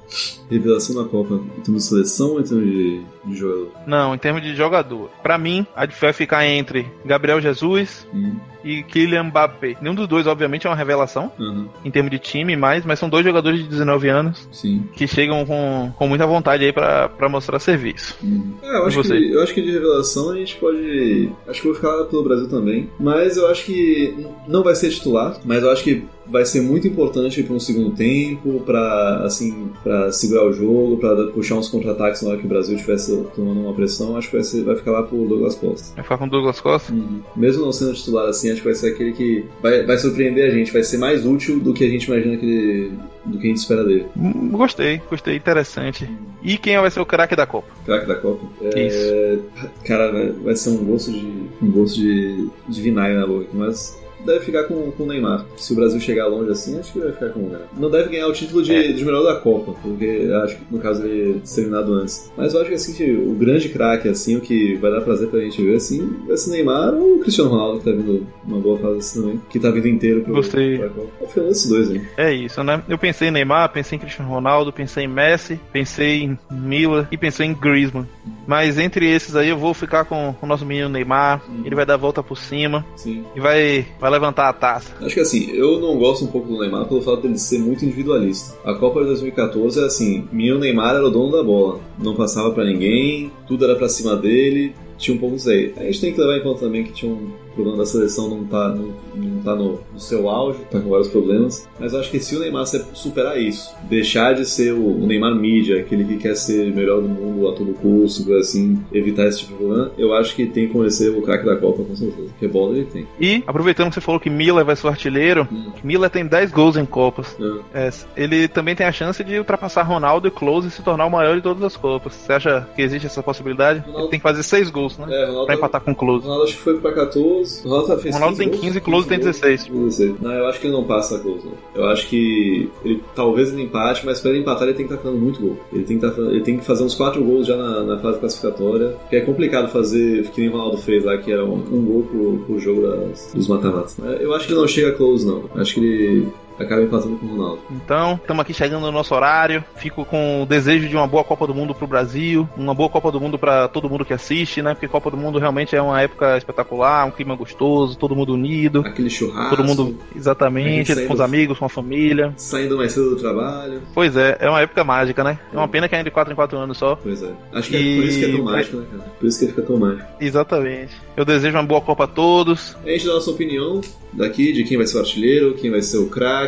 Revelação 0.49 0.95
da 0.95 1.09
Copa 1.09 1.35
em 1.57 1.61
termos 1.61 1.83
de 1.83 1.89
seleção 1.89 2.31
ou 2.33 2.39
em 2.39 2.43
termos 2.43 2.65
de, 2.65 3.01
de 3.25 3.35
jogador? 3.35 3.71
Não, 3.87 4.13
em 4.13 4.17
termos 4.17 4.41
de 4.41 4.55
jogador. 4.55 5.09
Pra 5.23 5.37
mim, 5.37 5.65
a 5.75 5.85
vai 5.85 6.13
ficar 6.13 6.45
entre 6.45 6.85
Gabriel 7.05 7.41
Jesus 7.41 8.05
Hum, 8.13 8.35
e 8.63 8.83
Kylian 8.83 9.25
Mbappé. 9.25 9.77
Nenhum 9.81 9.95
dos 9.95 10.07
dois, 10.07 10.27
obviamente, 10.27 10.65
é 10.65 10.69
uma 10.69 10.75
revelação 10.75 11.31
aham, 11.39 11.67
em 11.83 11.91
termos 11.91 12.11
de 12.11 12.19
time, 12.19 12.55
mas, 12.55 12.85
mas 12.85 12.99
são 12.99 13.09
dois 13.09 13.23
jogadores 13.23 13.59
de 13.61 13.67
19 13.67 14.09
anos 14.09 14.47
sim. 14.51 14.83
que 14.93 15.07
chegam 15.07 15.45
com, 15.45 15.91
com 15.95 16.07
muita 16.07 16.25
vontade 16.25 16.65
aí 16.65 16.73
pra, 16.73 17.09
pra 17.09 17.29
mostrar 17.29 17.59
serviço. 17.59 18.17
Hum. 18.23 18.53
É, 18.61 18.77
eu 18.77 18.85
acho, 18.85 19.01
que, 19.01 19.33
eu 19.33 19.43
acho 19.43 19.53
que 19.53 19.61
de 19.61 19.71
revelação 19.71 20.31
a 20.31 20.35
gente 20.35 20.55
pode. 20.57 21.31
Acho 21.47 21.61
que 21.61 21.67
eu 21.67 21.73
vou 21.73 21.81
ficar 21.81 22.03
pelo 22.05 22.23
Brasil 22.23 22.49
também. 22.49 22.89
Mas 22.99 23.37
eu 23.37 23.47
acho 23.47 23.65
que 23.65 24.27
não 24.47 24.63
vai 24.63 24.75
ser 24.75 24.89
titular, 24.89 25.39
mas 25.45 25.63
eu 25.63 25.71
acho 25.71 25.83
que 25.83 26.03
vai 26.27 26.45
ser 26.45 26.61
muito 26.61 26.87
importante 26.87 27.43
para 27.43 27.55
um 27.55 27.59
segundo 27.59 27.95
tempo, 27.95 28.61
para 28.65 29.23
assim, 29.23 29.71
para 29.83 30.11
segurar 30.11 30.45
o 30.45 30.53
jogo, 30.53 30.97
para 30.97 31.27
puxar 31.27 31.55
uns 31.55 31.69
contra-ataques 31.69 32.21
na 32.21 32.29
hora 32.29 32.37
que 32.39 32.45
o 32.45 32.49
Brasil 32.49 32.75
estivesse 32.75 33.15
tomando 33.35 33.61
uma 33.61 33.73
pressão. 33.73 34.17
Acho 34.17 34.29
que 34.29 34.35
vai, 34.35 34.43
ser, 34.43 34.63
vai 34.63 34.75
ficar 34.75 34.91
lá 34.91 35.03
pro 35.03 35.25
Douglas 35.25 35.55
Costa. 35.55 35.93
Vai 35.95 36.03
ficar 36.03 36.17
com 36.17 36.25
o 36.25 36.29
Douglas 36.29 36.59
Costa? 36.59 36.93
Mesmo 37.35 37.65
não 37.65 37.71
sendo 37.71 37.93
titular 37.93 38.27
assim, 38.27 38.51
acho 38.51 38.61
que 38.61 38.67
vai 38.67 38.75
ser 38.75 38.93
aquele 38.93 39.13
que 39.13 39.45
vai, 39.61 39.85
vai 39.85 39.97
surpreender 39.97 40.49
a 40.49 40.53
gente, 40.53 40.71
vai 40.71 40.83
ser 40.83 40.97
mais 40.97 41.25
útil 41.25 41.59
do 41.59 41.73
que 41.73 41.83
a 41.83 41.89
gente 41.89 42.05
imagina 42.05 42.37
que 42.37 42.45
ele, 42.45 42.91
do 43.25 43.37
que 43.37 43.45
a 43.45 43.49
gente 43.49 43.57
espera 43.57 43.83
dele. 43.83 44.05
Hum, 44.17 44.49
Gostei, 44.51 45.01
gostei, 45.09 45.35
interessante. 45.35 46.09
E 46.43 46.57
quem 46.57 46.77
vai 46.77 46.91
ser 46.91 46.99
o 46.99 47.05
craque 47.05 47.35
da 47.35 47.45
Copa? 47.45 47.67
Craque 47.85 48.07
da 48.07 48.15
Copa. 48.15 48.45
É, 48.61 49.37
Cara, 49.83 50.11
vai, 50.11 50.29
vai 50.31 50.55
ser 50.55 50.69
um 50.69 50.85
gosto 50.85 51.11
de. 51.11 51.25
um 51.61 51.71
gosto 51.71 51.95
de, 51.99 52.47
de 52.67 52.81
vinagre 52.81 53.17
na 53.17 53.25
boca, 53.25 53.45
aqui, 53.45 53.55
mas 53.55 53.99
deve 54.25 54.39
ficar 54.45 54.63
com, 54.65 54.91
com 54.91 55.03
o 55.03 55.07
Neymar. 55.07 55.45
Se 55.57 55.73
o 55.73 55.75
Brasil 55.75 55.99
chegar 55.99 56.27
longe 56.27 56.51
assim, 56.51 56.79
acho 56.79 56.91
que 56.93 56.99
vai 56.99 57.11
ficar 57.11 57.29
com 57.29 57.39
o 57.39 57.43
Neymar. 57.43 57.61
Não 57.77 57.89
deve 57.89 58.09
ganhar 58.09 58.27
o 58.27 58.33
título 58.33 58.63
de, 58.63 58.73
É. 58.73 58.91
de 58.91 59.05
melhor 59.05 59.23
da 59.23 59.35
Copa, 59.39 59.73
porque 59.81 60.29
acho 60.43 60.55
que 60.57 60.61
no 60.71 60.79
caso 60.79 61.03
ele 61.05 61.39
ter 61.39 61.55
terminado 61.55 61.93
antes. 61.93 62.31
Mas 62.37 62.53
eu 62.53 62.59
acho 62.61 62.69
que 62.69 62.75
assim, 62.75 63.15
o 63.15 63.33
grande 63.33 63.69
craque, 63.69 64.07
assim, 64.09 64.35
o 64.37 64.41
que 64.41 64.75
vai 64.75 64.91
dar 64.91 65.01
prazer 65.01 65.27
pra 65.29 65.39
gente 65.39 65.61
ver, 65.63 65.75
assim, 65.75 66.15
vai 66.27 66.37
ser 66.37 66.51
Neymar 66.51 66.93
ou 66.93 67.15
o 67.15 67.19
Cristiano 67.19 67.49
Ronaldo, 67.49 67.79
que 67.79 67.85
tá 67.85 67.91
vindo 67.91 68.25
uma 68.45 68.59
boa 68.59 68.77
fase 68.79 68.97
assim 68.99 69.21
também, 69.21 69.41
que 69.49 69.59
tá 69.59 69.69
vindo 69.71 69.87
inteiro 69.87 70.21
pro, 70.21 70.33
Gostei. 70.33 70.77
pra 70.77 70.89
Copa. 70.89 71.27
Falei 71.27 71.49
esses 71.49 71.69
dois, 71.69 71.91
hein? 71.91 72.01
É 72.17 72.33
isso, 72.33 72.63
né? 72.63 72.81
Eu 72.87 72.97
pensei 72.97 73.27
em 73.27 73.31
Neymar, 73.31 73.71
pensei 73.71 73.95
em 73.97 73.99
Cristiano 73.99 74.29
Ronaldo, 74.29 74.71
pensei 74.73 75.05
em 75.05 75.07
Messi, 75.07 75.59
pensei 75.71 76.23
em 76.23 76.39
Mila 76.51 77.07
e 77.11 77.17
pensei 77.17 77.45
em 77.47 77.53
Griezmann. 77.53 78.07
Mas 78.47 78.77
entre 78.77 79.09
esses 79.09 79.35
aí 79.35 79.49
eu 79.49 79.57
vou 79.57 79.73
ficar 79.73 80.05
com 80.05 80.35
o 80.41 80.45
nosso 80.45 80.65
menino 80.65 80.89
Neymar. 80.89 81.41
Ele 81.63 81.75
vai 81.75 81.85
dar 81.85 81.95
a 81.95 81.97
volta 81.97 82.21
por 82.23 82.37
cima 82.37 82.85
Sim. 82.95 83.23
e 83.35 83.39
vai, 83.39 83.85
vai 83.99 84.11
levantar 84.15 84.49
a 84.49 84.53
taça. 84.53 84.93
Acho 85.01 85.13
que 85.13 85.21
assim, 85.21 85.51
eu 85.51 85.79
não 85.79 85.97
gosto 85.97 86.25
um 86.25 86.27
pouco 86.27 86.47
do 86.47 86.59
Neymar 86.59 86.85
pelo 86.85 87.01
fato 87.01 87.21
dele 87.21 87.37
ser 87.37 87.59
muito 87.59 87.85
individualista. 87.85 88.55
A 88.63 88.73
Copa 88.73 89.01
de 89.01 89.07
2014 89.07 89.81
é 89.81 89.85
assim, 89.85 90.27
menino 90.31 90.59
Neymar 90.59 90.95
era 90.95 91.05
o 91.05 91.11
dono 91.11 91.31
da 91.31 91.43
bola, 91.43 91.79
não 91.97 92.15
passava 92.15 92.51
pra 92.51 92.63
ninguém, 92.63 93.31
tudo 93.47 93.65
era 93.65 93.75
pra 93.75 93.89
cima 93.89 94.15
dele, 94.15 94.73
tinha 94.97 95.15
um 95.15 95.19
pouco 95.19 95.35
disso 95.35 95.49
aí. 95.49 95.73
A 95.77 95.83
gente 95.83 96.01
tem 96.01 96.13
que 96.13 96.19
levar 96.19 96.37
em 96.37 96.43
conta 96.43 96.61
também 96.61 96.83
que 96.83 96.93
tinha 96.93 97.11
um 97.11 97.44
problema 97.55 97.77
da 97.79 97.85
seleção 97.85 98.29
não 98.29 98.43
tá, 98.45 98.69
não, 98.69 98.93
não 99.15 99.41
tá 99.41 99.55
no, 99.55 99.79
no 99.93 99.99
seu 99.99 100.29
auge, 100.29 100.59
tá 100.71 100.79
com 100.79 100.89
vários 100.89 101.07
problemas. 101.07 101.67
Mas 101.79 101.93
eu 101.93 101.99
acho 101.99 102.11
que 102.11 102.19
se 102.19 102.35
o 102.35 102.39
Neymar 102.39 102.65
superar 102.93 103.39
isso, 103.41 103.73
deixar 103.89 104.33
de 104.33 104.45
ser 104.45 104.73
o, 104.73 104.85
o 105.03 105.05
Neymar 105.07 105.33
mídia, 105.35 105.79
aquele 105.79 106.03
que 106.05 106.17
quer 106.17 106.35
ser 106.35 106.73
melhor 106.73 107.01
do 107.01 107.07
mundo 107.07 107.47
a 107.49 107.53
todo 107.53 107.73
custo, 107.73 108.33
assim, 108.35 108.79
evitar 108.93 109.25
esse 109.27 109.39
tipo 109.39 109.53
de 109.53 109.57
problema, 109.59 109.91
eu 109.97 110.13
acho 110.13 110.35
que 110.35 110.45
tem 110.45 110.67
que 110.67 110.73
conhecer 110.73 111.09
o 111.09 111.21
craque 111.21 111.45
da 111.45 111.55
Copa, 111.55 111.83
com 111.83 111.95
certeza. 111.95 112.27
Porque 112.29 112.47
bola 112.47 112.75
ele 112.75 112.85
tem. 112.85 113.07
E, 113.19 113.43
aproveitando 113.47 113.89
que 113.89 113.95
você 113.95 114.01
falou 114.01 114.19
que 114.19 114.29
Miller 114.29 114.63
vai 114.65 114.75
ser 114.75 114.87
o 114.87 114.89
artilheiro, 114.89 115.47
Hum. 115.51 115.71
Miller 115.83 116.09
tem 116.09 116.25
10 116.25 116.51
gols 116.51 116.75
em 116.77 116.85
Copas. 116.85 117.35
Né? 117.39 117.59
É, 117.73 117.89
ele 118.17 118.47
também 118.47 118.75
tem 118.75 118.85
a 118.85 118.91
chance 118.91 119.23
de 119.23 119.37
ultrapassar 119.37 119.83
Ronaldo 119.83 120.27
e 120.27 120.31
Close 120.31 120.67
e 120.67 120.71
se 120.71 120.81
tornar 120.81 121.05
o 121.05 121.09
maior 121.11 121.35
de 121.35 121.41
todas 121.41 121.63
as 121.63 121.77
Copas. 121.77 122.13
Você 122.13 122.33
acha 122.33 122.67
que 122.75 122.81
existe 122.81 123.05
essa 123.05 123.21
possibilidade? 123.23 123.79
Ronaldo- 123.79 124.01
Ele 124.03 124.09
tem 124.09 124.19
que 124.19 124.23
fazer 124.23 124.43
6 124.43 124.69
gols, 124.69 124.97
né? 124.97 125.05
É, 125.09 125.25
Ronaldo 125.25 125.45
Pra 125.45 125.55
empatar 125.55 125.81
com 125.81 125.91
o 125.91 125.93
O 125.93 125.97
Close. 125.97 126.23
Ronaldo 126.23 126.43
acho 126.45 126.53
que 126.55 126.61
foi 126.61 126.77
pra 126.79 126.91
14. 126.93 127.44
O 127.63 127.69
Ronaldo, 127.69 127.97
fez 128.01 128.15
Ronaldo 128.15 128.37
tem 128.37 128.49
15, 128.49 128.61
15, 128.61 128.81
Close 128.81 129.07
tem 129.07 129.17
16. 129.19 129.65
16. 129.67 130.15
Não, 130.21 130.31
eu 130.31 130.47
acho 130.47 130.59
que 130.59 130.67
ele 130.67 130.73
não 130.73 130.83
passa 130.83 131.15
a 131.15 131.19
Close. 131.19 131.45
Não. 131.45 131.53
Eu 131.83 131.89
acho 131.89 132.07
que 132.07 132.69
ele 132.83 133.01
talvez 133.15 133.51
ele 133.51 133.63
empate, 133.63 134.05
mas 134.05 134.19
pra 134.19 134.31
ele 134.31 134.39
empatar 134.39 134.63
ele 134.67 134.73
tem 134.77 134.87
que 134.87 134.93
estar 134.93 135.03
fazendo 135.03 135.21
muito 135.21 135.39
gol. 135.41 135.57
Ele 135.73 135.83
tem 135.83 135.99
que, 135.99 136.07
tá, 136.09 136.13
ele 136.21 136.41
tem 136.41 136.57
que 136.57 136.65
fazer 136.65 136.83
uns 136.83 136.95
4 136.95 137.23
gols 137.23 137.47
já 137.47 137.55
na, 137.57 137.83
na 137.83 137.99
fase 137.99 138.19
classificatória. 138.19 138.89
Porque 139.01 139.15
é 139.17 139.21
complicado 139.21 139.69
fazer, 139.71 140.27
que 140.29 140.41
nem 140.41 140.49
o 140.49 140.53
Ronaldo 140.53 140.77
fez 140.77 141.03
lá, 141.03 141.17
que 141.17 141.31
era 141.31 141.43
um, 141.45 141.55
um 141.71 141.85
gol 141.85 142.03
pro, 142.03 142.37
pro 142.45 142.59
jogo 142.59 142.81
das- 142.81 143.31
dos 143.33 143.47
mata-matas. 143.47 143.95
Eu 144.19 144.33
acho 144.33 144.47
que 144.47 144.53
ele 144.53 144.59
não 144.61 144.67
chega 144.67 144.89
a 144.89 144.93
Close, 144.93 145.25
não. 145.25 145.43
Acho 145.55 145.73
que 145.75 145.79
ele 145.79 146.27
acaba 146.59 146.81
empatando 146.81 147.17
com 147.17 147.25
o 147.25 147.29
Ronaldo. 147.37 147.61
Então, 147.71 148.13
estamos 148.15 148.41
aqui 148.41 148.53
chegando 148.53 148.81
no 148.85 148.91
nosso 148.91 149.13
horário. 149.13 149.63
Fico 149.75 150.05
com 150.05 150.43
o 150.43 150.45
desejo 150.45 150.87
de 150.87 150.95
uma 150.95 151.07
boa 151.07 151.23
Copa 151.23 151.45
do 151.47 151.53
Mundo 151.53 151.73
pro 151.75 151.87
Brasil, 151.87 152.47
uma 152.57 152.73
boa 152.73 152.89
Copa 152.89 153.11
do 153.11 153.19
Mundo 153.19 153.37
para 153.37 153.67
todo 153.67 153.89
mundo 153.89 154.05
que 154.05 154.13
assiste, 154.13 154.61
né? 154.61 154.73
Porque 154.73 154.87
Copa 154.87 155.09
do 155.11 155.17
Mundo 155.17 155.39
realmente 155.39 155.75
é 155.75 155.81
uma 155.81 156.01
época 156.01 156.37
espetacular, 156.37 157.05
um 157.05 157.11
clima 157.11 157.35
gostoso, 157.35 157.97
todo 157.97 158.15
mundo 158.15 158.33
unido, 158.33 158.81
Aquele 158.85 159.09
churrasco. 159.09 159.55
todo 159.55 159.65
mundo 159.67 159.97
exatamente, 160.15 160.93
gente 160.93 161.07
com 161.07 161.13
os 161.13 161.19
saindo- 161.19 161.23
amigos, 161.23 161.57
com 161.59 161.65
a 161.65 161.69
família. 161.69 162.33
Saindo 162.37 162.77
mais 162.77 162.91
cedo 162.91 163.11
do 163.11 163.15
trabalho. 163.17 163.81
Pois 163.93 164.15
é, 164.15 164.37
é 164.39 164.49
uma 164.49 164.61
época 164.61 164.83
mágica, 164.83 165.23
né? 165.23 165.39
É 165.53 165.57
uma 165.57 165.67
pena 165.67 165.87
que 165.87 165.95
é 165.95 166.03
de 166.03 166.11
4 166.11 166.31
em 166.31 166.35
4 166.35 166.57
anos 166.57 166.77
só. 166.77 166.95
Pois 166.95 167.21
é. 167.23 167.31
Acho 167.53 167.69
que 167.69 167.75
é 167.75 167.79
E- 167.81 167.95
por 167.95 168.05
isso 168.05 168.19
que 168.19 168.25
é 168.25 168.31
tão 168.31 168.43
mágico, 168.43 168.77
né, 168.77 168.85
cara? 168.91 169.03
Por 169.19 169.27
isso 169.27 169.39
que 169.39 169.45
ele 169.45 169.51
fica 169.53 169.65
tão 169.67 169.77
mágico. 169.77 170.07
Exatamente. 170.19 170.93
Eu 171.15 171.23
desejo 171.25 171.55
uma 171.57 171.63
boa 171.63 171.81
Copa 171.81 172.03
a 172.05 172.07
todos. 172.07 172.75
A 172.85 172.89
gente 172.89 173.05
dá 173.05 173.11
a 173.11 173.15
nossa 173.15 173.31
opinião 173.31 173.81
daqui 174.11 174.51
de 174.53 174.63
quem 174.63 174.77
vai 174.77 174.85
ser 174.87 174.97
o 174.97 174.99
artilheiro, 175.01 175.53
quem 175.55 175.69
vai 175.71 175.81
ser 175.81 175.97
o 175.97 176.07
craque. 176.07 176.44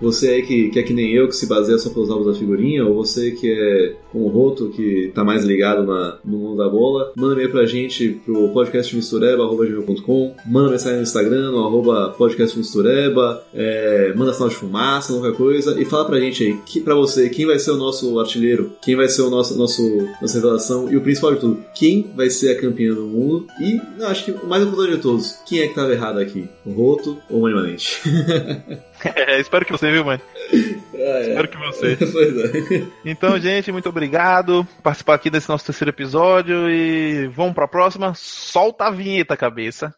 Você 0.00 0.28
aí 0.28 0.42
que, 0.42 0.70
que 0.70 0.78
é 0.78 0.82
que 0.82 0.92
nem 0.92 1.12
eu, 1.12 1.28
que 1.28 1.36
se 1.36 1.46
baseia 1.46 1.78
só 1.78 1.90
pelos 1.90 2.10
álbuns 2.10 2.26
da 2.26 2.38
figurinha, 2.38 2.84
ou 2.84 2.94
você 2.94 3.32
que 3.32 3.50
é 3.50 3.96
como 4.12 4.26
o 4.26 4.28
Roto, 4.28 4.70
que 4.70 5.10
tá 5.14 5.22
mais 5.22 5.44
ligado 5.44 5.84
na, 5.84 6.18
no 6.24 6.38
mundo 6.38 6.56
da 6.56 6.68
bola, 6.68 7.12
manda 7.16 7.34
e-mail 7.34 7.50
pra 7.50 7.66
gente 7.66 8.20
pro 8.24 8.48
podcastmistureba.com, 8.50 10.34
manda 10.46 10.70
mensagem 10.70 10.96
no 10.96 11.02
Instagram, 11.02 11.50
no 11.50 11.64
arroba 11.64 12.14
podcastmistureba, 12.16 13.42
é, 13.54 14.12
manda 14.16 14.32
sinal 14.32 14.48
de 14.48 14.54
fumaça, 14.54 15.12
qualquer 15.12 15.36
coisa, 15.36 15.80
e 15.80 15.84
fala 15.84 16.06
pra 16.06 16.20
gente 16.20 16.44
aí, 16.44 16.58
que, 16.66 16.80
pra 16.80 16.94
você, 16.94 17.28
quem 17.28 17.46
vai 17.46 17.58
ser 17.58 17.72
o 17.72 17.76
nosso 17.76 18.18
artilheiro, 18.18 18.72
quem 18.82 18.96
vai 18.96 19.08
ser 19.08 19.22
o 19.22 19.30
nosso, 19.30 19.56
nosso 19.56 20.08
nossa 20.20 20.34
revelação, 20.34 20.90
e 20.90 20.96
o 20.96 21.00
principal 21.00 21.34
de 21.34 21.40
tudo, 21.40 21.64
quem 21.74 22.10
vai 22.16 22.30
ser 22.30 22.50
a 22.50 22.60
campeã 22.60 22.94
do 22.94 23.06
mundo, 23.06 23.46
e 23.60 23.80
não, 23.98 24.06
acho 24.06 24.24
que 24.24 24.30
o 24.30 24.46
mais 24.46 24.62
importante 24.62 24.96
de 24.96 25.02
todos, 25.02 25.38
quem 25.46 25.60
é 25.60 25.68
que 25.68 25.74
tava 25.74 25.92
errado 25.92 26.18
aqui? 26.18 26.48
O 26.64 26.72
Roto 26.72 27.18
ou 27.30 27.40
o 27.40 27.42
Manimanente? 27.42 28.00
É, 29.14 29.40
espero 29.40 29.64
que 29.64 29.72
você, 29.72 29.90
viu, 29.90 30.04
mãe? 30.04 30.20
Ah, 30.34 30.96
é. 30.96 31.28
Espero 31.28 31.48
que 31.48 31.56
você. 31.58 31.98
É. 33.04 33.10
Então, 33.10 33.38
gente, 33.38 33.70
muito 33.72 33.88
obrigado 33.88 34.64
por 34.64 34.82
participar 34.82 35.14
aqui 35.14 35.30
desse 35.30 35.48
nosso 35.48 35.64
terceiro 35.64 35.90
episódio 35.90 36.68
e 36.68 37.26
vamos 37.28 37.54
pra 37.54 37.68
próxima. 37.68 38.12
Solta 38.14 38.86
a 38.86 38.90
vinheta, 38.90 39.36
cabeça. 39.36 39.94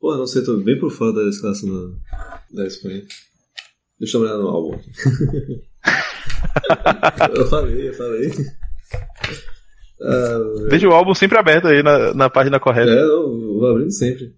Porra, 0.00 0.16
não 0.16 0.26
sei, 0.26 0.42
tô 0.42 0.56
bem 0.56 0.78
por 0.78 0.90
fora 0.90 1.12
da 1.12 1.28
escalação 1.28 1.68
da, 1.68 2.40
da 2.50 2.66
Espanha. 2.66 3.02
Deixa 4.00 4.16
eu 4.16 4.22
olhar 4.22 4.38
no 4.38 4.48
álbum. 4.48 4.80
eu 7.36 7.46
falei, 7.46 7.88
eu 7.88 7.94
falei. 7.94 8.32
Ah, 10.02 10.38
Deixa 10.70 10.88
o 10.88 10.92
álbum 10.92 11.14
sempre 11.14 11.36
aberto 11.38 11.68
aí 11.68 11.82
na, 11.82 12.14
na 12.14 12.30
página 12.30 12.58
correta. 12.58 12.90
é, 12.90 13.02
não, 13.02 13.58
vou 13.58 13.68
abrindo 13.68 13.92
sempre. 13.92 14.34